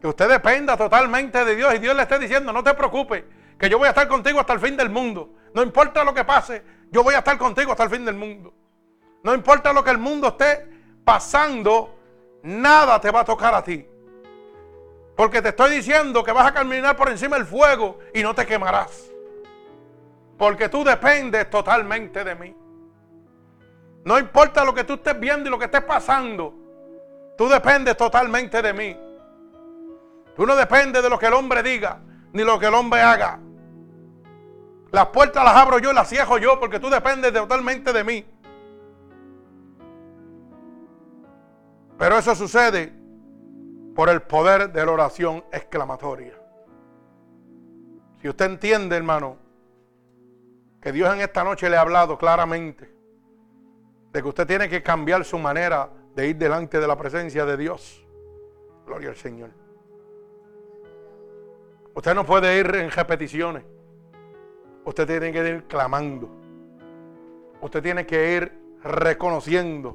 Que 0.00 0.08
usted 0.08 0.28
dependa 0.28 0.76
totalmente 0.76 1.44
de 1.44 1.54
Dios 1.54 1.74
y 1.74 1.78
Dios 1.78 1.94
le 1.94 2.02
esté 2.02 2.18
diciendo, 2.18 2.52
no 2.52 2.64
te 2.64 2.74
preocupes, 2.74 3.24
que 3.58 3.68
yo 3.68 3.78
voy 3.78 3.86
a 3.86 3.90
estar 3.90 4.08
contigo 4.08 4.40
hasta 4.40 4.54
el 4.54 4.60
fin 4.60 4.76
del 4.76 4.90
mundo. 4.90 5.34
No 5.54 5.62
importa 5.62 6.02
lo 6.02 6.14
que 6.14 6.24
pase, 6.24 6.64
yo 6.90 7.04
voy 7.04 7.14
a 7.14 7.18
estar 7.18 7.36
contigo 7.38 7.72
hasta 7.72 7.84
el 7.84 7.90
fin 7.90 8.04
del 8.04 8.16
mundo. 8.16 8.54
No 9.22 9.34
importa 9.34 9.72
lo 9.72 9.84
que 9.84 9.90
el 9.90 9.98
mundo 9.98 10.28
esté 10.28 10.68
pasando, 11.04 11.94
nada 12.42 13.00
te 13.00 13.10
va 13.10 13.20
a 13.20 13.24
tocar 13.24 13.54
a 13.54 13.62
ti. 13.62 13.86
Porque 15.20 15.42
te 15.42 15.50
estoy 15.50 15.72
diciendo 15.72 16.24
que 16.24 16.32
vas 16.32 16.46
a 16.46 16.54
caminar 16.54 16.96
por 16.96 17.10
encima 17.10 17.36
del 17.36 17.44
fuego 17.44 17.98
y 18.14 18.22
no 18.22 18.34
te 18.34 18.46
quemarás. 18.46 19.12
Porque 20.38 20.70
tú 20.70 20.82
dependes 20.82 21.50
totalmente 21.50 22.24
de 22.24 22.34
mí. 22.34 22.56
No 24.02 24.18
importa 24.18 24.64
lo 24.64 24.72
que 24.72 24.82
tú 24.82 24.94
estés 24.94 25.20
viendo 25.20 25.46
y 25.46 25.52
lo 25.52 25.58
que 25.58 25.66
estés 25.66 25.82
pasando. 25.82 26.54
Tú 27.36 27.50
dependes 27.50 27.98
totalmente 27.98 28.62
de 28.62 28.72
mí. 28.72 28.96
Tú 30.34 30.46
no 30.46 30.56
dependes 30.56 31.02
de 31.02 31.10
lo 31.10 31.18
que 31.18 31.26
el 31.26 31.34
hombre 31.34 31.62
diga, 31.62 32.00
ni 32.32 32.42
lo 32.42 32.58
que 32.58 32.68
el 32.68 32.74
hombre 32.74 33.02
haga. 33.02 33.38
Las 34.90 35.06
puertas 35.08 35.44
las 35.44 35.54
abro 35.54 35.78
yo 35.80 35.90
y 35.90 35.94
las 35.94 36.08
cierro 36.08 36.38
yo 36.38 36.58
porque 36.58 36.80
tú 36.80 36.88
dependes 36.88 37.30
totalmente 37.30 37.92
de 37.92 38.04
mí. 38.04 38.24
Pero 41.98 42.16
eso 42.16 42.34
sucede 42.34 42.99
por 44.00 44.08
el 44.08 44.22
poder 44.22 44.72
de 44.72 44.86
la 44.86 44.92
oración 44.92 45.44
exclamatoria. 45.52 46.32
Si 48.22 48.30
usted 48.30 48.46
entiende, 48.46 48.96
hermano, 48.96 49.36
que 50.80 50.90
Dios 50.90 51.12
en 51.12 51.20
esta 51.20 51.44
noche 51.44 51.68
le 51.68 51.76
ha 51.76 51.82
hablado 51.82 52.16
claramente 52.16 52.90
de 54.10 54.22
que 54.22 54.26
usted 54.26 54.46
tiene 54.46 54.70
que 54.70 54.82
cambiar 54.82 55.22
su 55.22 55.38
manera 55.38 55.90
de 56.14 56.28
ir 56.28 56.36
delante 56.38 56.80
de 56.80 56.86
la 56.88 56.96
presencia 56.96 57.44
de 57.44 57.58
Dios. 57.58 58.02
Gloria 58.86 59.10
al 59.10 59.16
Señor. 59.16 59.50
Usted 61.94 62.14
no 62.14 62.24
puede 62.24 62.58
ir 62.58 62.74
en 62.76 62.90
repeticiones. 62.90 63.64
Usted 64.86 65.06
tiene 65.06 65.30
que 65.30 65.46
ir 65.46 65.64
clamando. 65.64 66.26
Usted 67.60 67.82
tiene 67.82 68.06
que 68.06 68.32
ir 68.32 68.50
reconociendo 68.82 69.94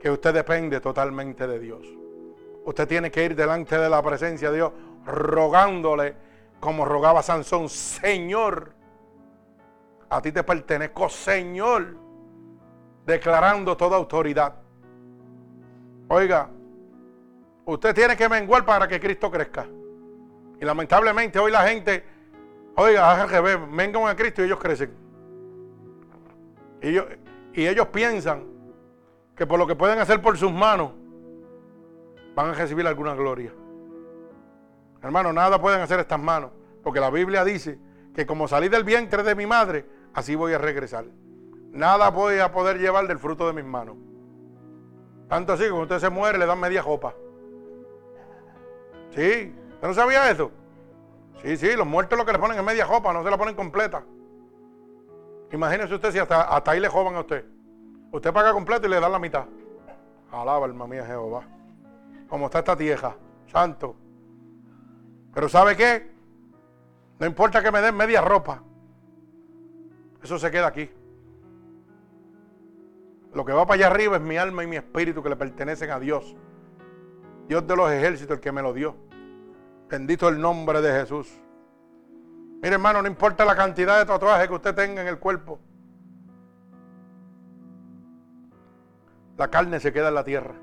que 0.00 0.10
usted 0.10 0.32
depende 0.32 0.80
totalmente 0.80 1.46
de 1.46 1.58
Dios. 1.58 1.99
Usted 2.64 2.86
tiene 2.86 3.10
que 3.10 3.24
ir 3.24 3.34
delante 3.34 3.78
de 3.78 3.88
la 3.88 4.02
presencia 4.02 4.50
de 4.50 4.56
Dios 4.56 4.72
rogándole 5.06 6.14
como 6.60 6.84
rogaba 6.84 7.22
Sansón, 7.22 7.68
Señor, 7.68 8.74
a 10.10 10.20
ti 10.20 10.30
te 10.30 10.44
pertenezco, 10.44 11.08
Señor, 11.08 11.96
declarando 13.06 13.76
toda 13.76 13.96
autoridad. 13.96 14.54
Oiga, 16.08 16.50
usted 17.64 17.94
tiene 17.94 18.16
que 18.16 18.28
menguar 18.28 18.64
para 18.64 18.86
que 18.86 19.00
Cristo 19.00 19.30
crezca. 19.30 19.66
Y 20.60 20.64
lamentablemente 20.64 21.38
hoy 21.38 21.50
la 21.50 21.66
gente, 21.66 22.04
oiga, 22.76 23.26
vengan 23.72 24.06
a 24.06 24.14
Cristo 24.14 24.42
y 24.42 24.44
ellos 24.46 24.58
crecen. 24.58 24.92
Y 26.82 26.88
ellos, 26.88 27.06
y 27.54 27.66
ellos 27.66 27.86
piensan 27.88 28.44
que 29.34 29.46
por 29.46 29.58
lo 29.58 29.66
que 29.66 29.74
pueden 29.74 29.98
hacer 29.98 30.20
por 30.20 30.36
sus 30.36 30.52
manos, 30.52 30.92
van 32.34 32.50
a 32.50 32.54
recibir 32.54 32.86
alguna 32.86 33.14
gloria. 33.14 33.52
Hermano, 35.02 35.32
nada 35.32 35.60
pueden 35.60 35.80
hacer 35.80 36.00
estas 36.00 36.20
manos, 36.20 36.50
porque 36.82 37.00
la 37.00 37.10
Biblia 37.10 37.44
dice 37.44 37.78
que 38.14 38.26
como 38.26 38.48
salí 38.48 38.68
del 38.68 38.84
vientre 38.84 39.22
de 39.22 39.34
mi 39.34 39.46
madre, 39.46 39.86
así 40.14 40.34
voy 40.34 40.52
a 40.52 40.58
regresar. 40.58 41.06
Nada 41.72 42.10
voy 42.10 42.38
a 42.38 42.52
poder 42.52 42.78
llevar 42.78 43.06
del 43.06 43.18
fruto 43.18 43.46
de 43.46 43.52
mis 43.52 43.64
manos. 43.64 43.96
Tanto 45.28 45.52
así 45.52 45.64
que 45.64 45.70
cuando 45.70 45.94
usted 45.94 46.00
se 46.00 46.10
muere 46.10 46.38
le 46.38 46.46
dan 46.46 46.58
media 46.58 46.82
copa. 46.82 47.14
Sí, 49.14 49.54
¿usted 49.74 49.88
no 49.88 49.94
sabía 49.94 50.30
eso? 50.30 50.50
Sí, 51.42 51.56
sí, 51.56 51.74
los 51.76 51.86
muertos 51.86 52.18
lo 52.18 52.26
que 52.26 52.32
le 52.32 52.38
ponen 52.38 52.58
es 52.58 52.64
media 52.64 52.86
copa, 52.86 53.12
no 53.12 53.24
se 53.24 53.30
la 53.30 53.38
ponen 53.38 53.54
completa. 53.54 54.04
Imagínese 55.52 55.94
usted 55.94 56.12
si 56.12 56.18
hasta, 56.18 56.42
hasta 56.42 56.70
ahí 56.72 56.80
le 56.80 56.88
joban 56.88 57.14
a 57.14 57.20
usted. 57.20 57.44
Usted 58.12 58.32
paga 58.32 58.52
completo 58.52 58.86
y 58.86 58.90
le 58.90 59.00
dan 59.00 59.12
la 59.12 59.18
mitad. 59.18 59.46
Alaba 60.30 60.66
alma 60.66 60.86
mía 60.86 61.04
Jehová 61.06 61.59
como 62.30 62.46
está 62.46 62.60
esta 62.60 62.76
tierra, 62.76 63.16
santo. 63.48 63.96
Pero 65.34 65.48
¿sabe 65.48 65.76
qué? 65.76 66.10
No 67.18 67.26
importa 67.26 67.62
que 67.62 67.72
me 67.72 67.80
den 67.80 67.96
media 67.96 68.20
ropa. 68.20 68.62
Eso 70.22 70.38
se 70.38 70.50
queda 70.50 70.68
aquí. 70.68 70.88
Lo 73.34 73.44
que 73.44 73.52
va 73.52 73.66
para 73.66 73.74
allá 73.74 73.86
arriba 73.88 74.16
es 74.16 74.22
mi 74.22 74.36
alma 74.36 74.62
y 74.62 74.68
mi 74.68 74.76
espíritu 74.76 75.22
que 75.22 75.28
le 75.28 75.36
pertenecen 75.36 75.90
a 75.90 75.98
Dios. 75.98 76.36
Dios 77.48 77.66
de 77.66 77.76
los 77.76 77.90
ejércitos, 77.90 78.36
el 78.36 78.40
que 78.40 78.52
me 78.52 78.62
lo 78.62 78.72
dio. 78.72 78.96
Bendito 79.88 80.28
el 80.28 80.40
nombre 80.40 80.80
de 80.80 81.00
Jesús. 81.00 81.28
Mire 82.62 82.74
hermano, 82.74 83.02
no 83.02 83.08
importa 83.08 83.44
la 83.44 83.56
cantidad 83.56 83.98
de 83.98 84.06
tatuajes 84.06 84.46
que 84.46 84.54
usted 84.54 84.74
tenga 84.74 85.02
en 85.02 85.08
el 85.08 85.18
cuerpo. 85.18 85.58
La 89.36 89.48
carne 89.48 89.80
se 89.80 89.92
queda 89.92 90.08
en 90.08 90.14
la 90.14 90.24
tierra. 90.24 90.54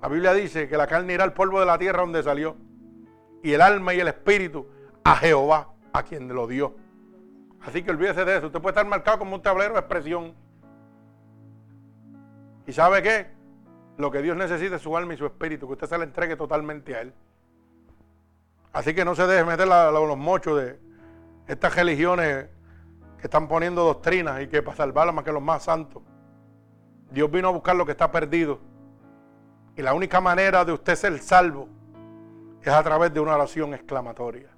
La 0.00 0.08
Biblia 0.08 0.32
dice 0.32 0.68
que 0.68 0.76
la 0.76 0.86
carne 0.86 1.14
irá 1.14 1.24
al 1.24 1.32
polvo 1.32 1.60
de 1.60 1.66
la 1.66 1.78
tierra 1.78 2.00
donde 2.00 2.22
salió. 2.22 2.56
Y 3.42 3.52
el 3.52 3.60
alma 3.60 3.94
y 3.94 4.00
el 4.00 4.08
espíritu 4.08 4.66
a 5.04 5.16
Jehová, 5.16 5.68
a 5.92 6.02
quien 6.02 6.28
lo 6.28 6.46
dio. 6.46 6.74
Así 7.62 7.82
que 7.82 7.90
olvídese 7.90 8.24
de 8.24 8.36
eso. 8.36 8.46
Usted 8.46 8.60
puede 8.60 8.72
estar 8.72 8.86
marcado 8.86 9.18
como 9.18 9.34
un 9.34 9.42
tablero 9.42 9.74
de 9.74 9.80
expresión. 9.80 10.34
¿Y 12.66 12.72
sabe 12.72 13.02
qué? 13.02 13.26
Lo 13.96 14.10
que 14.10 14.22
Dios 14.22 14.36
necesita 14.36 14.76
es 14.76 14.82
su 14.82 14.96
alma 14.96 15.14
y 15.14 15.16
su 15.16 15.26
espíritu, 15.26 15.66
que 15.66 15.72
usted 15.72 15.88
se 15.88 15.98
le 15.98 16.04
entregue 16.04 16.36
totalmente 16.36 16.94
a 16.94 17.00
Él. 17.00 17.12
Así 18.72 18.94
que 18.94 19.04
no 19.04 19.14
se 19.14 19.26
deje 19.26 19.44
meter 19.44 19.66
los 19.66 20.18
mochos 20.18 20.60
de 20.60 20.78
estas 21.48 21.74
religiones 21.74 22.46
que 23.18 23.26
están 23.26 23.48
poniendo 23.48 23.82
doctrinas 23.84 24.42
y 24.42 24.46
que 24.46 24.62
para 24.62 24.76
salvarla 24.76 25.12
más 25.12 25.24
que 25.24 25.32
los 25.32 25.42
más 25.42 25.64
santos. 25.64 26.02
Dios 27.10 27.30
vino 27.30 27.48
a 27.48 27.50
buscar 27.50 27.74
lo 27.74 27.84
que 27.84 27.92
está 27.92 28.12
perdido. 28.12 28.60
Y 29.78 29.82
la 29.82 29.94
única 29.94 30.20
manera 30.20 30.64
de 30.64 30.72
usted 30.72 30.96
ser 30.96 31.18
salvo 31.20 31.68
es 32.60 32.68
a 32.68 32.82
través 32.82 33.14
de 33.14 33.20
una 33.20 33.36
oración 33.36 33.72
exclamatoria. 33.74 34.48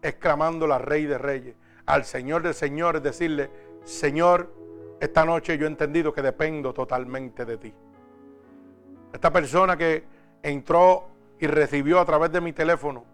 Exclamando 0.00 0.72
al 0.72 0.82
Rey 0.82 1.04
de 1.04 1.18
Reyes, 1.18 1.54
al 1.84 2.06
Señor 2.06 2.42
de 2.42 2.54
Señores, 2.54 3.02
decirle, 3.02 3.50
Señor, 3.84 4.50
esta 5.00 5.26
noche 5.26 5.58
yo 5.58 5.66
he 5.66 5.68
entendido 5.68 6.14
que 6.14 6.22
dependo 6.22 6.72
totalmente 6.72 7.44
de 7.44 7.58
ti. 7.58 7.74
Esta 9.12 9.30
persona 9.30 9.76
que 9.76 10.04
entró 10.42 11.08
y 11.38 11.46
recibió 11.46 12.00
a 12.00 12.06
través 12.06 12.32
de 12.32 12.40
mi 12.40 12.54
teléfono 12.54 13.04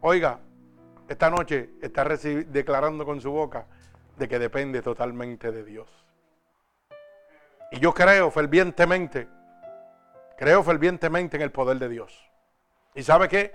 Oiga, 0.00 0.40
esta 1.08 1.30
noche 1.30 1.70
está 1.80 2.04
declarando 2.04 3.04
con 3.04 3.20
su 3.20 3.30
boca 3.30 3.66
de 4.16 4.28
que 4.28 4.38
depende 4.38 4.82
totalmente 4.82 5.50
de 5.50 5.64
Dios. 5.64 5.88
Y 7.72 7.78
yo 7.80 7.94
creo 7.94 8.30
fervientemente, 8.30 9.28
creo 10.36 10.62
fervientemente 10.62 11.36
en 11.36 11.42
el 11.42 11.50
poder 11.50 11.78
de 11.78 11.88
Dios. 11.88 12.30
¿Y 12.94 13.02
sabe 13.02 13.28
qué? 13.28 13.52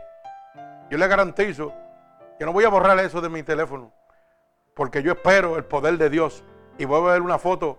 Yo 0.89 0.97
le 0.97 1.07
garantizo 1.07 1.73
que 2.37 2.45
no 2.45 2.53
voy 2.53 2.65
a 2.65 2.69
borrar 2.69 2.99
eso 2.99 3.21
de 3.21 3.29
mi 3.29 3.43
teléfono, 3.43 3.93
porque 4.73 5.03
yo 5.03 5.13
espero 5.13 5.57
el 5.57 5.63
poder 5.63 5.97
de 5.97 6.09
Dios 6.09 6.43
y 6.77 6.85
voy 6.85 7.07
a 7.07 7.13
ver 7.13 7.21
una 7.21 7.39
foto 7.39 7.77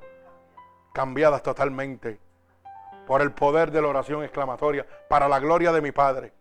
cambiada 0.93 1.41
totalmente 1.41 2.21
por 3.07 3.23
el 3.23 3.33
poder 3.33 3.71
de 3.71 3.83
la 3.83 3.89
oración 3.89 4.23
exclamatoria 4.23 4.87
para 5.09 5.29
la 5.29 5.41
gloria 5.41 5.73
de 5.73 5.81
mi 5.81 5.93
Padre. 5.93 6.33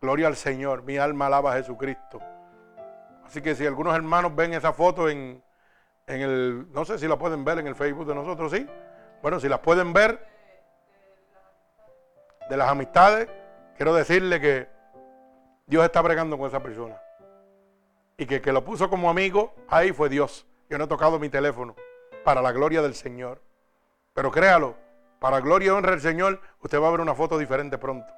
Gloria 0.00 0.26
al 0.28 0.36
Señor, 0.36 0.82
mi 0.82 0.98
alma 0.98 1.26
alaba 1.26 1.52
a 1.52 1.56
Jesucristo. 1.56 2.20
Así 3.24 3.40
que 3.40 3.54
si 3.54 3.66
algunos 3.66 3.94
hermanos 3.94 4.34
ven 4.34 4.52
esa 4.52 4.72
foto 4.72 5.08
en, 5.08 5.42
el, 6.06 6.70
no 6.72 6.84
sé 6.84 6.98
si 6.98 7.08
la 7.08 7.18
pueden 7.18 7.44
ver 7.44 7.58
en 7.58 7.66
el 7.66 7.74
Facebook 7.74 8.06
de 8.06 8.14
nosotros, 8.14 8.52
sí. 8.52 8.66
Bueno, 9.22 9.40
si 9.40 9.48
las 9.48 9.60
pueden 9.60 9.92
ver 9.92 10.33
de 12.48 12.56
las 12.56 12.68
amistades, 12.68 13.28
quiero 13.76 13.94
decirle 13.94 14.40
que 14.40 14.68
Dios 15.66 15.84
está 15.84 16.02
bregando 16.02 16.36
con 16.38 16.48
esa 16.48 16.60
persona. 16.60 17.00
Y 18.16 18.26
que 18.26 18.40
que 18.40 18.52
lo 18.52 18.64
puso 18.64 18.88
como 18.90 19.10
amigo, 19.10 19.54
ahí 19.68 19.92
fue 19.92 20.08
Dios. 20.08 20.46
Yo 20.68 20.78
no 20.78 20.84
he 20.84 20.88
tocado 20.88 21.18
mi 21.18 21.28
teléfono 21.28 21.74
para 22.24 22.42
la 22.42 22.52
gloria 22.52 22.82
del 22.82 22.94
Señor. 22.94 23.40
Pero 24.12 24.30
créalo, 24.30 24.76
para 25.18 25.40
gloria 25.40 25.66
y 25.66 25.70
honra 25.70 25.92
del 25.92 26.00
Señor, 26.00 26.40
usted 26.60 26.80
va 26.80 26.88
a 26.88 26.90
ver 26.90 27.00
una 27.00 27.14
foto 27.14 27.38
diferente 27.38 27.78
pronto. 27.78 28.12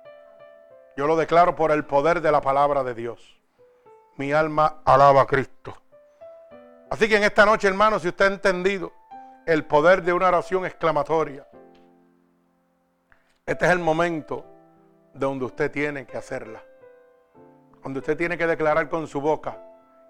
Yo 0.96 1.06
lo 1.06 1.16
declaro 1.16 1.54
por 1.54 1.70
el 1.70 1.84
poder 1.84 2.20
de 2.20 2.32
la 2.32 2.40
palabra 2.40 2.82
de 2.82 2.94
Dios. 2.94 3.38
Mi 4.16 4.32
alma 4.32 4.80
alaba 4.84 5.22
a 5.22 5.26
Cristo. 5.26 5.76
Así 6.90 7.08
que 7.08 7.16
en 7.16 7.24
esta 7.24 7.44
noche, 7.44 7.68
hermano, 7.68 7.98
si 7.98 8.08
usted 8.08 8.24
ha 8.24 8.28
entendido 8.28 8.92
el 9.44 9.64
poder 9.64 10.02
de 10.02 10.12
una 10.12 10.28
oración 10.28 10.64
exclamatoria, 10.64 11.46
este 13.46 13.64
es 13.64 13.70
el 13.70 13.78
momento 13.78 14.44
donde 15.14 15.44
usted 15.44 15.70
tiene 15.70 16.04
que 16.04 16.16
hacerla. 16.16 16.64
Donde 17.80 18.00
usted 18.00 18.16
tiene 18.16 18.36
que 18.36 18.46
declarar 18.46 18.88
con 18.88 19.06
su 19.06 19.20
boca 19.20 19.62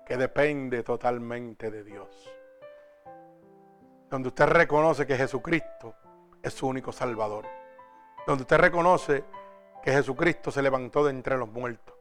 que 0.07 0.17
depende 0.17 0.83
totalmente 0.83 1.71
de 1.71 1.85
Dios. 1.85 2.33
Donde 4.09 4.29
usted 4.29 4.47
reconoce 4.47 5.07
que 5.07 5.17
Jesucristo 5.17 5.95
es 6.43 6.55
su 6.55 6.67
único 6.67 6.93
Salvador. 6.93 7.45
Donde 8.27 8.43
usted 8.43 8.57
reconoce 8.57 9.25
que 9.83 9.93
Jesucristo 9.93 10.51
se 10.51 10.63
levantó 10.63 11.05
de 11.05 11.11
entre 11.11 11.37
los 11.37 11.51
muertos. 11.51 11.95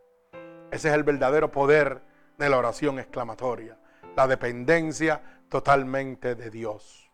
Ese 0.72 0.88
es 0.88 0.94
el 0.94 1.04
verdadero 1.04 1.52
poder 1.52 2.02
de 2.38 2.50
la 2.50 2.58
oración 2.58 2.98
exclamatoria. 2.98 3.78
La 4.16 4.26
dependencia 4.26 5.22
totalmente 5.50 6.36
de 6.36 6.50
Dios. 6.50 7.12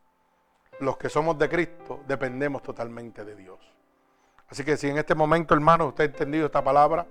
Los 0.80 0.98
que 0.98 1.10
somos 1.10 1.40
de 1.40 1.50
Cristo 1.50 2.02
dependemos 2.08 2.62
totalmente 2.62 3.26
de 3.26 3.36
Dios. 3.36 3.71
Así 4.52 4.66
que 4.66 4.76
si 4.76 4.90
en 4.90 4.98
este 4.98 5.16
momento, 5.16 5.54
hermano, 5.54 5.88
usted 5.88 6.04
ha 6.04 6.08
entendido 6.08 6.48
esta 6.48 6.62
palabra 6.62 7.08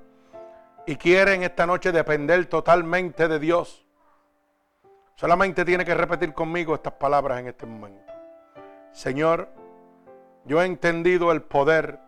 y 0.87 0.97
quiere 0.97 1.33
en 1.33 1.43
esta 1.43 1.67
noche 1.67 1.91
depender 1.91 2.45
totalmente 2.45 3.29
de 3.29 3.39
Dios, 3.39 3.87
solamente 5.15 5.65
tiene 5.65 5.87
que 5.87 5.95
repetir 5.95 6.35
conmigo 6.35 6.75
estas 6.75 6.93
palabras 6.93 7.41
en 7.41 7.47
este 7.47 7.65
momento. 7.65 8.13
Señor, 8.93 9.49
yo 10.45 10.61
he 10.61 10.67
entendido 10.67 11.33
el 11.33 11.41
poder 11.41 11.99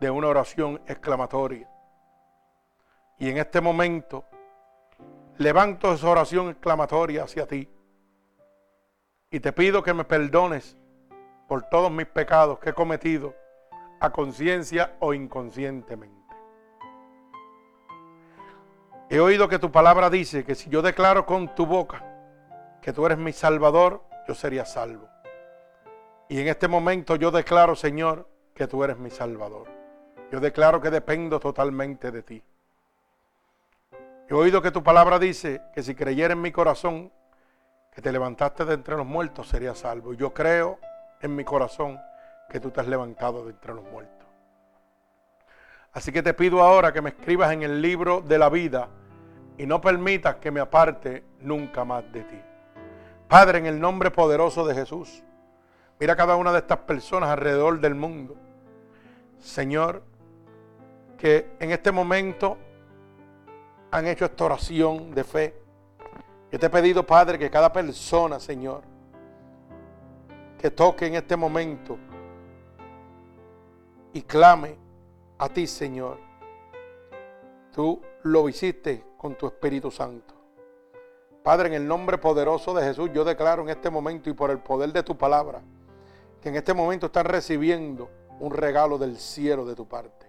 de 0.00 0.08
una 0.08 0.28
oración 0.28 0.80
exclamatoria. 0.86 1.68
Y 3.18 3.28
en 3.28 3.36
este 3.36 3.60
momento 3.60 4.24
levanto 5.36 5.92
esa 5.92 6.08
oración 6.08 6.48
exclamatoria 6.48 7.24
hacia 7.24 7.46
ti. 7.46 7.68
Y 9.30 9.40
te 9.40 9.52
pido 9.52 9.82
que 9.82 9.92
me 9.92 10.04
perdones 10.04 10.78
por 11.46 11.64
todos 11.64 11.90
mis 11.90 12.06
pecados 12.06 12.58
que 12.58 12.70
he 12.70 12.74
cometido 12.74 13.43
a 14.04 14.10
conciencia 14.10 14.96
o 15.00 15.14
inconscientemente. 15.14 16.14
He 19.10 19.20
oído 19.20 19.48
que 19.48 19.58
tu 19.58 19.70
palabra 19.70 20.10
dice 20.10 20.44
que 20.44 20.54
si 20.54 20.70
yo 20.70 20.82
declaro 20.82 21.26
con 21.26 21.54
tu 21.54 21.66
boca 21.66 22.04
que 22.80 22.92
tú 22.92 23.06
eres 23.06 23.18
mi 23.18 23.32
salvador, 23.32 24.02
yo 24.26 24.34
sería 24.34 24.64
salvo. 24.64 25.08
Y 26.28 26.40
en 26.40 26.48
este 26.48 26.68
momento 26.68 27.16
yo 27.16 27.30
declaro, 27.30 27.76
Señor, 27.76 28.28
que 28.54 28.66
tú 28.66 28.82
eres 28.84 28.98
mi 28.98 29.10
salvador. 29.10 29.68
Yo 30.30 30.40
declaro 30.40 30.80
que 30.80 30.90
dependo 30.90 31.38
totalmente 31.38 32.10
de 32.10 32.22
ti. 32.22 32.42
He 34.28 34.34
oído 34.34 34.62
que 34.62 34.70
tu 34.70 34.82
palabra 34.82 35.18
dice 35.18 35.62
que 35.74 35.82
si 35.82 35.94
creyera 35.94 36.32
en 36.32 36.40
mi 36.40 36.50
corazón 36.50 37.12
que 37.92 38.02
te 38.02 38.10
levantaste 38.10 38.64
de 38.64 38.74
entre 38.74 38.96
los 38.96 39.06
muertos, 39.06 39.48
sería 39.48 39.74
salvo. 39.74 40.14
Yo 40.14 40.32
creo 40.34 40.78
en 41.20 41.36
mi 41.36 41.44
corazón 41.44 42.00
que 42.48 42.60
tú 42.60 42.70
te 42.70 42.80
has 42.80 42.88
levantado 42.88 43.44
de 43.44 43.50
entre 43.50 43.74
los 43.74 43.84
muertos. 43.84 44.26
Así 45.92 46.10
que 46.10 46.22
te 46.22 46.34
pido 46.34 46.60
ahora 46.60 46.92
que 46.92 47.00
me 47.00 47.10
escribas 47.10 47.52
en 47.52 47.62
el 47.62 47.80
libro 47.80 48.20
de 48.20 48.38
la 48.38 48.48
vida 48.48 48.88
y 49.56 49.66
no 49.66 49.80
permitas 49.80 50.36
que 50.36 50.50
me 50.50 50.60
aparte 50.60 51.24
nunca 51.40 51.84
más 51.84 52.10
de 52.12 52.24
ti. 52.24 52.40
Padre, 53.28 53.58
en 53.58 53.66
el 53.66 53.80
nombre 53.80 54.10
poderoso 54.10 54.66
de 54.66 54.74
Jesús, 54.74 55.22
mira 56.00 56.16
cada 56.16 56.36
una 56.36 56.52
de 56.52 56.58
estas 56.58 56.78
personas 56.78 57.30
alrededor 57.30 57.80
del 57.80 57.94
mundo. 57.94 58.36
Señor, 59.38 60.02
que 61.16 61.50
en 61.60 61.70
este 61.70 61.92
momento 61.92 62.58
han 63.90 64.06
hecho 64.08 64.24
esta 64.24 64.44
oración 64.44 65.14
de 65.14 65.22
fe. 65.22 65.54
Yo 66.50 66.58
te 66.58 66.66
he 66.66 66.70
pedido, 66.70 67.06
Padre, 67.06 67.38
que 67.38 67.50
cada 67.50 67.72
persona, 67.72 68.40
Señor, 68.40 68.82
que 70.58 70.70
toque 70.72 71.06
en 71.06 71.14
este 71.14 71.36
momento 71.36 71.98
y 74.14 74.22
clame 74.22 74.78
a 75.36 75.48
ti, 75.50 75.66
Señor, 75.66 76.18
tú 77.72 78.00
lo 78.22 78.48
hiciste 78.48 79.04
con 79.18 79.36
tu 79.36 79.46
Espíritu 79.46 79.90
Santo. 79.90 80.34
Padre, 81.42 81.68
en 81.68 81.74
el 81.74 81.86
nombre 81.86 82.16
poderoso 82.16 82.72
de 82.72 82.84
Jesús, 82.84 83.10
yo 83.12 83.24
declaro 83.24 83.62
en 83.62 83.68
este 83.68 83.90
momento 83.90 84.30
y 84.30 84.32
por 84.32 84.50
el 84.50 84.60
poder 84.60 84.92
de 84.92 85.02
tu 85.02 85.18
palabra, 85.18 85.60
que 86.40 86.48
en 86.48 86.56
este 86.56 86.72
momento 86.72 87.06
están 87.06 87.26
recibiendo 87.26 88.08
un 88.40 88.50
regalo 88.50 88.96
del 88.96 89.18
cielo 89.18 89.66
de 89.66 89.74
tu 89.74 89.86
parte 89.86 90.24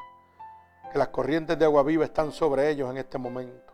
que 0.96 1.00
las 1.00 1.10
corrientes 1.10 1.60
de 1.60 1.66
agua 1.66 1.84
viva 1.84 2.06
están 2.06 2.32
sobre 2.32 2.70
ellos 2.70 2.90
en 2.90 2.96
este 2.96 3.18
momento. 3.18 3.74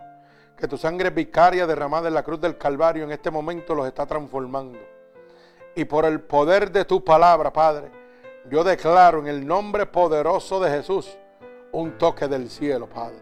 Que 0.57 0.67
tu 0.67 0.75
sangre 0.75 1.11
vicaria 1.11 1.67
derramada 1.67 2.07
en 2.07 2.15
la 2.15 2.23
cruz 2.23 2.41
del 2.41 2.57
Calvario 2.57 3.03
en 3.03 3.11
este 3.11 3.29
momento 3.29 3.75
los 3.75 3.85
está 3.85 4.07
transformando. 4.07 4.79
Y 5.75 5.85
por 5.85 6.05
el 6.05 6.21
poder 6.21 6.71
de 6.71 6.83
tu 6.83 7.03
palabra, 7.03 7.53
Padre, 7.53 7.91
yo 8.49 8.63
declaro 8.63 9.19
en 9.19 9.27
el 9.27 9.45
nombre 9.45 9.85
poderoso 9.85 10.59
de 10.59 10.69
Jesús 10.71 11.17
un 11.71 11.97
toque 11.97 12.27
del 12.27 12.49
cielo, 12.49 12.87
Padre. 12.87 13.19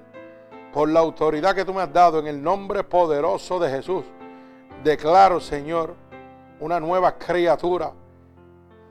Por 0.74 0.90
la 0.90 1.00
autoridad 1.00 1.56
que 1.56 1.66
tú 1.66 1.74
me 1.74 1.82
has 1.82 1.91
dado 1.91 2.20
en 2.20 2.28
el 2.28 2.41
nombre 2.41 2.84
poderoso 2.84 3.60
de 3.60 3.70
Jesús, 3.70 4.06
declaro, 4.84 5.40
Señor, 5.40 5.96
una 6.60 6.80
nueva 6.80 7.18
criatura 7.18 7.94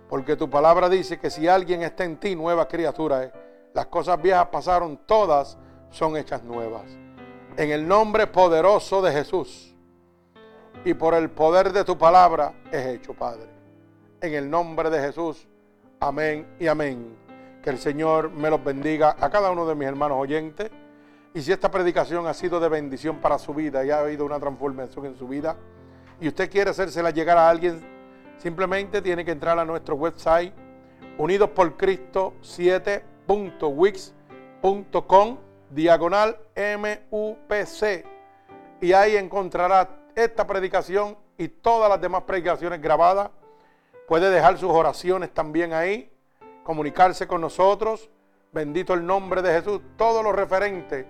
Porque 0.09 0.37
tu 0.37 0.49
palabra 0.49 0.89
dice 0.89 1.19
que 1.19 1.31
si 1.31 1.47
alguien 1.47 1.83
está 1.83 2.05
en 2.05 2.19
ti, 2.19 2.35
nueva 2.35 2.67
criatura 2.67 3.25
es. 3.25 3.33
Las 3.75 3.87
cosas 3.87 4.21
viejas 4.21 4.47
pasaron, 4.47 4.97
todas 5.05 5.59
son 5.91 6.17
hechas 6.17 6.43
nuevas. 6.43 6.85
En 7.57 7.71
el 7.71 7.87
nombre 7.87 8.27
poderoso 8.27 9.03
de 9.03 9.13
Jesús 9.13 9.75
y 10.85 10.95
por 10.95 11.15
el 11.15 11.29
poder 11.31 11.73
de 11.73 11.85
tu 11.85 11.99
palabra 11.99 12.55
es 12.71 12.87
hecho, 12.87 13.13
Padre. 13.13 13.49
En 14.21 14.35
el 14.35 14.49
nombre 14.49 14.89
de 14.89 15.01
Jesús. 15.01 15.47
Amén 16.01 16.47
y 16.61 16.69
amén. 16.69 17.16
Que 17.62 17.70
el 17.70 17.79
Señor 17.79 18.31
me 18.31 18.51
los 18.51 18.62
bendiga 18.62 19.16
a 19.19 19.31
cada 19.31 19.51
uno 19.51 19.66
de 19.66 19.75
mis 19.75 19.89
hermanos 19.89 20.19
oyentes. 20.20 20.70
Y 21.35 21.43
si 21.43 21.51
esta 21.53 21.70
predicación 21.70 22.27
ha 22.27 22.33
sido 22.35 22.61
de 22.61 22.69
bendición 22.69 23.16
para 23.19 23.39
su 23.39 23.53
vida 23.53 23.85
y 23.85 23.91
ha 23.91 23.99
habido 23.99 24.25
una 24.25 24.39
transformación 24.39 25.07
en 25.07 25.16
su 25.16 25.27
vida, 25.27 25.57
y 26.20 26.29
usted 26.29 26.49
quiere 26.51 26.70
hacérsela 26.70 27.11
llegar 27.11 27.37
a 27.39 27.51
alguien, 27.51 27.81
simplemente 28.39 29.03
tiene 29.03 29.25
que 29.25 29.33
entrar 29.33 29.59
a 29.59 29.65
nuestro 29.65 29.97
website 29.97 30.55
unidosporcristo 31.19 32.35
7.wix.com 32.43 35.39
diagonal 35.70 36.39
MUPC 36.57 38.07
y 38.81 38.93
ahí 38.93 39.16
encontrará 39.16 39.89
esta 40.15 40.47
predicación 40.47 41.19
y 41.37 41.49
todas 41.49 41.91
las 41.91 42.01
demás 42.01 42.23
predicaciones 42.23 42.81
grabadas. 42.81 43.31
Puede 44.09 44.31
dejar 44.31 44.57
sus 44.57 44.71
oraciones 44.71 45.35
también 45.35 45.75
ahí, 45.75 46.11
comunicarse 46.63 47.29
con 47.29 47.43
nosotros. 47.43 48.09
Bendito 48.53 48.95
el 48.95 49.05
nombre 49.05 49.43
de 49.43 49.53
Jesús. 49.53 49.83
Todo 49.99 50.23
lo 50.23 50.33
referente 50.33 51.07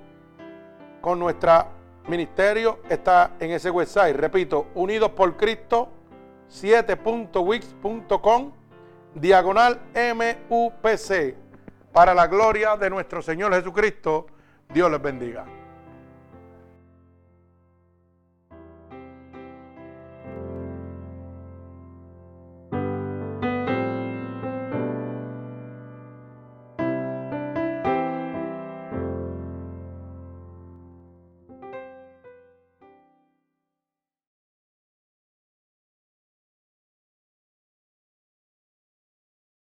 con 1.01 1.21
nuestro 1.21 1.67
ministerio 2.09 2.81
está 2.89 3.37
en 3.39 3.53
ese 3.53 3.71
website. 3.71 4.17
Repito, 4.17 4.67
unidos 4.75 5.13
por 5.13 5.37
Cristo 5.37 5.91
7.wix.com 6.51 8.53
diagonal 9.15 9.81
MUPC. 9.95 11.37
Para 11.93 12.15
la 12.15 12.27
gloria 12.27 12.77
de 12.77 12.91
nuestro 12.91 13.23
Señor 13.23 13.55
Jesucristo, 13.55 14.27
Dios 14.75 14.91
les 14.91 15.01
bendiga. 15.01 15.58